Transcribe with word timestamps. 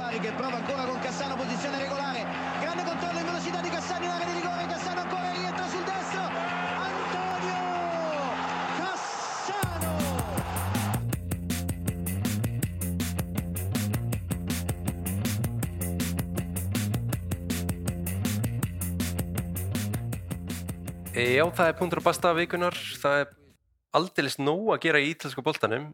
Bari 0.00 0.18
che 0.18 0.32
prova 0.32 0.56
ancora 0.56 0.84
con 0.86 0.98
Cassano, 1.00 1.36
posizione 1.36 1.78
regolare, 1.78 2.24
grande 2.58 2.84
controllo 2.84 3.18
in 3.18 3.24
velocità 3.26 3.60
di 3.60 3.68
Cassano 3.68 4.04
in 4.06 4.10
area 4.10 4.24
di 4.24 4.32
rigore, 4.32 4.66
Cassano 4.66 5.00
ancora 5.00 5.30
rientra 5.30 5.68
sul 5.68 5.84
destro, 5.84 6.20
Antonio 6.88 7.60
Cassano! 8.80 9.92
E 21.12 21.34
já, 21.36 21.44
það 21.44 21.66
er 21.66 21.76
punktur 21.76 22.00
að 22.00 22.08
basta 22.08 22.32
vikunar. 22.32 22.72
Það 22.72 23.20
er 23.20 23.34
aldeilis 23.92 24.40
nóg 24.40 24.72
að 24.72 24.80
gera 24.80 25.04
í 25.04 25.12
ítalska 25.12 25.44
boltanum. 25.44 25.92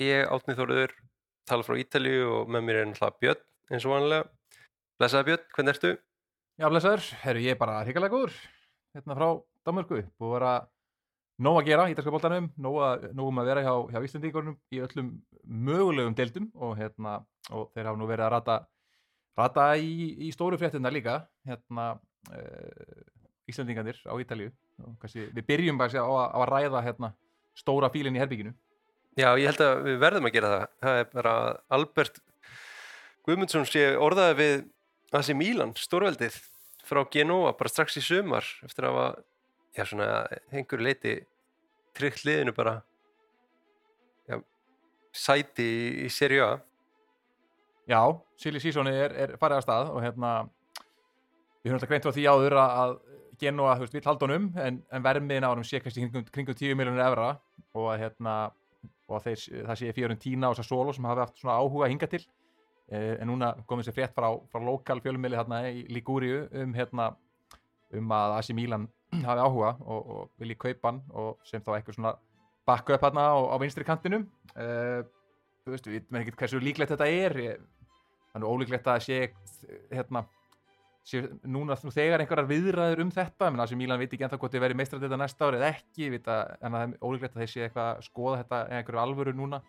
Ég, 0.00 0.24
Átni 0.32 0.56
Þóruður, 0.56 0.96
tala 1.48 1.62
frá 1.66 1.76
Ítalíu 1.80 2.28
og 2.40 2.48
með 2.52 2.62
mér 2.66 2.80
er 2.82 2.86
náttúrulega 2.90 3.20
Björn, 3.24 3.42
eins 3.72 3.84
og 3.88 3.92
vanlega. 3.94 4.28
Blesaði 5.00 5.26
Björn, 5.30 5.46
hvernig 5.56 5.74
ertu? 5.74 5.90
Já, 6.60 6.68
blessaður, 6.70 7.06
herru, 7.24 7.40
ég 7.42 7.54
er 7.56 7.58
bara 7.58 7.80
hrigalega 7.84 8.14
góður 8.14 8.34
hérna 8.94 9.16
frá 9.18 9.28
Danmörku, 9.66 10.02
búið 10.20 10.28
að 10.30 10.34
vera 10.38 10.52
nóg 11.42 11.56
að 11.58 11.66
gera 11.66 11.86
í 11.90 11.94
ítalska 11.96 12.12
boltanum, 12.14 12.44
nóg, 12.62 12.76
um 13.18 13.40
að 13.42 13.48
vera 13.50 13.62
hjá, 13.64 13.72
hjá 13.90 14.04
Íslandíkornum 14.06 14.54
í 14.70 14.78
öllum 14.84 15.08
mögulegum 15.66 16.14
deildum 16.14 16.46
og, 16.54 16.76
hérna, 16.78 17.16
og 17.50 17.72
þeir 17.74 17.88
hafa 17.90 17.98
nú 17.98 18.06
verið 18.06 18.26
að 18.28 18.32
rata, 18.36 18.58
rata 19.40 19.64
í, 19.82 20.12
í 20.22 20.30
stóru 20.36 20.60
fréttina 20.60 20.92
líka, 20.94 21.16
hérna, 21.48 21.88
uh, 22.30 23.02
Íslandingandir 23.50 23.98
á 24.06 24.14
Ítalíu 24.22 24.52
og 24.84 24.94
kannski 25.02 25.26
við 25.34 25.48
byrjum 25.50 25.80
bara 25.80 25.90
á, 26.00 26.06
að- 26.06 26.30
á 26.30 26.38
að 26.44 26.48
ræða 26.54 26.84
hérna, 26.86 27.10
stóra 27.58 27.90
fílinn 27.90 28.14
í 28.16 28.22
herbygginu. 28.22 28.54
Já, 29.14 29.28
ég 29.38 29.46
held 29.46 29.60
að 29.62 29.84
við 29.84 30.00
verðum 30.02 30.26
að 30.26 30.34
gera 30.34 30.48
það. 30.50 30.64
Það 30.82 30.96
er 31.00 31.10
bara 31.12 31.34
Albert 31.76 32.16
Guðmundsson 33.24 33.68
sé 33.68 33.84
orðaði 33.94 34.34
við 34.40 34.64
AC 35.14 35.30
Milan, 35.38 35.74
stórveldið, 35.78 36.40
frá 36.84 37.00
Genoa, 37.14 37.52
bara 37.54 37.70
strax 37.70 38.00
í 38.00 38.02
sumar, 38.02 38.48
eftir 38.66 38.88
að 38.88 38.96
hafa, 38.96 39.22
já, 39.76 39.84
svona, 39.86 40.08
hengur 40.50 40.82
leiti 40.82 41.14
tryggt 41.94 42.24
liðinu 42.26 42.56
bara, 42.56 42.74
já, 44.26 44.40
sæti 45.14 45.68
í, 46.02 46.10
Serie 46.10 46.42
A. 46.42 46.50
Já, 47.86 48.00
Silly 48.40 48.60
Seasoni 48.64 48.96
er, 48.98 49.14
er 49.14 49.36
farið 49.38 49.60
að 49.60 49.66
stað 49.68 49.94
og 49.94 50.02
hérna 50.02 50.34
við 51.62 51.70
höfum 51.70 51.78
alltaf 51.78 51.92
greint 51.92 52.08
frá 52.08 52.16
því 52.16 52.26
áður 52.32 52.58
að, 52.64 52.98
Genoa, 53.38 53.78
þú 53.78 53.82
veist, 53.82 53.94
vill 53.96 54.06
halda 54.06 54.26
honum 54.28 54.44
en, 54.62 54.76
en 54.94 55.02
vermiðin 55.02 55.46
á 55.46 55.50
honum 55.50 55.66
sé 55.66 55.80
kannski 55.82 56.04
kringum, 56.04 56.26
kringum 56.34 56.54
10 56.54 56.76
miljonir 56.78 57.02
evra 57.02 57.32
og 57.74 57.88
að 57.90 58.04
hérna 58.04 58.34
og 59.08 59.22
þeir, 59.24 59.42
það 59.68 59.80
sé 59.80 59.92
Fiorentina 59.96 60.50
og 60.50 60.56
Sassuolo 60.58 60.94
sem 60.94 61.06
hafi 61.08 61.24
haft 61.24 61.40
svona 61.40 61.58
áhuga 61.60 61.90
hinga 61.92 62.08
til. 62.10 62.22
Eh, 62.92 63.14
en 63.20 63.30
núna 63.30 63.54
komið 63.68 63.88
sér 63.88 63.96
frétt 63.96 64.16
frá, 64.16 64.28
frá 64.52 64.60
lokal 64.60 65.00
fjölumili 65.04 65.38
hérna 65.38 65.62
í 65.72 65.86
Ligúriu 65.92 66.44
um 66.60 66.74
hérna 66.76 67.14
um 67.94 68.12
að 68.12 68.36
AC 68.38 68.52
Milan 68.56 68.88
hafi 69.28 69.40
áhuga 69.40 69.74
og, 69.80 70.10
og 70.16 70.30
vilji 70.42 70.58
kaupa 70.66 70.90
hann 70.90 71.02
og 71.12 71.44
sem 71.48 71.64
þá 71.64 71.76
eitthvað 71.78 71.98
svona 71.98 72.14
bakka 72.68 72.96
upp 72.96 73.06
hérna 73.06 73.28
á, 73.32 73.36
á 73.40 73.56
vinstri 73.60 73.84
kantinum. 73.84 74.26
Uh, 74.56 75.04
þú 75.64 75.74
veist, 75.74 75.88
við 75.88 75.98
veitum 75.98 76.20
ekki 76.20 76.36
hversu 76.40 76.60
líklegt 76.60 76.94
þetta 76.94 77.08
er. 77.08 77.36
Þannig 78.34 78.50
ólíklegt 78.50 78.88
að 78.90 79.04
sé 79.04 79.18
hérna 79.92 80.24
sé 81.04 81.20
núna 81.44 81.76
nú 81.84 81.92
þegar 81.92 82.22
einhverjar 82.24 82.48
viðræður 82.48 83.02
um 83.04 83.12
þetta 83.12 83.50
menn 83.52 83.62
að 83.62 83.72
sem 83.72 83.80
Mílan 83.80 84.00
veit 84.00 84.12
ekki 84.12 84.24
ennþá 84.24 84.38
hvort 84.40 84.54
þið 84.54 84.62
verið 84.64 84.78
meistrar 84.80 85.02
þetta 85.02 85.18
næsta 85.20 85.48
ári 85.48 85.58
eða 85.60 85.72
ekki, 85.74 86.10
vita, 86.14 86.36
en 86.60 86.70
að 86.70 86.78
það 86.78 86.94
er 86.94 87.04
ólíklegt 87.04 87.34
að 87.34 87.42
þeir 87.42 87.52
sé 87.52 87.64
eitthvað 87.66 87.90
að 87.90 88.06
skoða 88.06 88.38
þetta 88.40 88.60
einhverju 88.78 89.02
alvöru 89.02 89.34
núna 89.36 89.60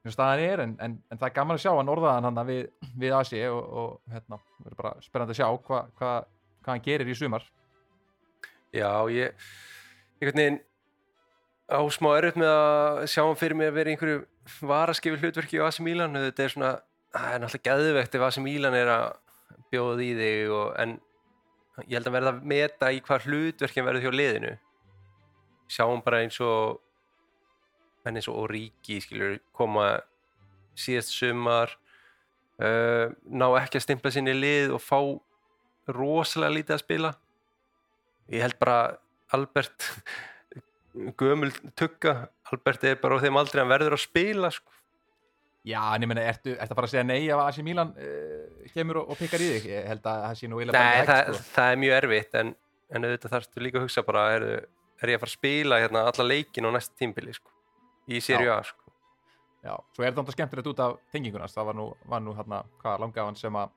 og 0.00 0.14
staðan 0.14 0.42
er, 0.42 0.62
en, 0.64 0.74
en, 0.80 0.96
en 1.12 1.20
það 1.20 1.28
er 1.28 1.36
gaman 1.36 1.58
að 1.58 1.62
sjá 1.66 1.70
hann 1.76 1.92
orðaðan 1.92 2.28
hann 2.30 2.42
við, 2.48 2.60
við 2.98 3.14
Asi 3.18 3.40
og, 3.46 3.60
og 3.60 4.14
hérna, 4.14 4.40
verður 4.64 4.78
bara 4.80 4.92
spennandi 5.04 5.36
að 5.36 5.40
sjá 5.42 5.46
hvað 5.68 5.94
hva, 6.00 6.12
hva 6.64 6.72
hann 6.72 6.84
gerir 6.86 7.10
í 7.10 7.16
sumar. 7.18 7.46
Já, 8.72 8.90
ég, 9.12 9.48
einhvern 10.18 10.40
veginn 10.40 10.60
á 11.70 11.80
smá 11.92 12.10
erfitt 12.16 12.40
með 12.40 12.54
að 12.54 13.02
sjá 13.12 13.22
hann 13.22 13.38
fyrir 13.38 13.60
mig 13.60 13.70
að 13.70 13.76
vera 13.76 13.92
einhverju 13.92 14.22
varaskifi 14.70 15.20
hlutverki 15.20 15.60
á 15.60 15.68
AC 15.68 15.82
Milan, 15.84 16.16
þetta 16.16 16.46
er 16.46 16.54
svona, 16.54 16.72
það 17.14 17.34
er 17.34 17.44
náttúrulega 17.44 17.68
gæðvegt 17.68 18.16
ef 18.16 18.26
AC 18.26 18.40
Milan 18.42 18.78
er 18.80 18.94
að 18.96 19.06
bjóða 19.70 20.04
í 20.04 20.10
þig 20.18 20.52
og, 20.56 20.68
en 20.80 20.98
ég 21.86 21.96
held 21.96 22.10
að 22.10 22.16
verða 22.16 22.34
að 22.34 22.46
meta 22.52 22.90
í 22.92 23.00
hvað 23.04 23.26
hlutverkin 23.28 23.86
verður 23.86 24.06
hjá 24.06 24.16
liðinu 24.16 24.54
sjáum 25.70 26.02
bara 26.04 26.22
eins 26.24 26.40
og 26.42 26.80
eins 28.08 28.28
og 28.30 28.38
Origi 28.44 29.00
skilur 29.04 29.38
koma 29.56 30.00
síðast 30.78 31.14
sumar 31.14 31.76
uh, 32.60 33.12
ná 33.28 33.46
ekki 33.60 33.78
að 33.78 33.86
stimpla 33.86 34.12
sinni 34.14 34.34
lið 34.36 34.74
og 34.76 34.82
fá 34.82 34.98
rosalega 35.90 36.56
lítið 36.56 36.76
að 36.76 36.84
spila 36.84 37.12
ég 38.30 38.44
held 38.44 38.58
bara 38.62 38.80
Albert 39.36 39.86
gömul 41.20 41.52
tugga 41.78 42.30
Albert 42.50 42.84
er 42.88 43.00
bara 43.02 43.20
á 43.20 43.22
þeim 43.22 43.38
aldrei 43.38 43.62
hann 43.62 43.70
verður 43.70 43.94
að 43.94 44.06
spila 44.08 44.50
sko. 44.54 44.72
Já, 45.66 45.80
en 45.92 46.04
ég 46.06 46.08
meina, 46.08 46.22
ertu, 46.24 46.54
ertu 46.54 46.72
að 46.72 46.78
fara 46.78 46.88
að 46.88 46.92
segja 46.94 47.04
nei 47.04 47.18
ef 47.28 47.40
Asi 47.42 47.62
Mílan 47.64 47.90
uh, 47.92 48.68
kemur 48.72 49.02
og, 49.02 49.10
og 49.12 49.18
pikkar 49.20 49.42
í 49.44 49.48
þig? 49.54 49.66
Ég 49.68 49.88
held 49.90 50.06
að 50.08 50.22
það 50.24 50.36
sé 50.38 50.48
nú 50.48 50.60
eiginlega 50.60 50.80
Nei, 50.80 50.92
bara 50.94 51.08
það, 51.10 51.20
ekki 51.20 51.36
sko. 51.36 51.48
það 51.56 51.72
er 51.72 51.80
mjög 51.82 51.96
erfitt 51.98 52.38
en, 52.40 52.52
en 52.88 53.08
auðvitað 53.08 53.34
þarfstu 53.34 53.64
líka 53.66 53.80
að 53.80 53.84
hugsa 53.84 54.04
bara 54.06 54.22
er, 54.38 54.46
er 55.04 55.12
ég 55.12 55.20
að 55.20 55.24
fara 55.26 55.32
að 55.32 55.34
spila 55.36 55.80
hérna, 55.82 56.06
alla 56.08 56.26
leikin 56.30 56.68
á 56.68 56.70
næsta 56.78 56.96
tímbili 56.96 57.36
sko, 57.36 57.52
í 58.08 58.22
Serie 58.24 58.54
A 58.54 58.56
sko. 58.64 58.94
Já, 59.60 59.74
svo 59.92 60.06
er 60.06 60.16
þetta 60.16 60.32
skemmtilegt 60.32 60.72
út 60.72 60.80
af 60.80 60.96
tengingunast, 61.12 61.58
það 61.58 61.68
var 61.68 61.76
nú, 61.76 61.86
var 62.08 62.24
nú 62.24 62.32
hérna, 62.38 62.62
hvað, 62.80 63.04
langafan 63.04 63.36
sem 63.36 63.60
að 63.60 63.76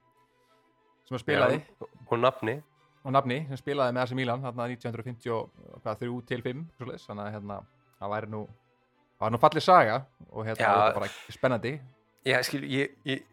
sem 1.04 1.18
að 1.18 1.24
spilaði 1.26 1.60
Já, 1.60 1.88
og 2.08 2.20
nafni 2.24 2.58
og 3.04 3.12
nafni 3.12 3.42
sem 3.50 3.60
spilaði 3.60 3.98
með 3.98 4.06
AC 4.06 4.16
Milan 4.16 4.46
hérna 4.46 4.70
1953 4.72 6.22
til 6.30 6.44
5 6.46 6.62
svoleiðis, 6.78 7.08
þannig 7.10 7.26
að 7.26 7.36
hérna, 7.36 7.58
það 8.00 8.14
væri 8.16 8.32
nú 8.32 8.46
það 9.24 9.30
var 9.30 9.36
nú 9.36 9.40
fallið 9.40 9.64
saga 9.64 10.00
og 10.30 10.48
hérna 10.48 10.60
Já. 10.60 10.72
þetta 10.72 10.88
er 10.88 10.98
bara 10.98 11.38
spennandi 11.38 11.74
Já, 12.24 12.38
skil, 12.48 12.64
ég, 12.72 12.92
ég, 13.08 13.24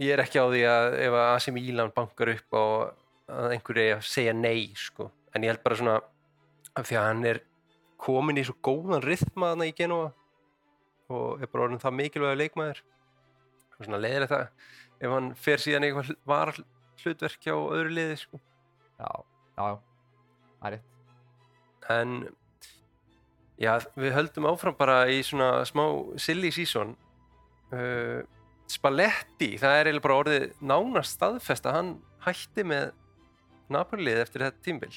ég 0.00 0.12
er 0.14 0.22
ekki 0.24 0.40
á 0.40 0.46
því 0.48 0.60
að 0.68 0.96
ef 1.04 1.16
að 1.20 1.30
AC 1.30 1.48
Milan 1.56 1.92
bankar 1.96 2.32
upp 2.32 2.56
og 2.60 3.32
að 3.32 3.54
einhverju 3.56 3.84
eigi 3.84 3.94
að 3.96 4.04
segja 4.08 4.34
nei 4.36 4.66
sko. 4.76 5.08
en 5.34 5.44
ég 5.44 5.52
held 5.52 5.64
bara 5.64 5.78
svona 5.80 5.96
af 6.74 6.88
því 6.88 6.98
að 7.00 7.08
hann 7.08 7.24
er 7.30 7.40
komin 8.04 8.40
í 8.40 8.44
svo 8.44 8.56
góðan 8.64 9.04
rithma 9.04 9.52
þarna 9.52 9.68
í 9.70 9.74
Genova 9.76 10.12
og 11.14 11.42
er 11.42 11.50
bara 11.52 11.66
orðin 11.68 11.82
það 11.82 11.98
mikilvæga 12.00 12.40
leikmaður 12.40 12.82
og 13.78 13.86
svona 13.86 14.00
leiðilegt 14.04 14.34
það 14.34 14.46
ef 15.04 15.14
hann 15.16 15.30
fer 15.46 15.64
síðan 15.64 15.88
eitthvað 15.88 16.14
var 16.28 16.52
hlutverk 17.04 17.44
hjá 17.44 17.54
öðru 17.56 17.92
liði 17.92 18.18
sko. 18.20 18.40
já, 19.00 19.10
já, 19.56 19.64
það 20.60 20.68
er 20.68 20.76
rétt 20.76 20.92
en 21.94 22.16
já, 23.60 23.78
við 23.98 24.14
höldum 24.16 24.48
áfram 24.50 24.76
bara 24.78 25.04
í 25.12 25.20
svona 25.26 25.64
smá 25.68 25.84
silly 26.20 26.50
season. 26.54 26.94
Uh, 27.74 28.22
Spalletti 28.70 29.54
það 29.60 29.74
er 29.76 29.88
eiginlega 29.88 30.04
bara 30.06 30.20
orðið 30.22 30.44
nánast 30.64 31.18
staðfest 31.18 31.66
að 31.68 31.74
hann 31.76 31.90
hætti 32.24 32.64
með 32.64 32.94
Napolið 33.72 34.20
eftir 34.22 34.44
þetta 34.44 34.64
tímbil 34.64 34.92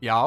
Já, 0.00 0.20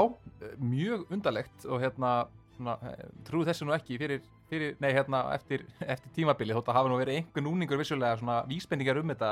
mjög 0.61 1.07
undarlegt 1.13 1.65
og 1.65 1.81
hérna, 1.81 2.27
svona, 2.57 2.75
eh, 2.85 3.07
trúðu 3.25 3.47
þessu 3.49 3.65
nú 3.65 3.73
ekki 3.73 3.97
fyrir, 3.97 4.21
fyrir 4.51 4.75
nei, 4.83 4.91
hérna, 4.93 5.23
eftir, 5.33 5.63
eftir 5.81 6.13
tímabili 6.13 6.53
þótt 6.53 6.69
að 6.69 6.77
hafa 6.77 6.91
nú 6.91 6.99
verið 6.99 7.21
einhver 7.21 7.45
núningur 7.47 7.81
vissulega 7.81 8.19
svona 8.19 8.43
vísbendingar 8.49 8.99
um 9.01 9.09
þetta 9.09 9.31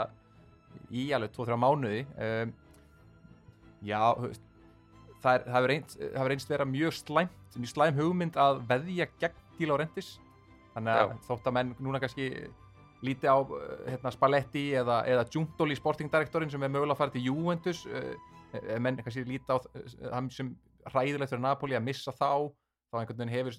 í 0.90 1.11
alveg 1.13 1.35
2-3 1.35 1.59
mánuði. 1.61 2.01
Um, 2.17 2.56
Já, 3.81 4.01
þú 4.13 4.28
veist, 4.29 4.44
það 5.22 5.46
það 5.46 5.56
hefur 5.58 5.74
það 6.02 6.18
hefur 6.18 6.34
reynst 6.34 6.52
vera 6.52 6.68
mjög 6.68 6.98
slæmt, 6.98 7.40
mjög 7.56 7.72
slæm 7.76 8.02
hugmynd 8.02 8.42
að 8.42 8.62
veðja 8.70 9.08
gegn 9.22 9.40
Díla 9.58 9.76
Laurentiis. 9.76 10.16
Þannig 10.74 11.00
að 11.02 11.16
þótt 11.28 11.48
að 11.50 11.56
menn 11.58 11.72
núna 11.84 12.00
kannski 12.02 12.28
líti 13.06 13.29
á 13.29 13.38
eh, 13.41 13.94
hérna, 13.96 14.14
Spalletti 14.14 14.66
eða, 14.78 15.02
eða 15.09 15.28
Giuntoli 15.34 15.78
sportingdirektorinn 15.78 16.52
sem 16.53 16.64
er 16.64 16.72
mögulega 16.72 16.96
að 16.96 17.02
fara 17.02 17.14
til 17.16 17.26
Juventus 17.26 17.84
uh, 17.90 18.14
ef 18.53 18.82
menn 18.84 19.00
kannski 19.02 19.26
líta 19.28 19.58
á 19.58 19.59
hann 20.14 20.29
sem 20.34 20.52
hræðilegt 20.91 21.34
fyrir 21.34 21.44
Napoli 21.44 21.78
að 21.78 21.88
missa 21.88 22.14
þá 22.14 22.52
þá 22.91 23.00
einhvern 23.00 23.20
veginn 23.22 23.34
hefur 23.34 23.58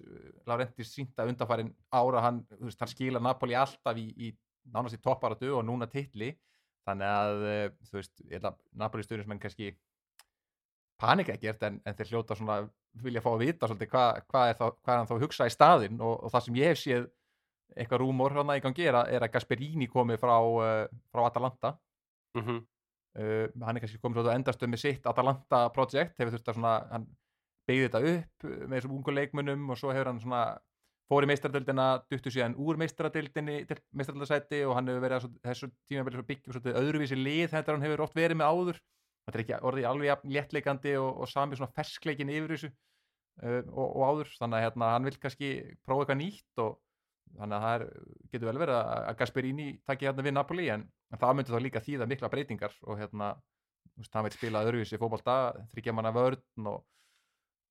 Laurentiis 0.48 0.92
sínt 0.94 1.18
að 1.18 1.32
undanfærin 1.32 1.72
ára 1.90 2.22
hann, 2.26 2.42
hann 2.60 2.90
skila 2.90 3.22
Napoli 3.22 3.56
alltaf 3.56 3.98
í, 3.98 4.08
í 4.14 4.32
nánast 4.72 4.98
í 4.98 5.02
topparatu 5.02 5.54
og 5.56 5.64
núna 5.66 5.88
titli. 5.90 6.34
Þannig 6.86 7.08
að 7.08 7.44
þú 7.88 7.96
veist, 7.96 8.22
Napoli 8.76 9.06
stjórnismenn 9.06 9.40
kannski 9.40 9.70
panika 11.02 11.34
ekkert 11.34 11.66
en, 11.68 11.80
en 11.84 11.98
þeir 11.98 12.12
hljóta 12.12 12.36
svona 12.38 12.62
vilja 13.02 13.22
fá 13.24 13.30
að 13.32 13.44
vita 13.46 13.68
svolítið 13.68 13.90
hvað 13.92 14.20
hva 14.30 14.44
er, 14.50 14.58
hvað 14.60 14.92
er 14.94 14.98
hann 15.00 15.10
þá 15.10 15.14
að 15.16 15.24
hugsa 15.24 15.48
í 15.48 15.54
staðinn 15.54 16.00
og, 16.00 16.14
og 16.26 16.32
það 16.32 16.46
sem 16.46 16.58
ég 16.60 16.72
hef 16.72 16.80
séð 16.82 17.08
eitthvað 17.76 18.02
rúmor 18.02 18.36
hann 18.36 18.52
í 18.56 18.60
gangi 18.64 18.88
er 18.88 18.98
að, 19.00 19.14
er 19.16 19.24
að 19.24 19.32
Gasperini 19.36 19.88
komi 19.90 20.18
frá, 20.20 20.34
uh, 20.40 20.84
frá 21.12 21.22
Atalanta 21.26 21.72
mm 22.36 22.42
-hmm. 22.42 22.60
uh, 23.18 23.46
hann 23.66 23.76
er 23.76 23.84
kannski 23.84 24.00
komið 24.02 24.20
svolítið 24.20 24.32
að 24.32 24.40
endast 24.40 24.66
með 24.66 24.82
sitt 24.84 25.06
Atalanta 25.06 25.62
project, 25.72 26.18
hefur 26.18 26.36
þurft 26.36 26.52
að 26.52 26.58
svona 26.58 26.74
hann 26.90 27.08
beigði 27.68 27.88
þetta 27.88 28.04
upp 28.12 28.44
uh, 28.44 28.66
með 28.66 28.76
þessum 28.76 28.96
ungu 28.98 29.16
leikmunum 29.16 29.70
og 29.70 29.78
svo 29.78 29.92
hefur 29.92 30.12
hann 30.12 30.20
svona 30.20 30.44
fór 31.12 31.24
í 31.24 31.28
meistaradöldina, 31.28 31.86
duttu 32.10 32.30
síðan 32.30 32.54
úr 32.56 32.78
meistaradöldinni 32.80 33.66
til 33.68 33.76
meistaradöldasæti 33.92 34.62
og 34.64 34.76
hann 34.76 34.88
hefur 34.88 35.02
verið 35.04 35.16
að 35.16 35.24
svo- 35.24 35.40
þessu 35.44 35.68
svo 36.14 36.24
byggjum 36.28 36.76
öðruvísi 36.82 37.16
lið 37.18 37.50
þetta 37.52 37.72
hann 37.72 37.84
hefur 37.84 38.04
oft 38.06 38.16
verið 38.16 38.38
með 38.40 38.52
áður 38.52 38.78
þetta 39.26 39.38
er 39.38 39.44
ekki 39.44 39.58
orðið 39.68 39.88
alveg 39.90 40.24
léttleikandi 40.36 40.94
og, 41.00 41.10
og 41.22 41.30
sami 41.30 41.58
svona 41.58 41.74
ferskleikin 41.76 42.32
yfir 42.32 42.56
þessu 42.56 42.70
uh, 42.72 43.60
og, 43.70 43.86
og 43.86 44.02
áður, 44.08 44.32
þannig 44.38 44.58
að 44.58 44.66
hérna, 44.66 44.90
hann 44.96 45.08
vil 45.08 45.18
kannski 45.22 45.52
prófa 45.86 46.04
eitthvað 46.04 46.20
nýtt 46.22 46.64
og 46.64 46.78
þannig 47.38 47.56
að 47.56 47.64
það 47.64 47.74
er, 47.76 47.86
getur 48.32 48.50
vel 48.50 48.60
verið 48.60 48.78
að 48.78 48.92
að 48.98 49.18
Gasperini 49.22 49.68
taki 49.88 50.08
hérna 50.08 50.26
við 50.26 50.36
Napoli 50.36 50.68
en, 50.72 50.86
en 51.12 51.22
það 51.22 51.34
myndi 51.38 51.54
þá 51.54 51.60
líka 51.64 51.84
þýða 51.84 52.08
mikla 52.10 52.30
breytingar 52.32 52.78
og 52.82 53.00
hérna, 53.00 53.32
hann 54.12 54.26
vil 54.26 54.34
spila 54.34 54.64
öðruvísi 54.66 55.00
fótbolta, 55.00 55.36
þryggja 55.72 55.94
manna 55.96 56.12
vörn 56.14 56.68
og, 56.68 56.82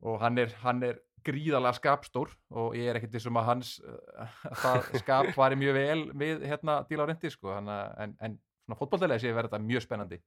og 0.08 0.22
hann 0.24 0.42
er, 0.42 0.54
hann 0.64 0.82
er 0.88 1.02
gríðarlega 1.26 1.78
skapstór 1.78 2.32
og 2.58 2.78
ég 2.78 2.90
er 2.90 2.98
ekkert 2.98 3.14
þessum 3.14 3.38
að 3.38 3.50
hans 3.52 3.76
uh, 3.86 4.38
það 4.64 4.88
skap 5.04 5.34
fari 5.38 5.60
mjög 5.60 5.78
vel 5.78 6.00
við 6.18 6.46
hérna 6.50 6.82
díla 6.90 7.06
á 7.06 7.10
rendi 7.12 7.30
sko, 7.34 7.54
en, 7.60 8.16
en 8.18 8.40
svona 8.66 8.80
fótboltalega 8.80 9.22
sé 9.22 9.34
verið 9.36 9.52
þetta 9.52 9.68
mjög 9.68 9.86
spennandi 9.86 10.22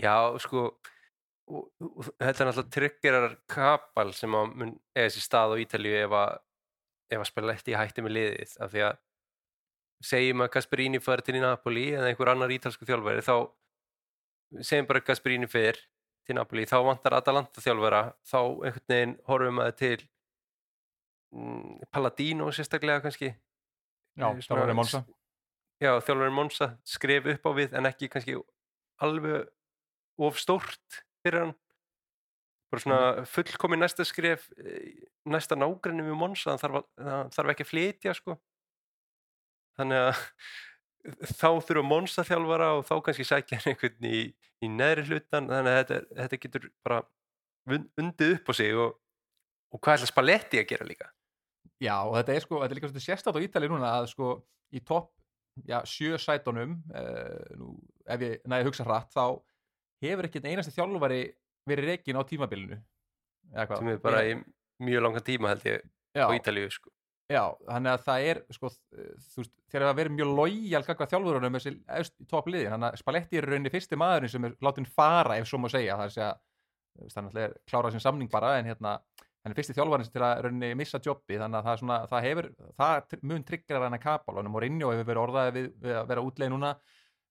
Já, 0.00 0.16
sko 0.42 0.66
og, 1.46 1.68
og, 1.80 2.08
þetta 2.18 2.44
er 2.44 2.50
náttúrulega 2.50 2.74
tryggirar 2.76 3.36
kapal 3.50 4.12
sem 4.16 4.34
að 4.36 4.54
mun 4.54 4.74
eiga 4.96 5.12
sér 5.14 5.24
stað 5.24 5.56
á 5.56 5.62
Ítalíu 5.62 5.96
ef 6.04 6.16
að 6.16 6.38
ef 7.06 7.22
að 7.22 7.28
Spalletti 7.30 7.76
hætti 7.78 8.02
með 8.02 8.16
liðið 8.16 8.56
af 8.64 8.72
því 8.72 8.84
að 8.88 8.96
segjum 10.06 10.42
að 10.44 10.52
Gasperini 10.56 11.00
fari 11.00 11.24
til 11.24 11.38
Napoli 11.40 11.86
eða 11.94 12.10
einhver 12.10 12.32
annar 12.32 12.52
ítalsku 12.52 12.88
þjálfari 12.88 13.22
þá 13.24 13.36
segjum 14.60 14.88
bara 14.90 15.04
Gasperini 15.06 15.48
fer 15.50 15.78
til 16.26 16.34
Napoli, 16.34 16.66
þá 16.66 16.80
vantar 16.82 17.14
Atalanta 17.20 17.62
þjálfara 17.62 18.02
þá 18.26 18.40
einhvern 18.42 18.90
veginn 18.90 19.16
horfum 19.28 19.62
að 19.62 19.74
til 19.78 19.98
mm, 21.30 21.86
Palladino 21.94 22.50
sérstaklega 22.50 23.04
kannski 23.04 23.30
Já, 24.16 24.32
Eh, 24.32 24.48
var 24.48 24.72
Monsa 24.74 25.04
já, 25.76 25.92
þjálfurinn 26.00 26.34
Monsa 26.34 26.70
skref 26.88 27.26
upp 27.34 27.48
á 27.48 27.50
við 27.52 27.74
en 27.76 27.88
ekki 27.88 28.08
kannski 28.08 28.36
alveg 29.04 29.48
of 30.26 30.38
stórt 30.40 31.00
fyrir 31.24 31.44
hann. 31.44 31.56
Bara 32.72 32.82
svona 32.82 33.00
fullkomin 33.30 33.82
næsta 33.84 34.06
skref 34.06 34.48
eh, 34.58 35.06
næsta 35.28 35.58
nágrinni 35.58 36.06
við 36.06 36.18
Monsa 36.18 36.52
hann 36.54 36.62
þarf, 36.62 36.86
þarf 37.34 37.52
ekki 37.52 37.66
að 37.66 37.72
flytja 37.72 38.16
sko. 38.16 38.38
Þannig 39.76 40.08
að 40.08 40.22
þá 41.40 41.48
þurfa 41.68 41.84
Monsa 41.86 42.24
þjálfara 42.26 42.72
og 42.78 42.86
þá 42.88 42.94
kannski 43.08 43.26
sækja 43.28 43.60
hann 43.60 43.74
einhvern 43.74 44.08
í, 44.08 44.22
í 44.64 44.70
neðri 44.72 45.06
hlutan 45.10 45.50
þannig 45.50 45.72
að 45.72 45.82
þetta, 45.82 46.00
þetta 46.22 46.40
getur 46.44 46.70
bara 46.86 47.02
undið 47.66 48.36
upp 48.36 48.50
á 48.50 48.52
sig 48.56 48.78
og, 48.78 48.96
og 49.74 49.82
hvað 49.82 50.00
ætla 50.00 50.10
Spalletti 50.10 50.62
að 50.62 50.68
gera 50.72 50.88
líka? 50.88 51.10
Já, 51.82 51.96
og 52.06 52.14
þetta 52.16 52.34
er 52.34 52.44
sko, 52.44 52.60
þetta 52.62 52.72
er 52.72 52.78
líka 52.80 53.04
sérstátt 53.04 53.36
á 53.36 53.44
Ítali 53.44 53.68
núna 53.70 53.92
að 53.98 54.10
sko 54.14 54.30
í 54.74 54.80
topp, 54.86 55.10
já, 55.64 55.78
sjö 55.88 56.18
sætunum 56.20 56.76
uh, 56.92 57.56
nú, 57.58 57.72
ef 58.04 58.24
ég 58.26 58.42
næði 58.44 58.64
að 58.64 58.68
hugsa 58.70 58.86
hratt, 58.86 59.12
þá 59.14 59.40
hefur 60.04 60.28
ekki 60.28 60.42
einasti 60.44 60.74
þjálfari 60.74 61.22
verið 61.66 61.90
reikin 61.92 62.20
á 62.20 62.22
tímabilinu 62.28 62.78
sem 63.54 63.88
er 63.92 64.02
bara 64.02 64.24
í 64.26 64.36
mjög 64.82 65.06
langan 65.06 65.24
tíma 65.24 65.54
held 65.54 65.66
ég 65.68 65.86
já, 66.16 66.26
á 66.26 66.30
Ítalíu 66.36 66.70
sko. 66.72 66.90
já, 67.30 67.42
þannig 67.66 67.92
að 67.92 68.04
það 68.06 68.26
er 68.30 68.42
sko, 68.54 68.72
eh, 68.96 69.12
þú 69.32 69.42
veist, 69.42 69.54
þegar 69.70 69.86
það 69.86 70.00
verið 70.00 70.16
mjög 70.18 70.34
lojal 70.40 70.82
gagvað 70.88 71.12
þjálfurunum 71.14 71.58
þessi 71.58 71.74
toppliðin, 72.30 72.74
þannig 72.74 72.90
að 72.90 73.00
Spalletti 73.02 73.40
er 73.40 73.48
rauninni 73.50 73.72
fyrsti 73.72 74.00
maðurinn 74.00 74.34
sem 74.34 74.48
er 74.48 74.58
látin 74.66 74.90
fara 74.98 75.38
ef 75.40 75.48
svo 75.48 75.62
má 75.62 75.70
segja, 75.72 75.96
það 75.96 76.20
er 76.20 76.26
að 76.26 76.44
ætla 77.06 77.42
er 77.44 77.56
klárað 77.68 77.96
sin 77.96 78.04
samning 78.04 78.30
bara 78.32 78.56
en 78.58 78.68
hérna 78.70 78.96
hann 79.46 79.54
er 79.54 79.60
fyrsti 79.60 79.76
þjálfarinn 79.76 80.10
til 80.10 80.22
að 80.26 80.40
rauninni 80.42 80.68
missa 80.74 80.98
jobbi 80.98 81.36
þannig 81.38 81.60
að 81.60 81.66
það, 81.68 81.72
er 81.72 81.80
svona, 81.82 81.98
það 82.10 82.24
hefur, 82.26 82.46
það 82.80 83.12
mun 83.30 83.44
tryggra 83.46 83.82
hann 83.84 83.94
að 83.94 84.02
kapal 84.02 84.40
og 84.40 84.48
Mourinho 84.50 84.88
hefur 84.90 85.06
verið 85.06 85.22
orðaði 85.22 85.52
við, 85.54 85.68
við 85.84 85.98
að 86.00 86.08
vera 86.10 86.24
útleið 86.26 86.50
núna. 86.50 86.72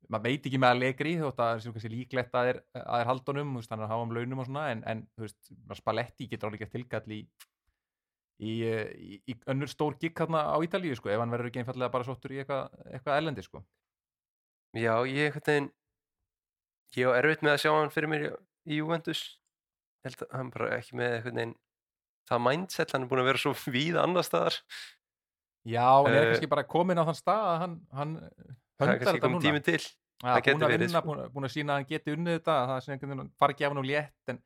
Maður 0.06 0.30
veit 0.30 0.48
ekki 0.48 0.62
með 0.62 0.72
að 0.72 0.80
legri 0.84 1.16
þótt 1.20 1.42
að 1.42 1.52
það 1.52 1.74
kannski 1.76 1.92
líklegt 1.92 2.38
að 2.40 2.52
er, 2.54 2.62
að 2.78 3.02
er 3.02 3.10
haldunum 3.10 3.52
þú 3.52 3.62
veist, 3.64 3.72
hann 3.74 3.82
er 3.82 3.88
að 3.88 3.94
hafa 3.96 4.06
um 4.06 4.16
launum 4.16 4.42
og 4.44 4.48
svona 4.48 4.66
en, 4.72 4.84
en 4.88 5.04
veist, 5.20 5.52
Spalletti 5.80 6.28
getur 6.30 6.52
alveg 6.52 6.64
gert 6.64 6.76
tilkall 6.78 7.16
í 7.18 7.20
í, 8.40 8.54
í, 8.64 9.20
í 9.32 9.36
önnur 9.52 9.72
stór 9.72 9.98
gig 10.00 10.16
hérna 10.20 10.46
á 10.52 10.58
Ítalíu 10.64 10.96
sko, 10.96 11.10
ef 11.12 11.20
hann 11.20 11.34
verður 11.34 11.50
ekki 11.50 11.64
einfallega 11.64 11.94
bara 11.94 12.08
sóttur 12.08 12.36
í 12.36 12.42
eitthvað 12.44 12.70
eitthva 12.92 13.18
erlendi 13.18 13.46
sko. 13.46 13.64
Já, 14.76 14.94
ég 15.08 15.36
á 17.08 17.12
erfitt 17.16 17.44
með 17.44 17.56
að 17.56 17.62
sjá 17.64 17.72
hann 17.74 17.92
fyrir 17.92 18.12
mér 18.12 18.26
í, 18.28 18.32
Juventus. 18.78 19.24
Held 20.06 20.22
að 20.28 20.36
hann 20.38 20.52
bara 20.54 20.74
ekki 20.78 21.00
með 21.00 21.56
það 22.30 22.44
mindset, 22.50 22.94
hann 22.96 23.06
er 23.06 23.12
búin 23.12 23.24
að 23.24 23.32
vera 23.32 23.44
svo 23.44 23.56
víð 23.76 24.00
annar 24.02 24.28
staðar, 24.28 24.60
Já, 25.66 26.06
en 26.06 26.14
er 26.14 26.22
Eh, 26.22 26.32
kannski 26.32 26.50
bara 26.50 26.64
komin 26.70 27.00
á 27.02 27.04
þann 27.08 27.18
stað 27.18 27.46
að 27.50 27.56
hann, 27.64 27.78
hann 27.98 28.18
það 28.22 28.26
er 28.26 28.92
höndlar 28.92 29.00
kannski 29.00 29.16
þetta 29.18 29.32
núna 29.34 29.46
tími 29.46 29.62
til 29.66 29.80
Já, 29.82 30.28
það 30.28 30.42
gæti 30.42 30.54
búin 30.54 30.66
að 30.66 30.74
verið, 30.74 30.86
vinna, 30.86 31.00
sko. 31.02 31.08
búin, 31.08 31.32
búin 31.34 31.48
að 31.48 31.54
sína 31.56 31.74
að 31.74 31.80
hann 31.80 31.88
geti 31.90 32.14
unnið 32.16 32.38
þetta 32.38 32.58
það 32.70 32.90
veginn 32.92 33.32
fari 33.42 33.56
ekki 33.56 33.66
af 33.66 33.74
hann 33.74 33.82
og 33.82 33.90
létt 33.90 34.34
en 34.34 34.44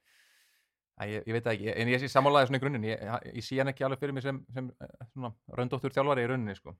Æ, 0.99 1.03
ég, 1.07 1.27
ég 1.29 1.35
veit 1.35 1.45
það 1.45 1.53
ekki, 1.53 1.67
en 1.79 1.89
ég 1.93 2.01
sé 2.01 2.07
sammálaði 2.11 2.47
svona 2.49 2.59
í 2.59 2.61
grunninn 2.63 2.87
ég, 2.89 3.03
ég, 3.31 3.43
sé 3.45 3.59
hann 3.61 3.71
ekki 3.71 3.85
alveg 3.87 4.01
fyrir 4.01 4.15
mig 4.17 4.23
sem, 4.25 4.39
sem 4.51 4.65
eh, 4.83 4.95
svona, 5.13 5.29
röndóttur 5.55 5.93
þjálfari 5.95 6.25
í 6.25 6.27
rauninni 6.27 6.55
sko. 6.57 6.73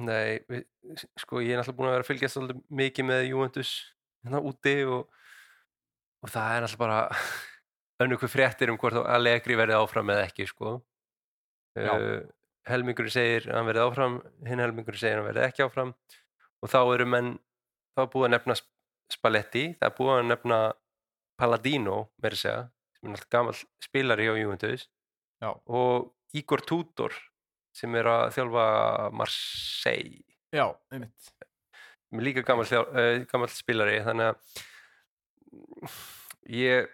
Nei, 0.00 0.38
við, 0.48 0.62
sko 1.20 1.42
ég 1.44 1.52
er 1.52 1.60
náttúrulega 1.60 1.76
búin 1.76 1.90
að 1.90 1.96
vera 1.98 2.06
að 2.06 2.08
fylgjast 2.08 2.40
alltaf 2.40 2.62
mikið 2.80 3.08
með 3.10 3.26
Juventus 3.28 3.74
hérna 4.24 4.40
úti 4.48 4.74
og, 4.88 5.20
og 6.24 6.32
það 6.32 6.54
er 6.54 6.64
náttúrulega 6.64 6.86
bara 6.86 7.52
önnur 8.02 8.18
hver 8.22 8.30
fréttir 8.32 8.70
um 8.72 8.78
hvort 8.80 8.96
Allegri 9.06 9.56
verði 9.58 9.76
áfram 9.78 10.10
eða 10.14 10.26
ekki 10.28 10.46
sko. 10.50 10.76
Uh, 11.78 12.22
helmingurinn 12.70 13.12
segir 13.12 13.48
að 13.50 13.58
hann 13.58 13.66
verði 13.68 13.84
áfram 13.84 14.16
hinn 14.46 14.62
helmingurinn 14.62 15.00
segir 15.00 15.18
að 15.18 15.22
hann 15.22 15.28
verði 15.32 15.46
ekki 15.48 15.64
áfram. 15.66 15.92
Og 16.62 16.70
þá 16.72 16.78
eru 16.94 17.06
menn 17.10 17.30
þá 17.94 18.04
er 18.06 18.10
búið 18.14 18.28
að 18.28 18.34
nefna 18.36 18.56
Sp- 18.58 18.70
Spalletti 19.14 19.64
það 19.78 19.86
er 19.90 19.96
búið 19.98 20.14
að 20.16 20.26
nefna 20.30 20.58
Palladino 21.38 21.96
að 22.22 22.36
segja, 22.40 22.60
sem 22.94 23.08
er 23.08 23.12
náttúrulega 23.14 23.32
gamall 23.34 23.58
spilari 23.84 24.26
hjá 24.28 24.34
Juventus. 24.38 24.86
Já, 25.42 25.50
og 25.66 26.12
Igor 26.38 26.62
Tudor 26.64 27.14
sem 27.74 27.94
er 27.98 28.06
að 28.08 28.28
þjálfa 28.36 28.66
Marseille. 29.18 30.22
Já, 30.54 30.68
einmitt. 30.94 31.32
Líka 32.14 32.44
gammal, 32.46 32.66
uh, 32.70 33.24
gammal 33.30 33.50
spilari 33.50 33.98
þannig 34.06 34.30
að 34.30 35.98
ég, 36.54 36.88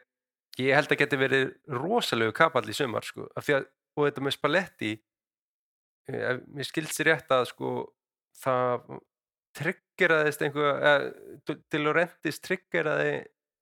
ég 0.66 0.74
held 0.76 0.92
að 0.94 1.00
geti 1.02 1.18
verið 1.20 1.46
rosalegu 1.76 2.32
kapall 2.36 2.66
í 2.70 2.74
sumar 2.76 3.06
sko, 3.06 3.28
af 3.36 3.46
því 3.46 3.56
að, 3.58 3.68
og 3.96 4.06
þetta 4.08 4.24
með 4.26 4.36
Spalletti 4.36 4.92
eh, 6.10 6.22
ef 6.34 6.40
mér 6.56 6.68
skilst 6.68 6.96
sér 6.98 7.10
rétt 7.12 7.34
að 7.34 7.46
sko 7.52 7.72
það 8.40 9.00
tryggeraðist 9.58 10.42
einhver 10.46 10.84
eh, 10.86 11.06
til 11.70 11.82
og 11.90 11.96
rendist 11.98 12.44
tryggeraði 12.46 13.14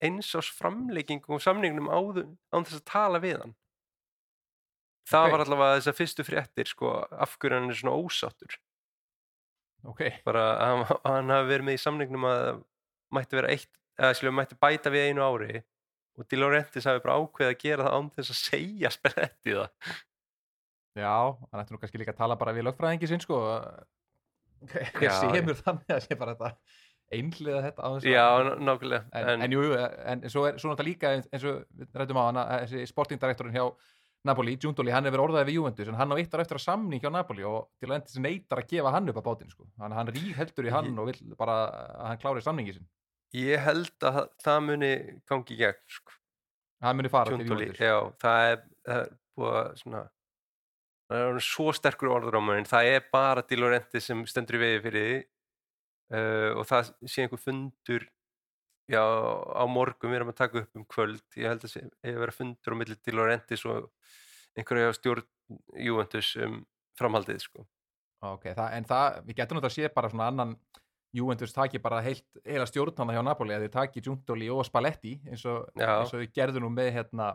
eins 0.05 0.28
ás 0.38 0.50
framleggingum 0.55 1.38
og 1.38 1.43
samningnum 1.43 1.88
áður 1.90 2.28
án 2.55 2.67
þess 2.69 2.78
að 2.83 2.87
tala 2.93 3.21
við 3.23 3.40
hann. 3.43 3.55
Það 5.09 5.25
Ok. 5.25 5.33
var 5.33 5.43
allavega 5.45 5.78
þessar 5.78 5.97
fyrstu 5.97 6.25
fréttir 6.28 6.69
sko, 6.69 6.90
af 7.11 7.38
hverju 7.40 7.57
hann 7.57 7.73
er 7.73 7.78
svona 7.81 7.97
ósáttur. 7.97 8.59
Ok, 9.88 10.02
bara 10.26 10.45
að 10.52 10.69
hann, 10.69 10.85
að 11.09 11.33
hafi 11.33 11.50
verið 11.55 11.67
með 11.71 11.78
í 11.78 11.83
samningnum 11.83 12.28
að 12.28 12.62
mætti 13.17 13.38
vera 13.40 13.50
eitt 13.55 13.71
eða 13.99 14.14
skilja 14.14 14.35
mætti 14.37 14.59
bæta 14.61 14.93
við 14.95 15.09
einu 15.09 15.25
ári 15.25 15.62
og 16.19 16.27
Di 16.29 16.37
Laurentiis 16.41 16.87
hafi 16.91 17.03
bara 17.05 17.17
ákveðið 17.23 17.53
að 17.55 17.61
gera 17.63 17.87
það 17.89 17.97
án 17.99 18.11
þess 18.17 18.33
að 18.35 18.41
segja 18.43 18.91
spelletti 18.95 19.55
það. 19.55 19.95
Já, 20.99 21.15
hann 21.53 21.63
ætti 21.63 21.75
nú 21.77 21.79
kannski 21.83 22.01
líka 22.03 22.13
að 22.15 22.21
tala 22.25 22.37
bara 22.41 22.55
við 22.57 22.67
lögfræðingi 22.67 23.09
sinn 23.11 23.23
sko. 23.23 23.39
Já, 24.67 24.89
Hver 24.99 25.13
semur 25.23 25.59
þannig 25.63 25.93
að 25.95 26.01
sé 26.09 26.17
bara 26.19 26.35
þetta 26.35 26.49
einhliða 27.15 27.61
þetta 27.69 27.85
á 27.87 27.89
þess 27.95 28.09
já, 28.11 28.25
ná- 28.49 28.57
nákvæmlega. 28.67 29.05
En, 29.21 29.45
en, 29.47 29.53
jú, 29.55 29.61
jú, 29.69 29.77
en 30.13 30.25
svo 30.29 30.43
er 30.49 30.59
svo 30.59 30.73
náttúrulega 30.73 30.89
líka 30.91 31.13
eins- 31.15 31.47
og 31.47 31.63
við 31.79 31.95
rættum 32.03 32.19
á 32.21 32.25
hann 32.27 32.41
að 32.43 32.51
þessi 32.67 32.91
sportingdirektorinn 32.91 33.55
hjá 33.55 33.65
Napoli, 34.27 34.57
Giuntoli, 34.59 34.91
hann 34.91 35.07
hefur 35.07 35.23
orðaði 35.29 35.47
við 35.53 35.57
Juventus 35.61 35.89
en 35.89 35.97
hann 35.97 36.11
á 36.11 36.19
eitt 36.19 36.33
ára 36.35 36.43
eftir 36.43 36.59
að 36.59 36.65
samning 36.67 37.01
hjá 37.01 37.09
Napoli 37.15 37.47
og 37.47 37.69
til 37.79 37.87
að 37.93 38.01
endis 38.01 38.19
neytar 38.19 38.61
að 38.65 38.73
gefa 38.75 38.91
hann 38.97 39.09
upp 39.13 39.21
á 39.23 39.27
bátinn 39.31 39.53
sko. 39.55 39.69
hann, 39.79 39.95
hann 39.95 40.11
rík 40.11 40.35
heldur 40.37 40.67
í 40.67 40.73
hann 40.75 40.91
og 40.99 41.07
vill 41.13 41.37
bara 41.39 41.55
að 41.71 42.03
hann 42.11 42.21
klári 42.25 42.43
samningi 42.43 42.75
sin 42.75 42.89
ég 43.37 43.61
held 43.61 43.91
að 44.01 44.15
það- 44.19 44.31
það 44.45 44.61
muni 44.67 44.93
gangi 45.29 45.55
í 45.57 45.59
gegn 45.61 45.83
sko, 45.87 46.13
hann 46.83 46.97
muni 46.97 47.09
fara 47.13 47.31
til 47.31 47.45
Tjóndóli, 47.45 47.67
Juventus 47.69 47.83
já, 47.85 47.97
það 48.23 48.53
er, 48.53 48.63
það 48.89 49.03
er 49.03 49.11
búið 49.39 49.59
að 49.63 49.73
svona 49.83 50.05
það 51.09 51.25
er 51.25 51.41
svo 51.41 51.73
sterkur 51.73 52.13
orður 52.13 52.39
en 52.59 52.69
það 52.69 52.93
er 52.95 53.09
bara 53.13 53.43
Di 53.43 53.57
Laurentiis 53.57 54.05
sem 54.05 54.25
stendur 54.27 54.59
í 54.59 54.63
vegi 54.65 54.83
fyrir 54.85 55.09
því 55.09 55.19
uh, 56.13 56.59
og 56.59 56.67
það 56.69 56.93
sé 57.09 57.25
einhver 57.25 57.41
fundur 57.41 58.09
já, 58.89 59.03
á 59.05 59.65
morgun. 59.69 60.11
Við 60.11 60.17
erum 60.21 60.33
að 60.33 60.39
taka 60.41 60.63
upp 60.63 60.77
um 60.77 60.85
kvöld. 60.89 61.23
Ég 61.37 61.49
held 61.53 61.65
að 61.67 61.73
sé, 61.75 61.83
hefur 62.05 62.23
verið 62.25 62.39
fundur 62.39 62.77
á 62.77 62.79
milli 62.81 62.97
Di 63.05 63.13
Laurentiis 63.13 63.65
og 63.69 63.91
einhverja 64.57 64.95
stjórn 64.97 65.27
Juventus 65.77 66.35
um 66.45 66.63
framhaldið 66.99 67.43
sko. 67.45 67.67
okay, 68.25 68.55
það, 68.57 68.73
en 68.75 68.85
það, 68.89 69.19
við 69.29 69.37
getum 69.39 69.59
náttúrulega 69.59 69.71
að 69.71 69.77
sé 69.77 69.95
bara 69.95 70.11
svona 70.11 70.29
annan 70.33 70.55
Juventus 71.17 71.55
taki 71.57 71.79
bara 71.81 72.03
heilt 72.05 72.27
heila 72.45 72.67
stjórnana 72.69 73.15
hjá 73.17 73.23
Napoli 73.25 73.55
að 73.57 73.67
þau 73.67 73.75
taki 73.79 74.03
Giuntoli 74.05 74.50
og 74.53 74.65
Spalletti 74.69 75.15
eins 75.29 75.45
og, 75.49 75.69
Já. 75.79 76.00
eins 76.03 76.12
og 76.12 76.21
þau 76.21 76.33
gerðu 76.37 76.61
nú 76.65 76.69
með 76.75 76.91
hérna 76.99 77.31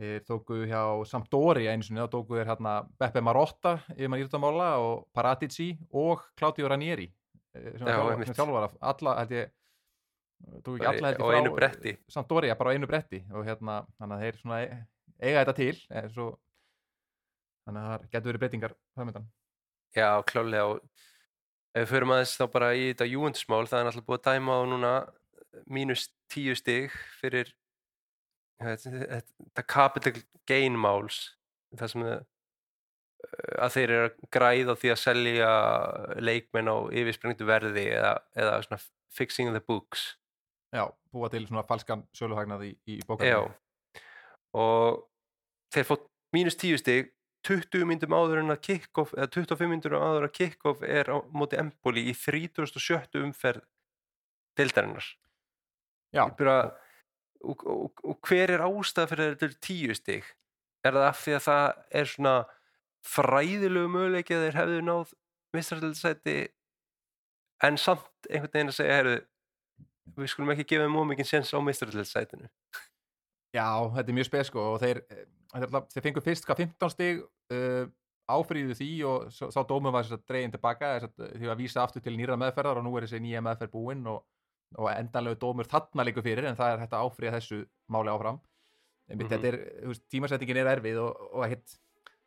þeir 0.00 0.24
tóku 0.26 0.56
hjá 0.66 0.80
Sampdoria 1.06 1.70
einu 1.74 1.86
sinni, 1.86 2.02
þá 2.02 2.10
tóku 2.16 2.34
þeir 2.38 2.50
hérna 2.50 2.72
Beppe 2.98 3.22
Marotta 3.22 3.76
yfir 3.94 4.10
maður 4.10 4.24
íþjóttamála 4.24 4.70
og 4.82 5.04
Paratici 5.14 5.68
og 5.94 6.24
Claudio 6.34 6.70
Ranieri 6.72 7.06
eh, 7.54 7.68
sem 7.78 7.86
Já, 7.86 8.00
einmitt. 8.10 8.34
þjálfara, 8.34 8.72
alla 8.90 9.14
held 9.20 9.36
ég 9.38 9.52
tóku 10.66 10.74
ekki 10.80 10.90
alla 10.90 11.12
held 11.12 11.20
ég 11.20 11.22
frá 11.22 11.38
einu 11.38 11.54
bretti. 11.54 11.94
Sampdoria 12.10 12.58
bara 12.58 12.74
á 12.74 12.76
einu 12.76 12.90
bretti 12.90 13.22
og 13.30 13.46
hérna, 13.46 13.84
þannig 14.00 14.16
að 14.18 14.26
þeir 14.26 14.40
svona 14.42 14.60
e- 14.64 14.82
eiga 15.22 15.44
þetta 15.44 15.56
til 15.60 15.78
eh, 15.94 16.10
svo, 16.10 16.28
þannig 17.68 17.84
að 17.86 17.90
það 17.94 18.10
getur 18.16 18.32
verið 18.32 18.42
breytingar 18.42 18.74
framöndan. 18.98 19.30
Já, 19.94 20.08
klálega 20.26 20.66
og 20.72 20.82
ef 21.74 21.84
við 21.84 21.90
förum 21.90 22.14
aðeins 22.14 22.36
þá 22.38 22.44
bara 22.54 22.72
í 22.78 22.86
þetta 22.92 23.10
júundismál 23.10 23.64
það 23.66 23.80
er 23.80 23.88
náttúrulega 23.88 24.08
búið 24.10 24.20
að 24.20 24.28
dæma 24.30 24.58
á 24.58 24.62
núna 24.70 24.92
mínus 25.70 26.06
tíu 26.32 26.54
stig 26.58 26.94
fyrir 27.20 27.50
þetta 28.62 28.94
þetta 29.18 29.66
capital 29.74 30.14
gain 30.48 30.78
máls 30.78 31.24
það 31.74 31.92
sem 31.92 32.06
þau 32.06 32.22
að 33.64 33.72
þeir 33.74 33.92
eru 33.94 34.06
að 34.06 34.16
græða 34.36 34.74
því 34.78 34.90
að 34.92 35.00
selja 35.00 35.50
leikmenn 36.20 36.70
á 36.70 36.76
yfirsprengtu 36.92 37.46
verði 37.48 37.86
eða, 37.96 38.12
eða 38.36 38.58
svona 38.66 38.80
fixing 39.14 39.50
the 39.54 39.62
books 39.64 40.14
Já, 40.74 40.88
búa 41.14 41.30
til 41.30 41.44
svona 41.46 41.64
falskan 41.66 42.02
söluhagnað 42.16 42.66
í, 42.66 42.72
í 42.90 42.98
Já, 42.98 43.06
bókarnum. 43.08 43.54
og 44.58 45.04
þeir 45.74 45.88
fótt 45.88 46.08
mínus 46.34 46.58
tíu 46.58 46.78
stig 46.78 47.13
20 47.44 47.84
myndum 47.88 48.14
áður 48.16 48.40
en 48.42 48.54
að 48.54 48.62
kick-off 48.68 49.12
eða 49.16 49.28
25 49.36 49.70
myndum 49.70 49.96
áður 49.98 50.28
að 50.28 50.34
kick-off 50.38 50.84
er 50.86 51.10
á 51.12 51.16
móti 51.34 51.58
Empoli 51.60 52.06
í 52.10 52.14
37. 52.16 53.20
umferð 53.20 53.64
deildarinnar. 54.58 55.06
Bara, 56.38 56.58
og, 57.42 57.64
og, 57.66 58.02
og 58.04 58.18
hver 58.24 58.54
er 58.54 58.64
ástæða 58.64 59.10
fyrir 59.10 59.34
þetta 59.34 59.60
tíu 59.66 59.96
stig? 59.98 60.26
Er 60.84 60.94
það 60.94 61.08
af 61.08 61.20
því 61.22 61.36
að 61.36 61.44
það 61.48 61.66
er 62.00 62.10
svona 62.12 62.34
fræðilegu 63.04 63.92
möguleiki 63.92 64.36
að 64.36 64.46
þeir 64.46 64.58
hefðu 64.60 64.80
náð 64.86 65.14
mistraldsæti 65.54 66.36
en 67.64 67.78
samt 67.80 68.28
einhvern 68.30 68.52
veginn 68.52 68.72
að 68.72 68.78
segja 68.78 68.98
heyrðu, 68.98 69.20
við 70.16 70.32
skulum 70.32 70.52
ekki 70.54 70.66
gefa 70.72 70.86
þeim 70.86 70.98
ómikinn 71.02 71.28
sens 71.28 71.52
á 71.52 71.58
mistraldsætinu 71.64 72.48
Já, 73.54 73.68
þetta 73.94 74.10
er 74.10 74.16
mjög 74.18 74.28
spes 74.28 74.50
sko 74.50 74.64
og 74.72 74.80
þeir, 74.82 75.00
þetta 75.54 75.68
alltaf, 75.70 75.92
þeir 75.94 76.06
fengu 76.08 76.22
fyrst 76.24 76.46
hvað 76.48 76.62
15 76.64 76.92
stig 76.94 77.22
uh, 77.54 77.84
áfríðu 78.34 78.74
því 78.78 78.90
og 79.08 79.26
sá 79.34 79.60
dómur 79.68 79.92
var 79.92 80.06
þess 80.06 80.16
að 80.16 80.22
dregin 80.30 80.54
tilbaka 80.54 80.94
þess 80.96 81.10
að 81.10 81.34
því 81.42 81.50
að 81.52 81.58
vísa 81.60 81.82
aftur 81.84 82.04
til 82.06 82.16
nýra 82.16 82.38
meðferðar 82.40 82.80
og 82.80 82.86
nú 82.86 82.94
er 82.96 83.04
þessi 83.06 83.20
nýja 83.20 83.42
meðferð 83.44 83.74
búinn 83.74 84.06
og, 84.08 84.22
og 84.80 84.88
endanlegu 84.94 85.36
dómur 85.42 85.68
þarna 85.68 86.06
líka 86.08 86.24
fyrir 86.24 86.48
en 86.48 86.56
það 86.56 86.72
er 86.76 86.84
hægt 86.84 86.96
að 86.96 87.04
áfríða 87.08 87.34
þessu 87.38 87.58
máli 87.92 88.12
áfram. 88.14 88.40
En 89.12 89.18
Mhm. 89.18 89.28
þetta 89.28 89.48
er, 89.52 89.58
veist, 89.90 90.04
tímasettingin 90.08 90.56
er 90.62 90.70
erfið 90.78 91.02
og, 91.02 91.26
og 91.36 91.44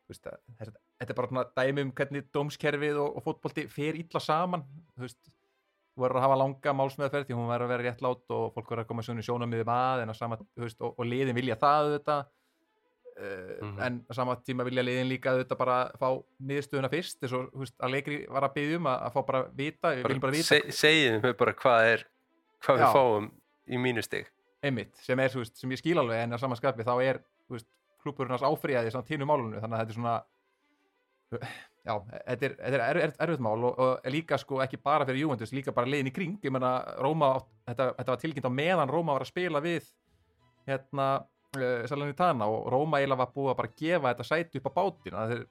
þú 0.06 0.14
veist, 0.14 0.28
að- 0.30 0.38
þetta 0.60 0.78
þetta 1.02 1.12
er 1.14 1.18
bara 1.18 1.28
svona 1.32 1.46
dæmi 1.58 1.82
um 1.82 1.92
hvernig 1.92 2.28
dómskerfið 2.34 3.00
og, 3.02 3.18
og 3.18 3.24
fótbolti 3.26 3.68
fer 3.70 3.98
illa 3.98 4.20
saman 4.22 4.64
þú 4.96 5.04
veist, 5.08 5.20
þú 5.98 6.04
verður 6.06 6.20
að 6.22 6.26
hafa 6.28 6.38
langa 6.38 6.74
málsmeðferð 6.78 7.26
því 7.28 7.36
hún 7.38 7.50
verður 7.50 7.66
að 7.66 7.74
vera 7.74 7.86
réttlátt 7.88 8.34
og 8.38 8.54
fólk 8.54 8.70
verður 8.70 8.84
að 8.86 8.88
koma 8.92 9.02
sjónu 9.02 9.24
sama, 10.16 10.38
þú 10.38 10.62
veist, 10.68 10.82
og, 10.82 10.94
og 10.98 11.06
liðin 11.10 11.36
vilja 11.36 11.58
það 11.58 11.88
auðvitað 11.90 12.26
uh, 13.18 13.66
Mhm. 13.66 13.80
en 13.82 14.00
á 14.10 14.12
sama 14.14 14.36
tíma 14.46 14.64
vilja 14.68 14.84
liðin 14.86 15.10
líka 15.10 15.34
auðvitað 15.34 15.58
bara 15.58 15.78
fá 15.98 16.10
niðurstöðuna 16.40 16.90
fyrst 16.92 17.24
að, 17.24 17.36
þú 17.52 17.64
veist, 17.64 17.76
að 17.82 17.94
leikri 17.96 18.18
var 18.30 18.48
að 18.48 18.54
byggja 18.58 18.78
um 18.78 18.90
að, 18.92 19.02
að 19.08 19.14
fá 19.18 19.22
bara 19.32 19.44
vita, 19.58 19.94
við 19.96 20.04
viljum 20.08 20.26
bara 20.26 20.38
vita 20.38 20.50
Se, 20.52 20.62
segjum 20.72 21.22
við 21.26 21.38
bara 21.38 21.54
hvað 21.54 21.92
er 21.94 22.06
hvað 22.66 22.78
Já. 22.78 22.84
við 22.86 22.98
fáum 22.98 23.32
í 23.68 23.78
mínustig 23.82 24.30
einmitt, 24.64 24.96
sem 25.06 25.20
er, 25.20 25.30
veist, 25.38 25.58
sem 25.58 25.72
ég 25.72 25.82
skil 25.82 25.98
alveg 26.02 26.24
en 26.24 26.34
á 26.34 26.38
sama 26.42 26.56
skapi 26.58 26.86
þá 26.88 26.96
er, 27.04 27.22
hans 28.30 28.46
áfriðaði 28.48 28.92
samt 28.92 29.08
tínu 29.10 29.26
málunum, 29.28 29.60
þannig 29.60 29.78
að 29.78 29.82
þetta 29.82 29.92
er 29.92 29.98
svona 29.98 30.16
já, 31.88 31.94
þetta 32.28 32.48
er, 32.48 32.54
er 32.60 32.76
er, 32.80 33.00
er, 33.04 33.14
erfitt 33.26 33.44
mál 33.44 33.58
og, 33.68 33.80
og 33.84 34.08
líka 34.12 34.38
sko 34.40 34.62
ekki 34.64 34.80
bara 34.82 35.06
fyrir 35.08 35.26
Juventus, 35.26 35.54
líka 35.56 35.74
bara 35.76 35.90
liðin 35.90 36.12
í 36.12 36.14
kring 36.16 36.38
ég 36.46 36.54
menna, 36.54 36.78
Róma, 37.04 37.34
þetta, 37.68 37.90
þetta 38.00 38.14
var 38.14 38.22
tilkynnt 38.24 38.48
á 38.48 38.58
meðan 38.60 38.92
Róma 38.94 39.18
var 39.18 39.26
að 39.26 39.32
spila 39.34 39.62
við 39.64 39.90
hérna 40.68 41.10
uh, 41.56 41.84
Salernitana 41.90 42.48
og 42.52 42.70
Róma 42.74 43.02
eiginlega 43.02 43.24
var 43.24 43.34
búið 43.36 43.52
að 43.54 43.60
bara 43.62 43.76
gefa 43.82 44.14
þetta 44.14 44.28
sæti 44.28 44.62
upp 44.62 44.72
á 44.72 44.78
bátin 44.80 45.20
að 45.20 45.34
þeir 45.34 45.44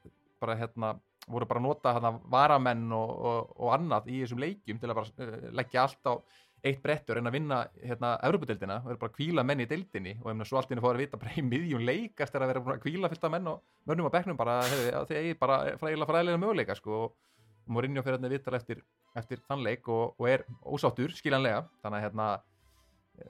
bara 0.43 0.59
hérna 0.61 0.97
voru 1.27 1.49
bara 1.51 1.63
að 1.63 1.67
nota 1.67 1.93
hérna 1.97 2.13
varamenn 2.31 2.91
og, 2.95 3.15
og, 3.31 3.55
og 3.57 3.73
annað 3.75 4.11
í 4.13 4.21
þessum 4.23 4.43
leikjum 4.45 4.83
til 4.83 4.91
að 4.91 4.99
bara 5.01 5.27
uh, 5.27 5.47
leggja 5.61 5.87
allt 5.87 6.13
á 6.13 6.15
eitt 6.67 6.81
brettur 6.83 7.21
en 7.21 7.29
að 7.29 7.37
vinna 7.37 7.61
hérna 7.79 8.17
Evropadeildina 8.27 8.81
og 8.83 8.91
eru 8.91 9.01
bara 9.01 9.13
að 9.13 9.19
kvíla 9.21 9.45
menn 9.47 9.63
í 9.63 9.69
deildinni 9.71 10.17
og 10.23 10.31
ef 10.33 10.49
svo 10.49 10.59
allt 10.59 10.73
inni 10.73 10.83
fóður 10.83 10.99
að 10.99 11.05
vita 11.05 11.21
bara 11.21 11.37
í 11.37 11.45
miðjum 11.47 11.85
leik 11.87 12.23
eftir 12.25 12.43
að 12.43 12.53
vera 12.53 12.63
að 12.75 12.83
kvíla 12.83 13.11
fyllt 13.13 13.27
af 13.29 13.35
menn 13.35 13.51
og 13.53 13.61
mönnum 13.87 14.09
á 14.11 14.15
bekknum 14.17 14.39
bara 14.41 14.57
hefði, 14.65 14.91
að 14.99 15.09
þeir 15.11 15.21
eigi 15.21 15.39
bara 15.43 15.59
fræðilega 15.81 16.11
fræðilega 16.11 16.43
möguleika 16.43 16.79
sko. 16.79 17.01
Og 17.07 17.35
Mourinho 17.67 18.03
fyrir 18.03 18.21
hérna 18.21 18.31
vitar 18.31 18.55
eftir, 18.55 18.83
eftir 19.19 19.41
þann 19.47 19.65
leik 19.67 19.89
og, 19.91 20.15
og 20.21 20.29
er 20.31 20.45
ósáttur 20.63 21.15
skiljanlega. 21.17 21.65
Þannig 21.83 21.99
að 21.99 22.05
hérna 22.07 22.27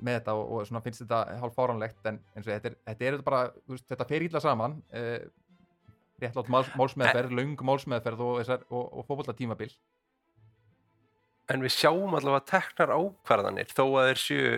með 0.00 0.20
þetta 0.20 0.36
og, 0.36 0.52
og 0.56 0.84
finnst 0.84 1.02
þetta 1.04 1.20
hálf 1.42 1.56
fáranlegt 1.56 2.08
en 2.10 2.20
eins 2.34 2.46
og 2.46 2.52
þetta 2.52 2.70
er, 2.70 2.78
þetta 2.90 3.08
er 3.08 3.18
bara 3.26 3.42
veist, 3.70 3.86
þetta 3.90 4.08
fer 4.08 4.26
ítla 4.26 4.42
saman 4.42 4.78
eh, 4.94 5.26
réttlátt 6.22 6.50
máls, 6.52 6.70
málsmeðferð, 6.78 7.34
löng 7.36 7.62
málsmeðferð 7.68 8.24
og, 8.24 8.52
og, 8.70 8.84
og 8.84 9.06
fótbolta 9.08 9.36
tímabil 9.36 9.70
en 11.52 11.62
við 11.62 11.76
sjáum 11.76 12.16
allavega 12.18 12.46
teknar 12.50 12.94
ákvarðanir 12.96 13.70
þó 13.70 13.84
að 13.86 14.10
þeir 14.10 14.22
séu 14.22 14.54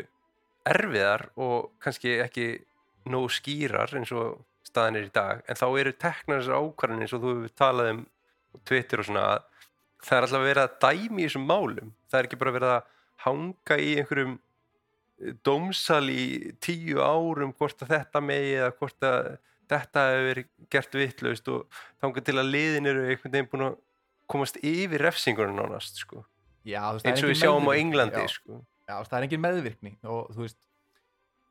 erfiðar 0.69 1.29
og 1.41 1.73
kannski 1.83 2.19
ekki 2.25 2.49
nógu 3.09 3.33
skýrar 3.33 3.93
eins 3.97 4.13
og 4.17 4.41
staðan 4.69 5.01
er 5.01 5.09
í 5.09 5.13
dag 5.15 5.43
en 5.49 5.59
þá 5.59 5.67
eru 5.69 5.93
teknar 5.97 6.43
þessar 6.43 6.63
ákvarðanir 6.63 7.07
eins 7.07 7.17
og 7.17 7.25
þú 7.25 7.35
hefur 7.35 7.55
talað 7.61 7.93
um 7.95 8.03
á 8.49 8.57
Twitter 8.69 9.03
og 9.03 9.09
svona 9.09 9.25
að 9.35 9.47
það 10.05 10.17
er 10.17 10.27
alltaf 10.27 10.45
verið 10.45 10.63
að 10.65 10.77
dæmi 10.85 11.23
í 11.23 11.27
þessum 11.27 11.49
málum. 11.49 11.93
Það 12.09 12.19
er 12.19 12.29
ekki 12.29 12.41
bara 12.41 12.55
verið 12.55 12.75
að 12.75 12.93
hanga 13.25 13.79
í 13.79 13.89
einhverjum 13.99 14.35
eh, 14.35 14.43
dómsal 15.47 16.05
í 16.13 16.55
tíu 16.63 17.03
árum 17.03 17.53
hvort 17.59 17.83
að 17.85 17.95
þetta 17.97 18.23
megi 18.23 18.55
eða 18.61 18.73
hvort 18.79 19.07
að 19.09 19.31
þetta 19.69 20.05
hefur 20.09 20.29
verið 20.31 20.49
gert 20.73 20.99
vitlaust 21.01 21.53
og 21.53 21.83
þangað 22.01 22.29
til 22.29 22.37
að 22.39 22.51
liðin 22.55 22.91
eru 22.93 23.05
einhvern 23.05 23.35
veginn 23.35 23.51
búin 23.53 23.67
að 23.69 23.79
komast 24.29 24.61
yfir 24.63 25.03
refsingurinn 25.03 25.59
nánast 25.59 26.01
sko 26.01 26.23
Já, 26.69 26.83
þú 26.85 26.95
veist, 26.95 27.05
það 27.05 27.13
eins 27.13 27.25
og 27.25 27.31
við 27.31 27.39
sjáum 27.41 27.59
á 27.59 27.61
meðvirkni. 27.65 27.83
Englandi 27.85 28.25
Já. 28.25 28.33
sko. 28.33 28.63
Já, 28.89 28.95
það 29.05 29.19
er 29.19 29.27
engin 29.27 29.45
meðvirkni 29.45 29.93
og 30.09 30.33
þú 30.35 30.43
veist 30.45 30.59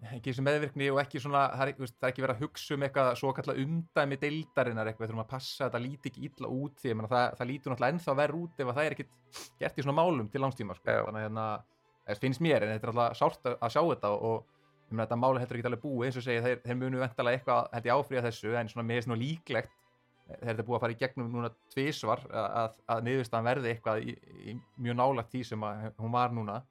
ekki 0.08 0.30
þessi 0.30 0.44
meðvirkni 0.46 0.90
og 0.94 1.00
ekki 1.02 1.22
svona 1.22 1.44
það 1.58 1.72
er, 1.72 1.80
veist, 1.82 1.96
það 1.98 2.08
er 2.08 2.12
ekki 2.12 2.24
verið 2.24 2.36
að 2.36 2.44
hugsa 2.46 2.76
um 2.76 2.84
eitthvað 2.86 3.08
svo 3.18 3.32
kallað 3.34 3.62
umdæmi 3.64 4.20
deildarinnar 4.22 4.92
eitthvað, 4.92 5.10
þurfum 5.10 5.24
að 5.24 5.32
passa 5.32 5.64
að 5.64 5.72
þetta 5.72 5.82
líti 5.88 6.12
ekki 6.12 6.28
illa 6.28 6.52
út 6.54 6.84
því 6.84 6.94
meina, 6.94 7.10
það, 7.14 7.26
það 7.40 7.50
lítur 7.52 7.74
náttúrulega 7.74 7.96
ennþá 7.96 8.16
verð 8.22 8.44
út 8.44 8.62
ef 8.62 8.68
að 8.68 8.78
það 8.78 8.90
er 8.90 8.96
ekkit 8.98 9.42
gert 9.64 9.80
í 9.82 9.86
svona 9.86 9.98
málum 9.98 10.30
til 10.30 10.44
langstíma 10.44 10.78
sko. 10.78 10.98
Þannig 11.08 11.18
að 11.18 11.26
hérna, 11.26 11.48
það 11.48 11.77
finnst 12.16 12.40
mér 12.42 12.64
en 12.64 12.70
þetta 12.76 12.88
er 12.88 12.94
alltaf 12.94 13.18
sárt 13.18 13.50
að, 13.52 13.58
sjá 13.74 13.82
þetta 13.84 14.10
og 14.16 14.46
ég 14.88 14.94
meina, 14.96 15.04
þetta 15.06 15.18
máli 15.20 15.40
heldur 15.40 15.58
ekki 15.58 15.68
alveg 15.68 15.82
búið 15.84 16.06
eins 16.08 16.18
og 16.18 16.24
segja 16.24 16.42
þeir, 16.46 16.62
þeir 16.64 16.78
munu 16.80 17.02
vendalega 17.02 17.38
eitthvað 17.38 17.68
held 17.74 17.86
ég 17.86 17.94
áfríða 17.98 18.26
þessu 18.30 18.56
en 18.56 18.70
svona 18.72 18.88
mér 18.88 18.98
er 18.98 19.06
svona 19.08 19.20
líklegt 19.20 19.72
eh, 19.74 20.38
þegar 20.40 20.48
þetta 20.54 20.64
er 20.64 20.68
búið 20.70 20.78
að 20.78 20.82
fara 20.86 20.96
í 20.96 21.02
gegnum 21.04 21.32
núna 21.36 21.52
tvisvar 21.74 22.24
að, 22.32 22.48
að, 22.62 22.80
að 22.96 23.04
niðurstaðan 23.10 23.50
verði 23.52 23.74
eitthvað 23.74 24.02
í, 24.08 24.16
í 24.48 24.58
mjög 24.78 24.96
nálagt 25.02 25.32
því 25.36 25.44
sem 25.52 25.68
að 25.68 25.92
hún 26.00 26.18
var 26.18 26.36
núna 26.36 26.64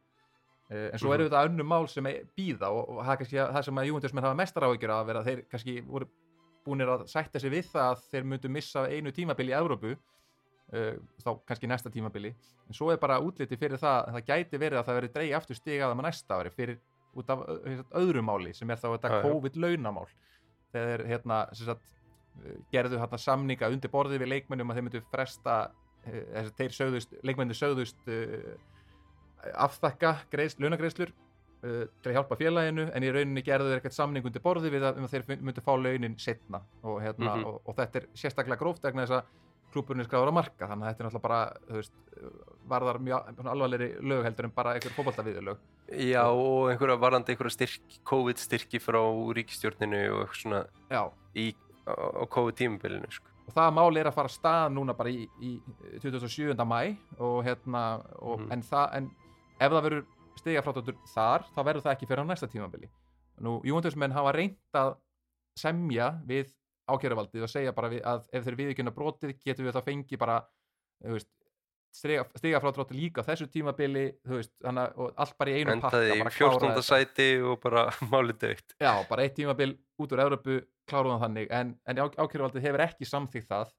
Uh, 0.67 0.89
en 0.91 0.99
svo 0.99 1.13
Mhm. 1.13 1.15
eru 1.15 1.25
þetta 1.29 1.41
önnum 1.47 1.69
mál 1.71 1.85
sem 1.87 2.03
býða 2.35 2.73
og, 2.75 2.89
og 2.91 3.05
það 3.07 3.19
kannski 3.21 3.37
að, 3.39 3.51
það 3.55 3.63
sem 3.63 3.77
að 3.79 3.85
Júventusmenn 3.87 4.25
hafa 4.27 4.35
mestar 4.35 4.65
áhyggjur 4.67 4.91
að 4.91 5.21
þeir 5.29 5.43
kannski 5.47 5.75
voru 5.87 6.09
búinir 6.67 6.89
að 6.91 7.05
sætta 7.07 7.39
sig 7.39 7.53
við 7.53 7.69
það 7.71 7.91
að 7.93 8.01
þeir 8.11 8.25
myndu 8.27 8.49
missa 8.51 8.83
einu 8.91 9.13
tímabili 9.15 9.53
í 9.53 9.55
Evrópu 9.55 9.93
uh, 10.73 10.95
þá 11.23 11.31
kannski 11.47 11.71
næsta 11.71 11.91
tímabili 11.95 12.33
en 12.67 12.75
svo 12.75 12.91
er 12.93 12.99
bara 13.03 13.21
útliti 13.23 13.57
fyrir 13.61 13.79
það 13.79 13.99
að 14.09 14.13
það 14.19 14.27
gæti 14.33 14.59
verið 14.63 14.79
að 14.81 14.87
það 14.89 14.99
verið 15.01 15.13
dreigi 15.17 15.35
aftur 15.39 15.57
stiga 15.61 15.89
það 15.91 15.97
með 16.01 16.09
næsta 16.09 16.39
ári 16.41 16.51
fyrir 16.55 16.79
út 17.17 17.31
af 17.33 17.45
öðru 17.97 18.23
máli 18.23 18.55
sem 18.55 18.71
er 18.71 18.77
þá 18.83 18.89
þetta. 18.97 19.21
COVID-launamál 19.25 20.09
þegar 20.75 21.05
hérna, 21.09 21.39
sagt, 21.57 21.85
uh, 22.45 22.57
gerðu 22.73 22.99
hérna 23.01 23.19
samninga 23.19 23.71
undir 23.73 23.91
borðið 23.93 24.25
við 24.25 24.33
leikmennum 24.35 24.71
að 24.71 24.77
þeir 24.81 24.89
myndu 24.89 25.05
fresta 25.13 25.55
uh, 25.71 26.51
þeir 26.59 26.75
sögðust, 26.77 27.15
leikmenni 27.25 27.55
sögðust 27.57 28.11
uh, 28.11 28.57
afþakka 29.67 30.13
greiðs, 30.33 30.57
launagreiðslur 30.61 31.13
uh, 31.13 31.87
til 32.03 32.11
að 32.11 32.17
hjálpa 32.19 32.39
félaginu 32.41 32.89
en 32.91 33.07
í 33.07 33.11
rauninni 33.15 33.43
gerðu 33.47 33.71
þeir 33.71 33.81
eitthvað 33.81 33.97
samning 33.99 34.27
undir 34.29 34.43
borði 34.45 34.73
við 34.75 34.87
að, 34.89 35.01
um 35.01 35.09
þeir 35.11 35.27
myndu 35.47 35.65
fá 35.65 35.73
launin 35.79 36.17
setna 36.21 36.61
og, 36.83 37.01
hérna, 37.05 37.37
Mhm. 37.37 37.45
og, 37.51 37.61
og 37.65 37.77
þetta 37.79 38.03
er 38.03 38.09
sérstaklega 38.15 38.59
gróft 38.61 38.83
vegna 38.85 39.07
þess 39.07 39.21
að 39.21 39.35
klúburinn 39.75 40.01
er 40.05 40.09
skráður 40.09 40.31
á 40.33 40.39
marka 40.39 40.69
þannig 40.71 40.87
að 40.87 40.91
þetta 40.93 41.03
er 41.03 41.07
náttúrulega 41.07 41.27
bara 41.27 41.77
veist, 41.77 41.93
varðar 42.71 42.99
mjög 43.03 43.29
svona 43.37 43.53
alvarlegri 43.53 43.89
lög 44.03 44.25
heldur 44.27 44.49
en 44.49 44.55
bara 44.57 44.75
einhver 44.77 44.95
fótboltaviðurlög 44.97 45.59
Já, 46.11 46.23
og 46.33 46.71
einhverja 46.73 46.97
varandi 46.99 47.33
einhverja 47.35 47.55
styrk, 47.57 47.99
COVID-styrki 48.11 48.81
frá 48.83 49.01
ríkistjórninu 49.39 50.01
og 50.15 50.25
eitthvað 50.25 50.41
svona 50.43 50.63
Já, 50.91 51.03
í, 51.37 51.47
á, 51.87 51.93
á 51.95 52.25
COVID-tímabilinu 52.37 53.11
sko. 53.13 53.29
og 53.47 53.55
það 53.55 53.75
mál 53.79 54.01
er 54.01 54.09
að 54.11 54.17
fara 54.17 54.29
stað 54.33 54.73
núna 54.75 54.97
bara 54.99 55.11
í, 55.15 55.29
í 55.41 55.53
27. 56.03 56.57
mæ 56.67 56.97
og 57.23 57.45
hérna 57.47 57.85
og, 58.19 58.41
Mhm. 58.41 58.53
en, 58.53 58.63
það, 58.63 58.87
en 58.97 59.11
ef 59.61 59.71
það 59.73 59.83
verður 59.87 60.05
stiga 60.37 60.63
frátáttur 60.63 60.97
þar 61.15 61.45
þá 61.55 61.61
verður 61.65 61.83
það 61.87 61.93
ekki 61.97 62.07
fyrir 62.11 62.25
á 62.25 62.31
næsta 62.33 62.49
tímabili 62.51 62.89
nú 63.41 63.61
Júndusmenn 63.65 64.13
hafa 64.13 64.33
reynt 64.33 64.59
að 64.75 64.97
semja 65.57 66.11
við 66.27 66.51
ákjæruvaldið 66.87 67.47
og 67.47 67.51
segja 67.51 67.75
bara 67.77 67.91
við, 67.93 68.05
að 68.07 68.29
ef 68.33 68.47
þeir 68.47 68.59
viðkynna 68.61 68.95
brotið 68.95 69.35
getum 69.43 69.67
við 69.67 69.77
þá 69.77 69.83
fengi 69.87 70.19
bara 70.21 70.39
veist, 71.03 71.31
stiga, 71.97 72.27
stiga 72.39 72.61
frá 72.63 72.73
drótti 72.75 72.97
líka 72.97 73.25
þessu 73.27 73.49
tímabili 73.51 74.07
veist, 74.29 74.53
hana, 74.65 74.87
og 74.97 75.13
allt 75.17 75.37
bara 75.41 75.53
í 75.53 75.61
einu 75.61 75.77
pakka 75.81 76.03
endaði 76.03 76.13
í 76.15 76.21
bara 76.23 76.35
klára 76.37 76.61
14. 76.61 76.69
þetta. 76.69 76.87
sæti 76.91 77.29
og 77.43 77.59
bara 77.65 77.87
málið 78.13 78.41
dögt 78.45 78.77
Já, 78.79 78.93
bara 79.11 79.27
eitt 79.27 79.37
tímabil 79.39 79.75
út 80.03 80.15
úr 80.15 80.25
Európu 80.27 80.61
kláruðan 80.87 81.23
þannig, 81.25 81.51
en, 81.51 81.75
en 81.89 82.03
ákjöruvaldið 82.07 82.69
hefur 82.69 82.87
ekki 82.87 83.09
samþýgt 83.09 83.51
það 83.51 83.73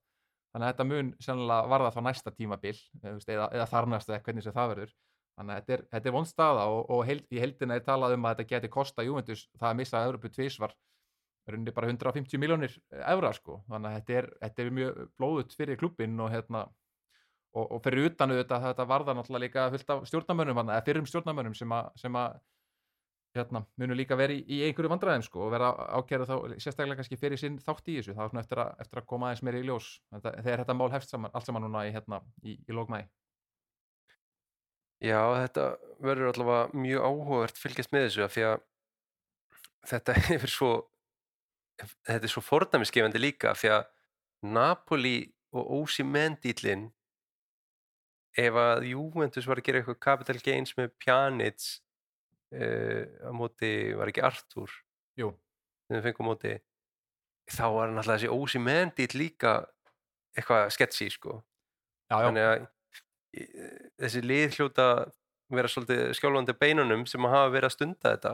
þannig 0.54 0.66
að 0.66 0.72
þetta 0.72 0.88
mun 0.92 1.12
sennilega 1.24 1.72
varða 1.74 1.94
þá 1.94 2.02
næsta 2.08 2.34
tímabil 2.34 2.76
veist, 2.76 3.30
eða, 3.30 3.52
eða 3.54 3.70
þarnast 3.72 4.12
eða 4.12 4.24
hvernig 4.26 4.48
sem 4.48 4.56
það 4.56 4.74
verður 4.74 4.96
þannig 5.38 5.54
að 5.54 5.62
þetta 5.62 5.76
er, 5.76 5.86
þetta 5.94 6.10
er 6.10 6.16
vond 6.18 6.30
staða 6.30 6.68
og, 6.74 6.84
og 6.94 7.04
held, 7.08 7.26
í 7.30 7.42
heldina 7.42 7.78
er 7.78 7.86
talað 7.86 8.18
um 8.18 8.26
að 8.26 8.40
þetta 8.40 8.56
geti 8.56 8.72
kosta 8.74 9.06
Juventus 9.06 9.46
það 9.54 9.70
að 9.70 9.80
missa 9.82 10.04
Európu 10.08 10.32
tvísvar 10.34 10.74
rauninni 11.54 11.74
bara 11.76 11.90
150 11.92 12.42
miljónir 12.42 12.76
evra 13.04 13.32
sko, 13.36 13.62
þannig 13.72 13.90
að 13.90 13.98
þetta 13.98 14.20
er, 14.20 14.28
þetta 14.44 14.64
er 14.64 14.76
mjög 14.80 15.00
blóðut 15.18 15.56
fyrir 15.58 15.80
klubbin 15.80 16.20
og 16.24 16.32
hérna 16.34 16.66
og, 17.58 17.66
og 17.66 17.82
fyrir 17.86 18.12
utan 18.12 18.34
auðvitað 18.34 18.68
þetta 18.70 18.88
varða 18.90 19.16
náttúrulega 19.18 19.46
líka 19.46 19.66
fullt 19.74 19.94
af 19.96 20.06
stjórnamönnum 20.12 20.62
eða 20.66 20.86
fyrrum 20.86 21.10
stjórnamönnum 21.10 21.56
sem 21.58 21.74
að, 21.74 22.40
hérna, 23.38 23.64
munu 23.78 23.98
líka 23.98 24.18
verið 24.18 24.42
í, 24.42 24.58
í 24.58 24.60
einhverju 24.68 24.92
vandræðum 24.92 25.26
sko, 25.26 25.46
og 25.46 25.54
vera 25.54 25.70
ákjæru 26.00 26.28
þá 26.30 26.36
sérstaklega 26.58 27.00
kannski 27.02 27.20
fyrir 27.22 27.42
sinn 27.42 27.60
þátt 27.64 27.92
í 27.92 28.00
þessu, 28.00 28.16
það 28.18 28.24
er 28.26 28.32
svona 28.34 28.44
eftir 28.44 28.62
að, 28.64 28.74
eftir 28.84 29.02
að 29.02 29.08
koma 29.12 29.30
aðeins 29.30 29.44
meira 29.46 29.62
í 29.62 29.68
ljós 29.68 29.90
þetta, 30.16 30.34
þegar 30.42 30.64
þetta 30.64 30.78
mál 30.80 30.90
hefst 30.94 31.14
saman, 31.14 31.34
allt 31.34 31.50
saman 31.50 31.66
núna 31.68 31.86
í, 31.88 31.94
hérna, 31.96 32.22
í, 32.44 32.58
í 32.58 32.78
lókmæði 32.78 33.10
Já, 35.06 35.20
þetta 35.44 35.66
verður 36.02 36.32
allavega 36.32 36.82
mjög 36.82 37.04
áhugavert 37.06 37.60
fylgjast 37.62 37.92
með 37.94 38.08
þessu 38.08 38.24
af 38.26 38.34
því 38.34 38.46
að 38.48 38.56
þetta 39.92 40.16
hefur 40.32 40.54
svo 40.54 40.72
þetta 41.78 42.26
er 42.26 42.32
svo 42.32 42.44
fordæmisgefandi 42.46 43.22
líka 43.22 43.54
því 43.58 43.74
að 43.76 43.84
Napoli 44.54 45.18
og 45.56 45.74
Osimhen 45.82 46.38
dýtlin 46.44 46.88
ef 48.38 48.58
að 48.62 48.88
Juventus 48.92 49.48
var 49.50 49.62
að 49.62 49.68
gera 49.68 49.82
eitthvað 49.82 50.00
capital 50.04 50.38
gains 50.46 50.76
með 50.78 50.92
Pjanic 51.02 51.68
uh, 52.54 53.04
á 53.26 53.32
móti, 53.34 53.74
var 53.98 54.12
ekki 54.12 54.26
Artur? 54.26 54.74
Jú, 55.18 55.32
sem 55.88 55.98
við 55.98 56.10
fengum 56.10 56.30
á 56.30 56.32
móti. 56.32 56.56
Þá 57.48 57.66
var 57.74 57.94
náttúrulega 57.94 58.18
þessi 58.20 58.34
Osimhen 58.36 58.94
dýtl 58.98 59.22
líka 59.24 59.54
eitthvað 60.38 60.68
sketchy 60.76 61.08
sko. 61.14 61.40
Já, 62.12 62.20
já, 62.20 62.26
þannig 62.28 62.48
að 62.48 62.68
þessi 64.02 64.22
lið 64.24 64.58
hljóta 64.58 64.88
vera 65.54 65.72
svolítið 65.72 66.14
skjálfandi 66.18 66.56
beinunum 66.60 67.06
sem 67.10 67.26
hafa 67.28 67.52
verið 67.54 67.70
að 67.70 67.76
stunda 67.76 68.14
þetta 68.14 68.34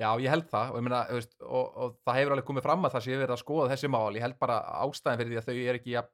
já, 0.00 0.08
ég 0.24 0.32
held 0.32 0.48
það. 0.50 0.72
Og, 0.74 0.86
þú 0.86 1.18
veist, 1.18 1.34
og, 1.44 1.66
og 1.84 1.98
það 2.06 2.18
hefur 2.20 2.34
alveg 2.36 2.48
komið 2.48 2.66
fram 2.66 2.86
að 2.88 2.94
það 2.96 3.04
sé 3.06 3.18
verið 3.20 3.34
að 3.36 3.42
skoða 3.42 3.68
þessi 3.74 3.90
mál. 3.92 4.16
Ég 4.16 4.24
held 4.26 4.38
bara 4.40 4.56
ástæðin 4.84 5.20
fyrir 5.20 5.32
því 5.34 5.40
að 5.40 5.48
þau 5.50 5.58
eru 5.60 5.80
ekki 5.80 5.94
jafn, 5.96 6.12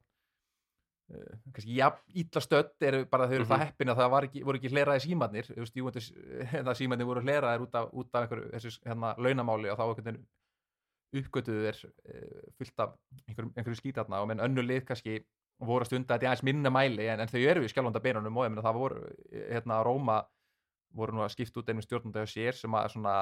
uh, 1.17 1.29
kannski 1.57 1.77
jafn 1.79 2.19
ítla 2.23 2.43
stödd 2.45 2.89
eru 2.91 3.05
bara 3.13 3.29
þau 3.31 3.37
eru 3.39 3.47
það 3.47 3.63
Mhm. 3.63 3.67
heppin 3.71 3.93
að 3.95 4.01
það 4.03 4.19
ekki, 4.29 4.45
voru 4.49 4.61
ekki 4.61 4.73
hleraði 4.75 5.05
símanir 5.07 5.51
þú 5.53 5.61
veist, 5.63 5.79
Júventus, 5.81 6.11
það 6.53 6.75
símanir 6.83 7.11
voru 7.13 7.25
hleraðir 7.25 7.67
út 7.67 7.79
af, 7.79 7.89
út 7.93 8.11
af 8.15 8.27
einhverju 8.27 8.51
þessu 8.57 8.75
hérna, 8.87 9.15
launamáli 9.19 9.71
og 9.71 9.79
þá 9.79 9.87
einhvern 9.87 10.11
veginn 10.11 10.27
uppgötuðu 11.17 11.71
þeir 11.71 11.83
uh, 11.87 12.45
fullt 12.59 12.83
af 12.83 12.97
einhverju, 13.29 13.53
einhverju 13.57 13.81
skítarna. 13.81 14.21
Og 14.21 14.29
menn 14.29 14.43
önnu 14.43 14.65
lið 14.67 14.85
kannski 14.91 15.21
voru 15.63 15.87
að 15.87 15.93
stunda 15.93 16.17
þetta 16.17 16.27
í 16.27 16.29
aðeins 16.29 16.45
minna 16.45 16.71
mæli 16.75 17.07
en, 17.09 17.23
en 17.23 17.31
þau 17.31 17.41
eru 17.41 17.63
við 17.65 17.71
skjálfanda 17.73 18.03
beinunum 18.05 18.37
og 18.43 18.59
það 18.61 18.77
voru 18.77 19.05
hérna 19.33 19.79
Róma 19.87 20.19
voru 20.97 21.17
nú 21.17 21.25
að 21.25 21.33
skipta 21.35 21.61
út 21.63 21.71
einum 21.71 21.85
stjórnanda 21.85 22.25
hjá 22.25 22.33
sér 22.35 22.59
sem 22.59 22.77
að 22.77 22.91
svona 22.95 23.15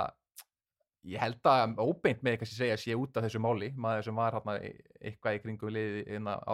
ég 1.05 1.21
held 1.21 1.49
að 1.51 1.79
óbeint 1.85 2.23
með 2.25 2.39
kannski 2.41 2.57
segja 2.57 2.77
sé 2.81 2.97
út 2.97 3.17
af 3.17 3.27
þessu 3.27 3.41
máli, 3.43 3.71
maður 3.77 4.09
sem 4.09 4.21
var 4.21 4.39
hérna 4.39 4.57
eitthvað 4.61 5.39
í 5.39 5.43
kringum 5.43 5.75
liði 5.75 6.05
hérna, 6.09 6.37
á, 6.41 6.53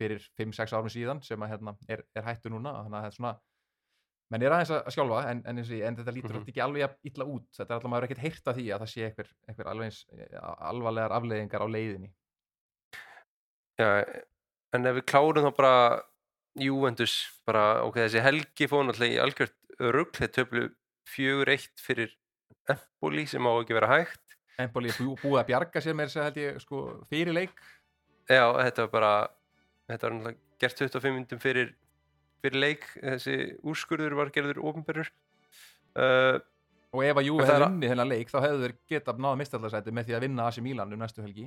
fyrir 0.00 0.22
5-6 0.40 0.74
árum 0.74 0.92
síðan 0.92 1.20
sem 1.22 1.42
að 1.44 1.52
hérna 1.54 1.74
er, 1.88 2.04
er 2.16 2.26
hættu 2.26 2.52
núna 2.52 2.72
þannig 2.80 3.00
að 3.00 3.08
er 3.10 3.16
svona 3.18 3.34
menn 4.32 4.44
er 4.44 4.54
aðeins 4.56 4.72
að 4.74 4.94
skjálfa 4.94 5.20
en, 5.30 5.42
en, 5.46 5.60
en 5.60 5.98
þetta 5.98 6.14
lítur 6.16 6.34
mm 6.38 6.48
ekki 6.48 6.62
alveg 6.64 7.10
illa 7.10 7.26
út. 7.28 7.46
Þetta 7.54 7.68
er 7.68 7.76
alltaf 7.76 7.92
maður 7.92 8.06
ekkert 8.08 8.24
heyrt 8.24 8.48
af 8.50 8.56
því 8.56 8.64
að 8.72 8.82
það 8.82 8.90
sé 8.92 9.06
einhver, 9.08 9.30
einhver 9.50 9.70
alveg 9.70 9.98
alvarlegar 10.70 11.14
afleiðingar 11.18 11.64
á 11.64 11.68
leiðinni. 11.70 12.10
Já, 13.78 13.88
en 14.74 14.90
ef 14.90 14.98
við 14.98 15.06
klárum 15.10 15.46
þá 15.46 15.52
bara 15.58 15.76
Juventus, 16.64 17.14
bara 17.46 17.64
ok, 17.84 18.00
þessi 18.04 18.24
helgi 18.24 18.68
fóð 18.70 18.88
náttúrulega 18.88 19.16
í 19.16 19.22
algjört 19.22 19.56
ruggli 19.94 20.30
töflu 20.30 20.66
fjögur 21.10 21.50
eitt 21.52 21.82
fyrir 21.82 22.14
Empoli 22.72 23.26
sem 23.28 23.44
á 23.44 23.52
ekki 23.52 23.76
vera 23.76 23.90
hægt. 23.90 24.36
Empoli 24.62 24.92
er 24.92 24.98
bú, 25.00 25.14
búið 25.20 25.40
að 25.42 25.48
bjarga 25.50 25.82
sér 25.82 25.96
með 25.98 26.10
þess 26.10 26.20
að 26.20 26.28
held 26.28 26.40
ég 26.42 26.60
sko 26.62 26.82
fyrir 27.10 27.36
leik. 27.36 27.56
Já, 28.30 28.44
þetta 28.56 28.86
var 28.86 28.92
bara 28.94 29.12
þetta 29.90 30.06
var 30.06 30.14
náttúrulega 30.14 30.62
gert 30.64 30.80
25 30.80 31.16
myndum 31.18 31.42
fyrir 31.42 31.74
fyrir 32.44 32.60
leik, 32.60 32.88
þessi 33.00 33.36
úrskurður 33.64 34.16
var 34.18 34.30
gerður 34.32 34.60
ofinberður 34.68 35.08
uh, 35.96 36.36
og 36.94 37.04
ef 37.04 37.20
að 37.20 37.28
það 37.30 37.48
hefði 37.48 37.68
unnið 37.70 37.92
þennan 37.92 38.10
leik 38.10 38.32
þá 38.32 38.36
hefðu 38.44 38.66
þeir 38.66 38.74
getað 38.92 39.22
náða 39.24 39.38
mistallasæti 39.40 39.94
með 39.96 40.08
því 40.08 40.16
að 40.16 40.26
vinna 40.26 40.48
AC 40.48 40.60
Milan 40.64 40.92
um 40.94 41.00
næstu 41.00 41.24
helgi. 41.24 41.46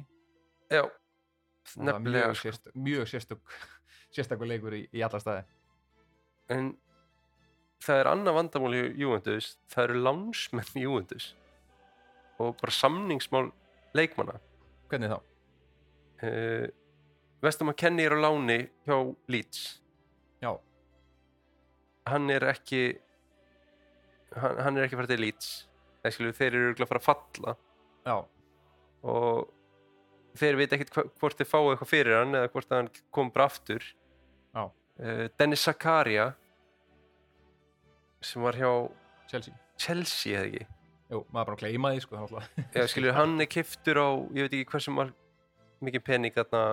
Já, 0.73 0.83
nefnilega 1.77 2.31
mjög, 2.33 2.57
sko. 2.57 2.73
mjög 2.87 3.11
sérstök 3.13 3.55
sérstakur 4.15 4.49
leikur 4.49 4.75
í, 4.75 4.81
í 4.91 5.05
alla 5.05 5.21
staði. 5.21 5.45
En 6.53 6.73
það 7.83 7.99
er 8.01 8.09
annað 8.11 8.35
vandamál 8.39 8.73
í 8.77 8.81
Juventus 9.01 9.51
það 9.71 9.83
eru 9.89 10.01
lánsmenn 10.07 10.71
í 10.79 10.83
Juventus 10.85 11.27
og 12.41 12.53
bara 12.61 12.73
samningsmál 12.73 13.47
leikmanna. 13.97 14.35
Hvernig 14.91 15.09
þá? 15.09 15.17
uh, 16.23 16.67
Vestam 17.41 17.69
að 17.71 17.77
kenni 17.81 18.05
er 18.05 18.13
á 18.13 18.19
láni 18.21 18.57
hjá 18.85 18.95
Leeds. 19.29 19.63
Já, 20.41 20.51
hann 22.09 22.29
er 22.33 22.45
ekki 22.53 22.81
hann, 24.37 24.57
hann 24.65 24.77
er 24.77 24.87
ekki 24.87 24.97
fara 24.99 25.09
til 25.11 25.21
Leeds. 25.21 25.49
Eða 26.03 26.13
skilur, 26.15 26.33
þeir 26.37 26.49
eru 26.53 26.63
örugglega 26.71 26.87
að 26.87 26.91
fara 26.93 27.01
að 27.03 27.07
falla. 27.09 27.55
Já, 28.07 28.15
og 29.13 29.53
þeir 30.37 30.57
veit 30.61 30.73
hva- 30.93 31.07
hvort 31.19 31.37
þeir 31.41 31.49
fá 31.49 31.57
eitthvað 31.61 31.91
fyrir 31.93 32.17
hann 32.19 32.37
eða 32.37 32.51
hvort 32.53 32.73
hann 32.77 32.89
kom 33.13 33.29
bara 33.33 33.49
aftur. 33.49 33.85
Uh, 34.97 35.27
Dennis 35.37 35.61
Zakaria 35.67 36.31
sem 38.21 38.43
var 38.43 38.57
hjá 38.57 38.71
Chelsea. 39.31 39.53
Chelsea 39.77 40.39
eða 40.39 40.49
ekki? 40.49 40.67
Jú, 41.07 41.21
maður 41.31 41.53
bara 41.53 41.59
gleyma 41.61 41.93
því 41.93 42.03
sko 42.03 42.19
eða 42.19 42.87
skilur, 42.91 43.15
hann 43.15 43.39
er 43.43 43.49
kiftur 43.51 43.99
á 44.01 44.07
ég 44.35 44.47
veit 44.47 44.55
ekki 44.57 44.71
hversu 44.73 44.93
mar, 44.95 45.13
mikið 45.85 46.03
pening 46.03 46.35
þarna 46.35 46.63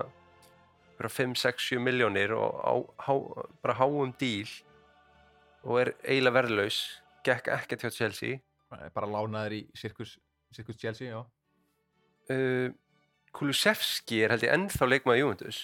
bara 0.95 1.11
5, 1.11 1.35
6, 1.39 1.69
7 1.75 1.83
miljónir 1.83 2.33
og 2.35 2.55
á, 2.63 2.73
há, 3.07 3.13
bara 3.63 3.77
háum 3.79 4.13
díl 4.19 4.49
og 5.65 5.81
er 5.81 5.93
eiginlega 6.05 6.37
verðlaus 6.39 6.79
gekk 7.25 7.49
ekkert 7.55 7.85
hjá 7.85 7.91
Chelsea. 7.93 8.41
Bara 8.93 9.09
lánaður 9.09 9.57
í 9.57 9.61
Sirkus, 9.77 10.15
Sirkus 10.53 10.77
Chelsea, 10.79 11.09
já. 11.11 11.21
Uh, 12.29 12.73
Kulusevski 13.35 14.21
er 14.23 14.33
held 14.33 14.45
ég 14.45 14.53
ennþá 14.55 14.87
leikmaði 14.87 15.23
Juventus. 15.23 15.61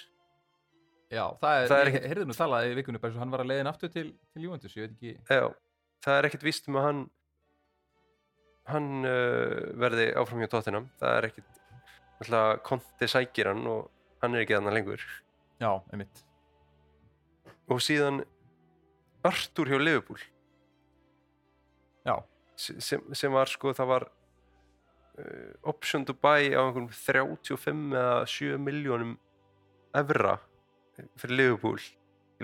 Já, 1.11 1.25
það 1.41 1.57
er, 1.57 1.67
Það 1.67 1.81
er 1.81 1.89
ég 1.91 2.05
heyrði 2.07 2.25
nú 2.29 2.35
talað 2.37 2.69
í 2.69 2.75
vikunni 2.77 3.01
bara 3.03 3.13
svo 3.13 3.21
hann 3.21 3.33
var 3.33 3.43
að 3.43 3.51
leiðin 3.51 3.69
aftur 3.71 3.91
til, 3.91 4.05
til 4.31 4.45
Juventus, 4.45 4.75
ég 4.77 4.85
veit 4.85 4.93
ekki 4.95 5.35
Já, 5.35 5.47
það 6.01 6.17
er 6.17 6.27
ekkert 6.29 6.45
víst 6.45 6.69
um 6.69 6.77
að 6.81 6.87
hann 6.89 7.01
hann 8.71 8.89
uh, 9.07 9.71
verði 9.81 10.11
áfram 10.19 10.43
hjá 10.43 10.51
tóttinam 10.51 10.87
það 11.01 11.17
er 11.17 11.27
ekkert 11.31 11.61
alltaf 12.21 12.61
konti 12.67 13.09
sækir 13.09 13.49
hann 13.51 13.65
og 13.69 13.89
hann 14.21 14.35
er 14.35 14.43
ekki 14.43 14.57
þannig 14.57 14.75
lengur. 14.77 15.05
Já, 15.61 15.71
einmitt. 15.93 16.23
Og 17.71 17.81
síðan 17.81 18.23
Artur 19.25 19.69
hjá 19.69 19.77
Liverpool. 19.77 20.21
Já, 22.05 22.15
sem, 22.57 23.03
sem 23.13 23.33
var 23.33 23.49
sko 23.49 23.73
það 23.77 23.89
var 23.91 24.07
uh, 25.21 25.51
option 25.69 26.05
to 26.05 26.15
buy 26.17 26.49
á 26.53 26.61
einhverjum 26.61 26.89
35 26.93 27.97
eða 27.97 28.23
7 28.29 28.61
miljónum 28.61 29.17
evra 29.97 30.37
fyrir 31.19 31.37
Liverpool 31.37 31.81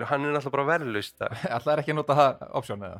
hann 0.06 0.26
er 0.26 0.36
náttúrulega 0.36 0.54
bara 0.54 0.68
verðlaust 0.72 1.18
það 1.18 1.44
alltaf 1.56 1.74
er 1.74 1.82
ekki 1.82 1.94
að 1.94 2.00
nota 2.00 2.18
það 2.20 2.46
option 2.60 2.86
eða 2.88 3.00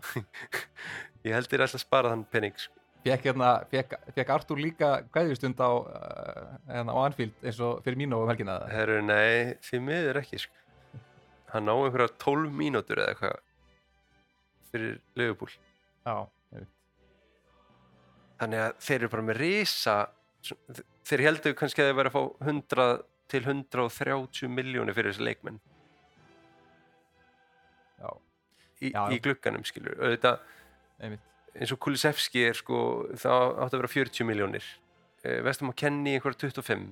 ég 1.28 1.38
held 1.38 1.52
þér 1.52 1.66
alltaf 1.68 1.80
að 1.80 1.86
spara 1.86 2.12
þann 2.14 2.28
penning 2.34 2.58
sko. 2.58 2.74
Fekk, 3.08 3.28
hérna, 3.30 3.50
fekk, 3.72 3.94
fekk 4.16 4.32
Artur 4.34 4.60
líka 4.60 4.88
kvæðjustund 5.14 5.62
á, 5.64 5.72
uh, 5.72 6.56
hérna, 6.68 6.92
á 6.92 7.00
Anfield 7.06 7.36
eins 7.46 7.60
og 7.64 7.80
fyrir 7.86 8.00
mínu 8.02 8.18
um 8.20 8.28
helgina 8.28 8.58
eða? 8.58 8.72
Herru, 8.74 8.98
nei, 9.06 9.54
því 9.64 9.80
miður 9.86 10.20
ekki 10.24 10.42
sko. 10.44 10.54
hann 11.54 11.72
á 11.72 11.76
einhverja 11.78 12.10
12 12.20 12.52
mínútur 12.52 13.00
eða 13.00 13.14
eitthvað 13.14 13.38
fyrir 14.74 14.98
einmitt 15.16 16.74
þannig 18.38 18.64
að 18.66 18.74
þeir 18.86 19.00
eru 19.00 19.12
bara 19.14 19.28
með 19.30 19.40
risa 19.42 19.96
þeir 21.08 21.24
heldur 21.26 21.56
kannski 21.58 21.84
að 21.84 21.90
þeir 21.90 22.00
verið 22.02 22.12
að 22.12 22.18
fá 22.18 22.50
100 22.52 23.06
til 23.32 23.42
130 23.44 24.52
miljónir 24.54 24.96
fyrir 24.96 25.14
þessi 25.14 25.26
leikmenn 25.28 25.60
í, 28.82 28.92
í 28.92 29.20
glugganum 29.24 29.66
skilur 29.68 29.98
auðvitað 30.02 30.44
eins 31.58 31.74
og 31.74 31.82
Kulisevski 31.82 32.44
er 32.50 32.58
sko 32.58 32.80
það 33.18 33.48
átti 33.64 33.78
að 33.78 33.82
vera 33.82 33.94
40 33.96 34.30
miljónir 34.30 34.66
uh, 35.26 35.40
Vestum 35.46 35.72
að 35.72 35.80
kenni 35.82 36.16
einhverja 36.18 36.52
25 36.52 36.92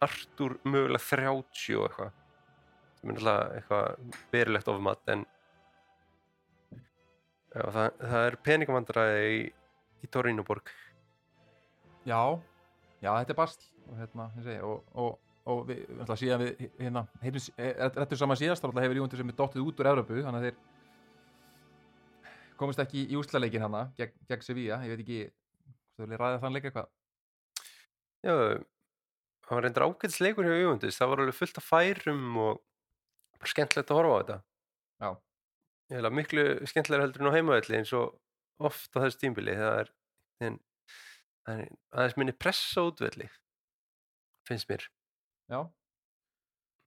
Artur 0.00 0.56
mögulega 0.64 1.02
30 1.04 1.76
og 1.76 1.90
eitthvað. 1.90 2.12
Sem 2.96 3.10
er 3.10 3.16
náttúrulega 3.16 3.58
eitthvað 3.58 4.14
verilegt 4.32 4.70
ofumat 4.72 5.10
en 5.12 5.24
já, 7.52 7.64
það, 7.74 7.98
það 7.98 8.24
er 8.28 8.36
peningamandræði 8.48 9.26
í, 9.34 9.42
í 10.00 10.10
Torinoborg. 10.14 10.72
Já, 12.08 12.22
já, 13.04 13.10
þetta 13.10 13.34
er 13.34 13.40
basl 13.42 13.66
og 13.90 14.00
hérna, 14.00 14.28
ég 14.38 14.46
segi, 14.48 14.62
og, 14.64 14.88
og, 14.96 15.18
og 15.48 15.62
við, 15.68 15.84
ætla, 16.02 16.16
síðan 16.20 16.42
við, 16.42 16.64
hérna, 16.78 17.02
heimlis 17.22 17.48
réttur 17.56 18.20
saman 18.20 18.38
síðast, 18.40 18.64
þá 18.64 18.82
hefur 18.84 18.98
Júventus 19.00 19.22
sem 19.22 19.32
er 19.32 19.38
dottið 19.38 19.64
út 19.64 19.80
úr 19.80 19.90
Evropu, 19.92 20.18
þannig 20.26 20.40
að 20.40 20.46
þeir 20.48 20.58
komist 22.60 22.82
ekki 22.84 23.06
í 23.08 23.16
úslaleikin 23.16 23.64
hana 23.64 23.86
gegn, 23.96 24.12
gegn 24.28 24.44
Sevilla, 24.44 24.82
ég 24.84 24.92
veit 24.92 25.04
ekki 25.06 25.20
þú 25.96 26.04
vilja 26.04 26.20
ræða 26.20 26.42
þann 26.42 26.56
leik 26.56 26.68
eitthvað? 26.68 26.92
Já, 28.20 28.34
það 29.46 29.56
var 29.56 29.64
reyndar 29.64 29.86
ágætis 29.88 30.20
leikur 30.20 30.44
hjá 30.44 30.58
Júvendis, 30.58 31.00
það 31.00 31.12
var 31.14 31.24
alveg 31.24 31.38
fullt 31.38 31.60
af 31.62 31.68
færum 31.70 32.24
og 32.44 32.60
bara 33.40 33.52
skemmtilegt 33.54 33.90
að 33.94 34.00
horfa 34.02 34.12
á 34.12 34.20
þetta. 34.20 34.38
Já, 35.00 35.10
Ég 35.90 35.98
held 35.98 36.06
að 36.06 36.14
miklu 36.14 36.42
skemmtilega 36.70 37.02
heldur 37.02 37.32
á 37.32 37.34
heimavelli 37.34 37.78
eins 37.80 37.90
og 37.98 38.12
oft 38.62 38.94
á 38.94 39.02
þessu 39.02 39.18
tímbili 39.24 39.56
það 39.58 39.80
er, 39.80 39.88
er 40.46 41.62
aðeins 41.90 42.16
minni 42.20 42.34
pressa 42.36 42.84
útvelli 42.86 43.26
finnst 44.46 44.70
mér 44.70 44.84
já, 45.50 45.60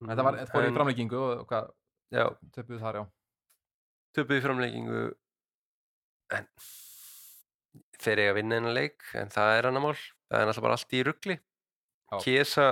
en 0.03 0.11
þetta 0.13 0.25
var, 0.27 0.39
þetta 0.41 0.55
fór 0.55 0.69
í 0.69 0.73
framleikingu 0.77 1.19
og, 1.19 1.43
hvað, 1.49 1.73
Já, 2.13 2.27
töpuðu 2.53 2.79
þar, 2.83 2.97
já 3.01 3.05
töpuð 4.13 4.37
í 4.37 4.43
framleikingu 4.43 5.03
en 6.37 6.49
þeir 8.03 8.21
eiga 8.21 8.33
að 8.33 8.37
vinna 8.37 8.59
hennar 8.59 8.75
leik 8.77 9.07
en 9.17 9.31
það 9.33 9.53
er 9.57 9.67
annar 9.69 9.83
mál, 9.85 9.95
það 9.97 10.39
er 10.39 10.49
náttúrulega 10.49 10.65
bara 10.67 10.77
allt 10.77 10.93
í 10.93 11.01
ruggli. 11.07 11.37
Kiesa 12.21 12.67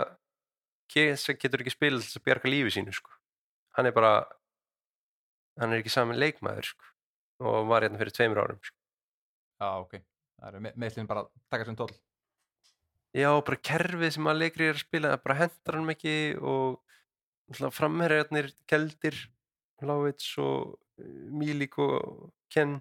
Kiesa 0.92 1.34
getur 1.40 1.64
ekki 1.64 1.74
spilað 1.74 2.04
þess 2.06 2.20
að 2.20 2.26
bjarga 2.28 2.52
lífi 2.52 2.76
sínu 2.76 2.94
sko. 2.94 3.14
hann 3.78 3.88
er 3.88 3.96
bara 3.96 4.14
hann 5.60 5.72
er 5.72 5.82
ekki 5.82 5.94
saman 5.94 6.20
leikmaður 6.20 6.68
sko. 6.74 6.90
og 7.42 7.68
var 7.72 7.86
hérna 7.86 7.98
fyrir 8.02 8.14
tveimur 8.14 8.44
árum 8.44 8.60
sko. 8.62 8.78
Já, 9.62 9.70
ok, 9.82 9.94
það 10.38 10.48
eru 10.52 10.64
me 10.66 10.74
meðslinn 10.76 11.10
bara 11.10 11.26
að 11.26 11.32
taka 11.50 11.66
sem 11.66 11.78
tóll 11.80 11.94
já, 13.16 13.30
bara 13.44 13.60
kerfið 13.70 14.16
sem 14.16 14.30
að 14.32 14.42
leikri 14.44 14.70
er 14.70 14.78
að 14.78 14.86
spila 14.86 15.18
bara 15.24 15.40
hendar 15.44 15.78
hann 15.78 15.94
ekki 15.94 16.16
og 16.40 16.80
framherjarnir 17.76 18.52
Keldir, 18.70 19.18
Lávits 19.84 20.38
og 20.40 20.78
eh, 21.02 21.28
Mílik 21.34 21.78
og 21.82 22.32
Ken 22.52 22.80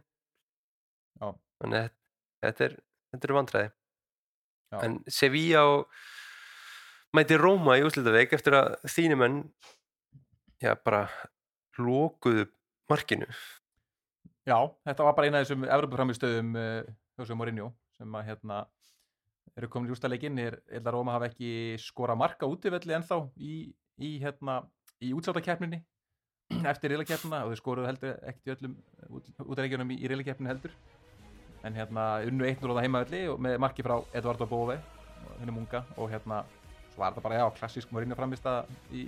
Já. 1.21 1.33
þannig 1.61 1.81
að 1.81 1.91
þetta 2.45 2.67
er, 2.69 2.79
er 3.19 3.37
vandræði 3.37 3.71
Já. 3.71 4.81
en 4.85 4.99
Sevilla 5.11 5.65
mæti 7.17 7.39
Róma 7.41 7.79
í 7.81 7.85
úslitaveik 7.87 8.35
eftir 8.37 8.57
að 8.61 8.77
þínumenn 8.87 9.43
já 10.63 10.77
bara 10.85 11.09
lokuðu 11.81 12.47
markinu 12.91 13.27
Já, 14.49 14.57
þetta 14.87 15.07
var 15.07 15.17
bara 15.17 15.29
eina 15.29 15.41
af 15.41 15.47
þessum 15.47 15.67
Evropaframistöðum 15.67 16.55
uh, 16.59 16.85
Jose 17.21 17.37
Mourinho 17.37 17.71
sem 17.99 18.15
að 18.17 18.31
hérna 18.31 18.63
eru 19.59 19.69
komin 19.71 19.91
í 19.91 19.95
úrstæðleikin 19.95 20.39
er 20.43 20.59
eða 20.81 20.95
Róma 20.95 21.17
hafa 21.17 21.31
ekki 21.31 21.79
skora 21.83 22.17
marka 22.19 22.49
útivelli 22.49 22.95
ennþá 22.97 23.21
í, 23.37 23.55
í 24.01 24.13
hérna 24.23 24.61
í 25.03 25.13
útsáttakeppninni 25.17 25.81
eftir 26.73 26.95
riðlakeppnina 26.95 27.43
og 27.45 27.53
þau 27.53 27.61
skoruðu 27.61 27.91
heldur 27.91 28.17
ekkert 28.31 28.49
í 28.49 28.55
öllum 28.57 28.79
útæðleikjunum 29.47 29.93
í, 29.95 30.01
riðlakeppninu 30.11 30.51
heldur. 30.53 30.75
En 31.67 31.77
hérna 31.77 32.07
unnu 32.25 32.47
1-0 32.49 32.73
á 32.73 32.73
það 32.73 32.85
heimavelli 32.87 33.21
og 33.29 33.43
með 33.45 33.59
marki 33.61 33.85
frá 33.85 33.99
Eduardo 34.17 34.49
Bove 34.49 34.79
hennum 35.41 35.61
unga 35.61 35.83
og 36.01 36.09
hérna 36.13 36.41
svo 36.95 37.03
var 37.03 37.13
þetta 37.13 37.25
bara 37.27 37.43
já, 37.43 37.45
klassísk 37.59 37.93
Mourinho 37.93 38.17
framist 38.17 38.49
í, 38.97 39.05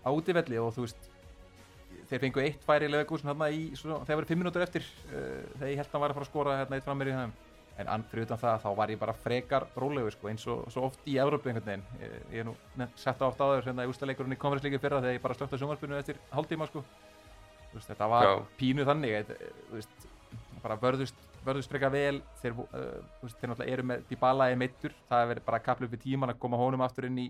á 0.00 0.08
útivelli 0.08 0.58
og 0.60 0.72
þú 0.74 0.86
veist 0.86 1.10
þeir 2.08 2.22
fengu 2.22 2.42
eitt 2.42 2.64
færi 2.64 2.88
í 2.88 3.60
svo, 3.76 4.00
þegar 4.04 4.18
voru 4.20 4.30
fimm 4.30 4.40
minútur 4.42 4.64
eftir 4.64 4.86
uh, 5.12 5.44
þegar 5.58 5.70
ég 5.70 5.80
held 5.80 5.86
að 5.86 5.92
hann 5.92 6.04
var 6.04 6.14
að 6.14 6.18
fara 6.18 6.26
að 6.26 6.30
skora 6.30 6.56
hérna 6.60 6.78
eitt 6.78 6.88
frammeir 6.88 7.10
í 7.10 7.16
þeim 7.16 7.34
en 7.76 7.90
an, 7.92 8.04
fyrir 8.10 8.26
utan 8.26 8.40
það 8.40 8.62
þá 8.64 8.68
var 8.78 8.92
ég 8.92 9.00
bara 9.00 9.14
frekar 9.20 9.66
rólegur 9.76 10.14
sko, 10.14 10.30
eins 10.30 10.46
og 10.48 10.64
svo 10.72 10.86
oft 10.88 11.08
í 11.08 11.18
Evrópu 11.20 11.50
einhvern 11.50 11.66
veginn. 11.66 11.84
Ég, 12.00 12.16
ég 12.32 12.42
er 12.42 12.48
nú 12.48 12.56
sett 12.96 13.20
á 13.20 13.28
oft 13.28 13.42
áður 13.42 13.66
hérna 13.68 13.84
í 13.84 13.90
ústaleikurinn 13.92 14.36
í 14.36 14.40
konferensleikur 14.40 14.82
fyrra 14.82 15.02
þegar 15.02 15.18
ég 15.18 15.24
bara 15.26 15.36
slögt 15.36 15.56
á 15.56 15.60
sjónvarpinu 15.60 15.98
eftir 15.98 16.20
hálftíma 16.32 16.68
sko. 16.70 16.84
Veist, 17.74 17.90
þetta 17.90 18.08
var 18.08 18.28
Já. 18.28 18.34
pínu 18.56 18.86
þannig 18.88 19.34
þú 19.34 19.76
veist, 19.76 20.06
bara 20.62 20.78
vörðust 20.80 21.24
vörðust 21.46 21.70
frekar 21.70 21.92
vel. 21.94 22.20
Þeir, 22.40 22.56
uh, 22.64 22.86
veist, 23.22 23.36
þeir 23.38 23.52
náttúrulega 23.52 23.76
eru 23.76 23.86
með 23.92 24.08
Dybala 24.10 24.50
í 24.50 24.58
meittur 24.58 24.96
það 25.10 25.28
verið 25.34 25.46
bara 25.46 25.60
að 25.60 25.68
kapla 25.68 25.88
upp 25.88 25.94
í 25.94 26.02
tíman 26.02 26.32
að 26.32 26.40
koma 26.42 26.60
honum 26.60 26.84
aftur 26.86 27.06
inn 27.10 27.20
í 27.22 27.28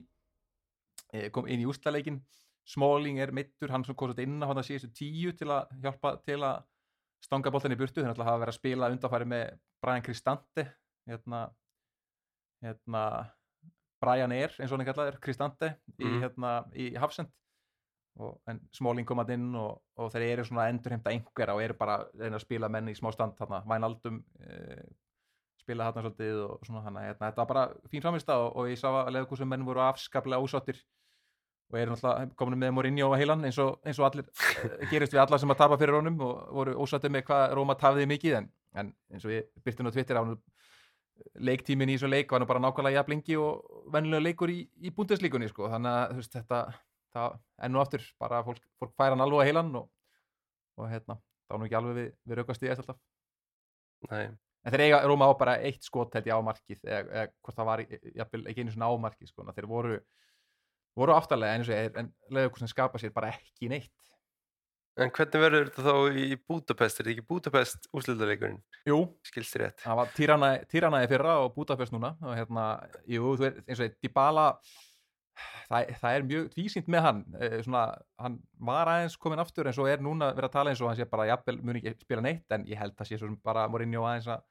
eh, 1.12 1.28
kom 1.34 1.50
inn 1.50 1.62
í 1.62 1.68
úrslaleikin 1.68 2.22
Smalling 2.66 3.20
er 3.22 3.30
meittur, 3.30 3.70
hann 3.70 3.84
sem 3.86 3.94
kom 3.94 4.10
svolítið 4.10 4.26
inn 4.26 4.42
á 4.42 4.48
hann 4.50 4.58
að 4.58 4.66
síðustu 4.70 4.88
tíu 4.96 5.34
til 5.38 5.52
að 5.54 5.68
hjálpa 5.84 6.16
til 6.26 6.40
að 6.42 6.64
stanga 7.26 7.50
boltan 7.54 7.74
í 7.74 7.78
burtu, 7.78 8.00
þeir 8.00 8.08
náttúrulega 8.12 8.30
hafa 8.32 8.42
verið 8.44 8.54
að 8.54 8.58
spila 8.60 8.90
undanfæri 8.94 9.26
með 9.32 9.56
Brian 9.82 10.04
Cristante 10.06 10.66
hérna, 11.10 11.40
hérna 12.64 13.02
Brian 14.02 14.32
Air, 14.36 14.52
eins 14.60 14.70
og 14.70 14.76
hann 14.76 14.84
er 14.86 14.90
kallaður, 14.92 15.18
Cristante 15.24 15.72
í, 15.98 16.04
Mhm. 16.06 16.20
hérna, 16.22 16.52
í 16.76 16.86
Hafsend 17.00 17.30
og, 18.18 18.38
en 18.48 18.60
Smalling 18.72 19.06
kom 19.08 19.18
að 19.20 19.34
inn 19.34 19.48
og, 19.54 19.80
og 19.98 20.12
þeir 20.12 20.26
eru 20.32 20.44
svona 20.44 20.66
að 20.66 20.74
endurheimta 20.74 21.10
einhverja 21.12 21.54
og 21.56 21.62
eru 21.64 21.74
bara 21.76 21.98
að 22.14 22.38
spila 22.40 22.68
menn 22.72 22.88
í 22.88 22.94
smá 22.96 23.10
stand 23.12 23.36
þarna, 23.36 23.62
Vænaldum 23.68 24.22
eh, 24.40 24.84
spila 25.60 25.88
þarna 25.90 26.04
svolítið 26.06 26.38
og 26.46 26.64
svona 26.64 26.82
hérna, 27.02 27.30
þetta 27.30 27.42
var 27.42 27.50
bara 27.50 27.64
fín 27.90 28.04
framist 28.04 28.28
og, 28.30 28.56
og 28.56 28.68
ég 28.70 28.78
sá 28.80 28.88
að 28.88 29.12
leðugursum 29.16 29.48
menn 29.48 29.66
voru 29.66 29.82
afskaplega 29.84 30.40
ósáttir 30.40 30.80
og 31.66 31.78
eru 31.80 31.94
náttúrulega 31.94 32.34
komin 32.38 32.60
með 32.60 32.74
Mourinho 32.76 33.08
á 33.10 33.18
heilan 33.18 33.44
eins 33.48 33.58
og, 33.62 33.80
eins 33.86 33.98
og 33.98 34.06
allir 34.08 34.26
eh, 34.28 34.86
gerist 34.90 35.14
við 35.14 35.22
alla 35.24 35.38
sem 35.42 35.50
að 35.50 35.62
tapa 35.62 35.78
fyrir 35.80 35.98
honum 35.98 36.20
og 36.22 36.52
voru 36.54 36.76
ósáttir 36.84 37.12
með 37.12 37.26
hvað 37.30 37.56
Róma 37.58 37.76
tafiði 37.80 38.10
mikið 38.12 38.36
en, 38.40 38.50
en 38.78 38.92
eins 39.12 39.26
og 39.26 39.34
ég 39.34 39.48
byrti 39.66 39.86
nú 39.86 39.92
Twitter 39.94 40.20
á 40.20 40.22
hann 40.22 40.36
leiktímin 41.48 41.90
í 41.90 41.96
þessu 41.96 42.10
leik 42.10 42.32
var 42.32 42.42
nú 42.42 42.48
bara 42.48 42.62
nákvæmlega 42.62 43.00
jafnlengi 43.00 43.38
og 43.40 43.90
vennilega 43.92 44.26
leikur 44.28 44.52
í, 44.52 44.60
í 44.84 44.92
búndeslíkunni 44.94 45.48
sko. 45.50 45.70
þannig 45.72 45.92
að 45.92 46.12
þú 46.12 46.22
veist, 46.22 46.36
þetta 46.36 46.60
það, 47.16 47.36
enn 47.66 47.78
og 47.78 47.84
aftur, 47.84 48.08
bara 48.20 48.42
fólk, 48.46 48.62
fólk 48.80 48.94
færa 48.96 49.16
hann 49.16 49.24
alveg 49.24 49.42
á 49.42 49.48
heilan 49.48 49.70
og, 49.80 49.88
og 50.76 50.90
hérna, 50.92 51.18
var 51.48 51.60
nú 51.60 51.68
ekki 51.68 51.78
alveg 51.78 51.98
við, 52.00 52.10
við 52.28 52.40
raukast 52.40 52.66
í 52.66 52.70
eftir 52.70 52.84
alltaf 52.84 53.02
Nei. 54.10 54.26
En 54.66 54.74
þeir 54.74 54.82
eiga 54.88 55.02
Róma 55.06 55.28
á 55.30 55.32
bara 55.38 55.56
eitt 55.62 55.86
skot 55.86 56.14
held 56.18 56.26
ég 56.28 56.36
á 56.36 56.42
markið 56.42 56.80
eða, 56.84 57.02
eða 57.06 57.26
hvort 57.30 57.58
það 57.58 57.68
var 57.70 57.82
jafnvel, 57.86 58.42
ekki 58.50 58.64
einu 58.64 58.74
svona 58.74 58.90
á 58.90 58.94
markið 59.04 59.30
sko. 59.30 59.46
þeir 59.56 59.68
voru, 59.70 59.98
voru 60.96 61.14
aftarlega 61.16 61.60
en, 61.60 61.92
en 62.02 62.10
leiður 62.32 62.58
sem 62.62 62.70
skapa 62.72 62.98
sér 63.02 63.12
bara 63.14 63.32
ekki 63.34 63.68
neitt. 63.72 63.92
En 64.96 65.10
hvernig 65.12 65.42
verður 65.42 65.66
þetta 65.68 65.82
þá 65.84 66.16
í 66.16 66.26
Budapest? 66.48 67.00
Er 67.00 67.04
þetta 67.04 67.12
ekki 67.12 67.26
Budapest 67.28 67.88
úslitaleikurinn 67.92 68.62
Jú, 68.88 69.02
það 69.82 69.98
var 69.98 70.12
Tirana- 70.16 70.64
Tiranaði 70.72 71.10
fyrra 71.10 71.34
og 71.44 71.50
Budapest 71.58 71.92
núna 71.92 72.14
og 72.24 72.32
hérna, 72.38 72.64
jú, 73.04 73.34
þú 73.36 73.44
er 73.50 73.58
eins 73.66 73.76
og 73.76 73.84
þetta 73.90 74.00
Dybala 74.06 74.46
það, 75.68 75.90
það 76.00 76.16
er 76.16 76.26
mjög 76.30 76.48
tvísýnt 76.54 76.88
með 76.88 77.04
hann. 77.04 77.20
Eh, 77.42 77.58
svona, 77.66 77.82
hann 78.24 78.38
var 78.70 78.88
aðeins 78.94 79.18
komin 79.20 79.42
aftur 79.44 79.68
en 79.68 79.76
svo 79.76 79.84
er 79.90 80.00
núna 80.00 80.30
verið 80.32 80.48
að 80.48 80.54
tala 80.56 80.72
eins 80.72 80.80
og 80.80 80.88
hann 80.88 80.96
sé 80.96 81.04
bara 81.12 81.28
jafnvel 81.28 81.58
muni 81.60 81.82
ekki 81.84 82.06
spila 82.08 82.24
neitt 82.24 82.56
en 82.56 82.64
ég 82.70 82.80
held 82.80 82.96
að 82.96 83.10
sé 83.10 83.18
svo 83.20 83.28
sem 83.28 83.36
bara 83.44 83.66
Mourinho 83.68 84.06
aðeins 84.08 84.30
að 84.32 84.46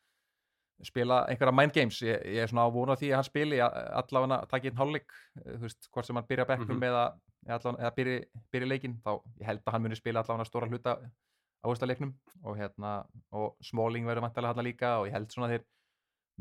spila 0.84 1.22
einhverja 1.30 1.54
mind 1.56 1.72
games 1.74 2.02
ég, 2.04 2.20
ég 2.36 2.42
er 2.44 2.48
svona 2.52 2.66
á 2.68 2.70
vona 2.76 2.96
því 3.00 3.12
að 3.12 3.16
hann 3.16 3.24
spili 3.30 3.60
allavega 3.62 4.42
að 4.42 4.50
taka 4.52 4.68
einn 4.68 4.78
hálfleik 4.82 5.14
eh, 5.46 5.68
hvort 5.94 6.06
sem 6.06 6.16
hann 6.20 6.28
byrja 6.28 6.46
bekknum 6.50 6.76
Mhm. 6.78 6.84
eða, 6.90 7.04
eða, 7.48 7.60
allavega, 7.60 7.84
eða 7.86 7.96
byrja, 7.96 8.26
byrja 8.52 8.68
leikinn 8.74 8.98
þá 9.06 9.12
ég 9.40 9.46
held 9.46 9.62
að 9.66 9.72
hann 9.74 9.82
muni 9.86 9.96
spila 9.96 10.20
allavega 10.24 10.46
stóra 10.50 10.68
hluta 10.68 10.98
á 11.00 11.66
veista 11.70 11.88
leiknum 11.88 12.12
og 12.44 12.58
hérna 12.58 13.06
og 13.32 13.56
Smalling 13.64 14.06
verður 14.06 14.22
vantilega 14.28 14.54
hann 14.56 14.66
líka 14.68 14.98
og 15.00 15.08
ég 15.08 15.14
held 15.16 15.30
svona 15.32 15.48
þeir 15.54 15.64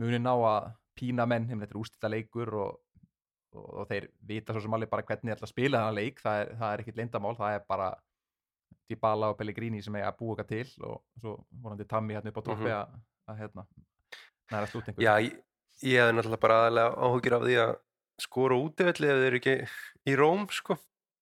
muni 0.02 0.18
ná 0.18 0.32
að 0.34 0.72
pína 0.98 1.26
menn, 1.26 1.46
þetta 1.48 1.70
er 1.74 1.78
ústita 1.80 2.08
leikur 2.10 2.50
og, 2.54 2.80
og, 3.54 3.68
og 3.80 3.86
þeir 3.88 4.08
vita 4.26 4.52
svo 4.52 4.60
sem 4.60 4.74
alveg 4.74 4.90
bara 4.90 5.02
hvernig 5.02 5.30
þeir 5.30 5.36
ætla 5.38 5.46
að 5.46 5.54
spila 5.54 5.78
þennan 5.78 5.94
leik 6.00 6.20
það 6.20 6.40
er, 6.42 6.52
það 6.58 6.72
er 6.74 6.82
ekkit 6.84 6.96
lindamál, 7.00 7.36
það 7.38 7.54
er 7.54 7.64
bara 7.68 7.88
Dybala 8.90 9.30
og 9.32 9.38
Pellegrini 9.38 9.80
sem 9.82 9.94
eiga 9.96 10.10
að 10.10 10.18
búa 10.18 10.34
okkar 10.34 10.46
til 10.50 10.66
og 10.84 11.00
svo 11.22 11.38
vonandi 11.62 11.86
Tammy 11.88 12.14
hérna 12.18 12.28
upp 12.34 12.42
á 12.42 12.44
toppi 12.44 12.68
Mhm. 12.68 13.00
að 13.30 13.38
hérna 13.40 13.64
næra 14.52 14.70
slút 14.70 14.88
einhver. 14.88 15.04
Já, 15.04 15.14
ég, 15.24 15.36
ég 15.84 16.00
hefði 16.00 16.16
náttúrulega 16.18 16.42
bara 16.44 16.58
aðalega 16.62 17.06
áhugir 17.06 17.36
af 17.36 17.46
því 17.46 17.60
að 17.64 17.72
skora 18.24 18.58
útivelli 18.60 19.10
ef 19.10 19.20
þeir 19.20 19.28
eru 19.28 19.40
ekki 19.40 19.54
í 20.10 20.16
Róm 20.18 20.44
sko, 20.54 20.76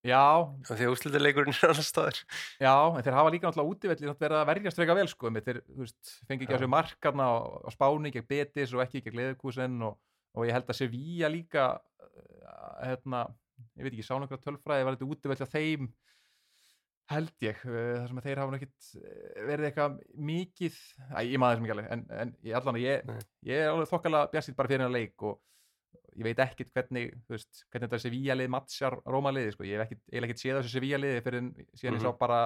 já, 0.05 0.23
af 0.43 0.73
því 0.73 0.89
að 0.89 0.95
úslitaleikurinn 0.97 1.57
er 1.57 1.73
annars 1.73 1.91
staðar. 1.93 2.19
Já, 2.61 2.75
en 2.91 3.07
þeir 3.07 3.19
hafa 3.19 3.33
líka 3.33 3.49
náttúrulega 3.49 3.77
útivelli 3.77 4.11
samt 4.11 4.25
verið 4.27 4.41
að 4.41 4.49
verjast 4.51 4.81
freka 4.81 4.99
vel 4.99 5.09
sko 5.13 5.31
einmitt, 5.31 5.49
þeir 5.49 5.63
veist, 5.79 6.15
fengi 6.29 6.47
ekki 6.47 6.59
á 6.59 6.63
sig 6.63 6.73
markarna 6.75 7.29
á, 7.33 7.35
Spáni 7.73 8.13
gegn 8.15 8.29
Betis 8.29 8.75
og 8.77 8.85
ekki 8.85 9.05
gegn 9.07 9.21
Leðurkúsen 9.21 9.79
og, 9.89 9.97
og 10.37 10.49
ég 10.49 10.57
held 10.59 10.69
að 10.69 10.81
Sevilla 10.83 11.33
líka 11.33 11.69
uh, 11.79 12.77
hérna, 12.83 13.25
ég 13.79 13.87
veit 13.87 13.95
ekki, 13.95 14.07
sá 14.07 14.17
nokkra 14.19 14.41
tölfræði 14.43 14.89
var 14.89 14.99
þetta 14.99 15.13
útivelli 15.15 15.47
að 15.47 15.57
þeim 15.57 15.93
held 17.13 17.45
ég, 17.47 17.63
uh, 17.69 17.79
þar 18.01 18.09
sem 18.11 18.19
að 18.21 18.27
þeir 18.29 18.41
hafa 18.43 18.59
ekkit 18.59 18.91
uh, 18.99 19.47
verið 19.49 19.69
eitthvað 19.69 19.97
mikið 20.33 20.77
æ, 21.13 21.19
ég 21.29 21.39
maður 21.43 21.55
þessum 21.57 21.67
ekki 21.69 21.75
alveg, 21.77 21.89
en, 21.97 22.05
en 22.25 22.35
ég 22.49 22.59
allan 22.59 22.79
ég, 22.83 23.15
ég 23.49 23.63
er 23.65 23.71
alveg 23.73 23.91
þokkalega 23.93 24.31
bjassið 24.35 24.57
bara 24.59 24.73
fyrir 24.73 24.83
hennar 24.85 24.95
leik 24.97 25.27
og, 25.31 25.41
ég 26.13 26.27
veit 26.29 26.43
ekkit 26.45 26.73
hvernig, 26.77 27.15
veist, 27.33 27.63
hvernig 27.73 27.89
þetta 27.89 28.03
Sevilla 28.03 28.35
lið 28.37 28.51
matchar 28.53 28.99
Róma 29.09 29.31
liði, 29.33 29.55
sko, 29.55 29.65
ég 29.65 29.79
hef 29.81 29.87
ekkit, 29.89 30.03
ekkit 30.21 30.43
séð 30.43 30.59
þessu 30.61 30.73
Sevilla 30.75 30.99
liði 31.01 31.23
fyrir 31.25 31.41
en 31.41 31.53
síðan 31.73 31.97
ég 31.97 32.03
sá 32.05 32.11
Mhm. 32.13 32.19
bara 32.21 32.41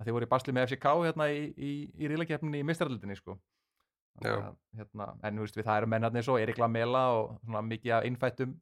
að 0.00 0.08
þið 0.08 0.16
voru 0.16 0.26
í 0.26 0.30
basli 0.32 0.52
með 0.56 0.64
FCK 0.66 0.94
hérna 1.06 1.28
í, 1.30 1.42
í, 1.54 1.72
í 1.94 2.08
rílakeppninni 2.10 2.58
í 2.64 2.66
mistaraldinni, 2.66 3.14
sko. 3.20 3.36
Hérna, 4.78 5.06
en 5.26 5.38
veist, 5.42 5.56
við 5.58 5.66
það 5.68 5.78
eru 5.80 5.90
mennarnir 5.90 6.22
svo 6.26 6.36
Erik 6.38 6.58
Lamela 6.62 7.04
og 7.18 7.36
svona 7.44 7.62
mikið 7.66 7.94
af 7.96 8.04
innfættum 8.08 8.52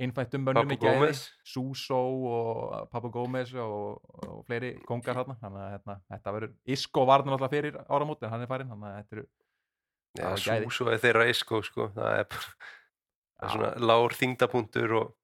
innfættum 0.00 0.44
mönnum 0.46 0.70
Papu 0.70 0.76
í 0.76 0.80
gæði. 0.80 1.14
Suso 1.44 2.00
og 2.32 2.90
Papu 2.92 3.10
Gómez 3.12 3.52
og, 3.60 4.00
og 4.26 4.44
fleiri 4.48 4.74
kongar 4.88 5.18
hérna 5.20 5.36
þannig 5.40 5.64
að 5.66 5.72
hérna, 5.76 5.96
þetta 6.14 6.36
verður 6.36 6.54
Isco 6.76 7.04
var 7.08 7.24
náttúrulega 7.26 7.52
fyrir 7.52 7.80
áramót 7.88 8.22
en 8.24 8.32
hann 8.32 8.44
er 8.44 8.50
farinn 8.50 8.72
þannig 8.72 8.88
að 8.92 9.00
þetta 9.00 9.18
eru 9.18 9.26
Já, 10.12 10.28
gæði. 10.36 10.68
Súso 10.68 10.88
er 10.92 11.00
þeirra 11.00 11.28
isko 11.32 11.62
sko. 11.64 11.88
það 11.96 12.18
er 12.22 12.26
bara 12.32 12.56
það 13.42 13.46
er 13.46 13.54
svona 13.56 13.92
lár 13.92 14.16
þingdapunktur 14.16 14.96
og 15.00 15.14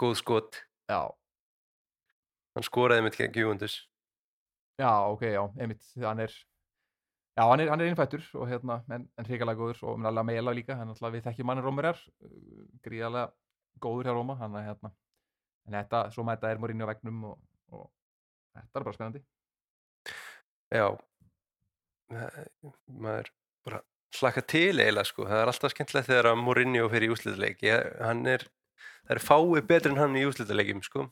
góð 0.00 0.14
skot 0.22 0.60
já, 0.90 1.00
hann 2.56 2.66
skoraði 2.66 3.04
mitt 3.06 3.18
gegn 3.18 3.36
Juventus 3.36 3.80
já, 4.80 4.92
ok, 5.10 5.26
já, 5.34 5.42
einmitt 5.58 5.84
hann 6.02 6.22
er 6.24 6.32
já, 6.32 7.42
hann 7.44 7.60
er, 7.60 7.70
hann 7.72 7.82
er 7.82 7.90
innfættur 7.92 8.24
og 8.38 8.48
hérna, 8.50 8.80
en, 8.94 9.08
en 9.18 9.28
hrikalega 9.28 9.60
góður 9.60 9.84
og 9.90 10.08
alveg 10.08 10.30
meila 10.30 10.54
líka, 10.56 10.78
hann 10.78 10.90
alltaf 10.94 11.14
við 11.14 11.28
þekkjum 11.28 11.50
mannir 11.50 11.68
Rómurjar 11.68 12.00
gríðarlega 12.86 13.28
góður 13.82 14.08
hjá 14.08 14.14
Róma 14.16 14.38
hann 14.40 14.56
er 14.60 14.68
hérna, 14.70 14.92
en 15.68 15.78
þetta, 15.78 16.02
svo 16.14 16.24
mæta 16.26 16.50
er 16.52 16.60
Morinni 16.62 16.86
á 16.86 16.90
vegnum 16.90 17.24
og, 17.32 17.38
og 17.72 17.86
þetta 18.56 18.80
er 18.80 18.88
bara 18.88 18.96
spennandi 18.98 19.24
já 20.74 20.86
Ma- 22.08 22.30
maður 22.88 23.32
bara 23.68 23.82
hlakka 24.16 24.42
til 24.48 24.78
eiginlega 24.80 25.04
sko. 25.04 25.26
það 25.28 25.42
er 25.42 25.50
alltaf 25.52 25.74
skemmtilegt 25.74 26.08
þegar 26.08 26.30
að 26.30 26.38
Mourinho 26.40 26.88
fyrir 26.92 27.10
í 27.10 27.12
er 28.32 28.46
það 29.08 29.16
er 29.16 29.24
fáið 29.24 29.66
betri 29.68 29.92
en 29.92 30.00
hann 30.00 30.16
í 30.16 30.24
úslitaleikjum 30.28 30.80
sko. 30.84 31.08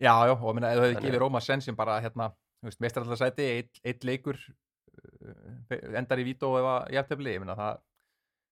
Já, 0.00 0.14
já, 0.26 0.32
og 0.32 0.54
minna, 0.56 0.70
ef 0.72 0.78
þú 0.78 0.84
hefði 0.86 0.94
Þannig 0.96 1.06
gefið 1.10 1.22
Róma 1.22 1.40
sensin 1.44 1.76
bara 1.76 1.98
hérna, 2.00 2.30
þú 2.62 2.70
veist, 2.70 2.80
mestraraldarsæti, 2.80 3.46
eitt, 3.58 3.80
eitt 3.84 4.06
leikur 4.08 4.38
uh, 4.40 5.96
endar 6.00 6.22
í 6.22 6.26
vító 6.30 6.54
eða 6.58 6.74
jafntefli, 6.94 7.34
ég 7.36 7.42
minna 7.42 7.56
það 7.58 7.82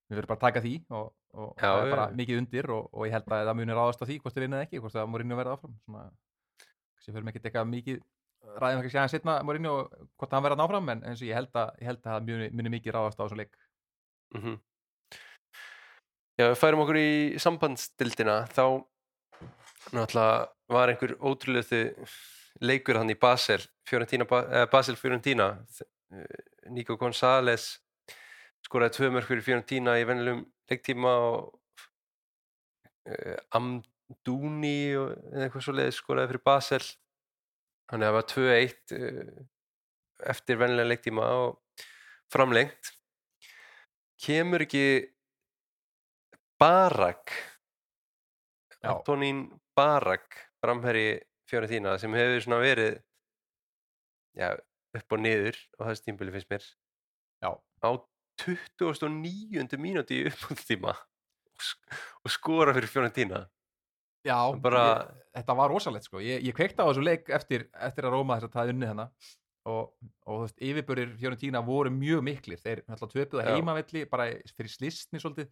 við 0.08 0.16
verðum 0.16 0.30
bara 0.32 0.38
að 0.38 0.44
taka 0.46 0.60
því 0.64 0.74
og, 0.96 1.08
og 1.36 1.48
Já, 1.58 1.64
það 1.68 1.80
er 1.86 1.90
bara 1.94 2.06
mikið 2.16 2.38
undir 2.42 2.70
og, 2.74 2.86
og 2.92 3.06
ég 3.06 3.12
held 3.12 3.26
að 3.28 3.48
það 3.50 3.58
munir 3.58 3.76
ráðast 3.78 4.02
á 4.02 4.08
því 4.08 4.16
hvort 4.22 4.34
þið 4.38 4.44
vinnað 4.46 4.62
ekki, 4.66 4.80
hvort 4.84 4.94
það 4.96 5.10
Mourinho 5.12 5.36
verða 5.38 5.56
áfram. 5.58 5.74
Svona, 5.84 6.04
kannski 6.96 7.12
fyrir 7.12 7.26
mig 7.26 7.34
ekki 7.36 7.42
eitthvað 7.48 7.68
mikið 7.74 7.98
ræðum 8.62 8.80
ekki 8.82 8.92
séðan 8.94 9.12
setna 9.12 9.34
Mourinho 9.44 9.74
hvort 10.16 10.32
hann 10.32 10.46
verða 10.46 10.64
áfram, 10.64 10.88
en 10.94 11.04
eins 11.04 11.20
og 11.22 11.28
ég 11.28 11.36
held 11.36 11.52
að, 11.60 11.74
ég 11.82 11.90
held 11.90 12.00
að 12.00 12.08
það 12.12 12.30
muni, 12.30 12.48
muni 12.56 12.72
mikið 12.78 12.96
ráðast 12.96 13.20
á 13.20 13.24
þessum 13.26 13.42
leik. 13.42 13.58
Mm 14.34 14.58
Já, 16.38 16.44
við 16.52 16.58
færum 16.60 16.80
okkur 16.84 16.96
í 17.00 17.38
sambandstildina 17.42 18.34
þá 18.54 18.62
náttúrulega 19.90 20.46
var 20.70 20.92
einhver 20.92 21.16
ótrúlega 21.18 21.88
leikur 22.62 22.98
hann 23.00 23.10
í 23.10 23.16
Basel 23.18 23.58
Fiorentina, 23.88 24.24
Ba- 24.24 24.46
eh, 24.46 24.66
skoraði 28.66 28.96
tvö 28.96 29.10
mörg 29.14 29.28
fyrir 29.30 29.44
Fiorentina 29.46 29.96
í 30.00 30.06
vennilegum 30.08 30.46
leiktíma 30.70 31.12
og 31.26 31.52
uh, 33.08 33.36
Amduni 33.58 34.80
og 34.98 35.12
eða 35.14 35.46
eitthvað 35.46 35.66
svo 35.66 35.76
leiðis 35.76 36.00
skoraði 36.02 36.32
fyrir 36.32 36.46
Basel. 36.50 36.82
Þannig 37.88 38.08
að 38.08 38.10
það 38.10 38.18
var 38.18 38.28
2-1 38.34 38.96
uh, 38.98 39.44
eftir 40.34 40.60
vennilega 40.60 40.92
leiktíma 40.92 41.28
og 41.44 41.86
framlengt. 42.32 42.92
Kemur 44.18 44.66
ekki 44.66 44.84
Barak 46.58 47.30
Já. 48.82 48.94
Antonín 48.94 49.60
Barak 49.76 50.34
framherri 50.60 51.20
Fiorentina 51.50 51.96
sem 51.98 52.14
hefur 52.14 52.44
svona 52.44 52.58
verið 52.62 52.98
já, 54.38 54.52
upp 54.98 55.14
og 55.16 55.22
niður 55.22 55.58
á 55.78 55.90
þessu 55.90 56.04
tímbili 56.06 56.34
finnst 56.34 56.50
mér. 56.52 56.66
Já, 57.42 57.50
á 57.58 57.90
29. 58.38 59.78
mínúti 59.82 60.22
í 60.22 60.26
uppbúðtíma 60.30 60.92
og, 60.94 61.62
sk 61.62 61.98
og 62.24 62.30
skora 62.34 62.74
fyrir 62.76 62.90
Fiorentina 62.92 63.44
Já, 64.26 64.38
bara- 64.60 64.82
ég, 65.06 65.20
þetta 65.38 65.54
var 65.56 65.70
rosalegt 65.70 66.04
sko. 66.08 66.18
Ég, 66.20 66.42
ég 66.44 66.52
kveikti 66.56 66.82
á 66.82 66.88
þessu 66.90 67.04
leik 67.06 67.28
eftir, 67.32 67.68
eftir 67.80 68.04
að 68.08 68.12
Róma 68.16 68.36
þess 68.36 68.48
að 68.48 68.56
það 68.58 68.72
unni 68.74 68.88
hana 68.90 69.04
og, 69.68 69.92
og 70.26 70.34
þú 70.34 70.40
veist, 70.42 70.58
yfirbörir 70.68 71.12
Fiorentína 71.20 71.62
voru 71.64 71.90
mjög 71.94 72.24
miklir. 72.26 72.58
Þeir 72.60 72.82
töpuðu 72.88 73.44
Já. 73.44 73.54
heimavelli 73.54 74.02
bara 74.10 74.26
fyrir 74.56 74.72
slistni 74.72 75.20
svolítið. 75.22 75.48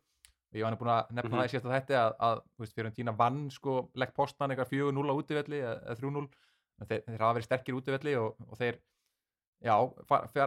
Og 0.53 0.59
ég 0.61 0.67
var 0.67 0.77
búin 0.81 0.93
að 0.93 1.11
nefna 1.15 1.31
Mhm. 1.31 1.39
það 1.39 1.47
í 1.47 1.53
síðasta 1.55 1.73
þætti 1.77 1.97
að, 2.01 2.13
að 2.29 2.43
veist, 2.59 2.75
Fiorentína 2.77 3.17
vann 3.17 3.41
sko 3.51 3.77
legg 3.95 4.13
postan 4.15 4.51
eitthvað 4.51 4.71
4-0 4.75 5.11
á 5.11 5.15
útivelli 5.15 5.59
eða 5.63 5.77
eða 5.87 5.97
3-0. 6.03 6.29
En 6.81 6.87
Þeir, 6.91 7.03
þeir 7.07 7.19
hafa 7.25 7.35
verið 7.39 7.49
sterkir 7.49 7.75
útivelli 7.81 8.17
og, 8.21 8.37
og 8.51 8.59
þeir 8.61 8.79
já, 9.65 9.75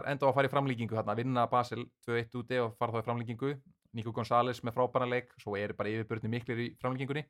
enda 0.06 0.26
á 0.26 0.30
að 0.30 0.36
fara 0.38 0.48
í 0.48 0.52
framlíkingu 0.52 0.96
hérna, 0.98 1.16
vinna 1.18 1.46
Basel 1.50 1.84
2-1 2.06 2.40
úti 2.40 2.60
og 2.62 2.74
fara 2.78 2.94
þá 2.94 3.02
í 3.02 3.06
framlíkingu. 3.08 3.54
Nico 3.98 4.12
González 4.14 4.60
með 4.62 4.76
frábæra 4.76 5.08
leik, 5.10 5.32
svo 5.42 5.56
eru 5.58 5.74
bara 5.74 5.90
yfirbörni 5.90 6.30
miklir 6.30 6.60
í 6.62 6.66
framlíkingunni 6.78 7.24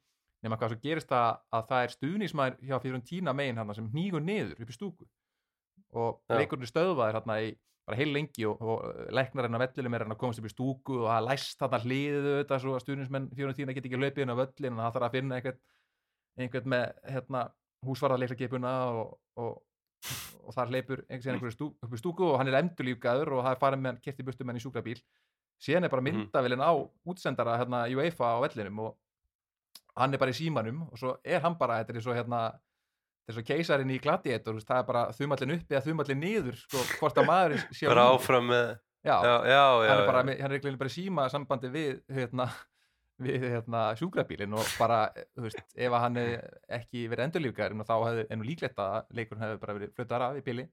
nema 0.44 0.56
hvað 0.60 0.74
svo 0.74 0.82
gerist 0.82 1.10
það 1.10 1.40
að 1.56 1.66
það 1.70 1.82
er 1.86 1.94
stuðnismæður 1.94 2.68
hjá 2.68 2.76
Fiorentina 2.84 3.34
megin 3.36 3.60
hérna 3.60 3.76
sem 3.76 3.88
hnígur 3.92 4.24
niður 4.24 4.62
upp 4.64 4.72
í 4.72 4.76
stúku 4.76 5.08
og 5.90 6.20
Já. 6.30 6.36
leikurinn 6.38 6.64
er 6.64 6.70
stöðvaður 6.70 7.18
hérna 7.18 7.36
í 7.44 7.50
bara 7.88 7.98
heil 7.98 8.12
lengi 8.14 8.46
og, 8.48 8.60
og 8.62 9.10
leiknarinn 9.16 9.58
að 9.58 9.64
vellinum 9.66 9.96
er 9.96 10.04
að 10.06 10.18
komast 10.20 10.40
upp 10.40 10.48
í 10.48 10.52
stúku 10.52 11.00
og 11.02 11.08
það 11.08 11.16
er 11.18 11.26
læst 11.26 11.60
þarna 11.60 11.82
hliðið 11.84 12.28
auðvitað 12.30 12.62
svo 12.64 12.76
að 12.76 12.84
stuðnismenn 12.84 13.30
Fiorentina 13.36 13.76
get 13.76 13.88
ekki 13.88 14.00
hlaupið 14.00 14.24
inn 14.24 14.32
á 14.32 14.40
völlin 14.40 14.70
en 14.72 14.82
það 14.84 14.94
þarf 14.96 15.08
að 15.08 15.16
finna 15.18 15.40
einhvern, 15.40 15.60
einhvern 16.40 16.72
með 16.74 16.86
hérna, 17.16 17.44
húsvarðarleikrakipuna 17.88 18.74
og, 20.46 20.54
þar 20.56 20.70
hleypur 20.72 21.02
einhvern 21.08 21.36
einhverju 21.36 21.54
stú, 21.54 21.68
upp 21.84 21.92
stúku 22.00 22.24
og 22.32 22.38
hann 22.40 22.48
er 22.48 22.58
endurlífgaður 22.62 23.32
og 23.36 23.44
það 23.44 23.52
er 23.56 23.60
farið 23.60 23.82
með 23.84 23.90
hann 23.92 24.00
kert 24.06 24.20
í 24.22 24.26
burtu 24.26 24.44
með 24.44 24.52
hann 24.54 24.60
í 24.60 24.64
sjúkrabíl. 24.64 25.02
Síðan 25.60 25.84
er 25.84 25.92
bara 25.92 26.02
Mhm. 26.02 26.16
myndavillin 26.24 26.64
á 26.64 26.72
útsendara 27.06 27.58
hérna 27.60 27.84
UEFA 27.92 28.32
á 28.32 28.38
vellinum 28.40 28.78
og 28.80 28.96
hann 29.96 30.14
er 30.14 30.18
bara 30.18 30.30
í 30.30 30.38
símanum 30.40 30.82
og 30.90 30.96
svo 30.98 31.16
er 31.24 31.40
hann 31.40 31.54
bara, 31.58 31.84
þetta 31.84 31.96
er 31.96 32.00
svo 32.00 32.14
hérna 32.16 32.40
þetta 32.50 33.28
er 33.28 33.34
svo 33.34 33.42
keisarinn 33.44 33.90
í 33.92 34.00
veist, 34.56 34.66
það 34.66 34.78
er 34.78 34.86
bara 34.88 35.02
þumallin 35.12 35.54
uppi 35.58 35.74
eða 35.76 35.84
þumallin 35.86 36.20
niður, 36.24 36.56
sko, 36.56 36.78
hvort 36.98 37.18
að 37.20 37.26
á 37.28 37.88
bara 37.94 38.08
áfram 38.16 38.46
með 38.48 38.78
já, 39.04 39.16
já, 39.22 39.36
já, 39.46 39.88
hann 39.90 40.00
er 40.00 40.06
bara, 40.06 40.22
hann 40.40 40.52
er 40.52 40.56
bara 40.80 40.88
í 40.90 40.96
síma 40.96 41.28
sambandi 41.30 41.68
við, 41.70 42.00
hérna 42.08 42.48
við 43.20 43.46
hérna 43.52 43.82
sjúkrabílinn 44.00 44.56
og 44.56 44.68
bara, 44.80 45.00
þú 45.36 45.46
veist, 45.46 45.60
ef 45.76 45.96
hann 46.02 46.20
ekki 46.20 47.06
verið 47.10 47.26
endurlífgar, 47.28 47.76
þá 47.84 47.96
hefði, 48.08 48.26
ennú 48.32 48.46
líklegt 48.48 48.80
að 48.80 49.00
leikurinn 49.18 49.44
hefði 49.44 49.60
bara 49.64 49.76
verið 49.78 49.92
fluttar 49.96 50.26
af 50.26 50.38
í 50.40 50.44
bíli 50.46 50.66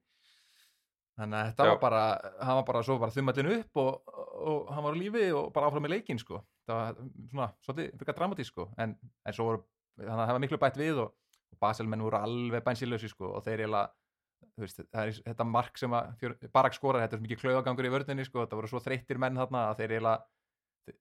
þannig 1.18 1.38
að 1.38 1.48
þetta 1.50 1.66
Já. 1.66 1.70
var 1.70 1.78
bara 1.82 2.02
hann 2.46 2.58
var 2.60 2.66
bara 2.68 2.82
svo 2.86 2.96
bara 3.02 3.14
þumallin 3.14 3.52
upp 3.56 3.80
og, 3.82 4.12
og 4.38 4.68
hann 4.74 4.84
var 4.86 4.94
á 4.94 5.00
lífi 5.02 5.24
og 5.34 5.48
bara 5.54 5.70
áfram 5.70 5.84
með 5.86 5.96
leikinn 5.96 6.20
sko. 6.22 6.42
Það 6.68 6.82
var 6.82 6.98
svona, 7.32 7.48
svolítið 7.66 8.02
fyrir 8.02 8.18
dramatísk 8.20 8.54
sko. 8.54 8.68
En, 8.78 8.94
en 9.26 9.36
svo 9.36 9.48
voru, 9.48 9.62
þannig 9.98 10.14
að 10.14 10.28
það 10.28 10.36
var 10.36 10.44
miklu 10.44 10.60
bætt 10.62 10.78
við 10.78 11.00
og, 11.04 11.14
og 11.54 11.62
Baselmenn 11.64 12.04
voru 12.06 12.20
alveg 12.20 12.66
bænsilösi 12.66 13.10
sko 13.10 13.32
og 13.32 13.42
þeir 13.46 13.64
eiginlega 13.64 13.88
þú 14.58 14.64
veist, 14.64 14.82
það 14.94 15.02
er 15.02 15.20
þetta 15.26 15.46
mark 15.48 15.78
sem 15.80 15.94
að 15.94 16.26
Barak 16.54 16.76
skorar, 16.76 17.02
þetta 17.02 17.16
er 17.16 17.20
svo 17.20 17.26
mikið 17.26 17.42
klauðagangur 17.42 17.88
í 17.88 17.92
vörðinni 17.94 18.26
sko, 18.26 18.46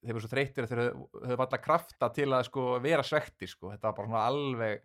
þeir 0.04 0.14
voru 0.18 0.24
svo 0.26 0.32
þreyttir 0.34 0.66
að 0.66 0.72
þeir 0.74 0.82
höfðu- 0.84 1.40
alltaf 1.46 1.62
krafta 1.66 2.10
til 2.16 2.28
að 2.34 2.46
sko 2.50 2.68
vera 2.84 3.04
svektir 3.08 3.52
sko, 3.52 3.72
þetta 3.74 3.90
var 3.92 3.98
bara 3.98 4.08
svona 4.12 4.26
alveg 4.32 4.82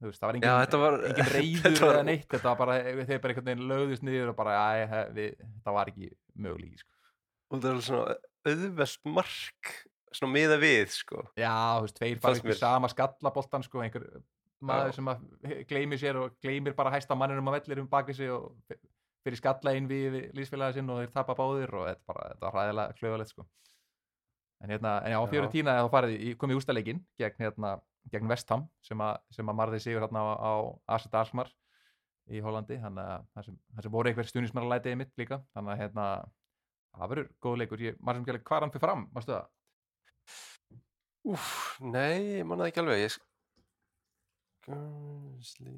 veist, 0.00 0.20
það 0.22 0.26
var 0.30 0.34
Já, 0.34 0.40
engin, 0.40 0.62
þetta 0.64 0.80
var- 0.84 0.98
engin 1.10 1.30
reyður 1.36 1.76
var- 1.84 1.94
eða 1.98 2.06
neitt, 2.08 2.26
þetta 2.32 2.48
var 2.52 2.58
bara, 2.62 2.78
þeir 3.04 3.20
bara 3.20 3.34
einhvern 3.34 3.50
veginn 3.50 3.68
lögðust 3.74 4.06
niður 4.08 4.32
og 4.32 4.36
bara, 4.40 4.56
æ, 4.56 5.04
við, 5.18 5.34
þetta 5.44 5.76
var 5.76 5.92
ekki 5.92 6.10
möguleiki 6.46 6.82
sko. 6.82 6.92
og 7.50 7.60
það 7.64 7.70
er 7.74 7.80
svona 7.90 8.18
auðvelt 8.50 9.10
mark 9.20 9.72
svona 10.16 10.32
miða 10.34 10.56
við 10.62 10.94
sko 10.96 11.24
Já, 11.38 11.52
þú 11.78 11.84
veist, 11.88 11.98
tveir 12.00 12.20
bara 12.22 12.38
einhver 12.40 12.58
sama 12.58 12.88
skallaboltan 12.90 13.66
sko, 13.66 13.82
einhver 13.84 14.06
maður 14.60 14.90
Já. 14.90 14.96
sem 14.96 15.66
gleymir 15.68 16.00
sér 16.00 16.16
og 16.20 16.34
gleymir 16.44 16.74
bara 16.76 16.90
hæsta 16.92 17.16
manninum 17.16 17.46
að 17.48 17.60
vellir 17.60 17.78
um 17.84 17.86
bakvið 17.92 18.16
sig 18.18 18.32
og 18.34 18.50
fyrir 19.24 19.36
skalla 19.40 19.72
inn 19.76 19.86
við 19.88 20.18
lífsfélagi 20.36 20.78
sinn 20.78 20.88
og 20.92 20.98
þeir 21.02 21.12
tapa 21.14 21.34
báðir 21.36 21.72
og 21.76 21.86
þetta, 21.90 22.04
bara, 22.08 22.26
þetta 22.32 22.46
var 22.46 22.54
hræðilega 22.56 22.96
klöðalegt 22.98 23.32
sko. 23.34 23.44
En 24.60 24.72
hérna, 24.72 24.98
en 25.04 25.14
já, 25.14 25.20
fjóru 25.30 25.48
tína 25.52 25.78
þá 25.78 25.86
farið 25.94 26.18
í, 26.18 26.34
komið 26.40 26.56
í 26.56 26.60
ústaleikin 26.60 27.00
gegn, 27.20 27.38
hérna, 27.40 27.70
gegn 28.12 28.28
Vestham 28.28 28.66
sem, 28.84 29.00
a, 29.00 29.14
sem 29.32 29.48
að 29.48 29.56
marði 29.56 29.80
sigur 29.80 30.04
hérna 30.04 30.20
á, 30.20 30.28
á 30.36 30.52
Aset 30.96 31.16
Alsmar 31.16 31.48
í 32.30 32.42
Hollandi, 32.44 32.76
þannig 32.82 33.08
að 33.08 33.24
það 33.32 33.48
sem, 33.48 33.56
sem 33.80 33.94
voru 33.94 34.10
einhver 34.10 34.28
stuðnismaralætið 34.28 34.98
mitt 35.00 35.16
líka, 35.18 35.40
þannig 35.56 35.74
að 35.74 35.82
hérna, 35.84 36.06
það 36.98 37.14
verður 37.14 37.32
góð 37.46 37.58
leikur, 37.62 37.86
ég, 37.88 37.98
maður 37.98 38.20
sem 38.20 38.28
gæli 38.28 38.44
hvað 38.50 38.66
hann 38.66 38.74
fyrir 38.76 38.84
fram, 38.86 39.08
varstu 39.16 39.36
það? 39.36 39.50
Úf, 41.30 41.50
nei, 41.84 42.38
ég 42.40 42.46
manna 42.48 42.68
ekki 42.70 42.84
alveg. 42.84 43.04
Ég... 43.08 43.18
Gunsli 44.68 45.74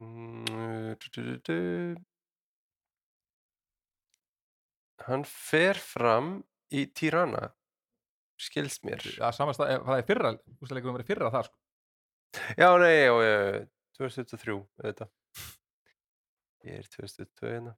Mm. 0.00 0.94
Hann 5.06 5.24
fer 5.28 5.78
fram 5.78 6.38
í 6.74 6.84
Tirana 6.96 7.52
skilst 8.38 8.84
mér. 8.86 9.02
Já, 9.18 9.30
samast 9.34 9.62
að, 9.62 9.78
það 9.86 10.00
er 10.00 10.06
fyrra, 10.06 10.32
úrstæðleikunum 10.58 10.98
verið 10.98 11.10
fyrra 11.10 11.30
þar 11.34 11.48
sko. 11.48 11.58
já, 12.60 12.68
nei, 12.82 12.94
já, 13.02 13.12
já, 13.24 13.36
2003 13.98 14.56
auðvitað. 14.56 15.14
Ég 16.68 16.80
er 16.82 16.90
2002 16.94 17.52
hérna. 17.52 17.76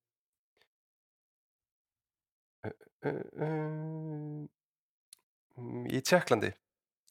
Uh, 2.60 2.74
uh, 3.08 3.20
uh, 3.40 4.40
í 5.88 6.00
Tjekklandi 6.04 6.50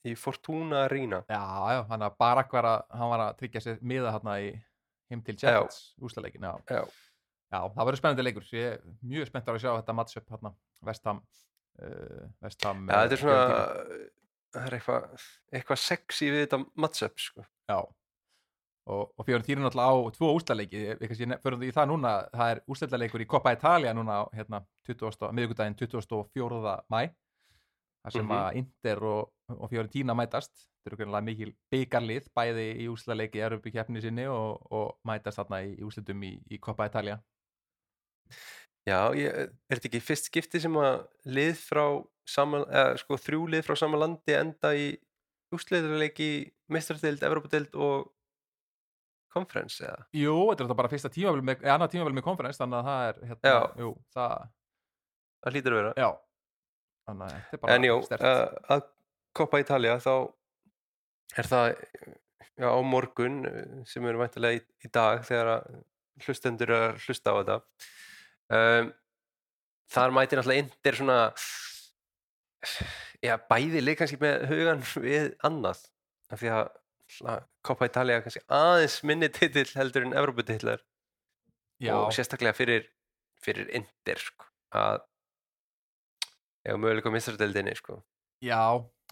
í 0.06 0.16
Fortuna 0.18 0.86
Arena. 0.86 1.24
Já, 1.30 1.42
já, 1.74 1.82
hann 1.90 2.06
var 2.06 2.44
að, 2.44 2.84
hann 2.94 3.14
var 3.14 3.26
að 3.26 3.38
tryggja 3.42 3.64
sér 3.66 3.82
miða 3.82 4.14
hérna 4.16 4.38
í 4.46 4.52
heim 5.10 5.24
til 5.26 5.36
Jets, 5.42 5.96
úrstæðleikin, 6.06 6.46
já. 6.46 6.54
já, 6.70 6.84
Já, 7.50 7.60
það 7.74 7.86
verður 7.88 7.98
spennandi 8.02 8.24
leikur, 8.28 8.44
ég 8.54 8.74
er 8.76 8.82
mjög 9.10 9.30
spennt 9.32 9.48
að 9.50 9.62
sjá 9.64 9.72
þetta 9.80 9.94
matchup 9.98 10.28
hérna, 10.30 10.52
Vestham, 10.86 11.22
uh, 11.82 12.26
Vestham. 12.46 12.84
já 12.90 13.00
þetta 13.00 13.16
er 13.16 13.24
svona 13.24 13.46
það 14.54 14.68
er 14.68 14.76
eitthvað 14.80 15.24
eitthvað 15.60 15.82
sexy 15.84 16.30
við 16.34 16.44
þetta 16.46 16.60
matchup 16.84 17.20
sko. 17.22 17.46
Já, 17.70 17.80
og, 18.90 19.02
og 19.18 19.26
Fiorentina 19.26 19.62
náttúrulega 19.66 19.94
á 19.94 20.14
tvo 20.18 20.30
kannski 21.02 21.28
fyrir 21.46 21.66
í 21.68 21.74
það 21.74 21.90
núna, 21.92 22.14
það 22.34 22.54
er 22.56 22.62
úrstæðleikur 22.74 23.26
í 23.26 23.30
Coppa 23.30 23.54
Italia 23.58 23.94
núna 23.98 24.20
hérna, 24.34 24.62
20, 24.90 25.30
miðugudaginn 25.38 25.78
24. 25.78 26.76
mæ, 26.90 27.02
þar 28.06 28.12
sem 28.16 28.26
Mhm. 28.26 28.38
að 28.38 28.56
Inter 28.62 29.04
og, 29.04 29.32
og 29.58 29.70
Fiorentina 29.70 30.14
mætast, 30.18 30.54
þetta 30.80 30.94
eru 30.94 30.98
greinlega 31.02 31.26
mikil 31.26 31.54
byggarlið, 31.74 32.30
bæði 32.38 32.68
í 32.82 32.88
úrstæðleiki 32.94 33.42
í 33.42 33.46
Európi 33.46 33.72
keppni 33.74 34.02
sinni 34.02 34.26
og, 34.30 34.62
og 34.72 34.98
mætast 35.06 35.38
þarna 35.42 35.64
í 35.66 35.76
úrstæðum 35.86 36.24
í, 36.30 36.32
í 36.50 36.58
Coppa 36.62 36.86
Italia. 36.90 37.20
Já, 38.90 39.00
ég, 39.18 39.34
er 39.34 39.78
þetta 39.78 39.90
ekki 39.92 40.02
fyrst 40.04 40.30
skipti 40.30 40.62
sem 40.64 40.78
að 40.82 41.02
lið 41.30 41.60
frá 41.62 41.84
sama, 42.30 42.64
eða, 42.70 42.96
sko, 43.02 43.18
þrjú 43.20 43.44
lið 43.56 43.66
frá 43.68 43.76
sama 43.80 44.00
landi 44.02 44.36
enda 44.38 44.74
í 44.78 44.88
úsleiturleiki 45.56 46.30
meistardeild, 46.70 47.24
Evrópadeild 47.26 47.76
og 47.82 48.10
konferens 49.34 49.80
eða 49.82 49.98
Jú, 50.18 50.36
þetta 50.52 50.66
er 50.68 50.78
bara 50.78 50.92
fyrsta 50.92 51.12
tímavel 51.14 51.44
með, 51.46 51.64
eða 51.66 51.76
annað 51.78 51.94
tímavel 51.96 52.16
með 52.18 52.26
konferens, 52.26 52.60
þannig 52.62 52.80
að 52.80 52.90
það 52.90 53.04
er, 53.10 53.20
hérna, 53.32 53.54
Já. 53.54 53.60
jú, 53.84 53.92
það, 54.16 54.48
það 55.44 55.56
hlýtur 55.58 55.76
að 55.76 55.82
vera 55.82 55.94
já, 56.06 56.10
þannig 57.10 57.28
að 57.28 57.36
þetta 57.38 57.58
er 57.60 57.64
bara 57.66 57.76
en 57.80 57.88
jú, 57.90 58.00
sterkt. 58.08 58.26
uh, 58.30 58.74
að 58.76 58.88
Coppa 59.40 59.62
Italia 59.62 59.98
þá 60.02 60.14
er 61.40 61.50
það 61.50 61.68
já, 62.60 62.70
á 62.74 62.80
morgun 62.86 63.40
uh, 63.50 63.62
sem 63.90 64.10
eru 64.10 64.22
væntalega 64.22 64.60
í, 64.60 64.64
í 64.86 64.92
dag 64.94 65.26
þegar 65.30 65.54
hlustendur 66.26 66.74
er 66.76 66.98
hlusta 67.06 67.34
á 67.34 67.38
þetta 67.40 67.60
um, 68.54 68.92
þar 69.90 70.16
mætir 70.16 70.40
náttúrulega 70.40 70.66
Inter 70.66 71.00
svona 71.00 71.20
já, 73.24 73.36
bæði 73.50 73.84
leik 73.84 74.02
kannski 74.02 74.20
með 74.22 74.46
hugan 74.52 74.84
við 75.08 75.32
annað 75.48 75.86
af 76.30 76.42
því 76.42 76.54
að 76.58 76.70
Coppa 77.66 77.88
Italia 77.90 78.22
kannski 78.22 78.44
aðeins 78.54 79.00
minni 79.08 79.32
titill 79.34 79.70
heldur 79.74 80.06
en 80.06 80.16
Evropatitlar 80.18 80.84
já, 81.82 81.96
og 81.98 82.12
sérstaklega 82.14 82.58
fyrir 82.58 82.86
fyrir 83.40 83.72
Inter 83.78 84.20
sko, 84.20 84.46
að 84.76 85.00
já, 86.68 86.76
möguleika 86.76 87.12
mistradeldinni 87.14 87.74
sko. 87.80 88.02
já, 88.44 88.62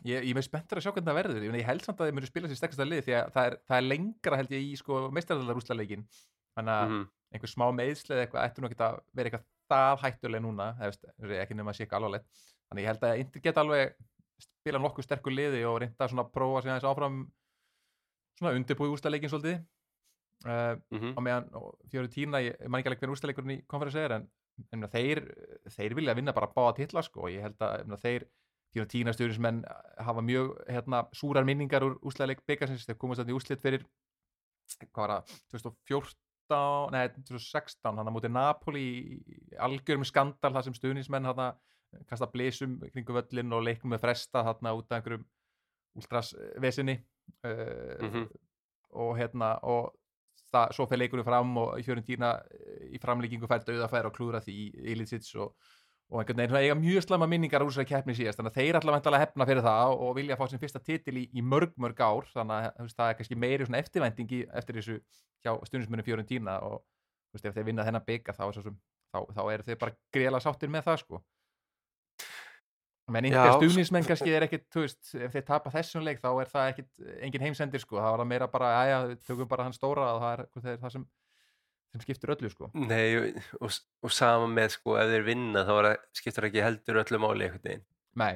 ég, 0.03 0.19
ég 0.19 0.33
er 0.33 0.37
með 0.37 0.49
spenntur 0.49 0.81
að 0.81 0.85
sjá 0.85 0.91
hvernig 0.91 1.09
það 1.09 1.19
verður, 1.21 1.45
ég, 1.47 1.57
ég 1.61 1.69
held 1.71 1.85
samt 1.85 2.01
að 2.03 2.11
þið 2.11 2.17
munu 2.19 2.29
spila 2.29 2.51
sér 2.51 2.59
sterkasta 2.59 2.87
lið 2.87 3.05
því 3.07 3.15
að 3.17 3.31
það 3.37 3.49
er, 3.49 3.57
það 3.71 3.79
er 3.79 3.87
lengra 3.87 4.41
held 4.41 4.53
ég 4.57 4.67
í 4.67 4.75
sko 4.77 5.01
meistarallarúslaleikin, 5.15 6.05
þannig 6.57 6.75
að 6.75 6.91
mm 6.91 7.05
einhver 7.33 7.51
smá 7.51 7.65
meðsli 7.75 8.15
eða 8.15 8.25
eitthvað 8.25 8.45
ættu 8.47 8.63
nú 8.63 8.69
ekki 8.69 8.83
að 8.83 8.99
vera 9.17 9.31
eitthvað 9.31 9.47
það 9.67 10.03
hættuleg 10.03 10.43
núna, 10.43 10.67
veist, 10.79 11.07
ekki 11.41 11.57
nema 11.57 11.73
að 11.73 11.79
sé 11.79 11.87
ekki 11.87 11.97
alvarlegt, 11.97 12.45
þannig 12.69 12.85
ég 12.85 12.91
held 12.91 13.07
að 13.07 13.23
Inter 13.23 13.43
geta 13.43 13.63
alveg 13.63 13.97
spila 14.43 14.81
nokkuð 14.81 15.07
sterkur 15.07 15.33
liði 15.33 15.63
og 15.67 15.81
reynda 15.83 16.07
að 16.07 16.31
prófa 16.33 16.63
sig 16.63 16.71
aðeins 16.71 16.87
áfram 16.87 17.19
svona 18.37 18.53
undirbúi 18.57 18.91
úrstæðleikin 18.93 19.33
svolítið. 19.33 19.63
Uh, 20.45 20.77
-hmm. 20.93 21.13
á 21.17 21.19
meðan 21.25 21.47
fjóru 21.89 22.09
tína, 22.13 22.39
ég 22.45 22.67
man 22.69 22.79
ekki 22.79 22.91
alveg 22.91 22.99
hvernig 22.99 23.15
úrstæðleikurinn 23.15 23.53
í 23.55 23.63
konferensi 23.65 23.99
er 23.99 24.11
en, 24.19 24.27
en 24.71 24.85
þeir, 24.85 25.23
þeir 25.73 25.95
vilja 25.97 26.13
vinna 26.13 26.33
bara 26.33 26.51
báða 26.53 26.75
titla 26.77 27.01
sko 27.01 27.25
og 27.25 27.31
ég 27.33 27.41
held 27.41 27.57
að 27.57 27.81
emna, 27.81 27.97
þeir 27.97 28.27
fjóru 28.75 28.87
tína 28.91 29.13
stjórnismenn 29.13 29.63
hafa 29.97 30.21
mjög 30.21 30.53
hérna, 30.69 31.07
súrar 31.11 31.47
minningar 31.47 31.83
úr 31.87 31.97
úrstæðleik 32.05 32.45
byggasins, 32.45 32.85
þeir 32.85 32.99
komast 33.01 33.23
þannig 33.23 33.39
úrslit 33.39 33.61
fyrir 33.65 33.87
hvað 34.93 35.01
var 35.01 35.13
það, 35.15 35.33
2014 35.57 36.26
nei, 36.93 37.07
2016, 37.15 37.97
hann 37.97 38.07
að 38.07 38.13
mútið 38.15 38.31
Napoli 38.31 38.83
í 38.87 39.37
algjörum 39.59 40.05
skandal 40.07 40.53
þar 40.55 40.63
sem 40.67 40.73
stuðnismenn 40.77 41.27
hann 41.27 41.41
kasta 42.07 42.27
blísum 42.31 42.77
kringu 42.91 43.15
völlin 43.15 43.53
og 43.53 43.63
leikum 43.63 43.91
með 43.91 44.03
fresta 44.03 44.43
þarna 44.43 44.73
út 44.77 44.91
af 44.91 44.97
einhverjum 44.99 45.25
últrasvesinni 45.97 46.97
uh, 47.43 48.07
Mhm. 48.07 48.27
og 48.91 49.17
hérna 49.17 49.59
og 49.63 49.93
það, 50.51 50.73
svo 50.73 50.85
fyrir 50.87 51.05
leikunum 51.05 51.25
fram 51.25 51.57
og 51.57 51.73
Fiorentina 51.83 52.35
eh, 52.51 52.95
í 52.95 52.99
framlíkingu 53.01 53.47
fælt 53.47 53.67
auðafæri 53.69 54.07
og 54.07 54.15
klúra 54.15 54.39
því 54.43 54.53
í 54.53 54.91
Ilicic 54.93 55.27
og, 55.35 55.55
og 56.07 56.21
einhvern 56.21 56.39
veginn 56.39 56.59
eiga 56.61 56.75
mjög 56.79 57.03
slæma 57.03 57.27
minningar 57.27 57.63
úr 57.65 57.71
þessari 57.73 57.89
keppni 57.89 58.15
síðast 58.15 58.39
þannig 58.39 58.53
að 58.53 58.59
þeir 58.61 58.77
allavega 58.79 58.97
vantalega 58.97 59.23
hefna 59.25 59.47
fyrir 59.49 59.65
það 59.65 59.95
og 60.05 60.13
vilja 60.15 60.37
fá 60.39 60.45
sem 60.47 60.61
fyrsta 60.61 60.79
titil 60.79 61.17
í, 61.19 61.23
í 61.35 61.43
mörg 61.43 61.73
mörg 61.75 61.99
ár 61.99 62.29
þannig 62.31 62.67
að 62.69 62.93
það 62.95 63.09
er 63.09 63.17
kannski 63.19 63.39
meiri 63.43 63.67
eftirvæntingi 63.81 64.39
eftir 64.55 64.79
þessu 64.79 64.99
hjá 65.43 65.51
stundismunum 65.67 66.07
Fiorentina 66.07 66.59
og 66.63 66.79
þú 67.27 67.37
veist, 67.37 67.49
ef 67.49 67.57
þeir 67.57 67.67
vinna 67.67 67.85
þennan 67.87 68.05
bygga 68.07 68.35
þá, 68.37 68.45
þá, 68.55 69.19
þá 69.35 69.41
eru 69.51 69.67
þeir 69.67 69.81
bara 69.81 69.97
greiðlega 70.15 70.45
sáttir 70.45 70.71
með 70.71 70.87
það 70.87 71.01
sko. 71.03 71.21
Menn 73.07 73.29
einhver 73.29 73.53
stuðnismenn 73.55 74.07
kannski 74.07 74.33
er 74.35 74.43
ekkit, 74.47 74.65
veist, 74.75 75.13
ef 75.15 75.35
þeir 75.35 75.45
tapa 75.47 75.71
þessum 75.71 76.03
leik 76.03 76.19
þá 76.19 76.27
er 76.41 76.49
það 76.51 76.71
ekkit, 76.73 76.89
engin 77.23 77.45
heimsendir 77.45 77.83
sko. 77.83 78.01
Það 78.01 78.17
var 78.17 78.27
meira 78.27 78.49
bara, 78.51 78.71
aðja, 78.81 78.97
tökum 79.23 79.47
bara 79.47 79.67
hann 79.67 79.75
stóra 79.75 80.09
og 80.15 80.25
það 80.25 80.73
er 80.73 80.81
það 80.81 80.95
sem, 80.97 81.05
sem 81.93 82.03
skiptir 82.03 82.33
öllu 82.35 82.49
sko 82.51 82.69
Nei, 82.73 83.15
og, 83.61 83.71
og, 84.01 84.11
sama 84.13 84.47
með 84.51 84.75
sko, 84.77 84.97
ef 84.99 85.09
þeir 85.13 85.25
vinna 85.27 85.63
þá 85.67 85.73
það, 85.77 85.89
skiptur 86.19 86.47
ekki 86.49 86.63
heldur 86.65 87.01
öllu 87.03 87.19
máli 87.23 87.47
einhvern 87.47 87.63
veginn. 87.69 87.85
Nei, 88.17 88.33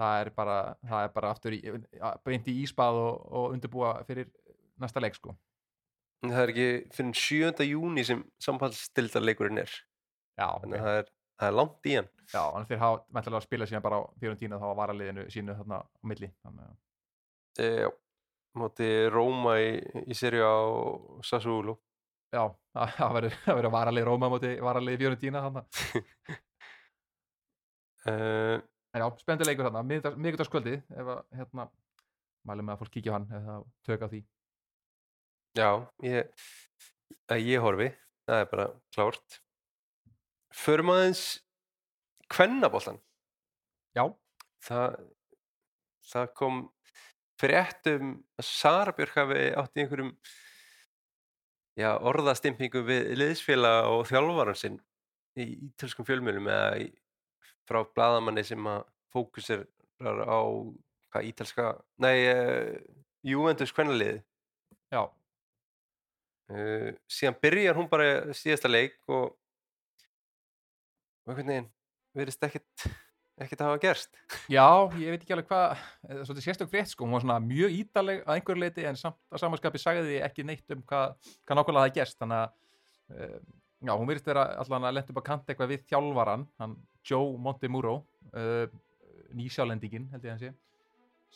það 0.00 0.20
er 0.20 0.30
bara, 0.36 0.56
það 0.86 1.06
er 1.08 1.12
bara 1.16 1.32
aftur 1.34 1.56
í, 1.56 1.60
beint 2.24 2.48
í 2.52 2.56
íspað 2.62 3.00
og, 3.02 3.26
og 3.40 3.56
undirbúa 3.56 3.92
fyrir 4.08 4.30
næsta 4.82 5.00
leik 5.02 5.16
sko. 5.18 5.34
Það 6.26 6.40
er 6.42 6.52
ekki 6.54 6.68
fyrir 6.96 7.20
7. 7.20 7.66
júni 7.68 8.04
sem 8.08 8.22
sambandsstildarleikurinn 8.42 9.60
er. 9.62 9.72
Já, 10.36 10.48
Þannig 10.62 10.80
að 10.80 10.86
það 10.88 10.98
er, 11.00 11.10
það 11.40 11.48
er 11.50 11.56
langt 11.60 11.88
í 11.88 11.94
hann. 11.96 12.08
Já, 12.32 12.42
hafa 12.80 12.90
mæntilega 13.14 13.38
að 13.40 13.46
spila 13.46 13.68
síðan 13.68 13.84
bara 13.84 14.00
á 14.00 14.04
Fiorentina 14.20 14.58
þá 14.60 14.66
að 14.70 14.78
varaliðinu 14.80 15.26
sínu 15.32 15.56
þarna 15.60 15.78
á 15.80 15.86
milli. 16.10 16.30
Þannig, 16.44 16.70
að- 16.70 16.82
E, 17.56 17.68
já, 17.86 17.88
móti 18.60 18.88
Róma 19.08 19.54
í, 19.62 19.68
í 20.12 20.16
Serie 20.16 20.44
A 20.44 20.56
og 20.68 21.22
Sassuolo. 21.24 21.78
Já, 22.36 22.42
það 22.98 23.14
verður 23.16 23.38
varalið 23.76 24.06
Róma 24.08 24.30
móti 24.32 24.52
varalið 24.62 25.02
þannig. 25.46 25.86
Uh, 28.06 28.60
já, 28.94 29.06
spennandi 29.18 29.48
leikur 29.48 29.66
þarna, 29.66 29.82
að, 31.16 31.24
hérna, 31.40 31.66
mælum 32.46 32.68
með 32.68 32.76
að 32.76 32.82
fólk 32.84 32.92
kíkja 32.94 33.16
hann 33.16 33.26
ef 33.34 33.48
það 33.48 33.64
tök 33.88 34.04
á 34.04 34.08
því. 34.12 34.20
já, 35.56 35.70
ég, 36.06 36.46
að 37.32 37.48
ég 37.48 37.64
horfi, 37.64 37.90
það 38.28 38.44
er 38.44 38.48
bara 38.52 38.68
klárt. 38.94 39.40
Förum 40.56 40.94
aðeins 40.94 41.24
kvennaboltan. 42.32 43.00
Já, 43.96 44.04
það, 44.64 44.96
það 46.12 46.32
kom 46.38 46.64
fréttum 47.40 48.16
að 48.38 48.48
Sara 48.48 48.94
Björk 48.96 49.18
hafi 49.20 49.46
átt 49.58 49.76
í 49.76 49.82
einhverjum 49.82 50.12
já, 51.76 51.90
orðastimpingum 52.00 52.86
við 52.88 53.10
liðsfélaga 53.20 53.90
og 53.92 54.06
þjálfaran 54.10 54.58
sinn 54.58 54.78
í 55.36 55.48
ítölskum 55.68 56.06
fjölmjölum 56.08 56.48
eða 56.48 56.70
í, 56.84 56.90
frá 57.68 57.82
bladamanni 57.84 58.44
sem 58.46 58.68
að 58.70 58.84
fókusir 59.12 59.66
á 60.00 60.40
hvað 61.12 61.28
ítalska, 61.30 61.70
nei 62.02 62.26
uh, 62.28 62.74
Juventus 63.26 63.72
kvennaliði 63.74 64.20
já, 64.92 65.02
uh, 66.52 66.90
síðan 67.10 67.40
byrjar 67.42 67.78
hún 67.78 67.90
bara 67.92 68.34
síðasta 68.36 68.70
leik 68.70 68.98
og 69.08 69.34
og 71.26 71.32
einhvern 71.34 71.50
veginn 71.50 71.72
verðist 72.16 72.44
ekkert 72.46 72.86
ekkert 73.44 73.60
hafa 73.66 73.78
gerst. 73.82 74.16
Já, 74.48 74.64
ég 74.96 75.12
veit 75.12 75.22
ekki 75.22 75.34
alveg 75.36 75.48
hvað, 75.50 75.76
eh, 76.08 76.22
svolítið 76.24 76.46
sérstök 76.46 76.70
frétt 76.72 76.88
sko, 76.92 77.04
hún 77.04 77.12
var 77.16 77.20
svona 77.24 77.38
mjög 77.44 77.74
ítaleg 77.82 78.22
að 78.24 78.34
einhverju 78.38 78.62
leiti 78.62 78.86
en 78.88 78.96
samt 78.96 79.18
að 79.30 79.42
samanskapi 79.42 79.78
sagði 79.82 80.20
ekki 80.24 80.44
neitt 80.48 80.70
um 80.72 80.82
hvað, 80.82 81.14
hvað 81.46 81.60
nákvæmlega 81.60 81.86
það 81.86 81.94
gerst, 81.98 82.18
þannig 82.22 82.42
að 82.42 82.50
uh, 83.12 83.40
já, 83.86 83.92
hún 83.92 84.08
virðist 84.08 84.26
vera 84.30 84.44
allan 84.62 84.88
að 84.88 84.94
lenda 84.96 85.12
upp 85.12 85.20
að 85.22 85.28
kanta 85.30 85.52
eitthvað 85.52 85.72
við 85.74 85.84
þjálfaran, 85.90 86.46
hann 86.58 86.76
Joe 87.04 87.36
Montemuro, 87.38 87.96
uh, 88.32 88.66
nýsjálendingin 89.36 90.08
held 90.12 90.24
ég 90.24 90.32
að 90.32 90.36
hann 90.36 90.44
sé, 90.46 90.54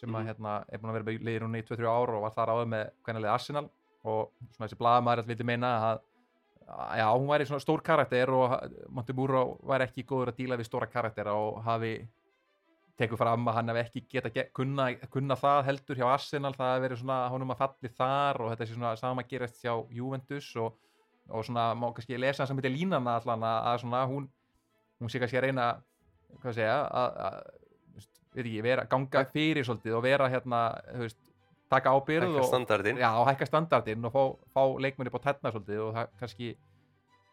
sem 0.00 0.14
að 0.14 0.22
Mhm. 0.22 0.28
hérna 0.30 0.64
er 0.72 0.78
búin 0.78 0.90
að 0.90 0.96
vera 0.98 1.04
með 1.04 1.24
liðir 1.28 1.44
hún 1.44 1.58
í 1.58 1.62
2-3 1.66 1.86
ár 1.90 2.14
og 2.16 2.22
var 2.22 2.30
þar 2.36 2.52
áður 2.54 2.68
með 2.72 2.90
hvernig 3.04 3.28
Arsenal. 3.28 3.68
Og 4.04 4.30
svona 4.54 4.68
þessi 4.68 4.78
blaðamæður 4.80 5.26
vildi 5.28 5.44
meina 5.44 5.70
að, 5.90 6.00
já, 6.98 7.06
hún 7.16 7.28
væri 7.30 7.46
svona 7.48 7.62
stór 7.64 7.82
karakter 7.82 8.30
og 8.30 8.54
Montemuro 8.94 9.58
var 9.66 9.82
ekki 9.86 10.04
góður 10.08 10.32
að 10.32 10.40
díla 10.42 10.58
við 10.60 10.68
stóra 10.68 10.86
karaktera 10.90 11.34
og 11.34 11.62
hafi 11.66 11.94
tekur 13.00 13.16
fram 13.16 13.46
að 13.48 13.54
hann 13.56 13.72
hef 13.72 13.78
ekki 13.86 14.02
geta 14.12 14.30
ge- 14.34 14.50
kunna, 14.54 14.90
kunna 15.10 15.36
það 15.40 15.62
heldur 15.70 15.96
hjá 15.96 16.06
Arsenal. 16.12 16.52
Það 16.52 16.72
hefur 16.74 16.84
verið 16.88 17.00
svona 17.00 17.18
honum 17.32 17.54
að 17.54 17.62
falli 17.62 17.92
þar 17.96 18.40
og 18.44 18.50
þetta 18.52 18.66
sé 18.68 18.74
svona 18.76 18.96
sama 19.00 19.22
gerast 19.24 19.62
hjá 19.64 19.72
Juventus 19.96 20.50
og, 20.60 20.74
og 21.30 21.46
svona 21.48 21.70
má 21.74 21.88
kannski 21.96 22.18
lesa 22.20 22.46
sem 22.46 22.56
heitir 22.60 22.74
línana 22.74 23.16
allan 23.20 23.46
að, 23.48 23.62
að 23.72 23.80
svona 23.86 24.02
hún 24.10 24.28
hún 25.00 25.08
sé 25.08 25.18
kannski 25.22 25.38
að 25.40 25.46
reyna 25.48 25.70
hvað 26.42 26.54
segja 26.58 26.76
að, 26.84 27.16
að 27.24 28.44
ekki, 28.44 28.60
vera, 28.62 28.84
ganga 28.86 29.24
fyrir 29.32 29.64
svolítið 29.66 29.96
og 29.96 30.04
vera 30.04 30.28
hérna 30.30 30.60
þú 30.92 31.06
veist, 31.06 31.18
taka 31.70 31.92
ábyrð 31.94 32.26
Hækka 32.28 32.40
og, 32.42 32.48
standardinn. 32.50 32.98
já, 32.98 33.08
og 33.20 33.26
hækka 33.30 33.46
standardinn 33.46 34.04
og 34.08 34.12
fá, 34.12 34.22
fá 34.56 34.62
leikmenni 34.82 35.10
på 35.14 35.20
tætna 35.22 35.52
svolítið 35.54 35.80
og 35.86 35.94
það 35.94 36.08
kannski 36.20 36.50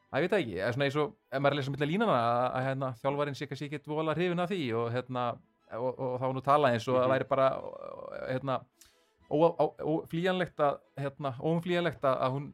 að 0.07 0.23
ég 0.23 0.27
veit 0.29 0.35
ekki, 0.39 0.55
eða 0.61 0.73
svona 0.75 0.85
eins 0.88 0.95
og 1.01 1.13
ef 1.31 1.41
maður 1.41 1.47
er 1.47 1.55
að 1.55 1.59
lesa 1.61 1.71
millir 1.73 1.89
línana 1.91 2.17
að, 2.21 2.61
hérna, 2.67 2.91
þjálfarinn 3.01 3.35
sé 3.35 3.47
kannski 3.49 3.67
ekki 3.71 3.91
vola 3.91 4.13
hrifin 4.15 4.39
af 4.45 4.49
því 4.53 4.61
og 4.79 4.91
hérna 4.93 5.23
og, 5.77 5.89
og 5.99 6.13
þá 6.21 6.27
nú 6.38 6.43
talað 6.45 6.73
eins 6.77 6.88
og 6.88 6.95
Mhm. 6.95 7.03
það 7.03 7.13
væri 7.15 7.27
bara 7.27 7.47
hérna 8.31 8.59
óflýjanlegt 9.29 10.61
hérna, 10.97 11.33
óumflýjanlegt 11.43 12.05
að 12.07 12.31
hún 12.31 12.45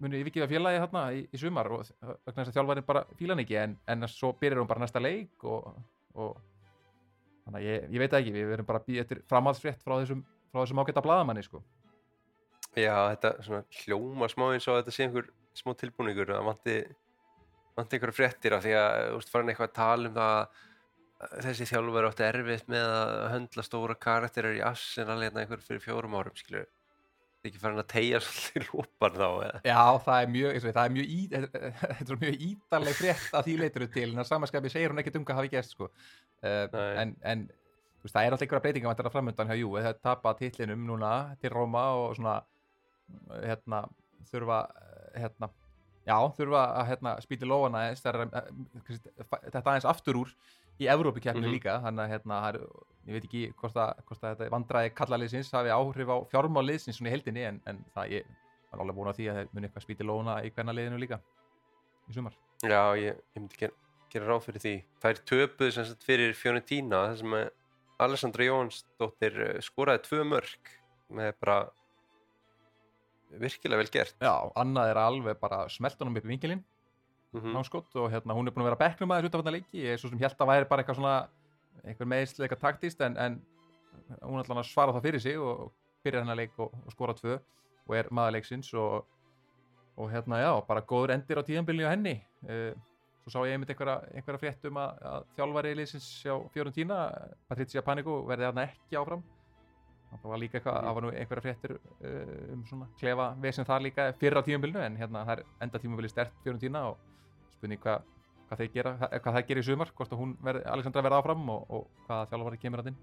muni 0.00 0.22
yfirgefa 0.22 0.48
félagi 0.48 0.80
hérna 0.80 1.02
í, 1.12 1.26
í 1.28 1.36
sumar 1.40 1.68
og 1.76 1.82
þess 1.84 2.48
að 2.48 2.54
þjálfarinn 2.56 2.86
bara 2.88 3.02
fílan 3.18 3.42
ekki 3.42 3.58
en, 3.60 3.74
en 3.86 4.06
svo 4.08 4.30
byrjar 4.40 4.62
hún 4.62 4.70
bara 4.70 4.80
næsta 4.80 5.02
leik 5.02 5.44
og, 5.44 5.74
og 6.16 6.38
þannig 7.44 7.58
að 7.60 7.66
ég, 7.68 7.84
ég 7.92 8.00
veit 8.00 8.16
ekki, 8.16 8.32
við 8.32 8.48
verum 8.54 8.64
bara 8.70 8.80
að 8.80 8.86
býja 8.88 9.04
eftir 9.04 9.20
framhaldsfrétt 9.28 9.84
frá 9.84 9.98
þessum, 10.00 10.22
frá 10.54 10.62
þessum 10.62 10.82
ágæta 10.84 11.02
blaðamanni 11.04 11.42
sko. 11.46 11.62
Já, 12.74 12.94
þetta 13.12 13.32
svona 13.46 13.64
hljóma 13.82 14.28
smá 14.30 14.46
eins 14.52 14.68
og 14.70 14.78
þetta 14.80 14.94
sé 14.94 15.08
einhver 15.08 15.26
smá 15.54 15.74
tilbúningur 15.78 16.30
að 16.34 16.46
vanti, 16.48 16.76
vanti 17.78 17.98
einhverja 17.98 18.18
fréttir 18.18 18.56
af 18.56 18.64
því 18.64 18.78
að 18.78 18.94
þú 19.00 19.18
veist 19.18 19.34
farin 19.34 19.52
eitthvað 19.52 19.68
að 19.70 19.76
tala 19.78 20.10
um 20.10 20.16
það 20.16 20.38
að 21.24 21.44
þessi 21.46 21.68
þjálfur 21.70 22.08
átti 22.08 22.26
erfitt 22.26 22.72
með 22.72 22.94
að 22.94 23.12
höndla 23.34 23.64
stóra 23.64 23.98
karakterir 24.06 24.58
í 24.58 24.64
Arsenal 24.66 25.20
hérna 25.22 25.44
einhver 25.44 25.62
fyrir 25.62 25.84
fjórum 25.84 26.16
árum 26.18 26.34
skilur 26.38 26.66
ekki 27.44 27.60
farin 27.60 27.80
að 27.82 27.90
tegja 27.92 28.20
svolítið 28.24 28.70
lópan 28.70 29.18
þá 29.18 29.26
eða 29.28 29.58
Já, 29.68 29.80
það 30.06 30.18
er 30.18 30.30
mjög, 30.34 30.58
það 30.64 30.84
er 30.84 30.94
mjög, 30.94 31.10
í, 31.14 31.18
þetta 31.98 32.14
er 32.14 32.22
mjög 32.22 32.46
ítarleg 32.48 32.96
frétt 32.98 33.36
að 33.36 33.48
því 33.48 33.56
leitur 33.60 33.86
til 33.96 34.06
en 34.08 34.22
að 34.22 34.30
samanskapi 34.30 34.72
segir 34.72 34.94
hún 34.94 35.02
ekkert 35.02 35.18
um 35.20 35.26
hvað 35.28 35.40
hafi 35.42 35.52
gæst 35.52 35.76
sko. 35.76 35.90
Nei. 36.44 36.88
en, 37.00 37.14
en 37.24 37.44
veist, 38.04 38.14
það 38.14 38.24
er 38.26 38.34
alltaf 38.34 38.44
einhverja 38.46 38.64
breytinga 38.66 38.94
að 38.94 39.12
framöndan 39.14 39.50
hjá 39.50 39.58
Jú, 39.58 39.70
það 39.80 40.00
tapa 40.04 40.34
titlinum 40.38 40.86
núna 40.86 41.12
til 41.40 41.50
Róma 41.54 41.84
og 41.98 42.16
svona 42.18 42.38
hérna, 43.44 43.84
þurfa 44.30 44.58
eh, 45.14 45.20
hérna, 45.24 45.48
já, 46.06 46.16
þurfa 46.36 46.62
að 46.80 46.90
hérna, 46.92 47.14
spýti 47.24 47.48
lóana 47.48 47.84
það 47.96 48.10
er, 48.12 48.20
eh, 48.40 49.24
þetta 49.50 49.64
aðeins 49.64 49.88
aftur 49.88 50.20
úr 50.22 50.34
í 50.80 50.88
Evrópikeppinu 50.90 51.46
Mhm. 51.46 51.54
líka. 51.54 51.76
Þannig 51.84 52.02
að 52.04 52.10
hérna, 52.10 52.40
það 52.42 52.48
er, 52.54 52.58
ég 53.06 53.12
veit 53.14 53.24
ekki 53.28 53.42
hvort 53.54 53.76
að, 53.76 53.92
þetta 54.10 54.50
vandræði 54.50 54.94
kallaliðsins 54.94 55.52
hafi 55.54 55.70
áhrif 55.70 56.08
á 56.10 56.16
fjármáliðsins 56.32 56.98
svona 56.98 57.10
í 57.10 57.14
heldinni 57.14 57.44
en, 57.46 57.60
en 57.66 57.84
það 57.94 58.10
ég 58.10 58.24
var 58.72 58.80
alveg 58.82 58.96
búin 58.96 59.12
á 59.12 59.14
því 59.14 59.28
að 59.30 59.36
þeir 59.38 59.48
muni 59.54 59.68
eitthvað 59.68 59.84
spýti 59.86 60.04
lóna 60.08 60.40
í 60.42 60.50
hvernig 60.50 60.74
liðinu 60.74 60.98
líka 60.98 61.20
í 62.10 62.12
sumar. 62.16 62.34
Já, 62.64 62.82
ég, 62.98 63.14
ég 63.36 63.38
myndi 63.38 63.56
gera, 63.60 63.72
gera 64.10 64.26
ráð 64.26 64.42
fyrir 64.48 64.60
því. 64.64 64.74
Þær 65.04 65.20
töpuðu 65.30 65.72
sem 65.72 65.84
sagt 65.84 66.02
fyrir 66.02 66.34
Fiorentina 66.34 67.04
þar 67.06 67.16
sem 67.22 67.36
að 67.38 67.50
Alessandra 68.02 68.46
Jónsdóttir 68.48 69.40
eh, 69.40 69.58
skoraði 69.62 70.02
tvö 70.08 70.24
mörg 70.26 70.70
með 71.14 71.32
bara 71.40 71.58
virkilega 73.38 73.82
vel 73.82 73.90
gert. 73.90 74.16
Já, 74.22 74.34
annað 74.58 74.92
er 74.92 75.00
alveg 75.00 75.38
bara 75.40 75.64
smelt 75.72 75.98
honum 76.00 76.18
upp 76.18 76.26
í 76.26 76.32
vinkilinn. 76.34 76.64
Mm 77.34 77.50
náskott 77.50 77.96
og 77.98 78.12
hérna 78.12 78.34
hún 78.36 78.46
er 78.46 78.54
búin 78.54 78.62
að 78.62 78.68
vera 78.68 78.78
bekknum 78.78 79.10
aðeins 79.10 79.26
út 79.26 79.34
af 79.34 79.40
þetta 79.42 79.52
leiki, 79.56 79.80
ég 79.82 79.96
er 79.96 79.98
svo 79.98 80.06
sem 80.06 80.20
held 80.20 80.38
að 80.38 80.50
væri 80.52 80.68
bara 80.70 80.84
eitthvað 80.84 81.00
svona 81.00 81.14
einhver 81.82 82.06
meðsli, 82.06 82.44
eitthvað 82.44 82.60
taktist 82.62 83.00
en, 83.02 83.16
en 83.18 83.40
hún 84.22 84.38
ætla 84.38 84.60
að 84.60 84.68
svara 84.68 84.94
það 84.94 85.08
fyrir 85.08 85.24
sig 85.24 85.40
og 85.42 85.72
byrja 86.06 86.22
hennar 86.22 86.38
leik 86.38 86.54
og, 86.62 86.70
og 86.86 86.94
skora 86.94 87.16
tvö 87.18 87.40
og 87.88 87.96
er 87.98 88.10
maður 88.14 88.36
leiksins 88.36 88.70
og, 88.78 89.02
og 89.98 90.12
hérna 90.12 90.40
já, 90.44 90.52
bara 90.68 90.84
góður 90.86 91.14
endir 91.16 91.40
á 91.40 91.46
tíðanbylni 91.46 91.88
á 91.88 91.90
henni. 91.90 92.14
Uh, 92.46 92.72
svo 93.24 93.32
sá 93.32 93.48
ég 93.48 93.56
einmitt 93.56 93.72
einhverja, 93.72 93.96
einhverja 94.12 94.42
frétt 94.42 94.66
um 94.68 94.80
að, 94.82 94.98
að 95.10 95.26
þjálfari 95.38 95.72
leysins 95.78 96.08
hjá 96.20 96.34
Fiorentina 96.52 96.98
Patricia 97.48 97.82
Panico 97.84 98.20
verði 98.28 98.48
þarna 98.50 98.66
ekki 98.68 99.00
áfram. 99.00 99.24
Það 100.14 100.30
var 100.30 100.38
líka 100.38 100.58
eitthvað, 100.60 100.76
það 100.84 100.96
var 100.96 101.04
nú 101.04 101.12
einhverja 101.12 101.44
fréttir 101.48 101.72
uh, 101.74 102.34
um 102.54 102.66
svona 102.68 102.90
klefa 103.00 103.30
vesen 103.42 103.66
þar 103.66 103.86
líka 103.88 104.10
fyrir 104.20 104.38
á 104.38 104.46
tímanbylnu 104.46 104.82
en 104.84 104.98
hérna 105.00 105.24
það 105.24 105.38
er 105.38 105.46
enda 105.66 105.80
tímanbylni 105.82 106.12
stert 106.12 106.36
Fiorentina 106.44 106.84
og 106.92 107.00
spurning 107.56 107.80
hvað 107.82 108.04
hvað 108.44 108.60
þeir 108.60 108.70
gera, 108.74 108.92
hvað 108.98 109.36
það 109.36 109.48
gerir 109.48 109.62
í 109.62 109.66
sumar 109.66 109.90
hvort 109.96 110.12
að 110.12 110.20
hún 110.20 110.36
verði, 110.44 110.62
Alexandra 110.74 111.02
verði 111.04 111.18
áfram 111.18 111.50
og, 111.54 111.66
og 111.74 112.06
hvaða 112.06 112.28
þjálfari 112.30 112.60
kemur 112.62 112.82
að 112.82 112.90
inn. 112.92 112.98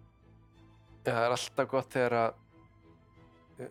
Það 1.01 1.26
er 1.26 1.36
alltaf 1.36 1.69
gott 1.72 1.95
þegar 1.95 2.17
að 2.19 2.39
uh, 3.65 3.69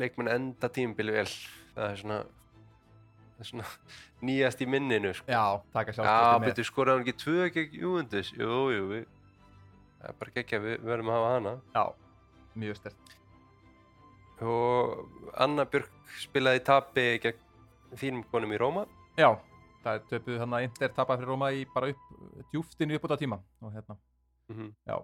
leikmenn 0.00 0.32
enda 0.32 0.70
tímabili 0.72 1.16
vel. 1.18 1.26
Það 1.74 1.86
er 1.86 2.00
svona, 2.02 2.20
svona 3.48 3.64
nýjast 4.26 4.60
í 4.60 4.66
minninu 4.70 5.12
sko. 5.16 5.26
Já, 5.30 5.44
taka 5.72 5.92
Já, 5.92 5.96
sjálfstöði 6.00 6.40
með. 6.40 6.46
betur 6.50 6.68
skoraði 6.68 6.98
hann 6.98 7.06
ekki 7.06 7.16
tvö 7.24 7.48
gegn 7.56 7.78
Júvendus 7.80 8.32
Jú, 8.36 8.58
jú, 8.74 8.82
við 8.92 9.06
það 10.00 10.08
er 10.12 10.18
bara 10.20 10.34
geggja, 10.36 10.60
við 10.64 10.84
verðum 10.88 11.10
að 11.12 11.18
hafa 11.18 11.32
hana. 11.36 11.54
Já, 11.76 11.84
mjög 12.64 12.78
stert 12.80 13.16
og 14.40 15.32
Anna 15.36 15.66
Björk 15.68 15.90
spilaði 16.22 16.62
tapi 16.64 17.06
gegn 17.20 17.40
þínum 18.00 18.22
konum 18.32 18.52
í 18.56 18.60
Róma. 18.60 18.86
Já, 19.20 19.34
það 19.84 20.04
töpuð 20.08 20.38
hann 20.40 20.54
að 20.56 20.64
Inter 20.68 20.92
tapað 20.96 21.20
fyrir 21.20 21.32
Róma 21.34 21.50
í 21.52 21.66
bara 21.74 21.90
upp 21.92 22.46
djúftinu 22.54 22.96
upp 22.96 23.04
á 23.10 23.16
tíma 23.20 23.38
og 23.60 23.74
hérna, 23.74 23.96
mm 24.48 24.70
já 24.88 24.96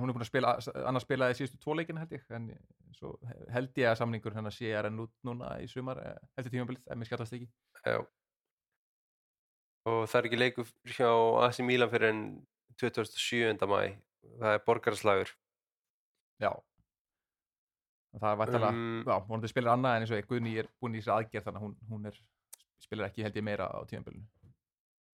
hún 0.00 0.10
er 0.10 0.16
búin 0.16 0.24
að 0.24 0.30
spila, 0.30 0.54
annars 0.88 1.06
spilaði 1.06 1.38
síðustu 1.38 1.60
tvo 1.62 1.76
leikina 1.78 2.02
held 2.02 2.14
ég, 2.16 2.24
en 2.34 2.48
svo 2.96 3.14
held 3.54 3.78
ég 3.78 3.90
að 3.90 4.00
samningur 4.00 4.34
hennar 4.34 4.54
sé 4.54 4.72
að 4.74 4.88
renn 4.88 5.04
út 5.04 5.14
núna 5.26 5.54
í 5.62 5.68
sumar 5.70 6.00
eh, 6.02 6.16
eftir 6.38 6.56
tímabilið, 6.56 6.82
ef 6.88 6.98
mér 6.98 7.10
skallast 7.10 7.36
ekki. 7.38 7.48
Já. 7.84 8.00
Og 9.84 10.02
það 10.08 10.18
er 10.18 10.28
ekki 10.30 10.40
leikur 10.40 10.74
hjá 10.96 11.10
AC 11.46 11.62
Milan 11.62 11.92
fyrir 11.92 12.10
en 12.10 12.26
27. 12.80 13.54
mæ 13.70 13.80
það 14.40 14.54
er 14.56 14.62
borgarslagur 14.66 15.34
Já. 16.42 16.50
Það 18.14 18.30
er 18.30 18.38
vættalega, 18.38 18.70
Um, 18.70 19.02
já, 19.06 19.16
vonandi 19.26 19.48
spilar 19.50 19.74
annað 19.74 19.96
en 19.96 20.04
eins 20.04 20.12
og 20.12 20.18
ég, 20.18 20.26
Guðni 20.30 20.58
er 20.58 20.68
búin 20.80 20.94
í 20.94 21.00
þessi 21.00 21.12
aðgerð 21.14 21.46
þannig 21.48 21.60
að 21.60 21.64
hún, 21.64 21.74
hún 21.90 22.06
er, 22.10 22.18
spilar 22.82 23.08
ekki 23.08 23.24
held 23.26 23.38
ég 23.38 23.46
meira 23.46 23.66
á 23.66 23.78
tímabilinu. 23.90 24.26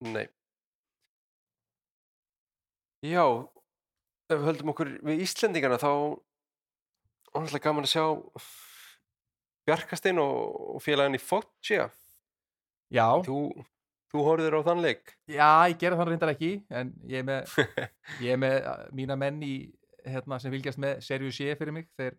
Nei. 0.05 0.27
Já 3.01 3.25
ef 4.33 4.41
við 4.41 4.49
höldum 4.49 4.73
okkur 4.73 4.91
við 5.07 5.23
Íslendingana 5.25 5.79
þá 5.81 5.91
var 7.31 7.45
alltaf 7.45 7.63
gaman 7.63 7.87
að 7.87 7.93
sjá 7.93 8.05
Bjarkastein 9.67 10.19
og, 10.21 10.79
félagin 10.81 11.17
í 11.17 11.21
Foggia. 11.21 11.89
Já, 12.91 13.05
þú, 13.23 13.43
þú 14.11 14.23
horfður 14.25 14.57
á 14.57 14.61
þann 14.67 14.83
leik? 14.83 15.13
Já, 15.29 15.49
ég 15.69 15.77
gera 15.79 15.99
þannig 15.99 16.15
reyndar 16.15 16.33
ekki 16.33 16.51
en 16.73 16.91
ég 17.07 17.21
er 17.21 17.27
með, 17.27 17.53
ég 18.25 18.33
er 18.33 18.41
með 18.41 18.57
uh, 18.57 18.87
mína 18.97 19.17
menn 19.19 19.39
í, 19.45 19.53
hérna, 20.03 20.41
sem 20.41 20.53
fylgjast 20.53 20.81
með 20.81 21.03
Serious 21.05 21.37
C 21.37 21.53
fyrir 21.59 21.75
mig, 21.77 21.87
þeir 21.99 22.17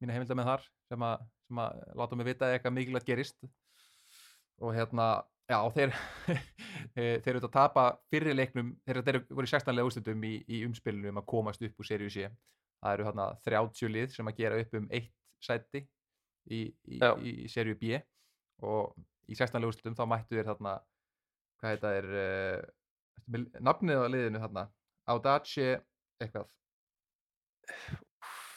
mína 0.00 0.16
heimilda 0.16 0.38
með 0.38 0.50
þar 0.54 0.66
sem 0.90 1.06
að, 1.10 1.26
sem 1.46 1.62
að 1.66 1.82
láta 2.00 2.18
mig 2.18 2.30
vita 2.30 2.50
eitthvað 2.50 2.76
mikilvægt 2.78 3.12
gerist. 3.12 3.38
Og 4.60 4.74
hérna, 4.76 5.12
já, 5.50 5.58
þeir 5.74 5.94
þeir 6.94 7.32
eru 7.34 7.42
að 7.42 7.54
tapa 7.54 7.86
fyrir 8.12 8.36
leiknum 8.36 8.72
þeir, 8.86 9.02
þeir 9.06 9.20
voru 9.30 9.48
í 9.48 9.52
16 9.52 9.76
lega 9.76 9.90
úrslutum 9.90 10.26
í, 10.26 10.34
í 10.48 10.62
umspilinu 10.66 11.12
um 11.12 11.20
að 11.22 11.28
komast 11.32 11.64
upp 11.66 11.82
úr 11.82 11.88
Serious 11.88 12.16
C. 12.16 12.30
Það 12.80 12.96
eru 12.96 13.08
hérna 13.10 13.26
30 13.46 13.94
lið 13.94 14.14
sem 14.14 14.30
að 14.30 14.40
gera 14.40 14.60
upp 14.62 14.76
um 14.78 14.86
eitt 14.96 15.12
sæti 15.44 15.82
í, 16.48 16.62
í, 16.88 17.00
í, 17.00 17.34
Serious 17.52 17.80
B. 17.80 18.00
Og 18.66 18.94
í 19.30 19.36
16 19.36 19.60
lega 19.60 19.72
úrslutum 19.72 19.98
þá 19.98 20.04
mættu 20.08 20.38
þeir 20.38 20.48
þarna 20.52 20.78
hvað 21.60 21.76
þetta 21.76 21.92
er 21.98 22.10
uh, 22.22 23.52
nafnið 23.60 24.02
á 24.02 24.12
liðinu 24.14 24.42
þarna? 24.42 24.66
Audace 25.10 25.68
eitthvað. 26.20 26.48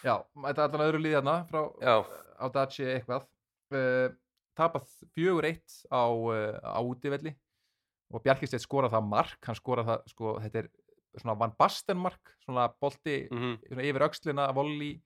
Já, 0.04 0.18
þetta 0.20 0.58
er 0.58 0.66
allan 0.68 0.86
öðru 0.88 1.00
lið 1.02 1.18
þarna 1.18 1.38
frá 1.50 1.62
Já, 1.84 1.96
Audace 2.44 2.90
eitthvað. 2.98 3.28
Uh, 3.74 4.10
tapað 4.58 4.90
fjögur 5.16 5.48
eitt 5.50 5.80
á, 5.90 6.04
uh, 6.06 6.58
á 6.62 6.80
útivelli 6.82 7.34
og 8.14 8.22
Bjarkistedt 8.24 8.64
skorað 8.64 8.94
það 8.96 9.10
mark 9.10 9.48
hann 9.48 9.58
skorað 9.58 9.90
það, 9.90 10.08
sko, 10.14 10.36
þetta 10.44 10.64
er 10.64 10.70
svona 11.22 11.38
Van 11.40 11.54
Basten 11.58 12.00
mark, 12.02 12.36
svona 12.46 12.68
bolti 12.82 13.24
mm 13.30 13.58
svona 13.68 13.88
yfir 13.90 14.06
öxlina, 14.08 14.48
volley 14.56 14.98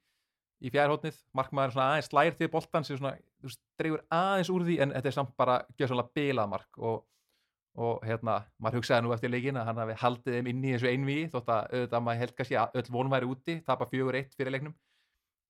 í 0.57 0.71
fjærhóttnið, 0.73 1.19
markmaður 1.37 1.75
svona 1.75 1.91
aðeins 1.91 2.09
slær 2.09 2.37
til 2.37 2.49
boltan 2.49 2.85
sem 2.87 2.97
svona, 2.97 3.13
þú 3.37 3.49
veist, 3.49 3.61
dregur 3.77 4.03
aðeins 4.13 4.49
úr 4.53 4.65
því 4.65 4.79
en 4.83 4.95
þetta 4.95 5.11
er 5.11 5.15
samt 5.17 5.35
bara 5.37 5.59
gjör 5.77 5.91
svona 5.91 6.07
bilað 6.17 6.49
mark 6.53 6.79
og, 6.81 7.03
og 7.77 8.07
hérna 8.07 8.39
maður 8.57 8.81
hugsaði 8.81 9.05
nú 9.05 9.13
eftir 9.13 9.33
leikin 9.33 9.59
að 9.61 9.69
hann 9.69 9.83
hafi 9.83 9.99
haldið 10.01 10.39
þeim 10.39 10.49
inn 10.53 10.65
í 10.65 10.73
þessu 10.73 10.89
einví 10.89 11.19
þótt 11.33 11.53
að 11.53 11.75
auðvitað 11.75 12.05
maður 12.07 12.23
held 12.23 12.35
kannski 12.39 12.57
að 12.57 12.79
öll 12.81 12.91
von 12.97 13.13
væri 13.13 13.29
úti, 13.29 13.59
tapa 13.67 13.89
fjögur 13.91 14.17
eitt 14.17 14.33
fyrir 14.39 14.55
leiknum. 14.55 14.75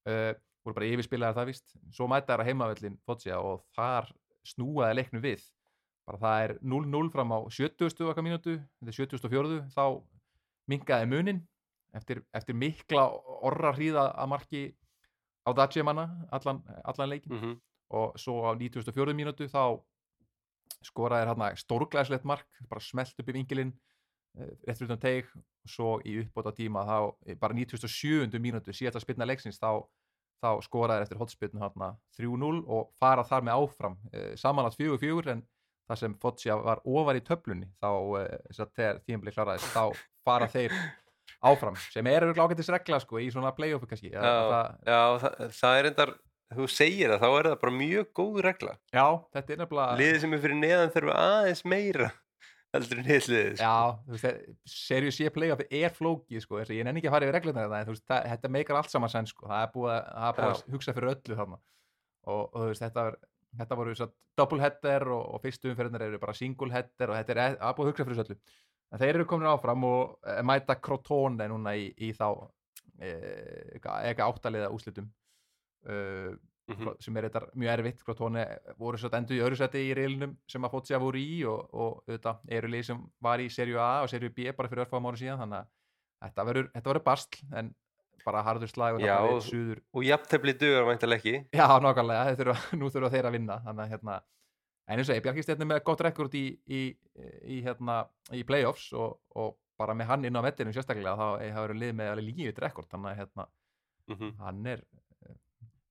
Uh, 0.08 0.34
voru 0.68 0.78
bara 0.78 0.90
yfirspilaðar 0.92 1.38
það 1.40 1.50
víst 1.52 1.76
svo 1.96 2.08
mæta 2.12 2.34
þær 2.34 2.44
að 2.44 2.50
heimavöllin 2.52 2.98
Foggia 3.08 3.40
og 3.44 3.64
þar 3.78 4.10
snúaði 4.48 4.98
leiknum 5.00 5.24
við 5.24 5.46
bara 6.08 6.22
það 6.24 6.44
er 6.46 6.56
0-0 6.64 7.12
fram 7.12 7.34
á 7.36 7.40
70. 7.52 8.08
okkar 8.12 8.26
mínútu, 8.26 8.58
þetta 8.80 8.94
er 8.94 8.98
74. 9.00 9.62
þá 9.76 9.86
mingaði 10.72 11.10
munin 11.12 11.42
eftir, 11.96 12.22
eftir 12.36 12.56
mikla 12.56 13.08
orra 13.48 13.74
hríða 13.76 14.10
að 14.14 14.32
marki 14.32 14.62
á 15.48 15.52
Datsjemanna 15.56 16.08
allan, 16.36 16.62
allan 16.84 17.12
leikin 17.12 17.34
mm 17.34 17.58
og 17.88 18.18
svo 18.20 18.44
á 18.44 18.52
94. 18.52 19.14
mínútu 19.16 19.48
þá 19.48 19.80
skoraði 20.84 21.30
hérna 21.30 21.54
stórglæslegt 21.56 22.26
mark 22.28 22.48
bara 22.68 22.84
smelt 22.84 23.16
upp 23.16 23.30
í 23.32 23.36
vingilinn 23.38 23.72
rétt 24.38 24.78
fyrir 24.78 24.90
utan 24.92 25.02
teig 25.02 25.30
og 25.36 25.72
svo 25.72 25.94
í 26.06 26.18
uppbóta 26.22 26.54
tíma 26.56 26.84
þá 26.88 26.98
eh, 27.26 27.38
bara 27.40 27.56
97. 27.58 28.28
mínútu 28.44 28.76
síðast 28.76 29.00
að 29.00 29.06
spilna 29.06 29.28
leiksins 29.28 29.60
þá, 29.62 29.82
þá 30.44 30.50
skoraði 30.66 31.08
eftir 31.08 31.20
hotspilnu 31.22 31.62
hérna 31.62 31.92
3-0 32.18 32.62
og 32.66 32.92
fara 33.00 33.26
þar 33.28 33.48
með 33.48 33.64
áfram. 33.64 33.98
Eh, 34.14 34.34
samanlagt 34.40 34.78
4-4 34.80 35.34
en 35.34 35.44
það 35.88 36.02
sem 36.02 36.16
Foggia 36.22 36.58
var 36.60 36.84
ofar 36.86 37.20
í 37.20 37.24
töflunni 37.26 37.70
þá 37.82 37.90
eh, 38.22 38.38
þegar 38.76 39.02
tímabili 39.06 39.36
kláraðist 39.36 39.74
þá 39.74 39.84
fara 40.28 40.50
þeir 40.52 40.76
áfram 41.48 41.78
sem 41.90 42.08
er 42.10 42.26
auðvitað 42.26 42.48
ágættis 42.48 42.72
regla 42.74 43.02
sko 43.04 43.22
í 43.22 43.28
svona 43.34 43.54
play-offu 43.56 43.90
kannski. 43.90 44.14
Já, 44.14 44.22
það, 44.22 44.72
já 44.88 45.02
það, 45.24 45.44
það 45.60 45.80
er 45.80 45.90
endar 45.92 46.14
þú 46.58 46.70
segir 46.72 47.12
það, 47.14 47.24
þá 47.24 47.28
er 47.40 47.50
það 47.50 47.60
bara 47.64 47.76
mjög 47.82 48.14
góð 48.20 48.40
regla. 48.46 48.78
Já, 48.94 49.08
þetta 49.36 49.54
er 49.54 49.62
nefnilega 49.64 50.00
liðið 50.02 50.24
sem 50.24 50.38
er 50.38 50.44
fyrir 50.46 50.62
neðan 50.62 50.96
þurfa 50.96 51.20
aðeins 51.28 51.64
meira 51.68 52.12
heldur 52.78 53.02
en 53.02 53.08
hitliðið 53.08 53.50
sko. 53.58 53.68
Já, 53.68 53.96
þú 54.06 54.16
veist, 54.16 54.52
serju 54.74 55.14
sé 55.16 55.32
play-off 55.34 55.64
er 55.68 55.96
flókið, 55.96 56.44
sko, 56.44 56.62
ég 56.64 56.86
nenni 56.88 57.02
ekki 57.02 57.10
að 57.12 57.16
fara 57.18 57.28
yfir 57.28 57.38
reglunar 57.38 57.74
en 57.80 57.88
þú 57.88 57.96
veist, 57.96 58.06
það, 58.10 58.30
þetta 58.34 58.52
meikar 58.56 58.80
allt 58.80 58.94
saman 58.94 59.14
senn, 59.14 59.30
sko, 59.30 59.50
það 59.50 59.66
er 59.66 59.74
búið 59.74 59.94
að, 59.96 60.30
búið 60.38 60.52
að 60.52 60.62
hugsa 60.76 60.96
fyrir 60.98 61.14
öllu 61.14 61.40
þarna. 61.42 61.60
Og, 62.28 62.42
og 62.44 62.58
þú 62.58 62.70
veist, 62.72 62.86
þetta, 62.86 63.06
var, 63.08 63.20
þetta 63.62 63.80
voru 63.82 64.10
double 64.38 64.64
header 64.64 65.08
og, 65.16 65.24
og 65.36 65.44
fyrstu 65.44 65.72
umferðinar 65.74 66.08
eru 66.08 66.22
bara 66.22 66.38
single 66.38 66.74
header 66.74 67.14
og 67.14 67.20
þetta 67.20 67.36
er 67.36 67.44
að, 67.46 67.78
búið 67.78 67.88
að 67.88 67.94
hugsa 67.94 68.08
fyrir 68.08 68.24
öllu. 68.26 68.40
En 68.88 69.02
þeir 69.02 69.18
eru 69.18 69.28
komin 69.28 69.50
áfram 69.52 69.84
og 69.84 70.18
e, 70.24 70.38
mæta 70.48 70.78
Crotone 70.80 71.48
núna 71.52 71.74
í, 71.76 71.90
í 72.08 72.14
þá 72.16 72.28
e, 73.02 73.10
eitthvað 73.80 74.28
áttaliða 74.30 74.70
úslitum 74.76 75.10
uh, 75.90 76.32
mm 76.68 76.76
-hmm. 76.76 76.96
sem 77.00 77.18
er 77.18 77.28
þetta 77.30 77.42
mjög 77.54 77.74
erfitt 77.74 78.04
Crotone 78.04 78.46
voru 78.78 78.98
svo 78.98 79.10
endur 79.14 79.38
í 79.38 79.42
öðru 79.42 79.58
seti 79.58 79.84
í 79.90 79.96
reilunum 79.96 80.38
sem 80.48 80.64
að 80.64 80.72
Foggia 80.72 81.00
voru 81.00 81.18
í 81.18 81.44
og, 81.46 81.74
og 81.74 82.04
auðvitað 82.08 82.38
eru 82.60 82.68
lið 82.68 82.86
sem 82.92 83.04
var 83.22 83.40
í 83.40 83.50
serju 83.50 83.80
A 83.80 84.04
og 84.04 84.10
serju 84.10 84.30
B 84.30 84.52
bara 84.58 84.70
fyrir 84.70 84.86
örfáðum 84.86 85.10
ára 85.10 85.18
síðan 85.18 85.40
þannig 85.40 85.60
að 85.60 85.68
þetta 86.28 86.46
verður, 86.46 86.72
þetta 86.74 86.90
verður 86.90 87.04
bastl 87.04 87.46
en 87.54 87.76
bara 88.26 88.42
harður 88.44 88.68
slag 88.68 88.96
og, 88.96 89.02
Já, 89.02 89.18
og, 89.20 89.42
suður... 89.42 89.82
og 89.94 90.04
jafntefli 90.04 90.54
dugar 90.54 90.88
væntalega 90.90 91.20
ekki 91.20 91.36
Já, 91.56 91.68
nákvæmlega, 91.80 92.36
þurfa, 92.36 92.58
nú 92.80 92.90
þurfa 92.90 93.14
þeir 93.14 93.30
að 93.30 93.38
vinna 93.38 93.62
þannig 93.64 93.84
að 93.86 93.94
hérna 93.94 94.18
en 94.88 95.00
eins 95.00 95.10
og 95.10 95.16
ég 95.16 95.24
bjargist 95.24 95.50
hérna 95.52 95.66
með 95.66 95.84
gott 95.88 96.02
rekord 96.02 96.36
í, 96.36 96.46
í, 96.68 96.82
í, 97.44 97.62
hérna, 97.64 98.02
í 98.36 98.44
playoffs 98.48 98.92
og 98.96 99.58
bara 99.78 99.94
með 99.94 100.12
hann 100.12 100.26
inn 100.26 100.40
á 100.40 100.42
vettinum 100.42 100.74
sérstaklega 100.74 101.16
þá 101.16 101.28
hafa 101.54 101.66
verið 101.68 101.82
lið 101.84 101.98
með 102.00 102.12
alveg 102.12 102.30
lífið 102.32 102.62
rekord 102.64 102.90
þannig 102.92 103.12
að 103.12 103.20
hérna, 103.22 103.48
mm 104.08 104.16
-hmm. 104.16 104.32
hann 104.42 104.66
er 104.74 104.84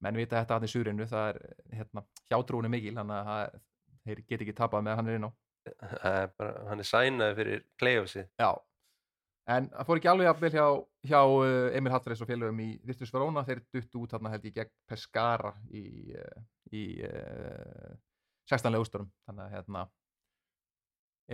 menn 0.04 0.18
vita 0.20 0.40
þetta 0.40 0.58
hann 0.58 0.68
í 0.68 0.70
súrinu 0.70 1.08
það 1.08 1.28
er 1.32 1.40
hérna, 1.80 2.04
hjátrúinu 2.30 2.70
mikil 2.72 2.94
þannig 2.98 3.32
að 3.34 3.58
þeir 4.06 4.22
get 4.28 4.44
ekki 4.44 4.56
tapað 4.56 4.86
með 4.86 4.98
hann 5.00 5.10
er 5.10 5.18
inn 5.18 5.28
á. 5.28 5.30
Bara, 6.38 6.50
hann 6.68 6.82
er 6.82 6.86
sænaði 6.86 7.36
fyrir 7.40 7.62
playoffsi 7.80 8.22
já 8.38 8.50
en 9.50 9.68
það 9.70 9.88
fór 9.88 10.00
ekki 10.00 10.10
alveg 10.10 10.30
að 10.30 10.42
vel 10.42 10.52
hjá, 10.54 10.66
hjá 11.10 11.20
uh, 11.22 11.76
Emil 11.78 11.92
Hattreis 11.94 12.22
og 12.22 12.30
félögum 12.30 12.62
í 12.64 12.70
Virtus 12.86 13.12
Verona 13.14 13.44
þeir 13.46 13.62
dutt 13.74 13.98
út 14.00 14.14
þarna 14.14 14.32
held 14.34 14.48
ég 14.48 14.56
gegn 14.56 14.72
Pescara 14.90 15.52
í, 15.70 15.84
uh, 16.18 16.40
í 16.74 16.84
uh, 17.06 17.94
16 18.50 18.74
legusturum 18.74 19.10
þannig 19.28 19.46
að 19.46 19.54
hérna 19.54 19.86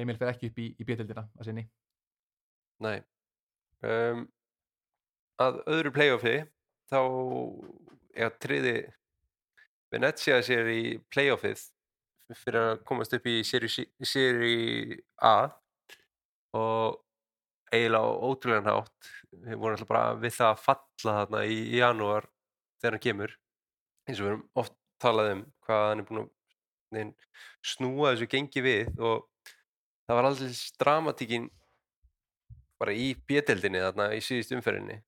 Emil 0.02 0.16
fer 0.20 0.32
ekki 0.32 0.48
upp 0.48 0.60
í, 0.60 0.70
í 0.80 0.84
bjöldildina 0.88 1.26
að 1.36 1.48
sinni. 1.48 1.66
Nei. 2.80 3.02
Um, 3.84 4.24
að 5.42 5.58
öðru 5.74 5.92
playoffi 5.92 6.36
þá 6.88 7.00
ja, 8.16 8.30
triði 8.42 8.76
Venezia 9.92 10.40
sér 10.44 10.68
í 10.72 10.82
playoffið 11.12 11.62
fyrir 12.32 12.60
að 12.62 12.84
komast 12.88 13.12
upp 13.16 13.26
í 13.28 13.40
séri 13.44 14.54
A 15.20 15.50
og 16.56 17.00
eiginlega 17.72 18.28
ótrúlega 18.28 18.64
nátt 18.66 19.10
við 19.32 19.56
vorum 19.56 19.76
alltaf 19.76 19.88
bara 19.88 20.20
við 20.20 20.36
það 20.36 20.50
að 20.52 20.62
falla 20.66 21.16
þarna 21.18 21.42
í 21.48 21.58
janúar 21.78 22.28
þegar 22.80 22.96
hann 22.96 23.04
kemur. 23.06 23.34
Eins 24.08 24.20
og 24.20 24.26
við 24.26 24.32
erum 24.32 24.46
oft 24.62 24.76
talað 25.02 25.32
um 25.32 25.42
hvað 25.66 25.84
hann 25.88 26.02
er 26.02 26.08
búin 26.08 26.22
að 26.22 27.28
snúa 27.72 28.12
þessu 28.12 28.28
gengi 28.32 28.64
við 28.64 29.00
og 29.00 29.26
það 30.06 30.18
var 30.18 30.28
alltaf 30.28 30.62
dramatíkin 30.82 31.48
bara 32.82 32.94
í 32.96 33.12
bjeteldinni 33.28 33.82
þarna 33.84 34.10
í 34.16 34.20
síðust 34.24 34.52
umferðinni. 34.56 34.98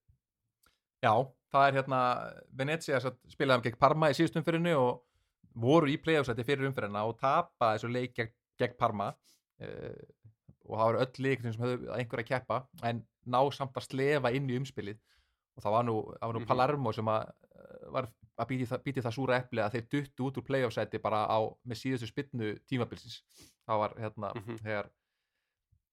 Já, 1.03 1.13
það 1.55 1.67
er 1.71 1.77
hérna 1.79 1.99
Venezia 2.59 2.99
spilaði 3.01 3.57
um 3.61 3.65
gegn 3.69 3.79
Parma 3.79 4.09
í 4.11 4.17
síðust 4.17 4.37
umferðinni 4.39 4.73
og 4.77 5.01
voru 5.55 5.87
í 5.91 5.97
play-offsæti 6.03 6.43
fyrir 6.47 6.67
umferðina 6.69 7.05
og 7.07 7.17
tapa 7.21 7.73
þessu 7.75 7.91
leik 7.91 8.13
gegn, 8.17 8.31
gegn 8.59 8.75
Parma 8.79 9.09
uh, 9.13 10.05
og 10.65 10.77
það 10.79 10.85
voru 10.89 11.01
öll 11.05 11.23
leik 11.27 11.41
sem 11.45 11.59
höfðu 11.61 11.91
einhverja 11.95 12.25
að 12.25 12.31
keppa 12.33 12.57
en 12.89 13.03
ná 13.25 13.39
samt 13.55 13.77
að 13.79 13.87
slefa 13.87 14.31
inn 14.35 14.49
í 14.49 14.57
umspilið 14.59 14.99
og 15.55 15.63
það 15.63 15.71
var 15.77 15.85
nú, 15.87 15.95
það 16.19 16.27
var 16.27 16.35
nú 16.35 16.41
Mhm. 16.43 16.47
Palermo 16.49 16.91
sem 16.93 17.05
að, 17.07 17.29
uh, 17.55 17.91
var 17.95 18.09
að 18.37 18.47
býti 18.49 18.65
það, 18.67 18.81
býti 18.83 19.01
það 19.05 19.13
súra 19.15 19.37
epli 19.39 19.61
að 19.63 19.71
þeir 19.77 19.85
duttu 19.93 20.25
út 20.27 20.37
úr 20.41 20.45
play-offsæti 20.49 20.99
bara 21.01 21.21
á, 21.31 21.39
með 21.65 21.79
síðustu 21.79 22.09
spinnu 22.11 22.49
tímabilsins 22.67 23.21
það 23.67 23.79
var 23.79 23.93
hérna 24.01 24.33
Mhm. 24.35 24.57
þegar 24.59 24.85
eh, 24.89 25.04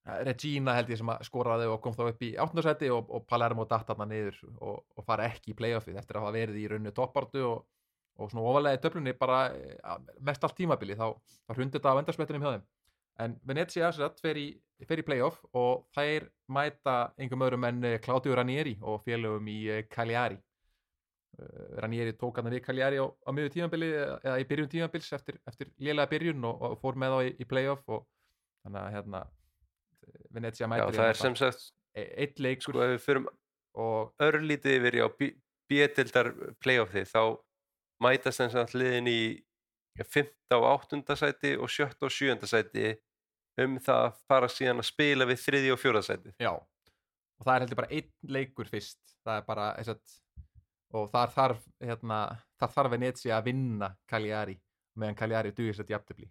Regina 0.03 0.75
held 0.75 0.89
ég 0.91 0.99
sem 0.99 1.11
að 1.13 1.21
skoraði 1.29 1.69
og 1.71 1.79
kom 1.83 1.95
þá 1.95 2.09
upp 2.09 2.23
í 2.27 2.33
áttundarsæti 2.35 2.89
og, 2.91 3.07
og 3.15 3.23
Palermo 3.31 3.67
datt 3.71 3.87
þarna 3.87 4.09
niður 4.11 4.39
og, 4.59 4.81
og 4.99 5.05
fara 5.07 5.29
ekki 5.31 5.53
í 5.53 5.57
play-offið 5.59 6.01
eftir 6.01 6.19
að 6.19 6.25
hafa 6.25 6.35
verið 6.35 6.57
í 6.59 6.65
rauninu 6.73 6.93
toppartu 6.97 7.45
og, 7.47 7.61
og 8.19 8.33
svona 8.33 8.49
ofalega 8.51 8.81
í 8.81 8.83
töflunni 8.83 9.13
bara 9.19 9.43
eh, 9.55 9.93
mest 10.27 10.43
allt 10.43 10.57
tímabili 10.59 10.97
þá, 10.99 11.13
þá 11.47 11.53
hrundi 11.55 11.79
þetta 11.79 11.93
á 11.95 11.99
endarspettinum 12.01 12.43
hjá 12.43 12.55
þeim. 12.57 12.65
En 13.23 13.37
Venezia 13.47 13.91
satt, 13.95 14.19
fer, 14.25 14.41
í, 14.41 14.49
í 14.59 15.05
play-off 15.07 15.39
og 15.55 15.85
þær 15.95 16.27
mæta 16.51 16.97
einhverjum 17.15 17.45
öðrum 17.47 17.67
en 17.69 17.79
eh, 17.87 18.01
Claudio 18.03 18.35
Ranieri 18.35 18.73
og 18.81 19.05
félögum 19.05 19.53
í 19.53 19.61
eh, 19.71 19.85
Cagliari. 19.91 20.41
Ranieri 21.81 22.13
tók 22.19 22.37
hann 22.37 22.51
við 22.53 22.61
Cagliari 22.67 22.99
á, 23.01 23.07
á 23.07 23.31
miður 23.33 23.55
tímabili 23.55 23.87
eða 23.95 24.35
í 24.43 24.45
byrjun 24.51 24.69
tímabils 24.75 25.07
eftir, 25.17 25.39
eftir 25.49 25.71
lélega 25.81 26.11
byrjun 26.11 26.45
og 26.51 26.75
fór 26.83 26.99
með 27.01 27.15
þá 27.15 27.21
í, 27.25 27.31
í 27.41 27.47
play-off 27.49 27.87
og 27.89 28.03
þannig 28.67 28.83
að 28.83 28.99
hérna 28.99 29.23
Venezia 30.33 30.67
Já, 30.67 30.71
mætir 30.73 30.99
það 30.99 31.09
er 31.13 31.21
sem 31.21 31.39
sagt, 31.39 31.71
eitt 31.95 32.43
leikur 32.43 32.73
sko 32.73 32.85
ef 32.85 32.93
við 32.95 33.07
förum 33.07 33.31
og 33.83 34.13
örlítið 34.23 34.77
yfir 34.79 34.99
á 35.05 35.09
bjetildar 35.71 36.33
playoffi 36.61 37.05
þá 37.09 37.23
mætast 38.03 38.43
þess 38.43 38.59
að 38.61 38.77
hliðin 38.77 39.09
í 39.09 39.23
5. 40.01 40.33
og 40.57 40.67
8. 40.89 41.17
sæti 41.21 41.55
og 41.57 41.71
7. 41.71 41.89
og 42.01 42.13
7. 42.13 42.49
sæti 42.49 42.93
um 43.63 43.77
það 43.85 44.07
að 44.07 44.21
fara 44.29 44.49
síðan 44.49 44.81
að 44.81 44.89
spila 44.89 45.29
við 45.29 45.45
3. 45.45 45.63
og 45.75 45.81
4. 45.81 46.05
sæti 46.09 46.35
já 46.41 46.53
og 46.53 47.47
það 47.47 47.55
er 47.55 47.65
heldur 47.65 47.81
bara 47.83 47.95
einn 47.99 48.35
leikur 48.37 48.71
fyrst 48.71 49.01
það 49.23 49.41
er 49.41 49.47
bara 49.49 49.67
sagt, 49.87 50.19
og 50.97 51.09
þar 51.13 51.35
þarf 51.37 51.65
hérna, 51.83 52.21
þar 52.61 52.77
þarf 52.77 52.95
Venezia 52.97 53.37
að 53.39 53.49
vinna 53.51 53.93
Cagliari 54.09 54.57
meðan 55.01 55.19
Cagliari 55.19 55.55
dugir 55.57 55.77
sér 55.77 55.93
jafntefli 55.93 56.29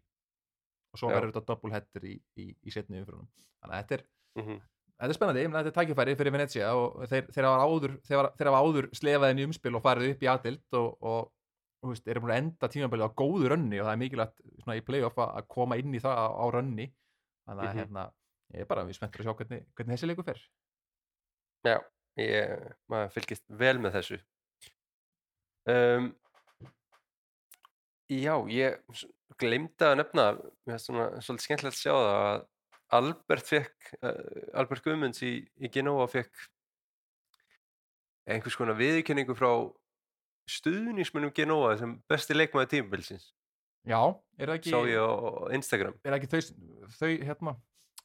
og 0.91 0.99
svo 0.99 1.11
verður 1.11 1.37
þetta 1.37 1.73
header 1.75 2.07
í, 2.09 2.17
í, 2.37 2.51
í 2.51 2.73
setni 2.73 3.01
umfyrunum 3.01 3.29
þannig 3.61 3.75
að 3.75 3.81
þetta 3.81 3.97
er, 3.97 4.03
mm 4.37 4.43
-hmm. 4.45 4.61
þetta 4.97 5.11
er 5.11 5.17
spennandi 5.17 5.45
þetta 5.47 5.71
er 5.71 5.77
tækifæri 5.77 6.15
fyrir 6.19 6.35
Venezia 6.35 6.71
og 6.75 7.05
þeir, 7.11 7.27
þeir, 7.33 7.47
hafa 7.49 7.67
áður, 7.67 7.93
áður 8.61 8.89
slefað 8.97 9.31
inn 9.33 9.41
í 9.43 9.47
umspil 9.49 9.75
og 9.75 9.85
farið 9.85 10.15
upp 10.15 10.25
í 10.25 10.31
aðild 10.31 10.79
og, 10.79 10.89
og 11.01 11.31
þú 11.81 11.93
veist, 11.93 12.07
eru 12.07 12.21
búin 12.21 12.33
að 12.35 12.41
enda 12.43 12.69
tímabilið 12.69 13.07
á 13.09 13.17
góðu 13.17 13.49
rönni 13.49 13.79
og 13.81 13.87
það 13.87 13.93
er 13.95 14.01
mikilvægt 14.01 14.41
svona, 14.61 14.77
í 14.77 14.85
playoff 14.85 15.17
að 15.17 15.47
koma 15.49 15.77
inn 15.81 15.95
í 15.97 16.01
það 16.03 16.19
á, 16.21 16.27
á 16.29 16.45
rönni 16.53 16.87
þannig 17.47 17.63
að 17.65 17.71
Mhm. 17.71 17.79
hérna, 17.81 18.03
ég 18.53 18.61
er 18.61 18.69
bara 18.69 18.83
við 18.85 18.97
spenntur 18.99 19.21
að 19.21 19.25
sjá 19.25 19.37
hvernig, 19.39 19.65
hvernig 19.75 19.97
þessi 19.97 20.07
leikur 20.11 20.25
fer 20.25 20.41
Já, 21.65 21.77
ég, 22.17 22.75
maður 22.89 23.13
fylgist 23.15 23.43
vel 23.49 23.77
með 23.79 23.97
þessu 23.97 24.19
um, 25.69 26.15
Já, 28.11 28.35
ég 28.51 28.81
gleymdi 29.39 29.85
að 29.87 29.97
nefna 30.01 30.23
mér 30.35 30.73
finnst 30.75 30.89
svona 30.89 31.05
svolítið 31.23 31.45
skemmtilegt 31.45 31.77
að 31.77 31.79
sjá 31.79 31.93
það 31.95 32.15
að 32.21 32.41
Albert 32.97 33.47
fekk 33.47 33.91
uh, 34.01 34.57
Albert 34.61 34.83
Guðmunds 34.85 35.21
í, 35.25 35.33
í 35.61 35.71
Genova 35.71 36.07
fekk 36.11 36.47
einhvers 38.31 38.57
konar 38.59 38.77
viðurkenningu 38.79 39.35
frá 39.37 39.51
stuðnismunum 40.51 41.33
Genova 41.35 41.73
sem 41.79 41.95
besti 42.09 42.35
leikmaði 42.35 42.75
tímabilsins. 42.75 43.31
Já, 43.87 43.99
er 44.37 44.51
það 44.51 44.57
ekki, 44.59 44.73
sá 44.73 44.79
ég 44.91 45.01
á 45.01 45.09
Instagram. 45.57 45.97
Er 46.03 46.13
það 46.13 46.19
ekki 46.19 46.31
þau, 46.31 46.89
þau, 46.99 47.11
hérna, 47.29 47.53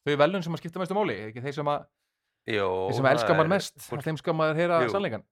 þau 0.06 0.18
velun 0.22 0.44
sem 0.46 0.56
að 0.56 0.62
skipta 0.62 0.80
mestu 0.80 0.96
máli? 0.96 1.16
Er 1.20 1.32
ekki 1.32 1.44
þeir 1.44 1.56
sem 1.58 1.72
að, 1.72 1.88
Jó, 2.46 2.68
þeir 2.86 3.00
sem 3.00 3.08
að 3.08 3.16
elska 3.16 3.32
það 3.34 3.42
er 3.42 3.50
mest 3.50 3.80
fólk, 3.82 4.04
þeim 4.06 4.20
skal 4.20 4.36
maður 4.38 4.60
heyra 4.62 4.78
sannleikan 4.92 5.26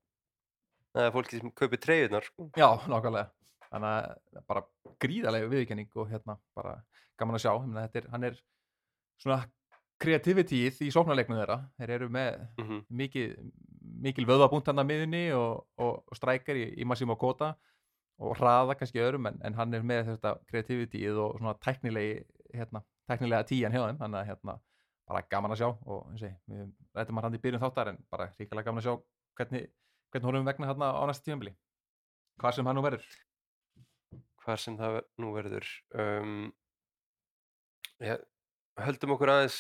það 0.94 1.08
er 1.08 1.14
fólki 1.14 1.40
sem 1.40 1.52
kaupir 1.58 1.80
treyðunar 1.82 2.26
sko. 2.28 2.48
Já, 2.54 2.68
nákvæmlega. 2.90 3.30
Þannig 3.64 3.90
að 3.90 4.42
bara 4.50 4.62
gríðarlega 5.02 5.50
viðkenning 5.50 5.96
og 5.98 6.10
hérna 6.12 6.36
bara 6.54 6.76
gaman 7.18 7.38
að 7.38 7.44
sjá. 7.44 7.52
Meina, 7.64 7.86
þetta 7.88 8.00
er, 8.00 8.10
hann 8.12 8.26
er 8.28 8.36
svona 9.22 9.44
kreativitíð 10.02 10.80
í 10.84 10.90
sóknarleiknum 10.92 11.38
þeirra. 11.38 11.58
Þeir 11.78 11.90
eru 11.98 12.08
með 12.12 12.40
Mhm. 12.60 12.80
mikið, 12.90 13.36
mikil 14.04 14.26
vöðabúnt 14.26 14.66
hann 14.66 14.82
að 14.82 14.88
miðunni 14.90 15.22
og, 15.36 15.66
og, 15.78 16.02
og 16.10 16.16
strækjar 16.18 16.56
í, 16.60 16.64
í 16.80 16.84
Massimo 16.84 17.16
Kota 17.16 17.54
og 18.18 18.36
hraða 18.38 18.76
kannski 18.78 19.00
öðrum 19.02 19.26
en, 19.28 19.38
en 19.44 19.54
hann 19.54 19.74
er 19.74 19.82
með 19.82 20.06
þetta 20.12 20.34
kreativitíð 20.50 21.16
og 21.18 21.38
svona 21.38 21.54
tæknilegi 21.58 22.24
hérna, 22.54 22.82
tæknilega 23.10 23.46
tíjan 23.48 23.72
hjá 23.74 23.86
þeim. 23.86 23.98
Þannig 24.02 24.20
að 24.20 24.28
hérna, 24.28 24.58
bara 25.08 25.22
gaman 25.30 25.50
að 25.54 25.58
sjá 25.62 25.68
og 25.86 26.12
ég, 26.22 26.36
við 26.48 26.68
rættum 26.94 27.18
hann 27.22 27.34
í 27.34 27.40
byrjun 27.42 27.60
þáttar 27.64 27.88
en 27.94 27.98
bara 28.10 28.28
ríkilega 28.38 28.64
gaman 28.64 28.82
að 28.82 28.86
sjá 28.88 28.94
hvernig, 29.38 29.70
hvernig 30.12 30.28
honum 30.30 30.44
vegna 30.46 30.66
hérna 30.70 30.90
á 30.94 31.02
næsta 31.06 31.24
tíðanbili 31.26 31.54
hvað 32.40 32.54
sem 32.56 32.66
hann 32.66 32.76
nú 32.76 32.82
verður. 32.82 33.04
Hvar 34.44 34.58
sem 34.60 34.76
það 34.76 35.00
nú 35.22 35.32
verður 35.34 35.68
um, 35.96 36.52
ja, 38.04 38.16
höldum 38.80 39.14
okkur 39.14 39.32
aðeins 39.34 39.58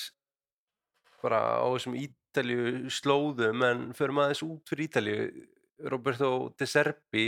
bara 1.22 1.40
á 1.62 1.66
þessum 1.72 1.96
Ítalju 1.98 2.90
slóðum 2.92 3.64
en 3.64 3.84
förum 3.96 4.22
aðeins 4.24 4.42
út 4.46 4.68
fyrir 4.68 4.88
Ítalju 4.88 5.18
Roberto 5.90 6.30
De 6.58 6.68
Serbi 6.68 7.26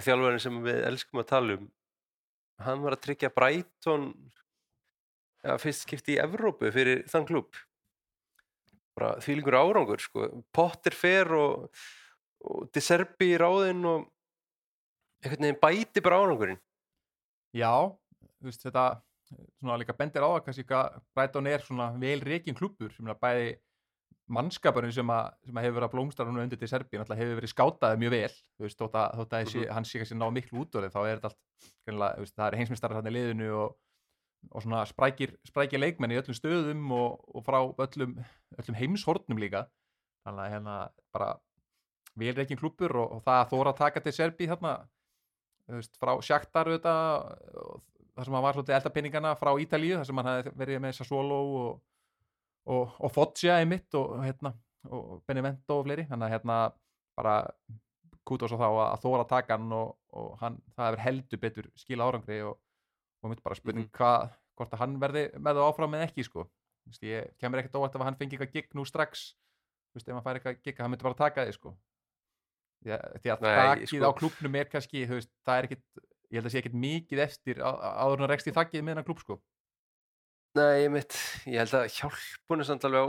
þjálfarinn 0.00 0.42
sem 0.42 0.62
við 0.64 0.82
elskum 0.88 1.22
að 1.22 1.30
tala 1.32 1.58
um 1.58 1.68
hann 2.62 2.82
var 2.84 2.96
að 2.96 3.04
tryggja 3.06 3.32
Brighton 3.34 4.10
ja, 5.42 5.58
fyrst 5.60 5.86
skipti 5.86 6.16
í 6.16 6.22
Evrópu 6.22 6.70
fyrir 6.74 7.04
þann 7.10 7.28
klúb 7.28 7.58
bara 8.96 9.16
þvílingur 9.22 9.56
árangur 9.56 10.02
sko. 10.02 10.28
Potter 10.54 10.96
fer 10.96 11.30
og, 11.36 11.68
og 12.44 12.68
De 12.74 12.82
Serbi 12.84 13.32
í 13.32 13.38
ráðinn 13.40 13.84
og 13.88 14.04
einhvern 15.22 15.46
veginn 15.46 15.62
bæti 15.62 16.04
bara 16.04 16.20
árangurinn. 16.22 16.60
Já, 17.56 17.72
þú 18.40 18.50
veist 18.50 18.64
þetta 18.66 18.86
svona 19.60 19.78
líka 19.80 19.96
bendir 19.98 20.24
á 20.24 20.28
það 20.30 20.44
kannski 20.46 20.64
hvað 20.68 20.96
Brighton 21.16 21.50
er 21.50 21.62
svona 21.66 21.90
vel 22.00 22.20
reikin 22.24 22.56
klubur 22.58 22.92
sem 22.94 23.08
er 23.08 23.20
bæði 23.22 23.52
mannskapurinn 24.32 24.94
sem, 24.94 25.12
sem 25.46 25.58
að 25.58 25.66
hefur 25.66 25.76
verið 25.78 25.88
að 25.88 25.94
blómstra 25.94 26.26
núna 26.28 26.44
undir 26.46 26.60
til 26.60 26.70
Serbi 26.70 26.98
náttúrulega 26.98 27.20
hefur 27.20 27.38
verið 27.40 27.52
skátaði 27.52 28.00
mjög 28.00 28.12
vel. 28.14 28.34
Þú 28.56 28.66
veist, 28.66 28.78
þótt 28.80 28.98
að, 29.00 29.16
þótt 29.18 29.32
að 29.32 29.42
þessi, 29.44 29.60
Mhm. 29.62 29.72
hann 29.74 29.84
sé 29.88 29.98
kannski 30.00 30.18
ná 30.18 30.26
miklu 30.32 30.60
út 30.62 30.76
þeim, 30.86 30.94
þá 30.94 31.00
er 31.02 31.16
þetta 31.18 31.30
allt 31.30 31.40
veist, 32.22 32.36
það 32.36 32.46
er 32.46 32.58
heimsmyndstarar 32.60 32.96
hann 32.96 33.10
í 33.10 33.14
liðinu 33.16 33.50
og, 33.58 33.76
og 34.50 34.62
svona 34.62 34.82
sprækir, 34.86 35.36
sprækir 35.46 35.82
leikmenn 35.82 36.14
í 36.14 36.18
öllum 36.22 36.38
stöðum 36.38 36.90
og, 36.96 37.20
og 37.34 37.44
frá 37.44 37.60
öllum, 37.86 38.16
öllum 38.58 38.78
heimshornum 38.78 39.38
líka. 39.42 39.66
Þannig 40.26 40.46
að 40.46 40.52
hérna 40.54 40.76
bara 41.12 41.30
vel 42.16 42.34
reikin 42.36 42.58
klubur 42.60 42.96
og, 42.96 43.12
og 43.18 43.22
það 43.26 43.40
að 43.42 43.52
þóra 43.52 43.72
að 43.72 43.80
taka 43.82 44.00
til 44.00 44.12
Serbi 44.12 44.48
þarna 44.50 44.74
þú 45.66 45.78
veist, 45.78 45.98
frá 45.98 46.12
auðvitað, 46.68 47.02
og 47.62 47.82
þar 48.16 48.24
sem 48.28 48.34
hann 48.36 48.44
var 48.44 48.56
svolítið 48.56 48.76
eldapinningana 48.78 49.32
frá 49.40 49.50
Ítalíu, 49.62 49.96
þar 50.00 50.08
sem 50.10 50.20
hann 50.20 50.30
hafði 50.32 50.52
verið 50.62 50.80
með 50.84 50.92
Sassuolo 50.98 51.38
og, 51.62 51.80
og, 52.66 52.96
og 53.00 53.12
Foggia 53.14 53.60
í 53.62 53.68
mitt 53.70 53.94
og, 53.98 54.18
hérna, 54.24 54.52
og 54.90 55.22
Benevento 55.28 55.78
og 55.80 55.86
fleiri, 55.88 56.04
þannig 56.10 56.28
að 56.28 56.34
hérna 56.36 56.58
bara 57.16 57.36
kútos 58.28 58.52
á 58.54 58.58
þá 58.60 58.66
að, 58.68 58.82
að 58.92 59.00
þóra 59.02 59.24
að 59.24 59.30
taka 59.32 59.56
hann 59.58 59.72
og, 59.76 59.94
og 60.14 60.34
hann, 60.42 60.58
það 60.76 60.86
hefur 60.90 61.04
heldur 61.06 61.40
betur 61.42 61.70
skila 61.80 62.06
árangri 62.10 62.40
og, 62.46 62.58
og 63.22 63.30
mitt 63.32 63.42
bara 63.44 63.58
spurning 63.58 63.88
Mhm. 63.88 63.94
hvað, 63.98 64.28
hvort 64.58 64.74
að 64.76 64.82
hann 64.84 64.98
verði 65.02 65.22
með 65.38 65.56
það 65.58 65.68
áfram 65.72 65.90
með 65.96 66.04
ekki 66.08 66.24
sko, 66.28 66.48
Þú 66.82 66.90
veist, 66.90 67.02
ég 67.06 67.26
kemur 67.38 67.60
ekkert 67.60 67.76
óvægt 67.78 67.94
ef 67.94 68.02
hann 68.02 68.16
fengi 68.18 68.34
eitthvað 68.34 68.52
gig 68.56 68.72
nú 68.74 68.82
strax. 68.84 69.20
Þú 69.92 69.98
veist, 70.00 70.08
ef 70.08 70.16
hann 70.16 70.24
fær 70.24 70.38
eitthvað 70.40 70.56
gig, 70.66 70.78
hann 70.82 70.90
myndi 70.90 71.04
bara 71.06 71.14
taka 71.20 71.44
því 71.46 71.52
sko. 71.54 71.70
Því 72.82 72.90
að, 72.96 73.04
að 73.30 73.44
þakkið 73.46 73.84
sko- 73.92 74.08
á 74.10 74.18
klúbnum 74.18 74.56
er 74.58 74.70
kannski, 74.72 75.02
veist, 75.06 75.30
það 75.46 75.58
er 75.60 75.68
ekkit 75.68 76.02
ég 76.32 76.40
held 76.40 76.48
að 76.48 76.54
sé 76.54 76.62
ekkit 76.62 76.76
mikið 76.82 77.22
eftir 77.26 77.60
á- 77.60 77.76
á- 77.76 77.96
áður 78.06 78.22
en 78.22 78.26
að 78.26 78.32
rekst 78.32 78.48
í 78.50 78.54
þakkið 78.56 78.82
með 78.86 78.94
hennar 78.94 79.06
klúb 79.08 79.20
sko. 79.22 79.38
Nei, 80.56 80.82
ég 80.84 80.90
mitt, 80.92 81.16
ég 81.48 81.60
held 81.62 81.76
að 81.78 81.88
hjálpunni 81.96 82.64
samt 82.68 82.84
alveg 82.88 83.04
á 83.04 83.08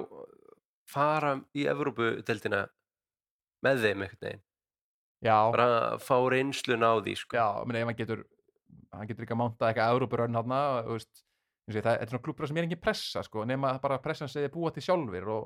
fara 0.94 1.34
í 1.56 1.66
Evrópudeldina 1.72 2.66
með 3.64 3.82
þeim 3.84 4.04
veginn, 4.04 4.42
já, 5.24 5.36
bara 5.52 5.68
að 5.96 6.00
fá 6.04 6.16
reynslun 6.32 6.84
á 6.84 6.92
því 7.00 7.16
sko. 7.20 7.38
já, 7.40 7.48
meni, 7.66 7.80
ef 7.80 7.88
hann 7.92 8.00
getur 8.00 8.24
hann 8.94 9.08
getur 9.10 9.26
ekki 9.26 9.36
að 9.36 9.42
mánta 9.42 9.70
eitthvað 9.72 9.94
Európarönn 9.96 10.36
hann, 10.38 10.54
þetta 11.72 11.94
er 11.96 12.10
svona 12.12 12.24
klúbur 12.24 12.48
sem 12.50 12.58
er 12.60 12.68
engin 12.68 12.82
pressa, 12.84 13.24
sko, 13.24 13.46
nema 13.48 13.78
bara 13.84 14.00
pressan 14.04 14.28
sem 14.30 14.44
þið 14.44 14.52
búa 14.54 14.72
til 14.76 14.84
sjálfur 14.84 15.30
og 15.32 15.46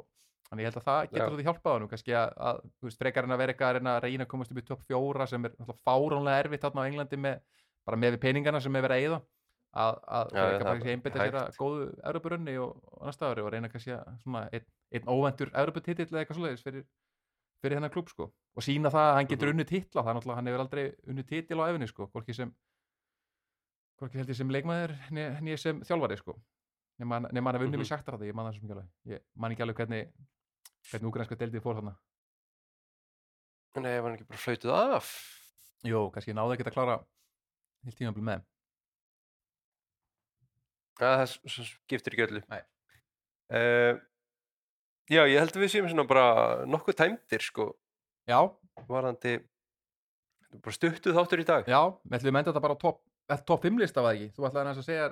þannig 0.50 0.64
ég 0.66 0.70
held 0.72 0.80
að 0.82 0.88
það 0.88 1.02
getur 1.12 1.36
þetta 1.36 1.46
hjálpað 1.50 1.76
honum, 1.76 1.90
kannski 1.92 2.16
að, 2.18 2.34
að 2.50 2.62
þú 2.80 2.88
veist, 2.88 3.00
frekar 3.02 3.28
en 3.28 3.36
að 3.36 3.42
vera 3.44 3.54
eitthvað 3.54 3.80
að 3.92 4.00
reyna 4.08 4.26
að 4.26 4.32
komast 4.32 4.54
upp 4.54 4.62
í 4.62 4.66
topp 4.66 4.86
fjóra 4.88 5.28
sem 5.30 5.46
er 5.46 5.54
náttúrulega 5.54 5.84
fáránlega 5.86 6.44
erfitt 6.44 6.66
þarna 6.66 6.86
á 6.86 6.88
Englandi 6.90 7.20
með, 7.28 7.42
bara 7.88 7.98
með 8.04 8.16
við 8.18 8.22
peningana 8.28 8.62
sem 8.64 8.76
er 8.76 8.86
verið 8.86 8.98
að 8.98 9.04
eyða 9.08 9.20
að, 9.78 9.98
að 10.18 10.30
frekar 10.32 10.48
það 10.48 10.54
er 10.58 10.68
kannski 10.68 10.94
einbytta 10.96 11.20
sér 11.24 11.36
að 11.42 11.58
góðu 11.62 11.88
Európarönni 12.12 12.56
og, 12.64 12.78
og 12.92 13.02
annars 13.04 13.18
staðar 13.20 13.42
og 13.44 13.52
reyna 13.54 13.70
kannski 13.74 13.94
að 13.96 14.08
svona 14.24 14.44
einn, 14.52 14.66
einn 14.98 15.12
óvendur 15.14 15.52
Európatitill 15.54 16.08
eða 16.08 16.22
eitthvað 16.24 16.40
svoleiðis 16.40 16.64
fyrir, 16.66 16.86
fyrir 17.64 17.78
hennar 17.80 17.94
klúb 17.94 18.10
sko 18.12 18.30
og 18.58 18.66
sína 18.66 18.90
það 18.94 19.08
að 19.12 19.16
hann 19.20 19.30
getur 19.34 19.48
Mhm. 19.52 19.56
unnið 19.58 19.70
titla 19.74 20.04
það 20.04 20.10
er 20.14 20.18
náttúrulega 20.20 20.40
hann 20.42 20.48
hefur 20.52 20.64
aldrei 20.66 20.86
unnið 21.12 21.28
titil 21.34 21.60
á 21.62 21.66
efni 21.72 21.88
sko 21.92 22.08
hvorki 22.14 22.34
sem 22.38 22.54
hvorki 24.00 24.18
held 24.22 24.30
ég 24.34 24.38
sem 24.40 24.50
leikmaður 24.54 24.96
nýja 25.12 25.58
sem 25.62 25.82
þjálfari 25.82 26.18
sko 26.22 26.38
nema 27.02 27.20
hann 27.20 27.30
hann 27.30 27.46
hefur 27.54 27.68
unnið 27.68 27.78
Mhm. 27.78 27.86
við 27.86 27.92
sagt 27.92 28.06
þetta 28.10 28.26
ég 28.32 28.34
man 28.38 28.50
það 28.52 28.72
alveg 28.72 29.14
ég 29.14 29.22
man 29.36 29.52
ekki 29.54 29.62
alveg 29.68 29.78
hvernig 29.78 30.12
hvernig 30.92 31.12
úgrænska 31.12 31.36
deildið 31.38 31.62
fór 31.66 31.76
þarna 31.82 31.96
Nei, 33.78 34.00
var 34.02 34.16
ekki 34.16 34.26
bara 34.26 34.40
flautuð 34.42 34.72
af. 34.74 35.10
jú, 35.86 36.00
kannski 36.14 36.34
náðu 36.34 36.56
ekki 36.56 36.66
að 36.66 36.74
klára 36.74 36.96
heilt 37.88 38.00
tímabli 38.00 38.28
með 38.28 38.46
það 40.98 41.36
skiptir 41.48 42.16
ekki 42.16 42.26
öllu. 42.28 42.42
Uh, 43.48 44.00
já, 45.12 45.22
ég 45.30 45.38
held 45.40 45.54
að 45.54 45.64
við 45.64 45.74
séum 45.74 45.90
svona 45.92 46.08
bara 46.10 46.66
nokkuð 46.68 46.98
tæmdir 47.00 47.46
sko, 47.46 47.70
já, 48.28 48.40
varandi, 48.90 49.38
bara 50.58 50.76
stuttuð 50.76 51.20
þáttur 51.20 51.44
í 51.44 51.48
dag. 51.48 51.70
já, 51.70 51.82
við 52.04 52.18
ætlum 52.18 52.32
við 52.32 52.38
menda 52.40 52.52
þetta 52.52 52.66
bara 52.66 52.78
á 52.78 52.84
topp 52.84 53.04
top 53.48 53.66
5 53.68 53.82
lista 53.82 54.04
var 54.04 54.16
það 54.16 54.22
ekki, 54.22 54.34
þú 54.36 54.48
ætlaði 54.48 54.68
næst 54.70 54.82
að 54.82 54.88
segja 54.88 55.08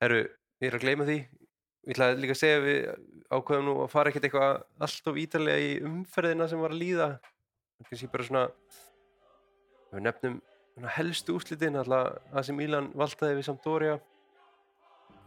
Herru, 0.00 0.20
ég 0.62 0.70
er 0.70 0.76
að 0.78 0.84
gleyma 0.84 1.08
því. 1.08 1.18
Ég 1.84 1.92
ætlaði 1.94 2.22
líka 2.22 2.34
að 2.34 2.40
segja 2.40 2.56
að 2.56 2.64
við 2.64 2.78
ákveðum 3.34 3.66
nú 3.68 3.74
að 3.84 3.92
fara 3.92 4.10
ekkert 4.10 4.26
eitthvað 4.28 4.54
allt 4.86 5.10
of 5.10 5.20
ítalega 5.20 5.60
í 5.60 5.74
umferðina 5.84 6.48
sem 6.48 6.62
var 6.64 6.72
að 6.72 6.80
líða. 6.80 7.08
Kannski 7.84 8.08
bara 8.08 8.26
svona, 8.28 8.44
við 9.92 10.06
nefnum 10.06 10.38
helstu 10.96 11.36
úrslitin, 11.38 11.76
alltaf 11.78 12.18
AC 12.34 12.50
Milan 12.56 12.90
valtaði 12.98 13.38
við 13.38 13.46
Sampdoria. 13.48 13.98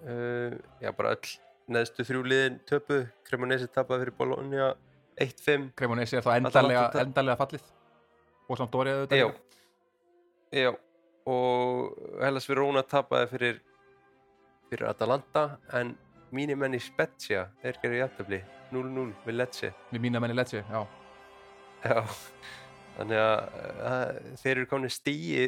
Uh, 0.04 0.54
já, 0.84 0.92
bara 0.94 1.16
öll 1.16 1.32
neðstu 1.74 2.04
þrjú 2.08 2.24
liðin 2.28 2.60
töpuð. 2.70 3.08
Cremonese 3.28 3.68
tapaði 3.74 4.06
fyrir 4.06 4.18
Bologna 4.20 4.74
1-5. 5.18 5.72
Cremonese 5.80 6.20
er 6.20 6.26
þá 6.28 6.50
tap- 6.52 7.00
endanlega 7.02 7.38
fallið 7.40 7.64
og 8.48 8.60
samt 8.60 8.72
Dóri 8.72 8.94
auðvitað 8.94 9.18
Já, 9.20 9.28
já, 10.56 10.70
og 11.28 11.98
Hellas 12.22 12.46
Verona 12.48 12.84
tapaði 12.88 13.28
fyrir, 13.34 13.58
fyrir 14.70 14.88
Atalanta 14.88 15.48
en 15.76 15.96
mínir 16.32 16.56
menn 16.60 16.78
í 16.78 16.80
Spezia 16.80 17.48
er 17.66 17.80
gerðið 17.82 18.04
jafntöfli 18.06 18.40
0-0 18.72 19.10
við 19.26 19.36
Lecce 19.42 19.74
við 19.92 20.06
mína 20.06 20.22
menni 20.24 20.38
Lecce, 20.38 20.62
já 20.64 20.82
já, 21.84 22.00
þannig 22.98 23.22
að, 23.22 23.62
að 23.92 24.20
þeir 24.42 24.54
eru 24.56 24.70
komin 24.74 24.94
stíi 24.94 25.46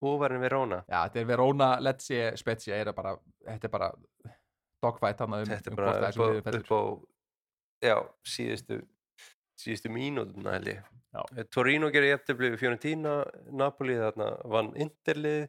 en 0.00 0.40
Verona. 0.40 0.80
Já, 0.88 1.02
þetta 1.04 1.20
er 1.20 1.26
Verona, 1.28 1.66
Lecce, 1.84 2.20
Spezia 2.40 2.78
er 2.80 2.92
bara, 2.96 3.12
þetta 3.44 3.68
er 3.68 3.72
bara 3.74 3.90
dogfight 4.80 5.20
um, 5.26 5.34
þetta 5.44 5.60
er 5.60 5.74
um 5.74 5.76
bara 5.76 6.12
hvort 6.16 6.38
upp 6.40 6.48
á, 6.48 6.56
upp 6.56 6.72
á 6.72 6.80
já, 7.84 7.96
síðustu 8.24 8.80
síðustu 9.60 9.92
mínútuna 9.92 10.56
held 10.56 10.70
ég. 10.72 10.80
Já. 11.10 11.20
Eh, 11.36 11.46
Torino 11.52 11.90
gerði 11.92 12.14
jafntöfli 12.14 12.52
við 12.52 12.62
Fiorentina 12.62 13.14
Napoli 13.52 13.98
þarna 13.98 14.30
vann 14.48 14.72
Interlið. 14.80 15.48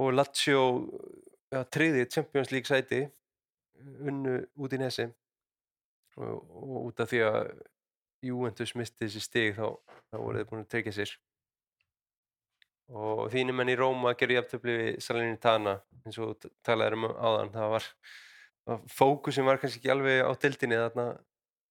Og 0.00 0.12
Lazio 0.14 0.60
ja, 1.52 1.64
triði 1.66 2.06
Champions 2.12 2.52
League 2.52 2.68
sæti 2.68 3.02
unnu 3.80 4.36
út 4.60 4.76
í 4.76 4.78
nesi 4.80 5.06
og, 6.20 6.36
og 6.36 6.90
út 6.90 7.02
af 7.02 7.10
því 7.10 7.22
að 7.26 7.38
Juventus 8.24 8.74
misti 8.76 9.06
þessi 9.06 9.22
stig 9.24 9.56
þá, 9.56 9.66
þá 10.10 10.16
voru 10.18 10.40
þið 10.40 10.48
búin 10.50 10.64
að 10.64 10.70
tryggja 10.74 10.96
sér. 10.98 11.14
Og 12.90 13.28
þínir 13.30 13.54
menn 13.54 13.70
í 13.70 13.78
Róma 13.78 14.16
gerði 14.18 14.40
jafntöfli 14.40 14.76
við 14.80 15.00
Salernitana 15.04 15.76
eins 16.02 16.18
og 16.18 16.34
þú 16.42 16.50
talaðir 16.66 16.98
um 16.98 17.06
áðan. 17.12 17.52
Það 17.54 17.74
var 17.76 17.88
fókusin 18.90 19.46
var 19.46 19.60
kannski 19.62 19.80
ekki 19.80 19.92
alveg 19.94 20.22
á 20.26 20.30
dildinni 20.42 20.80
þarna. 20.80 21.06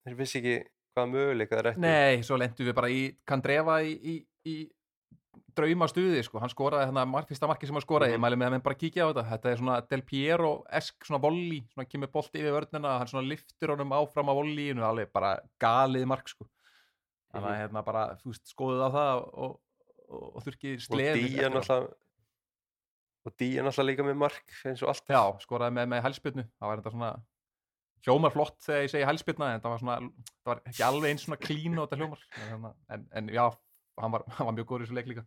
Þeir 0.07 0.19
vissi 0.19 0.39
ekki 0.39 0.55
hvaða 0.95 1.11
möguleika 1.11 1.57
það 1.57 1.65
rætti 1.67 1.83
Nei, 1.83 2.21
svo 2.25 2.37
lendum 2.39 2.69
við 2.69 2.77
bara 2.77 2.91
í 2.91 3.01
Kandreva 3.27 3.79
í, 3.83 3.95
í, 3.99 4.15
í 4.47 4.55
drauma 5.55 5.87
stuði, 5.91 6.21
sko, 6.23 6.39
hann 6.39 6.49
skoraði 6.51 6.87
hérna 6.87 7.03
fyrsta 7.27 7.47
marki 7.49 7.67
sem 7.67 7.75
hann 7.75 7.83
skoraði, 7.83 8.13
ég 8.13 8.19
Mhm. 8.19 8.23
mæli 8.25 8.37
með 8.39 8.47
að 8.47 8.51
menn 8.51 8.63
bara 8.63 8.75
kíkja 8.75 9.03
á 9.05 9.09
þetta, 9.11 9.23
þetta 9.29 9.51
er 9.51 9.57
svona 9.57 9.87
Del 9.89 10.01
Piero-esk 10.01 11.05
svona 11.05 11.21
volley, 11.21 11.63
svona 11.73 11.85
kemur 11.89 12.07
bolti 12.11 12.39
yfir 12.39 12.53
vörnina 12.55 12.97
hann 12.99 13.07
svona 13.07 13.27
liftir 13.27 13.69
honum 13.73 13.91
áfram 13.91 14.29
á 14.29 14.33
volleyinu 14.33 14.81
alveg 14.83 15.11
bara 15.13 15.39
galið 15.59 16.05
mark, 16.07 16.27
sko. 16.29 16.45
Þannig 17.33 17.45
að 17.45 17.55
Mhm. 17.55 17.61
hérna 17.61 17.85
bara, 17.85 18.15
þú 18.15 18.25
veist, 18.31 18.45
skoðuð 18.55 18.85
á 18.85 18.89
það 18.89 19.15
og, 19.37 19.59
og, 20.09 20.35
og 20.35 20.43
þurrki 20.43 20.73
og 20.75 20.85
sleðið 20.87 21.27
Díja 21.29 21.49
náttúrulega 21.49 21.93
og 23.25 23.33
Díja 23.37 23.61
náttúrulega 23.63 23.89
líka 23.89 24.03
með 24.07 24.15
mark 24.17 24.53
eins 24.65 24.81
og 24.81 24.89
alltaf 24.89 25.09
Já, 25.13 25.39
skoraði 25.45 25.73
með, 25.75 25.87
með 25.91 26.03
hælspyrnu 26.07 26.43
það 26.59 26.67
var 26.69 26.77
þetta 26.81 26.91
svona 26.95 27.11
hljómar 28.07 28.31
flott 28.31 28.57
þegar 28.63 28.83
ég 28.85 28.91
segi 28.93 29.05
hælspyrna 29.05 29.53
en 29.53 29.61
það 29.61 29.69
var 29.73 29.79
svona, 29.83 29.97
það 29.99 30.45
var 30.45 30.61
ekki 30.65 30.83
alveg 30.87 31.09
eins 31.11 31.25
svona 31.27 31.37
klín 31.43 31.77
og 31.77 31.89
þetta 31.89 31.99
hljómar. 31.99 32.21
En, 32.49 32.65
en, 32.89 33.07
en 33.11 33.27
já, 33.27 33.45
hann 34.01 34.15
var, 34.15 34.25
hann 34.37 34.49
var 34.49 34.55
mjög 34.57 34.69
góður 34.69 34.85
í 34.85 34.87
þessu 34.87 34.97
leik 34.99 35.11
líka. 35.11 35.25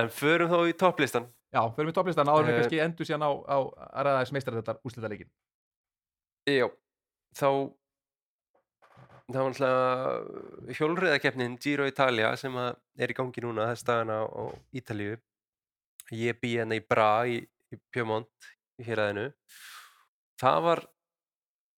En 0.00 0.10
förum 0.14 0.50
þá 0.52 0.58
í 0.70 0.76
topplistan. 0.78 1.26
Já, 1.50 1.64
fyrir 1.74 1.90
við 1.90 1.96
topplistan 1.98 2.30
áður 2.30 2.44
en 2.44 2.48
Eh, 2.48 2.52
við 2.52 2.60
kannski 2.62 2.82
endur 2.84 3.08
síðan 3.08 3.26
á, 3.26 3.30
á 3.42 3.58
að 3.58 4.04
ræða 4.06 4.18
þessi 4.20 4.34
meistar 4.36 4.56
þetta 4.60 4.74
úslita 4.86 5.08
leikin 5.10 5.30
Já, 6.46 6.66
þá 7.34 7.48
það 9.30 9.40
var 9.40 9.50
náttúrulega 9.50 10.76
hjólriðakeppnin 10.78 11.58
Giro 11.62 11.88
Italia 11.90 12.30
sem 12.38 12.54
er 12.60 13.10
í 13.10 13.16
gangi 13.18 13.42
núna 13.42 13.66
þess 13.70 13.86
dagana 13.86 14.22
á 14.26 14.42
Ítalíu. 14.74 15.18
Ég 16.14 16.38
bý 16.42 16.54
hérna 16.56 16.78
í 16.78 16.86
Bra 16.86 17.10
í, 17.26 17.42
í 17.42 17.78
Pjömont 17.90 18.50
í 18.80 18.86
héræðinu 18.86 19.28
það 20.40 20.62
var 20.64 20.84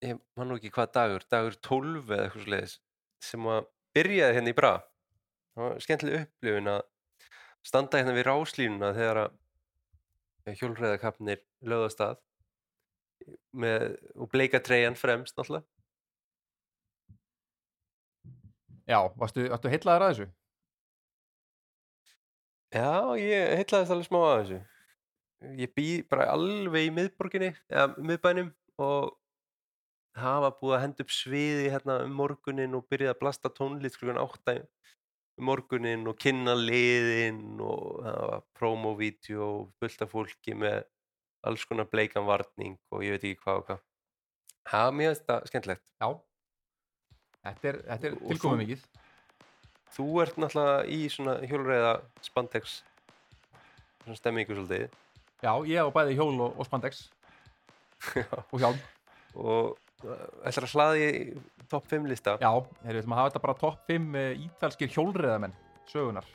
ég 0.03 0.21
man 0.39 0.51
nú 0.51 0.59
ekki 0.59 0.73
hvað 0.75 0.95
dagur 0.97 1.27
dagur 1.33 1.59
12 1.69 2.13
eða 2.13 2.27
eitthvað 2.27 2.47
sliðis 2.47 2.77
sem 3.23 3.49
að 3.51 3.69
byrjaði 3.97 4.37
hérna 4.39 4.53
í 4.53 4.59
Bra 4.59 4.73
skemmtileg 5.85 6.27
upplifun 6.27 6.71
að 6.73 6.83
standa 7.63 8.01
hérna 8.01 8.15
við 8.17 8.27
ráslínuna 8.29 8.93
þegar 8.97 9.23
að 9.27 10.59
hjólriðakeppnir 10.59 11.43
lögðast 11.69 12.01
að 12.03 12.17
með, 13.55 13.93
og 14.19 14.31
bleika 14.33 14.59
treyjan 14.65 14.99
fremst 14.99 15.37
náttúrulega 15.39 15.69
Já, 18.91 18.99
varstu, 19.15 19.47
varstu 19.47 19.71
heillaður 19.71 20.05
að 20.05 20.13
þessu? 20.13 20.25
Já, 22.73 22.89
ég 23.21 23.53
heitlaðist 23.61 23.95
alveg 23.95 24.09
smá 24.09 24.19
að 24.19 24.39
þessu. 24.41 24.59
Ég 25.61 25.73
bý 25.77 25.87
bara 26.11 26.27
alveg 26.33 26.89
í 26.89 26.93
miðborginni, 26.97 27.51
eða 27.71 28.03
miðbænum 28.03 28.51
og 28.83 29.13
var 30.19 30.57
búið 30.59 30.77
að 30.77 30.83
henda 30.83 31.07
upp 31.07 31.15
sviði 31.15 31.71
hérna 31.73 32.01
um 32.05 32.17
morgunin 32.19 32.75
og 32.77 32.85
byrjaði 32.91 33.15
að 33.15 33.21
blasta 33.23 33.53
tónlít 33.55 33.97
klukkan 34.01 34.21
8 34.21 34.57
um 34.59 34.67
morgunin 35.41 36.05
og 36.11 36.19
kynna 36.21 36.55
liðin 36.59 37.61
og 37.63 38.03
það 38.03 38.19
var 38.33 38.43
promovídeó 38.59 39.47
og 39.47 39.71
fullt 39.81 40.05
af 40.05 40.13
fólki 40.13 40.57
með 40.59 40.83
alls 41.49 41.65
konar 41.67 41.89
bleikan 41.91 42.29
varning 42.29 42.77
og 42.93 43.07
ég 43.07 43.17
veit 43.17 43.25
ekki 43.31 43.43
hvað 43.43 43.63
og 43.63 43.71
hvað. 43.71 43.81
Það 44.71 44.85
var 44.87 44.99
mjög 45.01 45.25
skemmtilegt. 45.51 45.89
Já 46.03 46.09
Þetta 47.43 47.69
er, 47.69 47.79
þetta 47.89 48.07
er 48.07 48.19
tilkomið 48.31 48.61
mikið 48.63 48.83
Þú 49.93 50.05
ert 50.23 50.37
náttúrulega 50.41 50.85
í 50.89 50.99
svona 51.13 51.35
hjólreiða 51.45 51.93
spandex 52.25 52.79
svona 54.03 54.17
stemmingu 54.17 54.55
svolítið. 54.57 54.95
Já, 55.43 55.53
ég 55.69 55.85
á 55.85 55.89
bæði 55.93 56.15
hjól 56.17 56.39
og, 56.47 56.55
og 56.57 56.69
spandex 56.69 57.03
og 58.53 58.57
hjálm 58.63 58.79
og 59.37 59.82
ætlar 60.03 60.69
að 60.69 60.77
hlaði 60.77 61.09
í 61.09 61.67
topp 61.73 61.89
5 61.91 62.09
lista? 62.11 62.37
Já, 62.43 62.53
við 62.83 63.03
ætlum 63.03 63.17
að 63.17 63.21
hafa 63.23 63.33
þetta 63.33 63.45
bara 63.47 63.59
topp 63.63 63.91
5 63.91 64.09
uh, 64.13 64.31
ítalskir 64.47 64.93
hjólreðamenn 64.93 65.59
sögunar 65.91 66.29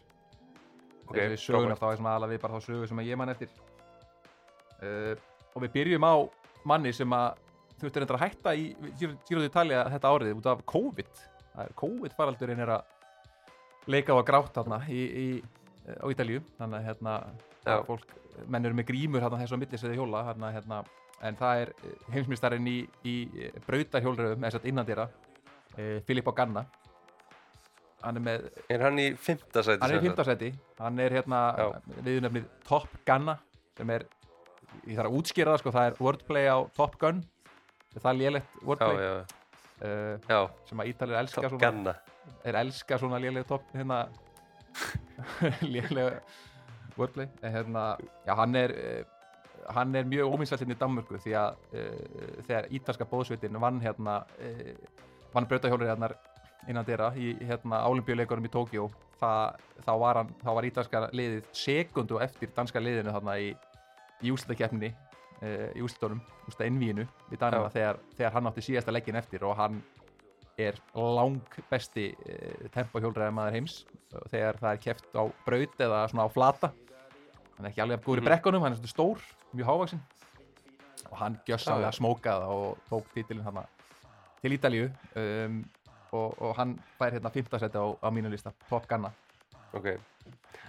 Ok, 1.07 1.15
Þegar 1.15 1.31
við 1.31 1.41
sögunar 1.41 1.79
þá 1.79 1.87
er 1.89 1.99
svona 2.01 2.13
alveg 2.19 2.41
bara 2.43 2.57
þá 2.57 2.65
sögu 2.67 2.87
sem 2.89 2.99
að 2.99 3.07
ég 3.07 3.19
man 3.19 3.31
eftir. 3.31 3.51
Uh, 4.81 5.13
og 5.55 5.63
við 5.63 5.73
byrjum 5.77 6.03
á 6.03 6.15
manni 6.67 6.91
sem 6.93 7.13
að 7.15 7.39
þurfti 7.77 8.01
reyndar 8.01 8.17
að 8.17 8.25
hætta 8.25 8.53
í 8.57 8.65
Giro 8.99 9.43
d'Italia 9.43 9.85
þetta 9.93 10.11
árið 10.11 10.33
út 10.35 10.49
af 10.51 10.63
COVID. 10.67 11.23
Það 11.53 12.43
er 12.43 12.51
er 12.59 12.73
að 12.75 12.81
leika 13.87 14.11
á 14.13 14.19
að 14.19 14.27
grátt 14.27 14.57
þarna 14.57 14.81
í, 14.91 15.01
í, 15.07 15.27
á 15.95 16.05
Ítalíu. 16.11 16.43
Þannig 16.59 16.79
að 16.81 16.87
hérna 16.89 17.15
fólk, 17.87 18.11
menn 18.45 18.67
eru 18.67 18.77
með 18.77 18.89
grímur 18.91 19.23
hérna 19.23 19.39
þessu 19.39 19.55
á 19.55 19.61
milli 19.63 19.79
sem 19.79 19.89
þið 19.89 20.01
hjóla. 20.01 20.25
Hérna, 20.27 20.51
hérna, 20.57 20.81
en 21.25 21.37
það 21.39 21.61
er 21.63 21.71
heimsmyndstarinn 22.13 22.67
í, 22.69 22.77
í 23.07 23.15
brautarhjólröðum 23.65 24.43
eða 24.43 24.51
satt 24.57 24.67
innan 24.69 24.85
dýra 24.87 25.07
Filippo 26.07 26.31
Ganna. 26.33 26.63
Hann 28.03 28.19
er 28.19 28.23
með 28.23 28.45
Er 28.69 28.83
hann 28.85 28.99
í 29.01 29.07
5. 29.17 29.39
sæti? 29.65 29.79
hann 29.81 29.91
er 29.93 29.97
í 29.97 30.05
fymtasæti 30.05 30.49
hann 30.79 30.99
er 31.01 31.15
hérna 31.17 31.39
Já. 31.57 31.65
viðnefnið 32.05 32.45
Top 32.67 32.89
Gunna 33.05 33.37
sem 33.77 33.89
er, 33.93 34.05
ég 34.85 34.97
þarf 34.97 35.09
að 35.09 35.17
útskýra 35.19 35.53
það 35.55 35.61
sko, 35.63 35.73
það 35.75 35.89
er 35.89 35.97
wordplay 36.05 36.45
á 36.49 36.57
Top 36.77 36.97
Gun. 37.01 37.23
Það 37.97 38.07
er 38.11 38.17
lélegt 38.21 38.53
Já, 38.53 38.63
wordplay? 38.69 39.01
Já, 39.01 39.13
uh, 39.81 40.29
já, 40.29 40.39
sem 40.69 40.81
að 40.83 40.89
Ítalir 40.93 41.19
elska 41.21 41.41
Top 41.41 41.51
svona, 41.55 41.63
Ganna. 41.65 41.95
Er 42.45 42.57
elska 42.61 42.97
svona 43.01 43.19
léleg 43.23 43.45
top 43.49 43.65
hérna 43.73 43.99
léleg 45.73 46.17
wordplay. 46.97 47.29
En 47.41 47.53
hérna, 47.53 47.85
já 48.25 48.33
hann 48.37 48.55
er 48.61 48.73
hann 49.75 49.95
er 49.95 50.07
mjög 50.07 50.33
óminnslegt 50.33 50.63
hérna 50.63 50.77
í 50.77 50.79
Danmörku 50.79 51.19
því 51.23 51.35
að 51.39 51.57
uh, 51.73 51.91
þegar 52.47 52.69
ítalska 52.79 53.07
bóðsveitin 53.09 53.59
vann 53.61 53.81
hérna 53.83 54.21
uh, 54.39 54.73
vann 55.33 55.47
brautahjólur 55.49 55.89
hérna 55.89 56.11
innan 56.67 56.85
dyrra 56.87 57.11
í 57.15 57.33
hérna 57.47 57.83
olimpíuleikunum 57.87 58.47
í 58.47 58.51
Tókjó 58.51 58.87
þá 59.17 59.91
var 59.99 60.23
var 60.43 60.67
ítalska 60.67 61.07
liðið 61.15 61.47
sekundu 61.55 62.19
eftir 62.21 62.51
danska 62.55 62.81
liðinu 62.81 63.13
þarna 63.15 63.37
í, 63.41 63.51
í 64.21 64.33
úslitakeppninni 64.33 64.91
uh, 64.93 65.69
í 65.75 65.83
úslitunum, 65.85 66.21
úslita 66.47 66.67
innvíinu 66.69 67.07
við 67.31 67.45
Já. 67.45 67.69
þegar, 67.73 68.01
þegar 68.17 68.35
hann 68.37 68.51
átti 68.51 68.65
síðasta 68.69 68.95
leggin 68.95 69.19
eftir 69.19 69.45
og 69.47 69.57
hann 69.59 69.79
er 70.57 70.77
lang 70.95 71.41
besti 71.69 72.09
uh, 72.13 72.67
tempóhjólræðamaður 72.73 73.57
heims 73.59 73.79
uh, 74.13 74.21
þegar 74.31 74.61
það 74.61 74.71
er 74.71 74.83
keft 74.87 75.17
á 75.17 75.23
braut 75.45 75.87
eða 75.87 76.03
svona 76.11 76.27
á 76.27 76.29
flata 76.33 76.73
hann 77.57 77.65
er 77.65 77.71
ekki 77.71 77.81
alveg 77.83 78.03
góður 78.05 78.17
í 78.21 78.21
Mhm. 78.21 78.29
brekkunum, 78.29 78.61
hann 78.61 78.73
er 78.73 78.77
svona 78.77 78.93
stór 78.93 79.21
mjög 79.55 79.65
hávaksinn 79.71 80.01
og 81.11 81.17
hann 81.17 81.39
gjössalega 81.47 81.91
Já. 81.91 81.97
smókaði 81.99 82.47
og 82.53 82.77
tók 82.91 83.05
titilin 83.13 83.43
hann 83.43 83.63
til 84.41 84.51
Ítalíu 84.57 84.89
um, 85.15 85.65
og, 86.11 86.41
og 86.41 86.55
hann 86.57 86.77
fær 86.99 87.11
hérna 87.11 87.31
5. 87.33 87.59
seti 87.59 87.77
á, 87.77 87.85
á 88.03 88.07
mínu 88.11 88.29
lista, 88.29 88.51
Top 88.69 88.87
Gunna 88.87 89.11
Ok 89.73 89.97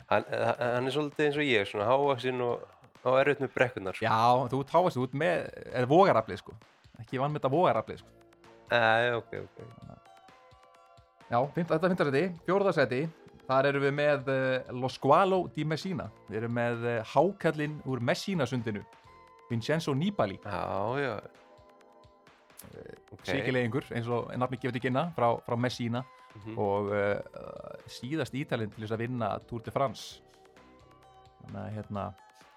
Hann, 0.09 0.25
hann 0.33 0.87
er 0.87 0.91
svolítið 0.91 1.25
eins 1.27 1.37
og 1.37 1.45
ég, 1.45 1.67
svona 1.69 1.85
hávaksinn 1.85 2.41
og 2.41 2.63
á 3.05 3.11
erfitt 3.21 3.41
með 3.45 3.51
brekkunar 3.55 3.95
sko. 3.95 4.05
Já, 4.07 4.49
þú 4.49 4.61
ert 4.65 4.71
hávaksinn, 4.73 5.03
þú 5.03 5.05
ert 5.05 5.19
með 5.21 5.75
er 5.75 5.87
vogaraflið 5.87 6.39
sko, 6.41 6.55
ekki 7.01 7.21
vann 7.21 7.33
með 7.35 7.43
þetta 7.43 7.51
vogaraflið 7.53 7.99
sko. 7.99 8.09
Æ, 8.73 8.81
ok, 9.17 9.35
ok 9.45 9.59
Já, 11.29 11.39
þetta 11.55 11.75
er 11.77 11.93
5. 11.93 12.05
seti, 12.09 12.23
4. 12.47 12.73
seti 12.73 13.01
þar 13.49 13.71
erum 13.71 13.87
við 13.87 13.97
með 13.97 14.31
uh, 14.35 14.77
Lo 14.77 14.91
Squalo 14.93 15.41
di 15.55 15.65
Messina. 15.65 16.09
Við 16.29 16.43
erum 16.43 16.55
með 16.59 16.87
uh, 16.87 16.99
hákallinn 17.15 17.81
úr 17.89 18.03
Messina 18.05 18.47
sundinu 18.47 18.85
Vincenzo 19.49 19.95
Nibali 19.97 20.37
Já, 20.45 20.61
já. 21.01 21.13
Ok. 23.13 23.25
síkilegingur 23.25 23.87
eins 23.97 24.09
og 24.13 24.29
nafni 24.37 24.59
gefið 24.61 24.77
til 24.77 24.83
kynna 24.89 25.09
frá, 25.17 25.31
frá 25.47 25.57
Messina. 25.57 26.05
Mhm. 26.39 26.59
og 26.61 26.91
uh, 26.93 27.19
síðast 27.91 28.35
ítalinn 28.37 28.71
til 28.71 28.85
þess 28.85 28.95
að 28.95 29.03
vinna 29.03 29.31
Tour 29.49 29.63
de 29.65 29.73
France. 29.75 30.21
Þannig 31.41 31.61
að 31.63 31.73
hérna 31.79 32.05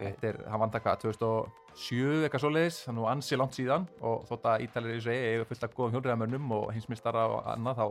þetta 0.01 0.27
er, 0.27 0.39
hann 0.51 0.61
vann 0.61 0.73
það 0.73 0.83
hvað, 0.85 1.01
2007 1.05 2.25
eitthvað 2.27 2.43
svoleiðis, 2.43 2.79
þannig 2.85 2.99
nú 2.99 3.07
ansi 3.09 3.39
langt 3.39 3.57
síðan. 3.57 3.87
Og 4.05 4.25
þótt 4.29 4.47
að 4.51 4.65
ítalir 4.67 4.97
í 4.99 5.03
segi 5.05 5.31
eiga 5.31 5.47
fullt 5.49 5.65
af 5.67 5.75
góðum 5.77 5.95
hjólriðamönnum 5.95 6.55
og 6.57 6.71
hinsmistara 6.75 7.25
og 7.31 7.47
annað 7.55 7.79
þá, 7.81 7.85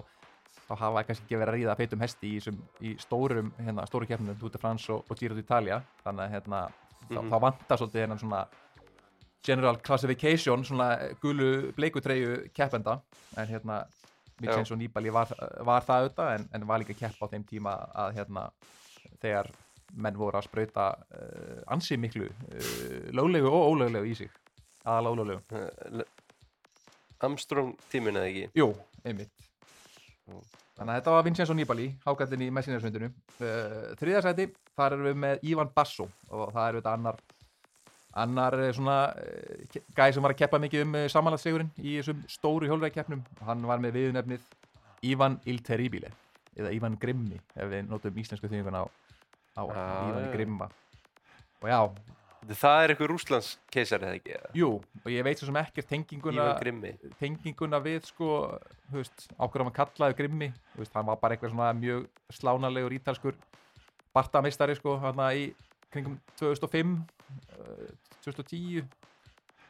þá 0.68 0.74
hafa 0.78 1.02
kannski 1.08 1.24
ekki 1.26 1.38
verið 1.40 1.52
að 1.52 1.58
ríða 1.58 1.76
feitum 1.76 2.00
hesti 2.04 2.30
í, 2.30 2.38
þessum- 2.40 2.62
í 2.80 2.94
stórum, 3.02 3.52
hérna, 3.58 3.86
stóru 3.86 4.06
keppnum 4.06 4.36
Tour 4.38 4.50
de 4.54 4.58
France 4.58 4.92
og, 4.92 5.04
og 5.10 5.16
Giro 5.18 5.34
d'Italia. 5.34 5.80
Þannig 6.04 6.24
að 6.26 6.30
hérna, 6.36 6.60
þá, 7.08 7.20
Mhm. 7.22 7.30
þá 7.30 7.40
vantar 7.40 7.78
svolítið 7.78 8.00
hennan 8.06 8.18
svona 8.18 8.46
general 9.42 9.76
classification, 9.82 10.64
svona 10.64 10.90
gulu 11.22 11.72
bleikutreyju 11.76 12.50
keppenda. 12.54 13.00
En 13.36 13.46
hérna 13.48 13.84
Vincenzo 14.40 14.74
Nibali 14.76 15.10
var, 15.12 15.28
var 15.64 15.82
það 15.82 16.04
auðvitað 16.08 16.34
en, 16.34 16.48
en 16.54 16.66
var 16.66 16.78
líka 16.80 16.94
að 16.94 16.98
keppa 16.98 17.26
á 17.26 17.30
þeim 17.32 17.44
tíma 17.44 17.74
að 17.94 18.14
hérna 18.16 18.50
þegar 19.20 19.50
menn 19.96 20.16
voru 20.16 20.38
að 20.38 20.44
sprauta 20.46 20.84
uh, 20.94 21.62
ansi 21.74 21.96
miklu 21.98 22.28
uh, 22.28 23.10
löglegu 23.12 23.48
og 23.50 23.74
ólöglegu 23.74 24.06
í 24.06 24.14
sig. 24.16 24.30
Aðalega 24.84 25.12
ólöglegu 25.12 25.40
Eh, 25.50 26.04
Armstrong 27.20 27.74
tíminn 27.92 28.16
eða 28.16 28.28
ekki? 28.30 28.46
Jú, 28.56 28.70
einmitt. 29.04 29.49
Þannig 30.78 30.94
að 30.94 30.96
þetta 31.00 31.14
var 31.14 31.26
Vincenzo 31.26 31.56
Nibali, 31.56 31.88
hákallin 32.06 32.46
í 32.46 32.48
Messinersvindinu 32.56 33.10
uh, 33.10 33.90
Þriðasæti, 34.00 34.46
þar 34.78 34.96
erum 34.96 35.10
við 35.10 35.20
með 35.26 35.44
Ivan 35.50 35.74
Basso 35.74 36.06
og 36.30 36.54
það 36.54 36.62
er 36.62 36.78
auðvitað 36.78 36.94
annar 36.94 37.20
annar 38.20 38.56
eh, 38.58 38.72
svona 38.74 38.96
uh, 39.12 39.76
gæði 39.94 40.16
sem 40.16 40.24
var 40.24 40.34
að 40.34 40.40
keppa 40.40 40.58
mikið 40.62 40.86
um 40.86 40.96
samanlætsegurinn 41.12 41.68
í 41.78 41.98
þessum 41.98 42.24
stóru 42.32 42.70
hjólrækkeppnum 42.70 43.20
hann 43.46 43.68
var 43.68 43.82
með 43.82 44.00
viðnefnið 44.00 44.48
Ivan 45.12 45.38
Il 45.48 45.60
Terribile 45.66 46.10
eða 46.56 46.72
Ivan 46.74 46.96
Grimmi 47.00 47.38
ef 47.54 47.70
við 47.70 47.86
notum 47.88 48.18
íslensku 48.20 48.50
þýðinguna 48.50 48.82
á, 48.82 48.86
á 49.56 49.62
Ivan. 49.62 50.30
Grimma. 50.34 50.70
Og 51.60 51.68
já, 51.68 51.80
Það 52.48 52.82
er 52.84 52.92
eitthvað 52.94 53.10
Rúslands 53.10 53.48
keisar 53.70 54.00
eða 54.00 54.16
ekki? 54.16 54.32
eða? 54.38 54.50
jú, 54.56 54.68
og 55.04 55.08
ég 55.12 55.24
veit 55.26 55.38
svo 55.38 55.46
sem 55.50 55.58
ekkert 55.60 55.88
tenginguna 55.90 56.46
tenginguna 57.20 57.80
við 57.84 58.06
sko, 58.08 58.58
ákveður 59.36 59.66
hann 59.66 59.74
kallaði 59.76 60.16
Grimmi, 60.16 60.48
veist, 60.78 60.94
hann 60.96 61.04
var 61.10 61.18
bara 61.20 61.36
eitthvað 61.36 61.52
svona 61.52 61.72
mjög 61.76 62.06
slánalegur 62.32 62.96
ítalskur 62.96 63.36
bartameistari 64.16 64.74
sko, 64.78 64.96
hann 65.02 65.20
í 65.36 65.50
kringum 65.92 66.16
2005 66.40 66.96
uh, 66.96 67.92
2010 68.24 68.86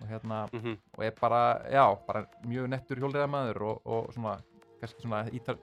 og 0.01 0.07
hérna, 0.09 0.47
Mm 0.53 0.77
og 0.97 1.05
er 1.05 1.13
bara, 1.21 1.43
já, 1.69 1.85
bara 2.07 2.23
mjög 2.47 2.69
nettur 2.73 2.97
hjólreiðamaður 3.03 3.61
og, 3.67 3.83
og 3.85 4.13
svona, 4.15 4.39
kannski 4.81 5.03
svona 5.05 5.25
ítal, 5.37 5.59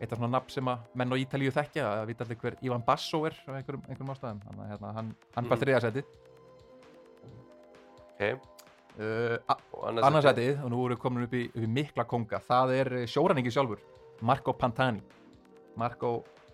eitt 0.00 0.10
af 0.12 0.18
svona 0.18 0.32
nafn 0.38 0.50
sem 0.50 0.66
að 0.72 0.88
menn 0.94 1.12
á 1.12 1.16
Ítalíu 1.20 1.52
þekkja, 1.54 1.84
að 2.00 2.06
vita 2.10 2.24
allir 2.24 2.40
hver 2.40 2.56
Ivan 2.66 2.82
Basso 2.86 3.22
er 3.28 3.36
af 3.46 3.54
einhverjum, 3.60 3.84
einhverjum 3.88 4.10
ástæðum, 4.16 4.40
þannig 4.48 4.64
að 4.64 4.70
hérna, 4.72 4.92
hann, 4.96 5.14
hann 5.36 5.44
Mhm. 5.44 5.50
fær 5.52 5.62
þriðasæti 5.64 6.04
Ok, 8.20 8.36
uh, 9.00 9.38
annars 9.88 10.04
Annarsætið, 10.04 10.58
og 10.60 10.68
nú 10.68 10.80
erum 10.84 10.92
við 10.92 10.98
komin 11.00 11.22
upp 11.24 11.34
í, 11.38 11.46
upp 11.48 11.62
í 11.64 11.68
mikla 11.72 12.04
konga, 12.04 12.40
það 12.44 12.72
er 12.76 12.90
eh, 12.98 13.04
sjóræningi 13.08 13.52
sjálfur, 13.54 13.80
Marco 14.28 14.52
Pantani. 14.52 15.00
Marco 15.80 16.10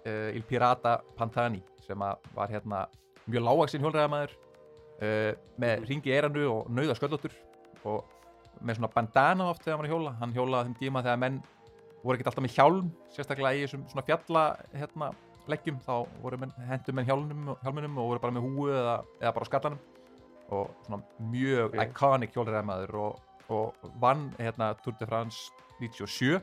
uh, 0.07 0.29
Il 0.31 0.45
Pirata 0.47 1.01
Pantani 1.19 1.59
sem 1.83 1.99
var 1.99 2.53
hérna 2.53 2.85
mjög 3.27 3.43
lágaksinn 3.49 3.83
hjólræðamæður 3.83 4.37
uh, 4.37 5.33
með 5.59 5.73
Mhm. 5.81 5.89
ringi 5.91 6.13
í 6.13 6.15
eiranu 6.15 6.45
og 6.53 6.71
nauða 6.71 6.95
sköllóttur 7.01 7.35
og 7.83 8.05
með 8.63 8.79
svona 8.79 8.93
bandana 8.95 9.51
oft 9.51 9.67
þegar 9.67 9.75
hann 9.75 9.83
var 9.83 9.89
að 9.91 9.97
hjóla. 9.97 10.15
Hann 10.21 10.37
hjólaði 10.39 10.71
þeim 10.71 10.79
tíma 10.85 11.03
þegar 11.03 11.21
menn 11.25 11.43
voru 12.05 12.15
ekkert 12.15 12.31
alltaf 12.31 12.47
með 12.47 12.55
hjálm, 12.61 12.95
sérstaklega 13.11 13.59
í 13.59 13.67
þessum 13.67 13.89
svona 13.91 14.07
fjalla 14.07 14.47
hérna, 14.71 15.11
leggjum. 15.51 15.83
Þá 15.83 16.07
voru 16.23 16.39
menn, 16.39 16.55
hendur 16.71 16.95
menn 16.95 17.11
hjálmunum, 17.11 17.99
og 17.99 18.15
voru 18.15 18.23
bara 18.23 18.39
með 18.39 18.47
húu 18.47 18.71
eða, 18.71 19.01
eða 19.19 19.35
bara 19.35 19.51
skallanum 19.51 19.83
og 20.55 20.71
svona 20.87 21.03
mjög 21.33 21.75
Ok. 21.75 21.81
iconic 21.89 22.35
hjólræðamaður 22.37 22.95
og, 23.03 23.21
og 23.49 23.93
vann 24.01 24.29
hérna 24.39 24.75
Tour 24.83 24.95
de 25.01 25.07
France 25.07 25.53
97 25.81 26.37
uh, 26.37 26.41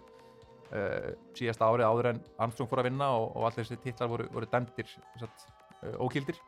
síðasta 1.37 1.69
árið 1.69 1.87
áður 1.89 2.09
en 2.13 2.23
Armstrong 2.39 2.69
fór 2.69 2.83
að 2.83 2.89
vinna 2.91 3.11
og, 3.17 3.29
og 3.35 3.47
allir 3.49 3.63
þessi 3.63 3.79
titlar 3.83 4.09
voru, 4.11 4.27
voru 4.33 4.49
dæmdir 4.51 4.89
satt, 5.19 5.45
uh, 5.83 5.97
ókildir 6.03 6.39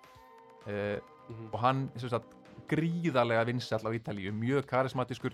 uh, 0.68 0.97
Mhm. 1.26 1.47
og 1.53 1.60
hann 1.60 1.80
sagt, 1.97 2.36
gríðarlega 2.70 3.45
vinsall 3.47 3.82
á 3.82 3.89
Ítalíu, 3.97 4.30
mjög 4.30 4.68
karismatiskur 4.70 5.34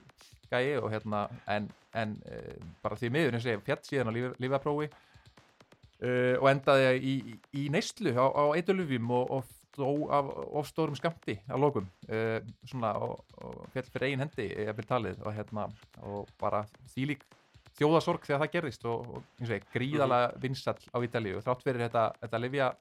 gæi 0.49 0.77
og 0.79 0.87
hérna 0.91 1.25
en, 1.51 1.65
en 1.93 2.13
bara 2.81 2.95
því 2.95 3.09
miður 3.11 3.35
eins 3.35 3.45
og 3.45 3.51
ég 3.51 3.65
fjall 3.65 3.81
síðan 3.83 4.07
á 4.07 4.15
líf, 4.15 4.37
lífaprófi 4.39 4.87
og 6.39 6.47
endaði 6.49 6.93
í, 6.95 7.15
í, 7.33 7.35
í 7.59 7.65
neyslu 7.69 8.13
á, 8.15 8.23
á 8.23 8.43
eitulufjum 8.55 9.11
og, 9.11 9.31
og 9.35 9.43
dó 9.77 9.89
af 10.11 10.31
ofstórum 10.61 10.97
skamti 10.99 11.37
á 11.47 11.55
lokum 11.59 11.87
uh, 12.09 12.39
svona 12.67 12.93
og, 12.99 13.21
og 13.41 13.61
fjall 13.73 13.91
fyrir 13.91 14.09
eigin 14.09 14.25
hendi 14.25 14.47
ég 14.51 14.73
vil 14.77 14.87
talið 14.89 15.21
og 15.23 15.35
hérna 15.35 15.67
og 16.03 16.31
bara 16.41 16.65
þýlík 16.93 17.23
þjóðasorg 17.79 18.25
þegar 18.27 18.43
það 18.43 18.53
gerðist 18.55 18.87
og, 18.89 19.09
og 19.09 19.21
eins 19.39 19.49
og 19.49 19.55
ég, 19.55 19.67
gríðarlega 19.73 20.31
vinsall 20.43 20.79
á 20.91 20.97
Ítalíu. 21.05 21.41
Þrátt 21.43 21.63
fyrir 21.65 21.85
þetta, 21.87 22.07
þetta 22.23 22.41
livja 22.41 22.71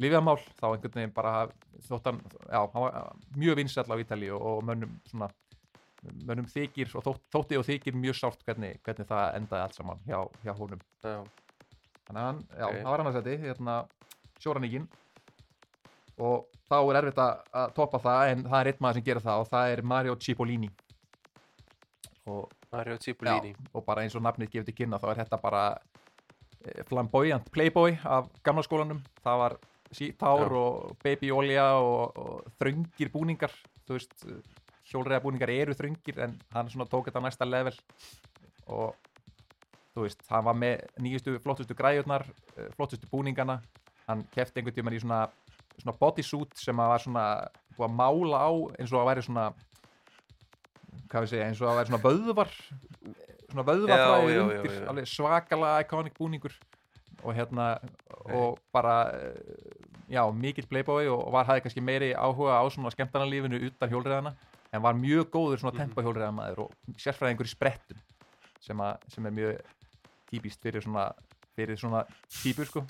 Lífjamál, 0.00 0.38
þá 0.56 0.66
einhvern 0.70 0.96
veginn 0.96 1.12
bara 1.12 1.32
þótt 1.84 2.06
hann, 2.08 2.20
já, 2.48 2.60
hann 2.72 2.84
var 2.86 2.94
mjög 3.36 3.58
vinsall 3.60 3.92
á 3.92 4.00
Ítalíu 4.00 4.38
og 4.38 4.62
mönnum 4.64 4.94
svona 5.10 5.28
mönnum 6.24 6.48
þykir 6.48 6.94
og 6.96 7.04
þótt, 7.04 7.26
þótti 7.34 7.58
og 7.60 7.66
þykir 7.68 7.98
mjög 8.00 8.16
sárt 8.16 8.44
hvernig, 8.46 8.78
hvernig 8.86 9.08
það 9.10 9.34
endaði 9.36 9.66
allt 9.66 9.76
saman 9.76 10.00
hjá, 10.06 10.20
hjá 10.44 10.54
honum. 10.56 10.84
Já, 11.04 11.18
Þannig 12.06 12.22
að 12.22 12.26
hann, 12.26 12.40
já, 12.48 12.64
það 12.70 12.88
var 12.90 13.02
annars 13.02 13.18
þetta, 13.18 13.34
hérna, 13.44 13.74
sjóraníkin 14.40 14.86
og 16.20 16.46
þá 16.70 16.76
er 16.78 16.98
erfitt 17.00 17.20
að, 17.24 17.72
toppa 17.74 18.00
það 18.02 18.32
en 18.34 18.44
það 18.46 18.60
er 18.60 18.70
einn 18.70 18.84
maður 18.84 18.98
sem 18.98 19.06
gerir 19.08 19.24
það 19.24 19.42
og 19.42 19.50
það 19.50 19.74
er 19.74 19.82
Mario 19.92 20.16
Cipollini. 20.26 20.70
Og, 22.30 22.52
Mario 22.70 22.94
já, 22.98 23.02
Cipollini. 23.08 23.54
og 23.74 23.84
bara 23.86 24.04
eins 24.04 24.14
og 24.14 24.22
nafnið 24.22 24.52
gefið 24.52 24.68
til 24.68 24.76
kynna 24.82 25.00
þá 25.02 25.08
er 25.10 25.22
þetta 25.24 25.40
bara 25.42 25.64
eh, 26.64 26.84
flamboyant 26.86 27.50
playboy 27.50 27.98
af 28.04 28.30
gamla 28.46 28.64
skólanum. 28.66 29.02
Það 29.24 29.42
var 29.44 29.58
sítár 29.90 30.46
Já. 30.46 30.54
og 30.54 30.96
babyolja 31.02 31.66
og, 31.82 32.16
og 32.16 32.56
þröngir 32.60 33.10
búningar. 33.10 33.54
Þú 33.88 33.96
veist, 33.98 34.26
hjólreiða 34.90 35.24
búningar 35.24 35.50
eru 35.50 35.74
þröngir 35.74 36.20
en 36.26 36.36
hann 36.54 36.70
svona 36.70 36.86
tók 36.90 37.08
þetta 37.08 37.22
á 37.22 37.26
næsta 37.26 37.48
level. 37.48 37.74
Og 38.70 38.94
þú 39.94 40.06
veist, 40.06 40.22
hann 40.30 40.46
var 40.46 40.54
með 40.54 40.86
nýjustu 41.02 41.38
flottustu 41.42 41.74
græjurnar, 41.74 42.28
eh, 42.56 42.70
flottustu 42.76 43.10
búningana. 43.10 43.60
Hann 44.06 44.22
kefti 44.34 44.60
einhvern 44.60 44.76
tímann 44.76 44.94
í 44.94 45.02
svona 45.02 45.26
svona 45.80 45.96
bodysuit 46.00 46.56
sem 46.60 46.80
að 46.82 46.92
var 46.94 47.04
svona 47.04 47.24
búið 47.76 47.86
að 47.88 47.96
mála 48.00 48.40
á 48.44 48.50
eins 48.78 48.92
og 48.92 49.00
að 49.02 49.08
væri 49.10 49.22
svona 49.26 49.46
hvað 51.10 51.24
við 51.24 51.32
segja, 51.32 51.46
eins 51.50 51.60
og 51.62 51.70
að 51.70 51.78
væri 51.80 51.90
svona 51.90 52.04
vöðvar 52.06 52.52
svona 53.50 53.64
vöðvarfræði 53.66 54.28
Já, 54.30 54.34
já, 54.34 54.36
já, 54.36 54.42
undir 54.44 54.74
já. 54.76 54.84
alveg 54.92 55.08
svakalega 55.10 55.80
iconic 55.84 56.18
búningur 56.18 56.54
og 57.24 57.34
hérna 57.36 57.66
og 58.32 58.58
bara 58.72 58.94
eh, 59.12 59.34
já, 60.08 60.22
mikill 60.32 60.68
playboy 60.70 61.08
og 61.12 61.26
var 61.34 61.48
hafði 61.48 61.64
kannski 61.66 61.82
meiri 61.84 62.12
áhuga 62.14 62.60
á 62.62 62.64
svona 62.72 62.92
skemmtarnalífinu 62.94 63.58
utan 63.68 63.90
hjólreiðana 63.92 64.34
en 64.72 64.82
var 64.84 64.94
mjög 64.94 65.28
góður 65.34 65.58
svona 65.60 65.74
Mhm. 65.74 65.82
tempo 65.82 66.02
hjólreiðamaður 66.06 66.62
og 66.66 66.96
sérfræðingur 66.96 67.48
í 67.48 67.52
sprettum 67.56 67.98
sem, 68.60 68.78
sem 69.08 69.26
er 69.26 69.30
mjög 69.34 69.60
típist 70.30 70.62
fyrir 70.62 70.82
svona 70.84 71.08
fyrir 71.56 71.76
svona 71.76 72.04
típur 72.42 72.64
sko 72.70 72.84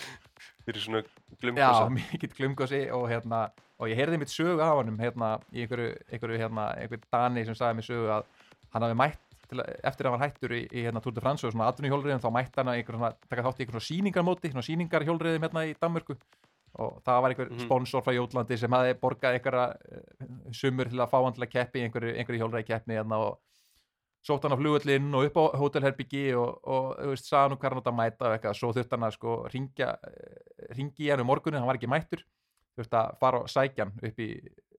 Fyrir 0.71 0.85
svona 0.87 1.03
Já, 1.03 1.41
glumkosa. 1.41 1.89
mikill 1.97 2.35
glumgósi 2.39 2.81
og 2.95 3.09
hérna 3.11 3.41
og 3.81 3.89
ég 3.89 3.97
heyrði 3.99 4.19
mitt 4.21 4.33
sögu 4.33 4.61
af 4.61 4.77
honum 4.81 4.99
hérna 5.01 5.39
í 5.53 5.65
einhverju, 5.65 5.95
einhverju 6.13 6.39
hérna, 6.43 6.67
einhverju 6.79 7.07
Dani 7.13 7.45
sem 7.49 7.55
sagði 7.59 7.79
mér 7.81 7.87
sögu 7.89 8.11
að 8.13 8.25
hann 8.75 8.83
hafi 8.87 8.99
mætt 9.01 9.19
til, 9.51 9.63
eftir 9.83 10.07
að 10.07 10.11
hann 10.13 10.19
var 10.21 10.29
hættur 10.29 10.53
í, 10.55 10.61
í 10.71 10.85
hérna 10.85 11.01
Tour 11.03 11.15
de 11.17 11.21
France 11.25 11.47
og 11.49 11.53
svona 11.55 11.71
atvinnuhjólriðum 11.73 12.21
þá 12.23 12.31
mætti 12.37 12.61
hann 12.61 12.71
að 12.75 12.85
svona, 12.87 13.11
taka 13.31 13.43
þátt 13.49 13.59
í 13.59 13.65
einhver 13.65 13.77
svona 13.81 13.89
sýningarmóti 13.89 14.53
svona 14.53 14.67
sýningarhjólriðum 14.69 15.47
hérna 15.49 15.65
í 15.67 15.75
Danmörku 15.81 16.17
og 16.79 17.01
það 17.03 17.23
var 17.25 17.31
einhver 17.35 17.49
Mhm. 17.51 17.65
sponsor 17.65 18.03
frá 18.07 18.13
Jótlandi 18.15 18.57
sem 18.61 18.71
hafi 18.71 18.95
borgað 19.01 19.35
einhverja 19.41 19.65
uh, 19.75 20.53
sumur 20.55 20.87
til 20.93 21.01
að 21.03 21.11
fá 21.11 21.19
hann 21.25 21.35
til 21.35 21.43
að 21.49 21.51
keppi 21.57 21.83
einhverju, 21.83 22.13
einhverju 22.21 22.43
hjólriði 22.45 22.67
keppni 22.69 22.95
hérna 23.01 23.19
og 23.25 23.39
sótt 24.27 24.45
hann 24.45 24.53
á 24.53 24.61
flugullinn 24.61 25.15
og 25.17 25.29
upp 25.29 25.39
á 25.41 25.45
hótelherbyggi 25.61 26.25
og, 26.37 26.59
og 26.69 26.89
þú 26.99 27.13
veist, 27.15 27.29
sagði 27.29 27.49
hann 27.49 27.61
hvað 27.61 27.71
hann 27.71 27.81
átt 27.81 27.91
að 27.91 27.99
mæta 28.01 28.27
og 28.29 28.35
eitthvað, 28.35 28.59
svo 28.59 28.73
þurfti 28.77 28.97
hann 28.97 29.07
að 29.09 29.15
sko 29.17 29.37
ringja, 29.55 29.93
ringi 30.77 31.07
í 31.07 31.11
hann 31.13 31.23
um 31.25 31.31
morgunin, 31.31 31.61
hann 31.61 31.71
var 31.71 31.81
ekki 31.81 31.91
mættur. 31.91 32.25
Þurfti 32.77 32.99
að 33.01 33.15
fara 33.23 33.41
og 33.41 33.51
sækja 33.51 33.87
hann 33.87 34.11
upp 34.11 34.21
í 34.21 34.31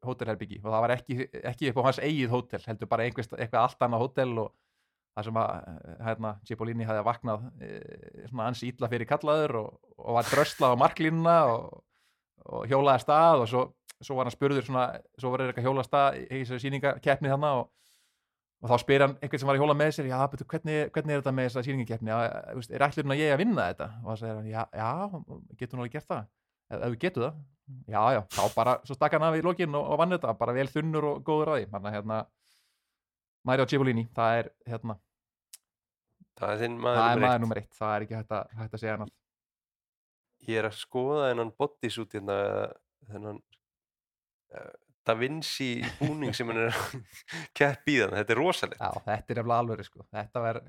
hótelherbyggi 0.05 0.59
og 0.61 0.69
það 0.69 0.83
var 0.85 0.93
ekki, 0.95 1.17
ekki 1.51 1.71
upp 1.71 1.81
á 1.81 1.87
hans 1.89 2.01
eigið 2.01 2.35
hótel, 2.35 2.61
heldur 2.67 2.89
bara 2.91 3.05
einhvers, 3.05 3.31
eitthvað 3.37 3.65
allt 3.65 3.85
annað 3.85 4.03
hótel 4.05 4.31
og 4.45 4.53
það 5.11 5.27
sem 5.27 5.39
að 5.41 5.49
eh, 5.59 5.95
hérna, 6.07 6.31
Cipollini 6.47 6.87
hafði 6.87 7.03
vaknað 7.07 7.47
e, 7.59 7.69
svona 8.29 8.47
ansi 8.47 8.69
illa 8.71 8.89
fyrir 8.91 9.09
kallaður 9.09 9.57
og, 9.59 9.69
og 9.99 10.17
var 10.17 10.29
dröslað 10.29 10.75
á 10.77 10.81
marklínuna 10.81 11.37
og, 11.51 11.81
og 12.47 12.67
hjólaði 12.71 13.03
stað 13.03 13.43
og 13.43 13.49
svo, 13.51 13.63
svo 13.99 14.17
var 14.17 14.29
hann 14.29 14.35
spurður 14.37 14.67
svona, 14.67 14.85
svo 15.19 15.33
var 15.33 15.45
og 18.61 18.69
þá 18.69 18.75
spyr 18.83 19.05
hann 19.05 19.15
einhvern 19.17 19.41
sem 19.41 19.49
var 19.49 19.57
að 19.57 19.63
hjóla 19.63 19.75
með 19.77 19.93
sér 19.95 20.09
já, 20.11 20.17
betur, 20.31 20.47
hvernig, 20.53 20.91
hvernig 20.93 21.15
er 21.15 21.23
þetta 21.23 21.33
með 21.37 21.47
þessa 21.49 21.63
veist, 22.57 22.73
er 22.75 22.85
ætlurinn 22.85 23.15
að 23.15 23.21
ég 23.23 23.33
að 23.33 23.41
vinna 23.41 23.69
þetta? 23.71 23.87
Og 24.03 24.09
það 24.11 24.19
segir 24.21 24.35
hann, 24.37 24.51
já, 24.51 24.61
já, 24.77 24.91
getur 25.57 25.77
hún 25.77 25.81
alveg 25.81 25.95
gert 25.95 26.11
það. 26.11 26.27
Ef, 26.71 26.83
við 26.83 26.99
getum 27.01 27.25
það. 27.25 27.39
Já, 27.87 28.01
já, 28.15 28.21
þá 28.35 28.41
bara, 28.55 28.75
svo 28.85 28.97
stakk 28.97 29.15
hann 29.17 29.25
af 29.25 29.37
í 29.39 29.41
lokin 29.45 29.77
og, 29.79 29.87
og 29.93 30.01
vann 30.01 30.13
þetta, 30.13 30.35
bara 30.37 30.55
vel 30.55 30.67
þunnur 30.69 31.07
og 31.09 31.23
góður 31.25 31.53
að 31.53 31.61
því. 31.61 31.69
Þannig 31.71 31.89
að 31.89 31.97
hérna 31.97 32.19
Mario 33.49 33.65
Cipollini, 33.71 34.05
það 34.13 34.37
er 34.41 34.51
hérna 34.69 34.97
Það 36.41 36.53
er 36.53 36.61
þinn 36.61 36.77
það 36.77 36.85
maður 36.85 37.01
er 37.01 37.41
nummer 37.41 37.49
maður 37.51 37.61
eitt. 37.61 37.73
það 37.77 37.95
er 37.95 38.05
ekki 38.05 38.17
hægt 38.17 38.35
að, 38.37 38.53
hægt 38.59 38.75
að 38.77 38.81
segja 38.83 38.93
hann 38.97 39.11
Ég 40.47 40.57
er 40.57 40.67
að 40.67 40.77
skoða 40.79 41.25
þennan 41.29 41.51
bodysuit 41.61 42.15
hérna, 42.17 42.37
þennan 43.11 43.41
uh, 44.57 44.71
Da 45.07 45.15
Vinci 45.17 45.81
búning 45.99 46.35
sem 46.37 46.47
hann 46.51 46.59
er 46.67 46.69
að 46.69 46.95
keppi 47.57 47.95
í 47.95 48.01
þann. 48.03 48.13
Þetta 48.19 48.33
er 48.35 48.39
rosalegt. 48.41 48.81
já, 48.83 48.89
þetta 48.91 49.11
er 49.11 49.17
eftir 49.41 49.41
alveg 49.57 49.83
sko, 49.87 50.05
þetta 50.13 50.43
var 50.43 50.59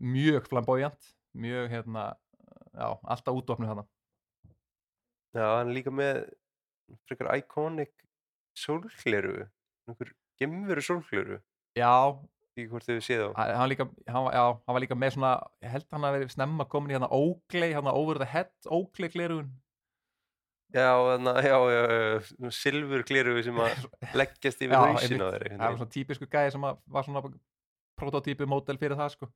mjög 0.00 0.48
flamboyant 0.50 1.10
mjög 1.38 1.68
hérna, 1.70 2.08
já, 2.74 2.88
alltaf 3.04 3.36
útofnu 3.38 3.68
þarna 3.70 3.84
Já, 5.30 5.44
hann 5.60 5.68
er 5.70 5.76
líka 5.76 5.92
með 5.94 6.24
frekar 7.06 7.28
iconic 7.38 7.92
sólgleru. 8.58 9.44
Einhver 9.86 10.10
gemveru 10.42 10.82
sólgleru. 10.82 11.36
já, 11.78 11.92
Í 12.58 12.64
hvort 12.66 12.82
þið 12.82 12.98
séð 13.06 13.20
á. 13.22 13.30
hann, 13.38 13.52
hann, 13.60 13.68
líka, 13.70 13.84
hann, 14.10 14.26
já, 14.34 14.42
hann 14.66 14.74
var 14.74 14.82
líka 14.82 14.96
með 14.98 15.14
svona 15.14 15.30
held 15.62 15.86
hann 15.94 16.04
að 16.08 16.16
verið 16.18 16.32
snemma 16.34 16.66
komin 16.66 16.90
í 16.90 16.96
hérna 16.98 17.08
Oakley, 17.14 17.70
hérna 17.76 17.94
over 17.94 18.18
the 18.18 18.26
head 18.26 18.50
Oakley 18.66 19.08
glerugun 19.14 19.52
Já, 20.70 20.90
að, 20.94 21.28
já, 21.42 21.56
já, 21.74 21.80
já, 21.90 22.50
silfur 22.54 23.02
gleru 23.08 23.32
sem 23.42 23.56
að 23.58 23.86
leggjast 24.20 24.60
yfir 24.62 24.76
Já, 24.76 24.82
hausin 24.86 25.24
á 25.24 25.28
þeir. 25.34 25.46
það 25.56 25.64
var 25.64 25.78
svona 25.80 25.94
típisku 25.96 26.28
gæði 26.30 26.52
sem 26.54 26.66
var 26.68 27.06
svona 27.08 27.22
prototípu 27.98 28.46
mótel 28.48 28.78
fyrir 28.80 28.94
það 29.00 29.16
sko 29.16 29.30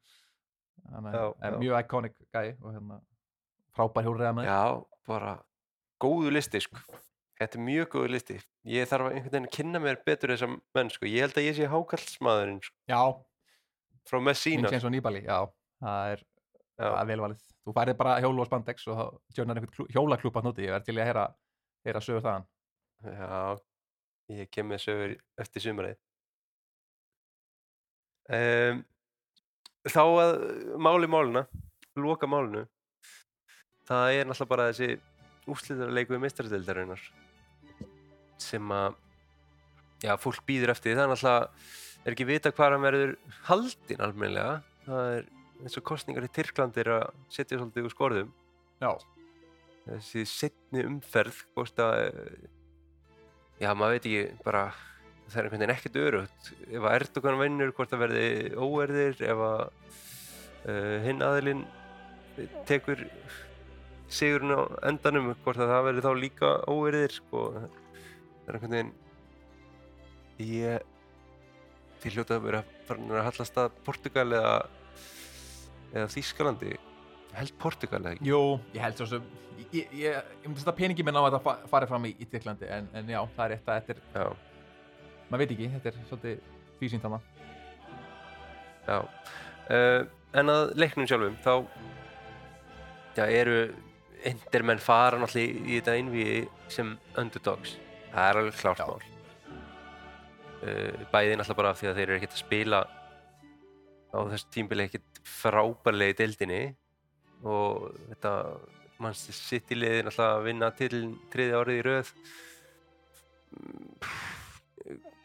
Þannig, 0.84 1.16
Já, 1.16 1.24
en 1.48 1.56
já. 1.56 1.58
mjög 1.64 1.80
iconic 1.80 2.14
gæði 2.34 2.52
og 2.60 2.74
hérna 2.76 3.00
frábær 3.74 4.06
hjólreiða 4.06 4.32
með 4.38 4.48
Já, 4.50 4.60
bara 5.08 5.32
góðu 6.04 6.32
listi, 6.34 6.60
sko. 6.62 6.82
Þetta 7.40 7.58
er 7.58 7.62
mjög 7.66 7.86
góður 7.94 8.12
listi. 8.14 8.36
Ég 8.68 8.86
þarf 8.90 9.08
einhvern 9.08 9.30
veginn 9.32 9.46
að 9.48 9.54
kynna 9.56 9.80
mér 9.82 9.96
betur 10.06 10.30
þessa 10.34 10.48
menn, 10.50 10.90
sko. 10.92 11.08
Ég 11.08 11.24
held 11.24 11.38
að 11.40 11.46
ég 11.48 11.56
sé 11.56 11.68
hákallsmaðurinn, 11.72 12.60
sko, 12.62 12.76
Já, 12.90 13.00
frá 14.10 14.20
Messina. 14.22 14.66
Vincenzo 14.68 14.92
Nibali, 14.92 15.22
já, 15.24 15.38
það 15.82 16.12
er, 16.12 16.22
Já. 16.22 16.33
Það 16.78 16.96
er 17.00 17.10
velvalið. 17.12 17.44
Þú 17.64 17.74
færið 17.76 17.96
bara 18.00 18.16
hjólu 18.20 18.42
og 18.42 18.48
spandex 18.48 18.88
og 18.90 18.98
þá 18.98 19.04
tjónar 19.36 19.60
einhvern 19.60 19.74
klú- 19.76 19.90
hjólaklúb 19.94 20.38
að 20.40 20.48
núti, 20.48 20.64
ég 20.66 20.74
verð 20.74 20.88
til 20.88 20.96
í 20.96 21.00
að 21.00 21.08
heyra, 21.10 21.24
heyra 21.86 22.02
sögur 22.04 22.24
þaðan. 22.24 22.46
Já, 23.04 23.60
ég 24.34 24.50
kem 24.52 24.68
með 24.72 24.82
sögur 24.84 25.14
eftir 25.44 25.64
sumarið. 25.64 25.96
Um, 28.34 28.84
þá 29.84 30.00
að 30.02 30.34
máli 30.80 31.08
máluna, 31.12 31.44
loka 32.00 32.28
málinu, 32.28 32.64
það 33.84 34.14
er 34.16 34.28
náttúrulega 34.30 34.52
bara 34.54 34.68
þessi 34.72 34.94
úrslitaleiku 35.52 36.14
við 36.14 36.22
meistaradeildarinnar 36.22 37.02
sem 38.40 38.72
að, 38.72 38.96
já, 40.04 40.14
fólk 40.20 40.40
býður 40.48 40.72
eftir. 40.72 40.96
Það 40.96 41.04
er 41.04 41.12
náttúrulega, 41.12 41.48
er 42.04 42.16
ekki 42.16 42.28
vita 42.28 42.52
hvað 42.56 42.74
hann 42.76 42.86
verður 42.86 43.12
haldinn 43.50 44.04
almennilega. 44.04 44.56
Það 44.88 45.12
er 45.18 45.28
eins 45.64 45.80
og 45.80 45.86
kostningar 45.88 46.26
í 46.26 46.32
Tyrklandi 46.32 46.84
er 46.84 46.92
að 47.00 47.04
setja 47.32 47.58
svolítið 47.58 47.88
úr 47.88 47.94
skorðum. 47.94 48.32
Já, 48.82 48.90
Þessi 49.84 50.22
setni 50.24 50.80
umferð, 50.88 51.42
hvort 51.52 51.80
að, 51.84 51.94
eh, 52.08 52.44
já, 53.60 53.68
maður 53.76 53.98
veit 53.98 54.06
ekki, 54.08 54.44
bara, 54.44 54.62
það 55.28 55.36
er 55.36 55.44
einhvern 55.44 55.60
veginn 55.60 55.74
ekkert 55.74 55.98
örugt. 56.00 56.52
Ef 56.70 56.80
að 56.80 56.94
Erdogan 56.96 57.40
vinnur, 57.40 57.72
hvort 57.76 57.90
það 57.92 58.04
verði 58.04 58.28
óerðir, 58.56 59.20
ef 59.20 59.42
að 59.44 59.60
uh, 60.64 60.96
hinn 61.04 61.20
aðilinn 61.24 61.66
tekur 62.64 63.04
sigurinn 64.08 64.56
á 64.56 64.64
endanum, 64.88 65.34
hvort 65.44 65.60
að 65.60 65.74
það 65.74 65.86
verði 65.90 66.06
þá 66.06 66.12
líka 66.22 66.54
óerðir, 66.72 67.16
sko. 67.18 67.44
Það 67.52 68.48
er 68.48 68.58
einhvern 68.58 68.76
veginn, 68.78 68.94
ég, 70.48 70.88
því 72.00 72.14
hljóta 72.16 72.38
að 72.38 72.48
vera 72.48 72.64
farin 72.88 73.12
að 73.12 73.26
hallast 73.28 73.60
að 73.60 73.76
Portugal 73.84 74.30
eða, 74.32 74.56
eða 75.94 76.10
Þýskalandi. 76.12 76.74
Ég 76.74 77.38
held 77.38 77.54
Portugal 77.62 78.00
eða 78.02 78.14
ekki. 78.16 78.28
jú, 78.30 78.40
ég 78.74 78.82
held 78.84 78.98
svo 79.00 79.06
sem, 79.10 79.28
ég, 79.58 79.70
ég, 79.74 79.94
ég, 80.04 80.18
ég 80.42 80.48
myndi 80.48 80.62
setja 80.62 80.74
peningi 80.78 81.06
minn 81.06 81.18
á 81.18 81.22
að 81.24 81.38
það 81.38 81.64
farið 81.72 81.92
fram 81.94 82.04
í, 82.10 82.12
Tyrklandi, 82.30 82.68
en, 82.70 82.90
en 82.94 83.08
já, 83.14 83.20
það 83.36 83.44
er 83.46 83.54
rétt 83.54 83.70
að 83.72 83.80
þetta 83.80 83.94
er, 83.96 84.02
Já. 84.14 84.28
maður 85.30 85.42
veit 85.44 85.54
ekki, 85.56 85.70
þetta 85.76 85.90
er 85.90 85.98
svolítið 86.10 86.44
tvísýnt 86.78 87.06
þarna. 87.06 87.20
Já, 88.84 88.98
uh, 89.00 90.04
en 90.42 90.52
að 90.54 90.74
leiknum 90.78 91.08
sjálfum, 91.10 91.38
þá 91.42 91.54
já, 93.18 93.24
eru 93.30 93.58
Indermenn 94.24 94.80
fara 94.80 95.18
náttúrulega 95.20 95.66
í 95.68 95.74
þetta 95.80 95.94
einvíi 95.98 96.36
sem 96.72 96.94
underdogs. 97.20 97.74
Það 98.14 98.28
er 98.30 98.38
alveg 98.40 98.54
klárt 98.60 98.80
Já. 98.80 98.86
mál. 98.88 99.10
Uh, 100.64 101.02
bæði 101.12 101.34
náttúrulega 101.36 101.58
bara 101.58 101.72
af 101.74 101.80
því 101.82 101.90
að 101.90 101.98
þeir 101.98 102.06
eru 102.08 102.16
ekkert 102.20 102.36
að 102.38 102.40
spila 102.44 102.78
á 104.14 104.18
þessu 104.30 104.48
tímbili 104.54 104.86
ekkert 104.86 105.13
frábærlega 105.24 106.14
í 106.14 106.18
deildinni 106.22 106.62
og 107.44 107.90
þetta 108.10 108.32
mannstu 109.02 109.34
sitt 109.34 109.72
í 109.74 109.78
liði 109.78 110.04
náttúrulega 110.06 110.38
að 110.38 110.44
vinna 110.48 110.70
til 110.78 110.92
þriðja 111.32 111.60
árið 111.60 111.78
í 111.80 111.84
röð. 111.88 112.10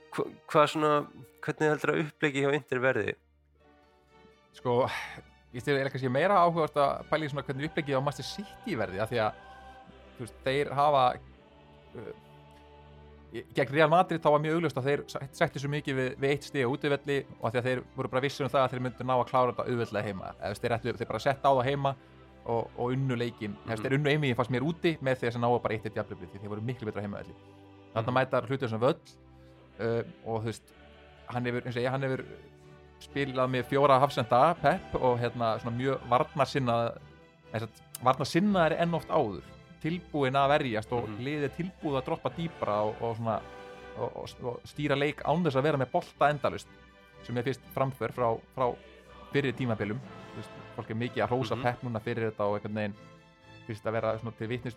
Hva, 0.09 0.25
hvað 0.49 0.69
svona, 0.73 0.91
hvernig 1.45 1.71
heldur 1.73 1.93
að 1.93 2.01
upplegi 2.05 2.43
hjá 2.43 2.53
Inder 2.57 2.81
verði? 2.83 3.13
Sko, 4.57 4.75
ég 5.53 5.63
styrir 5.63 5.83
eða 5.83 5.93
kannski 5.93 6.11
meira 6.11 6.39
áhugast 6.43 6.79
að 6.81 7.05
pæla 7.11 7.27
í 7.27 7.31
svona 7.31 7.45
hvernig 7.47 7.69
upplegið 7.69 7.99
á 8.01 8.05
Master 8.07 8.27
City 8.27 8.75
verði, 8.79 8.99
af 9.03 9.11
því 9.11 9.21
að, 9.23 9.43
veist, 10.19 10.39
þeir 10.47 10.73
hafa, 10.79 11.03
uh, 11.93 12.09
í- 12.09 12.17
gegn 13.31 13.73
Real 13.75 13.89
Madrid 13.89 14.21
þá 14.23 14.29
var 14.33 14.39
mjög 14.41 14.55
augljóst 14.57 14.77
að 14.81 14.87
þeir 14.89 15.01
sætt- 15.13 15.35
sættu 15.37 15.59
svo 15.61 15.69
mikið 15.69 15.95
við, 15.99 16.07
við 16.17 16.29
eitt 16.33 16.43
stig 16.47 16.65
á 16.65 16.69
útivelli 16.73 17.17
og 17.41 17.51
því 17.53 17.59
að 17.59 17.67
þeir 17.69 17.81
voru 17.95 18.09
bara 18.09 18.21
vissir 18.25 18.45
um 18.45 18.49
það 18.49 18.63
að 18.63 18.71
þeir 18.73 18.81
myndu 18.87 19.03
ná 19.05 19.13
að 19.19 19.27
klára 19.29 19.51
þetta 19.53 19.65
auðveldlega 19.69 20.05
heima. 20.07 20.31
Eða, 20.41 20.59
þeir, 20.63 20.75
ættu, 20.77 20.93
þeir 20.97 21.07
bara 21.11 21.19
sett 21.19 21.43
á 21.45 21.51
það 21.53 21.63
heima 21.69 21.91
og, 22.45 22.69
og 22.77 22.85
unnu 22.95 23.15
leikin, 23.19 23.51
mm 23.53 23.69
Mhm. 23.69 23.83
þeir 23.83 23.93
unnu 23.99 24.09
einvið 24.09 24.35
fannst 24.39 24.51
mér 24.51 24.65
úti 24.65 24.97
með 25.01 25.19
þess 25.21 25.35
að 25.37 25.41
ná 25.45 25.49
bara 25.61 25.73
eitt 25.75 25.85
eitt 25.85 25.95
jafnlefli 25.99 26.27
því 26.31 26.39
þeir 26.41 26.49
voru 26.55 26.61
miklu 26.65 26.85
betra 26.89 27.01
heimavelli. 27.05 27.35
Þarna 27.93 28.07
Mhm. 28.07 28.17
mætar 28.17 28.47
hlutur 28.49 28.69
sem 28.69 28.79
völl 28.79 28.97
uh, 29.79 30.03
og 30.25 30.41
þú 30.41 30.45
veist, 30.45 30.73
hann 31.29 31.45
hefur, 31.45 31.61
eins 31.65 31.77
og 31.77 31.83
ég, 31.83 31.89
hann 31.91 32.01
hefur 32.01 32.25
spilað 32.99 33.49
með 33.53 33.63
fjóra 33.69 33.99
hafsenda, 33.99 34.55
Pep 34.61 34.95
og 34.95 35.19
hérna 35.19 35.59
svona 35.61 35.77
mjög 35.77 35.99
varnarsinnað 36.09 36.97
varnarsinnaðar 38.03 38.75
enn 38.81 38.93
oft 38.93 39.09
áður 39.09 39.43
tilbúin 39.83 40.35
að 40.35 40.49
verjast 40.55 40.91
og 40.93 41.07
Mhm. 41.09 41.23
liðið 41.25 41.55
tilbúið 41.57 41.97
að 42.01 42.05
droppa 42.05 42.29
dýpra 42.37 42.75
og, 42.85 42.95
og 43.01 43.15
svona 43.17 43.39
og, 43.99 44.15
og, 44.43 44.59
stýra 44.65 44.95
leik 44.97 45.21
án 45.25 45.43
þess 45.43 45.55
að 45.59 45.63
vera 45.63 45.77
með 45.77 45.91
bolta 45.91 46.29
endalust 46.29 46.67
sem 47.23 47.37
er 47.37 47.43
fyrst 47.43 47.61
framför 47.75 48.11
frá, 48.15 48.39
frá 48.55 48.75
fyrir 49.33 49.53
tímabilum 49.53 49.99
fólk 50.75 50.89
er 50.89 50.95
mikið 50.95 51.23
að 51.23 51.29
hrósa 51.29 51.55
Mhm. 51.55 51.63
Pep 51.63 51.83
núna 51.83 51.99
fyrir 52.01 52.31
þetta 52.31 52.43
og 52.47 52.55
einhvern 52.59 52.75
veginn 52.75 52.95
fyrst 53.67 53.85
að 53.85 53.91
vera 53.91 54.17
svona 54.17 54.37
til 54.37 54.47
vitnis, 54.47 54.75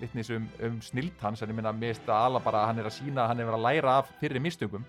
vitnis 0.00 0.30
um, 0.30 0.48
um 0.62 0.80
snild 0.82 1.12
hans 1.20 1.42
en 1.42 1.48
ég 1.50 1.54
minna 1.54 1.72
finnst 1.72 2.06
að 2.06 2.24
ala 2.26 2.38
bara 2.40 2.66
hann 2.66 2.78
er 2.78 2.84
að 2.84 2.96
sína 3.00 3.24
að 3.24 3.28
hann 3.28 3.40
er 3.40 3.46
að 3.52 3.62
læra 3.62 3.98
af 3.98 4.10
fyrir 4.20 4.40
mistöngum 4.40 4.84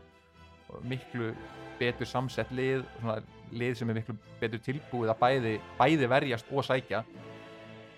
og 0.69 0.83
miklu 0.83 1.33
betur 1.79 2.05
samsett 2.05 2.49
lið 2.51 2.83
svona 2.99 3.21
lið 3.51 3.75
sem 3.77 3.89
er 3.89 3.93
miklu 3.95 4.15
betur 4.41 4.59
tilbúið 4.59 5.09
að 5.13 5.19
bæði, 5.19 5.59
bæði 5.79 6.09
verjast 6.09 6.45
og 6.51 6.63
sækja 6.65 7.03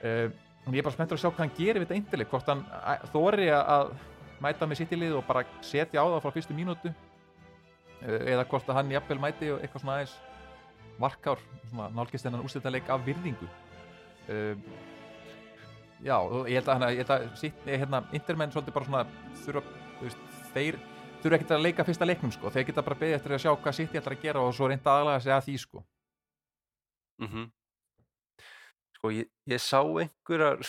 og 0.03 0.31
ég 0.67 0.79
er 0.81 0.85
bara 0.85 0.95
spenntur 0.95 1.17
að 1.17 1.23
sjá 1.23 1.29
hvað 1.29 1.43
hann 1.45 1.57
gerir 1.57 1.81
við 1.81 1.87
þetta 1.87 1.97
eindileg, 1.97 2.29
hvort 2.29 2.49
hann 2.51 2.63
þori 3.13 3.47
að 3.55 3.93
mæta 4.43 4.67
með 4.67 4.81
sitt 4.81 4.93
í 4.95 4.99
lið 4.99 5.17
og 5.19 5.25
bara 5.27 5.45
setja 5.65 6.03
á 6.03 6.05
það 6.05 6.21
frá 6.23 6.35
fyrstu 6.35 6.55
mínútu 6.57 6.91
uh, 6.91 8.19
eða 8.19 8.45
hvort 8.51 8.69
að 8.69 8.79
hann 8.79 8.93
jafnvel 8.93 9.19
mæti 9.23 9.51
og 9.53 9.63
eitthvað 9.63 9.83
svona 9.83 9.97
aðeins 9.97 10.15
varkár, 10.99 11.41
svona 11.71 11.89
nálgist 11.95 12.27
þennan 12.27 12.43
úrstættaleik 12.43 12.89
af 12.91 13.03
virðingu. 13.05 13.47
Uh, 14.29 14.55
já, 16.03 16.15
ég 16.47 16.59
held 16.59 16.67
að, 16.67 16.73
hana, 16.75 16.89
að 17.15 17.27
sitt, 17.39 17.61
hérna, 17.67 18.03
intermenn 18.15 18.51
svolítið 18.53 18.75
bara 18.75 18.89
svona 18.89 19.03
þurfa, 19.45 19.77
veist, 20.03 20.25
þeir 20.53 20.79
þurfa 21.19 21.39
ekkert 21.39 21.55
að 21.55 21.63
leika 21.65 21.85
fyrsta 21.87 22.07
leiknum 22.07 22.33
sko, 22.35 22.51
þeir 22.53 22.67
geta 22.69 22.83
bara 22.85 22.99
beðið 22.99 23.17
eftir 23.17 23.35
að 23.35 23.41
sjá 23.43 23.53
hvað 23.55 23.79
sitt 23.79 23.95
ég 23.95 24.03
ætlar 24.03 24.15
að 24.15 24.27
gera 24.27 24.43
og 24.43 24.53
svo 24.55 24.69
reynda 24.71 24.95
aðlaga 24.95 25.23
sig 25.23 25.35
að 25.35 25.47
því 25.47 25.57
sko. 25.65 25.85
Mm 27.19 27.49
Sko, 28.99 29.13
ég, 29.15 29.29
ég 29.47 29.61
sá 29.63 29.79
einhverjar 29.79 30.59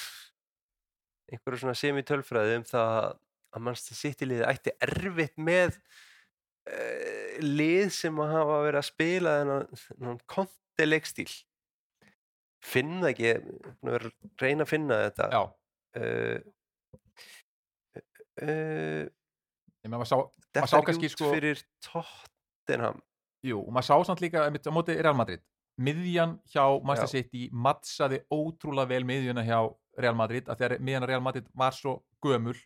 einhverjar 1.30 1.62
svona 1.64 1.74
semitölfræði 1.78 2.60
um 2.60 2.66
það 2.68 2.92
að 3.50 3.64
mannstu 3.66 3.96
sitt 3.98 4.22
í 4.22 4.28
liði 4.30 4.46
ætti 4.46 4.74
erfitt 4.86 5.34
með 5.42 5.74
uh, 6.70 7.40
lið 7.42 7.90
sem 7.96 8.22
að 8.22 8.34
hafa 8.36 8.60
verið 8.68 8.80
að 8.82 8.86
spila 8.86 9.34
þennan, 9.40 9.66
þennan 9.82 10.20
konti 10.30 10.86
leikstíl. 10.86 11.30
Finn 12.70 13.00
það 13.00 13.10
ekki 13.10 13.34
reyna 14.38 14.66
að 14.66 14.70
finna 14.70 15.02
þetta. 15.08 15.28
Já, 15.34 15.42
uh, 15.98 16.38
uh, 18.46 19.04
maður 19.90 20.10
sá 20.12 20.18
þetta 20.20 20.68
sá 20.70 20.78
er 20.78 20.94
út 20.94 21.14
sko- 21.16 21.34
fyrir 21.34 21.66
Tottenham. 21.82 23.02
Jú, 23.42 23.64
og 23.64 23.74
maður 23.74 23.90
sá 23.90 23.96
samt 24.06 24.22
líka 24.22 24.46
á 24.46 24.70
móti 24.70 25.00
Real 25.00 25.18
Madrid 25.18 25.42
miðjan 25.80 26.36
hjá 26.52 26.64
Manchester. 26.84 27.22
City 27.24 27.48
mattsaði 27.52 28.20
ótrúlega 28.32 28.90
vel 28.92 29.04
miðjuna 29.08 29.44
hjá 29.46 29.58
Real 30.00 30.14
Madrid 30.18 30.48
að 30.48 30.60
þegar 30.62 30.84
miðjan 30.86 31.08
Real 31.08 31.24
Madrid 31.24 31.48
var 31.56 31.72
svo 31.76 31.98
gömul 32.24 32.56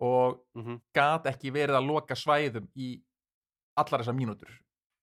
og 0.00 0.40
mm 0.56 0.78
gat 0.96 1.26
ekki 1.28 1.52
verið 1.52 1.76
að 1.76 1.88
loka 1.90 2.16
svæðum 2.16 2.68
í 2.76 2.94
allar 3.76 4.00
þessar 4.02 4.16
mínútur 4.16 4.52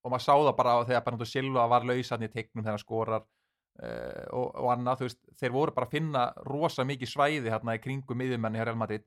og 0.04 0.12
maður 0.14 0.24
sá 0.26 0.34
það 0.34 0.56
bara 0.58 0.74
þegar 0.86 1.04
Bernardo 1.06 1.26
Silva 1.30 1.68
var 1.70 1.86
lausan 1.86 2.24
í 2.26 2.30
teiknum 2.32 2.64
þegar 2.66 2.82
skorar 2.82 3.22
uh, 3.24 4.26
og, 4.34 4.48
og 4.56 4.72
annað, 4.74 4.98
þú 5.02 5.08
veist, 5.10 5.22
þeir 5.42 5.54
voru 5.56 5.76
bara 5.76 5.88
að 5.90 5.96
finna 5.98 6.24
rosa 6.48 6.86
mikið 6.88 7.12
svæði 7.14 7.52
hérna 7.54 7.76
í 7.78 7.82
kringum 7.84 8.18
miðjumenni 8.18 8.60
hjá 8.62 8.66
Real 8.70 8.80
Madrid 8.82 9.06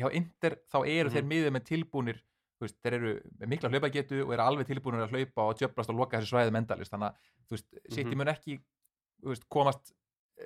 hjá 0.00 0.08
Inter 0.12 0.58
þá 0.72 0.78
eru 0.86 1.08
Mhm. 1.08 1.14
þeir 1.16 1.26
miðjumenn 1.32 1.66
tilbúnir 1.68 2.18
þú 2.20 2.31
veist, 2.66 2.78
þeir 2.84 2.94
eru 2.98 3.12
mikla 3.50 3.70
hlaupagetu 3.72 4.20
og 4.24 4.32
eru 4.34 4.44
alveg 4.44 4.68
tilbúinir 4.68 5.04
að 5.06 5.16
hlaupa 5.16 5.48
og 5.48 5.58
tjöflast 5.60 5.92
og 5.92 5.98
loka 5.98 6.18
þessu 6.20 6.32
svæðum 6.34 6.58
endalist 6.60 6.92
þannig 6.94 7.10
að 7.10 7.30
þú 7.48 7.56
veist, 7.56 7.68
City 7.90 8.10
Mhm. 8.10 8.18
mun 8.18 8.32
ekki 8.32 8.58
veist, 9.22 9.48
komast 9.48 9.92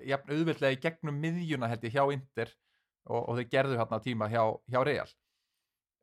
jafn 0.04 0.32
auðveldlega 0.34 0.76
í 0.76 0.80
gegnum 0.82 1.20
miðjuna 1.22 1.68
held 1.70 1.84
ég 1.86 1.94
hjá 1.96 2.04
Inter 2.12 2.50
og, 3.06 3.28
og 3.28 3.38
þau 3.38 3.48
gerðu 3.54 3.78
hérna 3.78 4.00
tíma 4.02 4.28
hjá, 4.28 4.42
hjá 4.68 4.80
Real. 4.84 5.08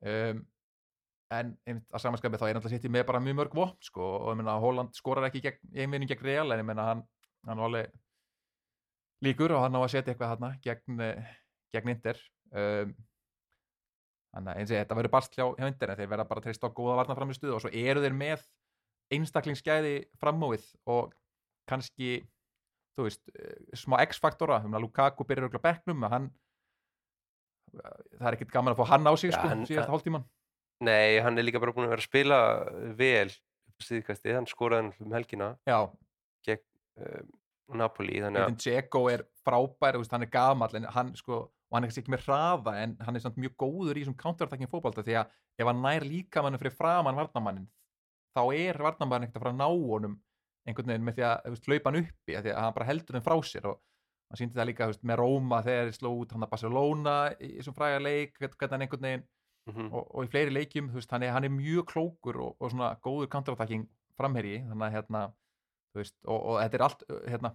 Um, 0.04 0.44
en 1.34 1.56
einmitt 1.66 1.86
að 1.94 2.02
samanskapið 2.02 2.40
þá 2.40 2.46
er 2.48 2.56
náttúrulega 2.58 2.76
City 2.78 2.88
með 2.92 3.06
bara 3.08 3.20
mjög 3.20 3.36
mörg 3.38 3.54
vopn 3.56 3.80
sko, 3.82 4.02
og 4.02 4.32
ég 4.32 4.36
meina 4.40 4.58
Holland 4.60 4.94
skorar 4.94 5.28
ekki 5.28 5.40
gegn, 5.44 5.60
í 5.74 5.80
einvinning 5.84 6.08
gegn 6.10 6.24
Real 6.24 6.52
en 6.52 6.60
ég 6.60 6.66
meina 6.68 6.88
hann, 6.90 7.02
hann 7.46 7.58
var 7.58 7.70
alveg 7.70 7.92
líkur 9.24 9.54
og 9.56 9.64
hann 9.64 9.76
á 9.76 9.80
að 9.80 9.90
setja 9.94 10.12
eitthvað 10.12 10.34
hérna 10.34 10.50
gegn, 10.64 11.00
eh, 11.00 11.32
gegn 11.72 11.92
Inter. 11.94 12.20
Um, 12.52 12.94
þannig 14.34 14.52
að 14.52 14.60
eins 14.60 14.70
og 14.72 14.76
þetta 14.80 14.98
verður 14.98 15.14
barst 15.14 15.36
hjá, 15.38 15.44
hjá 15.58 15.66
Inter 15.70 15.90
en 15.94 15.98
þeir 16.00 16.10
verða 16.12 16.28
bara 16.28 16.42
að 16.42 16.46
treysta 16.48 16.68
á 16.70 16.76
góða 16.76 16.96
varna 17.00 17.16
fram 17.18 17.30
í 17.30 17.36
stuð 17.38 17.54
og 17.56 17.64
svo 17.64 17.72
eru 17.72 18.02
þeir 18.04 18.16
með 18.18 18.46
einstaklingsgæði 19.14 19.94
framúið 20.20 20.64
og 20.90 21.12
kannski 21.70 22.12
þú 22.94 23.06
veist, 23.08 23.22
eh, 23.34 23.58
smá 23.78 23.98
X-faktora 24.06 24.60
um 24.64 24.74
að 24.76 24.86
Lukaku 24.86 25.26
byrjar 25.28 25.60
bekknum 25.62 26.04
að 26.06 26.10
hann 26.16 26.30
það 27.74 28.28
er 28.28 28.36
ekkert 28.36 28.52
gaman 28.54 28.74
að 28.74 28.80
fá 28.82 28.90
hann 28.92 29.06
á 29.10 29.12
sig 29.18 29.32
sko, 29.34 29.48
hann- 29.50 29.66
síðast 29.66 29.90
hálftíman 29.90 30.24
Nei, 30.84 31.20
hann 31.22 31.38
er 31.38 31.44
líka 31.46 31.60
bara 31.62 31.72
búin 31.72 31.86
að 31.86 31.94
vera 31.94 32.02
að 32.02 32.08
spila 32.08 32.38
vel 32.98 33.30
síðkastið, 33.82 34.34
hann 34.34 34.46
skoraði 34.46 34.92
um 35.00 35.12
helgina 35.14 35.56
já, 35.66 35.78
um, 36.98 37.30
Napoli, 37.74 38.20
þannig 38.20 38.42
Edin 38.44 38.56
Dzeko 38.60 39.00
er 39.10 39.24
frábær, 39.46 39.96
veist, 39.98 40.12
hann 40.12 40.22
er 40.22 40.30
gamall 40.30 40.74
en 40.76 40.84
hann 40.84 41.14
sko, 41.16 41.50
og 41.74 41.78
hann 41.78 41.86
er 41.86 41.90
kannski 41.90 42.04
ekki 42.04 42.12
með 42.14 42.26
hraða 42.28 42.72
en 42.84 42.92
hann 43.02 43.16
er 43.18 43.22
samt 43.24 43.38
mjög 43.42 43.56
góður 43.58 43.98
í 43.98 44.04
þessum 44.04 44.14
counter-attacking 44.20 44.70
fótbolta 44.70 45.02
því 45.02 45.16
að 45.18 45.32
ef 45.58 45.66
hann 45.66 45.80
nær 45.82 46.06
líka 46.06 46.44
mann 46.44 46.58
fyrir 46.60 46.76
framann 46.76 47.18
varnamannin 47.18 47.66
þá 48.30 48.42
er 48.54 48.78
varnamann 48.78 49.26
ekkert 49.26 49.40
að 49.40 49.44
fara 49.44 49.54
að 49.56 49.58
ná 49.58 49.66
honum 49.72 50.14
einhvern 50.68 50.92
veginn 50.92 51.08
með 51.08 51.18
því 51.18 51.26
að 51.26 51.50
veist, 51.50 51.66
hlaupa 51.66 51.90
hann 51.90 52.00
uppi 52.04 52.36
því 52.38 52.52
að 52.54 52.62
hann 52.62 52.76
bara 52.78 52.88
heldur 52.88 53.18
þeim 53.18 53.26
frá 53.26 53.36
sér 53.50 53.68
og 53.72 53.80
hann 54.30 54.40
síndi 54.40 54.58
það 54.60 54.70
líka 54.70 54.88
veist, 54.92 55.02
með 55.02 55.20
Róma 55.20 55.60
þegar 55.66 55.90
þeir 55.90 55.98
sló 55.98 56.12
út 56.20 56.34
hann 56.36 56.46
að 56.46 56.52
Barcelona 56.54 57.16
í 57.34 57.50
þessum 57.58 57.76
fræga 57.76 58.00
leik 58.06 58.38
hvernig 58.38 58.74
hann 58.76 58.86
einhvern 58.86 59.08
veginn 59.08 59.24
mm 59.24 59.92
og, 59.96 60.02
og 60.12 60.26
í 60.26 60.28
fleiri 60.28 60.52
leikjum, 60.52 60.90
veist, 60.92 61.10
hann 61.10 61.22
er, 61.24 61.32
hann 61.32 61.44
er 61.48 61.52
mjög 61.52 61.86
klókur 61.88 62.36
og, 62.36 62.56
og 62.60 62.70
svona 62.70 62.94
góður 63.00 63.30
counterattacking 63.32 63.86
framherji, 64.14 64.58
þannig 64.68 64.86
að 64.86 64.96
hérna 64.98 65.22
og, 65.96 66.10
og 66.34 66.58
þetta 66.60 66.76
er 66.76 66.84
allt, 66.84 67.06
hérna 67.32 67.54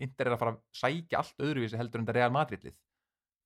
Inter 0.00 0.30
er 0.30 0.34
að 0.36 0.40
fara 0.40 0.52
að 0.54 0.60
sækja 0.80 1.18
allt 1.20 1.42
öðruvísi 1.44 1.76
heldur 1.76 2.04
þetta 2.04 2.14
Real 2.16 2.32
Madrid-lið 2.32 2.76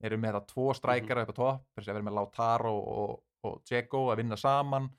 eru 0.05 0.19
með 0.21 0.35
þetta 0.37 0.53
tvo 0.53 0.67
strækara 0.77 1.25
upp 1.25 1.33
á 1.33 1.41
topp 1.41 1.79
þess 1.79 1.89
að 1.89 1.97
vera 1.97 2.07
með 2.09 2.19
Lautaro 2.19 2.75
og, 2.75 3.15
og 3.49 3.57
Dzeko 3.65 4.05
að 4.13 4.21
vinna 4.23 4.39
saman 4.41 4.91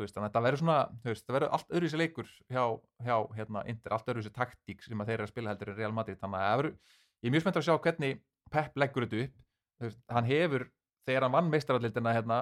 veist, 0.00 0.14
þannig 0.14 0.26
að 0.26 0.30
þetta 0.30 0.44
verður 0.46 0.62
svona, 0.62 0.76
veist, 1.04 1.24
það 1.24 1.36
verður 1.36 1.54
allt 1.56 1.74
öðruvísi 1.74 2.00
leikur 2.00 2.30
hjá, 2.50 2.64
hjá 3.06 3.16
hérna, 3.38 3.64
Inter, 3.70 3.94
allt 3.94 4.10
öðruvísi 4.10 4.32
taktík 4.34 4.84
sem 4.84 5.00
að 5.00 5.10
þeir 5.10 5.16
eru 5.16 5.28
að 5.28 5.32
spila 5.32 5.52
heldur 5.52 5.72
en 5.72 5.78
Real 5.78 5.94
Madrid 5.94 6.20
þannig 6.20 6.40
að 6.40 6.58
verður, 6.58 6.76
ég 7.22 7.28
er 7.28 7.34
mjög 7.34 7.44
spennt 7.44 7.60
að 7.60 7.66
sjá 7.68 7.74
hvernig 7.86 8.22
Pep 8.54 8.78
leggur 8.78 9.06
þetta 9.06 9.24
upp, 9.24 9.36
veist, 9.84 10.00
hann 10.12 10.28
hefur 10.28 10.66
þegar 11.08 11.26
hann 11.26 11.36
vann 11.36 11.50
meistarallildina 11.52 12.14
hérna, 12.16 12.38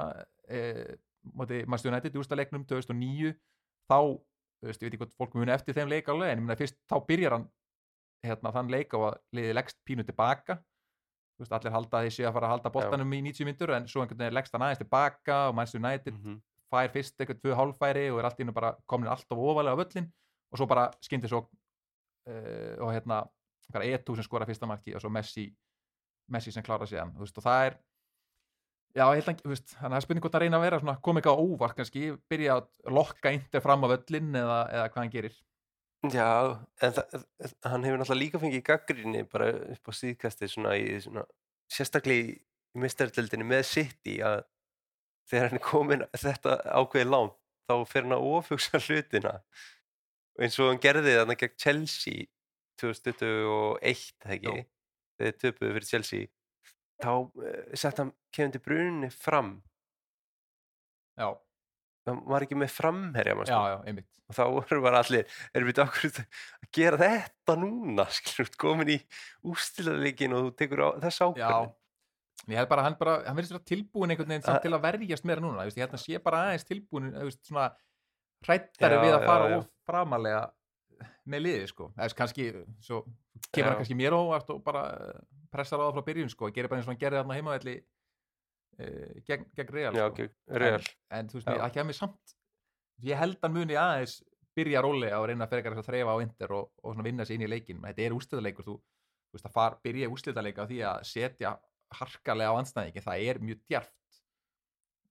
e, 0.49 0.61
Master 1.71 1.93
United 1.93 2.17
í 2.17 2.23
úrstaleiknum 2.23 2.65
2009 2.71 3.35
þá, 3.91 3.99
ég 4.63 4.73
veit 4.73 4.87
ekki 4.89 5.03
hvort 5.03 5.17
fólk 5.19 5.37
muni 5.39 5.55
eftir 5.55 5.77
þeim 5.77 5.93
leik 5.93 6.09
alveg, 6.11 6.33
en 6.35 6.57
fyrst 6.59 6.79
þá 6.91 6.97
byrjar 7.07 7.37
hann 7.37 7.49
hérna, 8.27 8.55
þann 8.55 8.73
leik 8.73 8.95
á 8.97 8.99
að 8.99 9.19
liði 9.37 9.57
leggst 9.59 9.79
pínu 9.87 10.07
tilbaka 10.07 10.59
veist, 11.43 11.55
allir 11.57 11.75
halda 11.75 12.03
þeir 12.05 12.15
séu 12.17 12.29
að 12.29 12.37
fara 12.37 12.49
að 12.49 12.55
halda 12.57 12.73
boltanum 12.75 13.13
í 13.17 13.21
90 13.29 13.49
myndur 13.49 13.75
en 13.77 13.89
svo 13.91 14.03
einhvern 14.03 14.25
veginn 14.25 14.39
leggst 14.39 14.57
hann 14.57 14.65
aðeins 14.67 14.83
tilbaka 14.83 15.39
og 15.51 15.55
Master 15.59 15.83
United 15.83 16.15
-hmm. 16.15 16.41
fær 16.73 16.91
fyrst 16.95 17.21
eitthvað 17.21 17.41
tvö 17.43 17.59
hálfæri 17.61 18.09
og 18.11 18.19
er 18.19 18.29
allt 18.29 18.41
í 18.41 18.47
einu 18.47 18.57
bara 18.57 18.75
komin 18.87 19.13
alltaf 19.13 19.39
ofalega 19.39 19.77
á 19.77 19.81
völlin 19.83 20.11
og 20.53 20.59
svo 20.59 20.67
bara 20.67 20.91
skyndi 21.01 21.29
svo 21.29 21.47
uh, 21.47 22.75
og 22.81 22.93
hérna 22.93 23.25
E2 23.73 24.15
sem 24.15 24.25
skora 24.25 24.47
fyrsta 24.47 24.67
marki 24.67 24.95
og 24.95 25.01
svo 25.01 25.11
Messi 25.11 25.53
Messi 26.29 26.53
sem 26.53 26.63
klára 26.63 26.87
síðan 26.87 27.15
þú 27.17 27.25
veist, 27.25 27.39
og 27.39 27.45
það 27.45 27.67
er 27.67 27.79
já, 28.93 29.05
ég 29.09 29.23
held 29.23 29.29
að, 29.29 29.43
þú 29.43 29.53
veist, 29.53 29.71
þannig 29.79 29.93
að 29.93 29.97
er 29.97 30.05
spurning 30.05 30.25
hvort 30.25 30.35
að 30.35 30.45
reyna 30.45 30.59
að 30.59 30.67
vera 30.67 30.79
á 31.33 31.35
óvart 31.35 31.77
kannski, 31.77 32.03
byrja 32.29 32.57
að 32.57 32.69
lokka 32.93 33.33
índir 33.33 33.65
fram 33.65 33.85
á 33.85 33.93
völlin 33.93 34.35
eða, 34.35 34.59
eða 34.69 34.89
hvað 34.93 35.03
hann 35.03 35.15
gerir 35.17 35.39
Já, 36.11 36.59
en 36.83 36.97
hann 37.63 37.85
hefur 37.87 38.01
náttúrulega 38.01 38.19
líka 38.19 38.41
fengið 38.43 38.65
gaggrinni 38.67 39.23
bara 39.31 39.53
upp 39.75 39.87
á 39.87 39.93
síðkastið 39.95 40.51
svona 40.51 40.73
í 40.75 40.97
svona, 41.05 41.23
sérstaklega 41.71 42.33
í 42.33 42.81
mistaröldinni 42.83 43.47
með 43.47 43.63
City 43.71 44.17
að 44.27 44.43
þegar 45.31 45.53
hann 45.53 45.61
er 45.61 45.65
komin 45.69 46.05
þetta 46.19 46.57
ákveði 46.75 47.07
lán 47.07 47.31
þá 47.71 47.75
fer 47.87 48.07
hann 48.07 48.17
að 48.17 48.27
ofugsa 48.33 48.81
hlutina. 48.87 49.37
Eins 50.43 50.59
og 50.59 50.73
hann 50.73 50.83
gerði 50.83 51.15
þarna 51.21 51.39
gegn 51.39 51.59
Chelsea 51.61 52.27
2021, 52.83 54.15
það 54.25 54.37
ekki 54.37 54.49
Jú. 54.49 54.69
þegar 55.21 55.29
þið 55.29 55.43
töpuðu 55.45 55.75
fyrir 55.77 55.91
Chelsea 55.93 56.31
þá 57.03 57.13
uh, 57.13 57.75
sett 57.75 58.01
hann 58.01 58.13
Kevin 58.35 58.55
De 58.55 58.61
Bruyne 58.63 59.11
fram. 59.11 59.55
Já, 61.19 61.29
var 62.07 62.47
ekki 62.47 62.59
með 62.59 62.73
framherja 62.75 63.37
já, 63.47 63.59
já, 63.73 64.03
og 64.27 64.37
þá 64.37 64.43
voru 64.57 64.81
bara 64.83 65.03
allir 65.05 65.29
erum 65.53 65.69
við 65.69 65.83
okkur 65.85 66.11
að 66.19 66.25
gera 66.75 66.99
þetta 66.99 67.57
núna 67.61 68.09
skilur, 68.17 68.51
komin 68.59 68.97
í 68.97 68.99
ústilaleikin 69.53 70.35
og 70.37 70.49
þú 70.49 70.57
tekur 70.63 70.85
á, 70.87 70.89
þess 71.05 71.25
Já, 71.39 71.47
ákvörðin 71.47 71.79
ég 72.51 72.59
held 72.59 72.71
bara 72.73 72.87
hann 72.87 72.97
bara, 72.99 73.21
hann 73.27 73.39
vera 73.39 73.61
tilbúin 73.67 74.13
einhvern 74.13 74.33
veginn 74.33 74.47
samt 74.47 74.65
til 74.65 74.73
að 74.75 74.83
verjast 74.87 75.27
meira 75.29 75.43
núna, 75.45 75.67
ég 75.69 75.79
held 75.79 75.95
að 75.95 76.03
sé 76.03 76.19
bara 76.23 76.47
aðeins 76.49 76.67
tilbúin, 76.67 77.13
svona 77.39 77.69
hrættari 78.43 78.99
við 79.05 79.17
að 79.17 79.27
fara 79.29 79.59
of 79.59 79.69
framalega 79.87 80.43
með 81.31 81.45
liði, 81.45 81.69
sko, 81.71 81.91
eða 81.95 82.17
kannski 82.19 82.49
svo 82.83 83.05
kemur 83.55 83.71
hann 83.71 83.79
kannski 83.79 83.99
mér 83.99 84.17
óvart 84.17 84.51
og 84.55 84.63
bara 84.67 84.83
eh, 84.97 85.21
pressar 85.55 85.79
á 85.79 85.87
það 85.87 85.97
frá 85.99 86.07
byrjun, 86.09 86.33
sko, 86.33 86.51
gerir 86.55 86.71
bara 86.71 86.83
eins 86.83 86.89
og 86.89 86.95
hann 86.95 87.03
gerði 87.03 87.21
þarna 87.21 87.39
heimavelli 87.39 87.77
uh, 88.79 89.21
gegn, 89.29 89.47
gegn 89.57 89.73
Real, 89.77 89.95
já, 89.97 90.07
sko. 90.11 90.29
Real 90.49 90.79
en, 90.81 90.93
en 91.19 91.29
þú 91.33 91.41
veist, 91.41 91.49
það 91.51 91.75
kemur 91.77 91.99
samt 91.99 92.37
ég 93.03 93.19
held 93.19 93.39
hann 93.43 93.53
muni 93.57 93.75
aðeins 93.79 94.21
byrja 94.57 94.83
rólega 94.85 95.19
og 95.21 95.29
reyna 95.31 95.47
að 95.47 95.55
ferja 95.55 95.73
að 95.73 95.87
þreifa 95.87 96.13
á 96.15 96.23
Inter 96.23 96.53
og, 96.53 96.71
og 96.85 96.99
vinna 97.05 97.25
sér 97.25 97.39
inn 97.39 97.47
í 97.47 97.51
leikin 97.51 97.81
menn 97.81 97.93
þetta 97.95 98.05
er 98.07 98.17
úrslitaleikur, 98.17 98.67
þú, 98.67 98.75
þú 98.77 99.39
veist 99.39 99.49
að 99.49 99.55
far, 99.57 99.79
byrja 99.85 100.11
úrslitaleikur 100.13 100.67
á 100.67 100.71
því 100.71 100.81
að 100.91 101.05
setja 101.09 101.55
harkalega 101.93 102.53
á 102.53 102.61
anstæðingi, 102.61 103.03
það 103.05 103.23
er 103.29 103.41
mjög 103.45 103.59
djarft. 103.69 104.21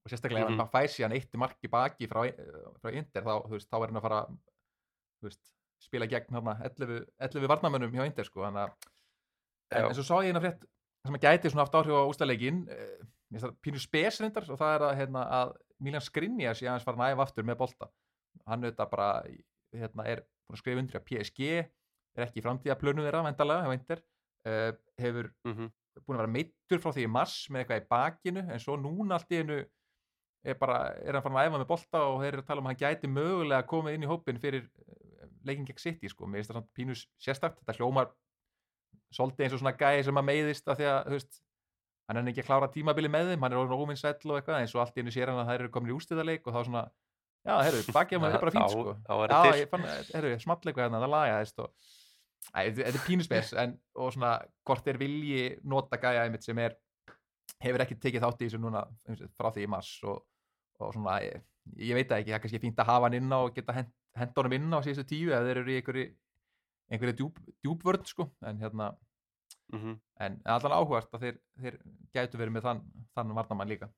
Og 0.02 0.10
sérstaklega 0.10 0.46
Mhm. 0.48 0.54
ef 0.54 0.62
hann 0.62 0.70
fær 0.72 0.88
síðan 0.90 1.12
eitt 1.14 1.34
marki 1.38 1.68
baki 1.70 2.08
frá, 2.10 2.22
frá 2.82 2.90
Inter 2.98 3.22
þá, 3.22 3.34
veist, 3.50 3.68
þá 3.70 3.76
er 3.78 3.86
hann 3.86 3.98
að 4.00 4.06
fara 4.06 4.20
veist, 5.22 5.42
spila 5.82 6.06
gegn 6.10 6.34
hana, 6.38 6.56
11, 6.66 7.04
11 7.22 7.50
varnamönnum 7.50 7.94
hjá 7.94 8.06
Inter 8.06 8.26
sko, 8.26 8.42
að 8.46 8.58
en, 8.62 9.84
en 9.86 9.94
svo 9.94 10.02
sá 10.06 10.16
ég 10.22 10.30
eina 10.30 10.42
frétt 10.42 10.66
sem 11.06 11.18
að 11.18 11.22
gæti 11.26 11.50
svona 11.50 11.66
haft 11.66 11.74
áhrif 11.78 11.98
á 11.98 12.06
úrslitaleikin 12.10 12.64
eh, 13.32 13.38
mér 13.38 13.40
finnst 13.40 13.48
það 13.48 13.58
pínu 13.66 13.82
spes 13.82 14.20
reyndar 14.22 14.48
og 14.48 14.60
það 14.60 14.74
er 14.76 14.86
að, 14.86 14.94
hérna, 15.00 15.26
að 15.40 15.54
Milan 15.82 16.04
Skriniar 16.04 16.58
sé 16.58 16.68
aðeins 16.68 16.86
fara 16.86 17.08
að 17.08 17.16
æfa 17.16 17.26
aftur 17.26 17.48
með 17.48 17.60
bolta. 17.64 17.90
Hann 18.46 18.64
auðvitað 18.64 18.90
bara 18.92 19.10
hérna, 19.72 20.08
er 20.08 20.24
búin 20.24 20.58
að 20.58 20.62
skrifa 20.62 20.82
undir 20.82 21.00
að 21.00 21.06
PSG 21.10 21.52
er 21.52 22.26
ekki 22.26 22.42
í 22.42 22.44
framtíðaplönum 22.44 23.06
þeirra 23.06 23.24
vendalega 23.24 23.70
uh, 23.72 24.72
hefur 25.00 25.30
mm 25.46 25.70
búin 26.00 26.16
að 26.16 26.22
vera 26.22 26.32
meittur 26.32 26.80
frá 26.80 26.92
því 26.94 27.04
í 27.06 27.12
mars 27.12 27.36
með 27.52 27.62
eitthvað 27.62 27.82
í 27.82 27.88
bakinu 27.90 28.42
en 28.48 28.62
svo 28.62 28.76
núna 28.80 29.18
allt 29.18 29.34
í 29.34 29.40
einu 29.42 29.58
er, 29.60 30.56
bara, 30.58 30.78
er 31.02 31.16
hann 31.16 31.24
farin 31.24 31.38
að 31.38 31.48
æfa 31.48 31.60
með 31.60 31.68
bolta 31.68 32.02
og 32.08 32.18
þeir 32.22 32.30
eru 32.32 32.42
að 32.42 32.48
tala 32.48 32.62
um 32.62 32.68
að 32.68 32.72
hann 32.72 32.80
gæti 32.82 33.10
mögulega 33.12 33.68
komið 33.70 33.96
inn 33.96 34.06
í 34.06 34.10
hópin 34.10 34.40
fyrir 34.42 34.64
eh, 34.64 35.28
leikinn 35.46 35.68
gegn 35.68 35.82
City 35.82 36.10
sko, 36.10 36.26
mér 36.26 36.40
finnst 36.40 36.52
það 36.52 36.60
samt 36.60 36.72
pínus 36.78 37.04
sérstakt. 37.22 37.60
Þetta 37.60 37.76
hljómar 37.78 38.12
svolítið 39.12 39.46
eins 39.46 39.56
og 39.56 39.62
svona 39.62 39.76
gæði 39.78 40.06
sem 40.08 40.20
að 40.22 40.28
meiðist 40.30 40.72
af 40.72 40.80
því 40.80 40.88
að 40.88 41.00
þú 41.06 41.18
veist, 41.18 41.42
hann 42.08 42.20
er 42.20 42.32
ekki 42.32 42.42
að 42.42 42.50
klára 42.50 42.68
tímabili 42.72 43.10
með 43.12 43.32
þeim 43.32 43.46
hann 43.46 43.54
er 43.54 43.62
orðin 43.62 43.80
óvinnsæll 43.80 44.30
og 44.30 44.38
eitthvað 44.38 44.60
eins 44.60 44.74
og 44.76 44.82
allt 44.84 44.98
í 44.98 45.04
einu 45.04 45.14
sér 45.14 45.32
hann 45.32 45.42
að 45.42 45.50
þær 45.52 45.64
eru 45.64 45.72
komin 45.74 45.92
í 45.92 45.96
ústíðarleik 45.96 46.46
og 46.46 46.56
þá 46.56 46.60
svona 46.68 46.84
já, 47.46 47.54
herru, 47.62 47.82
bakið 47.96 48.22
hann 48.22 48.32
er 48.36 48.44
bara 48.44 48.54
fínt 48.54 48.74
sko. 48.74 48.94
þá 49.06 49.12
Já, 49.32 49.58
ég 49.60 49.70
fann, 49.70 49.86
herru, 50.12 50.32
smalleikur 50.42 50.84
hérna, 50.86 51.02
það 51.02 51.14
lagaðist 51.16 51.62
og 51.64 51.92
Æ, 52.52 52.74
þetta 52.74 52.90
er 52.90 53.04
pínuspes 53.06 53.52
en, 53.62 53.76
og 54.02 54.10
svona, 54.16 54.32
hvort 54.66 54.88
er 54.90 54.98
vilji 54.98 55.44
nota 55.70 55.98
gæja 56.02 56.24
einmitt 56.26 56.42
sem 56.42 56.58
er 56.58 56.74
hefur 57.62 57.84
ekki 57.84 57.96
tekið 58.02 58.24
þátt 58.24 58.42
í 58.42 58.48
þessu 58.48 58.58
núna 58.60 58.82
og 58.82 59.22
frá 59.38 59.52
því 59.54 59.66
í 59.66 59.70
mars 59.70 59.92
og, 60.10 60.24
og 60.82 60.90
svona, 60.96 61.20
ég, 61.22 61.44
ég 61.78 61.94
veit 61.96 62.10
ekki, 62.10 62.32
það 62.32 62.38
er 62.38 62.42
kannski 62.42 62.62
fínt 62.64 62.82
að 62.82 62.90
hafa 62.90 63.06
hann 63.06 63.18
inn 63.20 63.30
á 63.30 63.38
og 63.38 63.54
geta 63.54 63.76
hent 63.78 64.36
honum 64.40 64.56
inn 64.58 64.74
á 64.74 64.82
síðustu 64.82 65.06
tíu 65.14 65.32
ef 65.32 65.46
þeir 65.46 65.62
eru 65.62 65.72
í 65.72 65.78
einhverju 66.92 67.30
djúpvörn 67.62 68.04
sko 68.08 68.28
en 68.44 68.60
hérna, 68.60 68.90
mm 69.72 69.98
en 70.22 70.36
allan 70.46 70.72
áhugast 70.76 71.10
að 71.16 71.22
þeir, 71.24 71.38
þeir 71.58 71.76
gætu 72.14 72.38
verið 72.38 72.52
með 72.54 72.62
þann, 72.68 72.80
þann 73.16 73.32
varnamann 73.34 73.70
líka? 73.72 73.88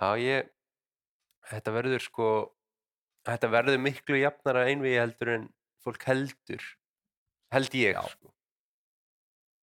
Já, 0.00 0.08
ég 0.18 0.48
þetta 1.50 1.74
verður 1.76 2.02
sko 2.02 2.28
þetta 3.28 3.50
verður 3.52 3.78
miklu 3.84 4.18
jafnara 4.22 4.64
einvigi 4.70 4.98
heldur 4.98 5.30
en 5.36 5.44
fólk 5.84 6.02
heldur 6.08 6.64
held 7.54 7.76
ég 7.78 7.94
Já. 7.98 8.02
sko. 8.08 8.32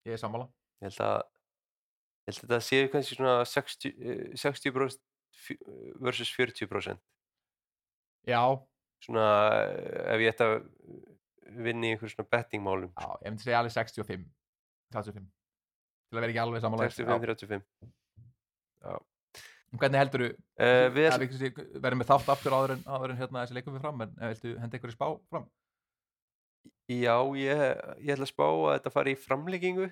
ég 0.05 0.14
er 0.18 0.22
sammála. 0.22 0.47
Ég 0.84 0.89
held 0.91 1.01
að 1.07 1.18
ég 2.27 2.30
held 2.30 2.38
að 2.38 2.43
þetta 2.43 2.59
séu 2.68 2.89
kannski 2.93 3.15
svona 3.18 3.35
60, 3.47 3.93
eh, 3.97 4.23
60% 4.35 5.01
fjö- 5.47 5.97
versus 6.03 6.31
40% 6.35 6.99
já, 8.27 8.41
svona 9.05 9.26
eh, 9.64 10.14
ef 10.14 10.19
ég 10.26 10.34
ætti 10.35 10.45
að 10.45 10.57
vinna 11.68 11.90
í 11.90 11.95
einhver 11.95 12.11
svona 12.11 12.32
bettingmálum 12.34 12.91
já, 12.91 13.10
ég 13.24 13.30
myndi 13.32 13.45
segja 13.45 13.61
alveg 13.61 13.76
65 13.76 14.26
35 14.95 15.28
til 16.07 16.18
að 16.18 16.22
vera 16.24 16.34
ekki 16.34 16.44
alveg 16.44 16.64
sammála 16.64 16.90
65-35 16.91 17.64
Hvernig 19.78 19.99
heldur 19.99 20.22
þú, 20.24 20.28
uh, 20.64 20.86
við 20.95 21.07
við 21.28 21.57
verðum 21.84 21.99
með 21.99 22.10
þátt 22.14 22.30
aftur 22.32 22.53
áður 22.56 22.74
en, 22.78 22.84
áður 22.88 23.11
en 23.11 23.18
hérna, 23.19 23.41
þessi 23.41 23.57
leikum 23.57 23.76
við 23.76 23.84
fram, 23.84 24.03
en 24.06 24.14
eh, 24.15 24.30
viltu 24.32 24.53
henda 24.61 24.78
einhverju 24.78 24.95
spá 24.95 25.07
fram? 25.28 25.48
Já, 26.88 27.15
ég, 27.36 27.64
ég 27.99 28.14
ætla 28.15 28.24
að 28.24 28.32
spá 28.32 28.45
að 28.48 28.69
þetta 28.78 28.94
fari 28.95 29.11
í 29.11 29.19
framleggingu. 29.19 29.90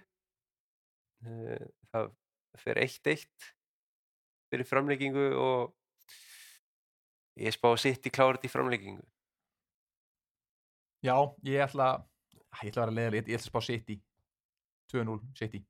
Eh, 1.28 1.66
Það 1.92 2.08
fer 2.60 2.80
1-1 2.86 3.26
fyrir 4.52 4.68
framleggingu 4.68 5.26
og 5.40 5.76
ég 7.40 7.56
spá 7.56 7.68
að 7.74 7.82
sitt 7.84 8.08
í 8.08 8.14
klárat 8.16 8.48
í 8.48 8.52
framleggingu. 8.52 9.04
Já, 11.04 11.16
ég 11.44 11.62
ætla, 11.66 11.90
ég 12.64 12.72
ætla 12.72 12.86
að 12.86 12.88
vera 12.88 12.96
leðileg, 13.00 13.28
ég, 13.28 13.40
ætla 13.40 13.44
að 13.44 13.50
spá 13.52 13.62
City, 13.66 13.98
2-0 14.94 15.20
City. 15.38 15.66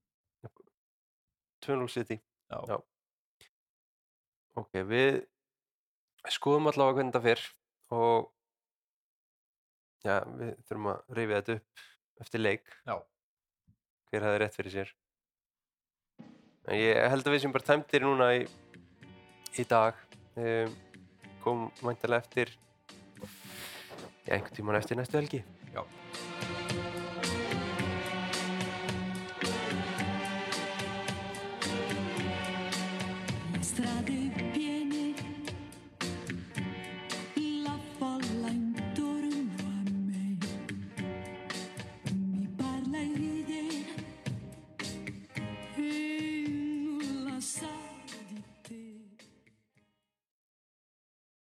2-0 1.65 1.87
City 1.89 2.19
Já. 2.51 2.59
Já. 2.69 2.77
ok, 4.61 4.77
við 4.85 5.23
skoðum 6.31 6.69
allavega 6.69 6.99
hvernig 6.99 7.15
þetta 7.15 7.23
fyrr 7.25 7.45
og 7.95 8.27
já, 10.05 10.19
við 10.37 10.51
þurfum 10.67 10.91
að 10.91 11.17
rifja 11.17 11.39
þetta 11.41 11.55
upp 11.57 11.85
eftir 12.25 12.43
leik 12.43 12.69
Já. 12.85 12.95
hver 14.11 14.27
hafði 14.27 14.41
rétt 14.43 14.59
fyrir 14.59 14.75
sér 14.75 14.93
en 16.65 16.79
ég 16.79 17.01
held 17.13 17.25
að 17.25 17.35
við 17.35 17.43
sem 17.45 17.55
bara 17.55 17.69
tæmtir 17.71 18.05
núna 18.05 18.29
í, 18.37 18.45
í 19.57 19.65
dag 19.69 19.97
um, 20.37 20.77
kom 21.43 21.67
mæntalega 21.85 22.25
eftir 22.25 22.53
einhvern 24.33 24.55
tímann 24.55 24.75
eftir 24.81 24.97
næstu 24.97 25.17
helgi 25.17 25.43
Já. 25.75 25.83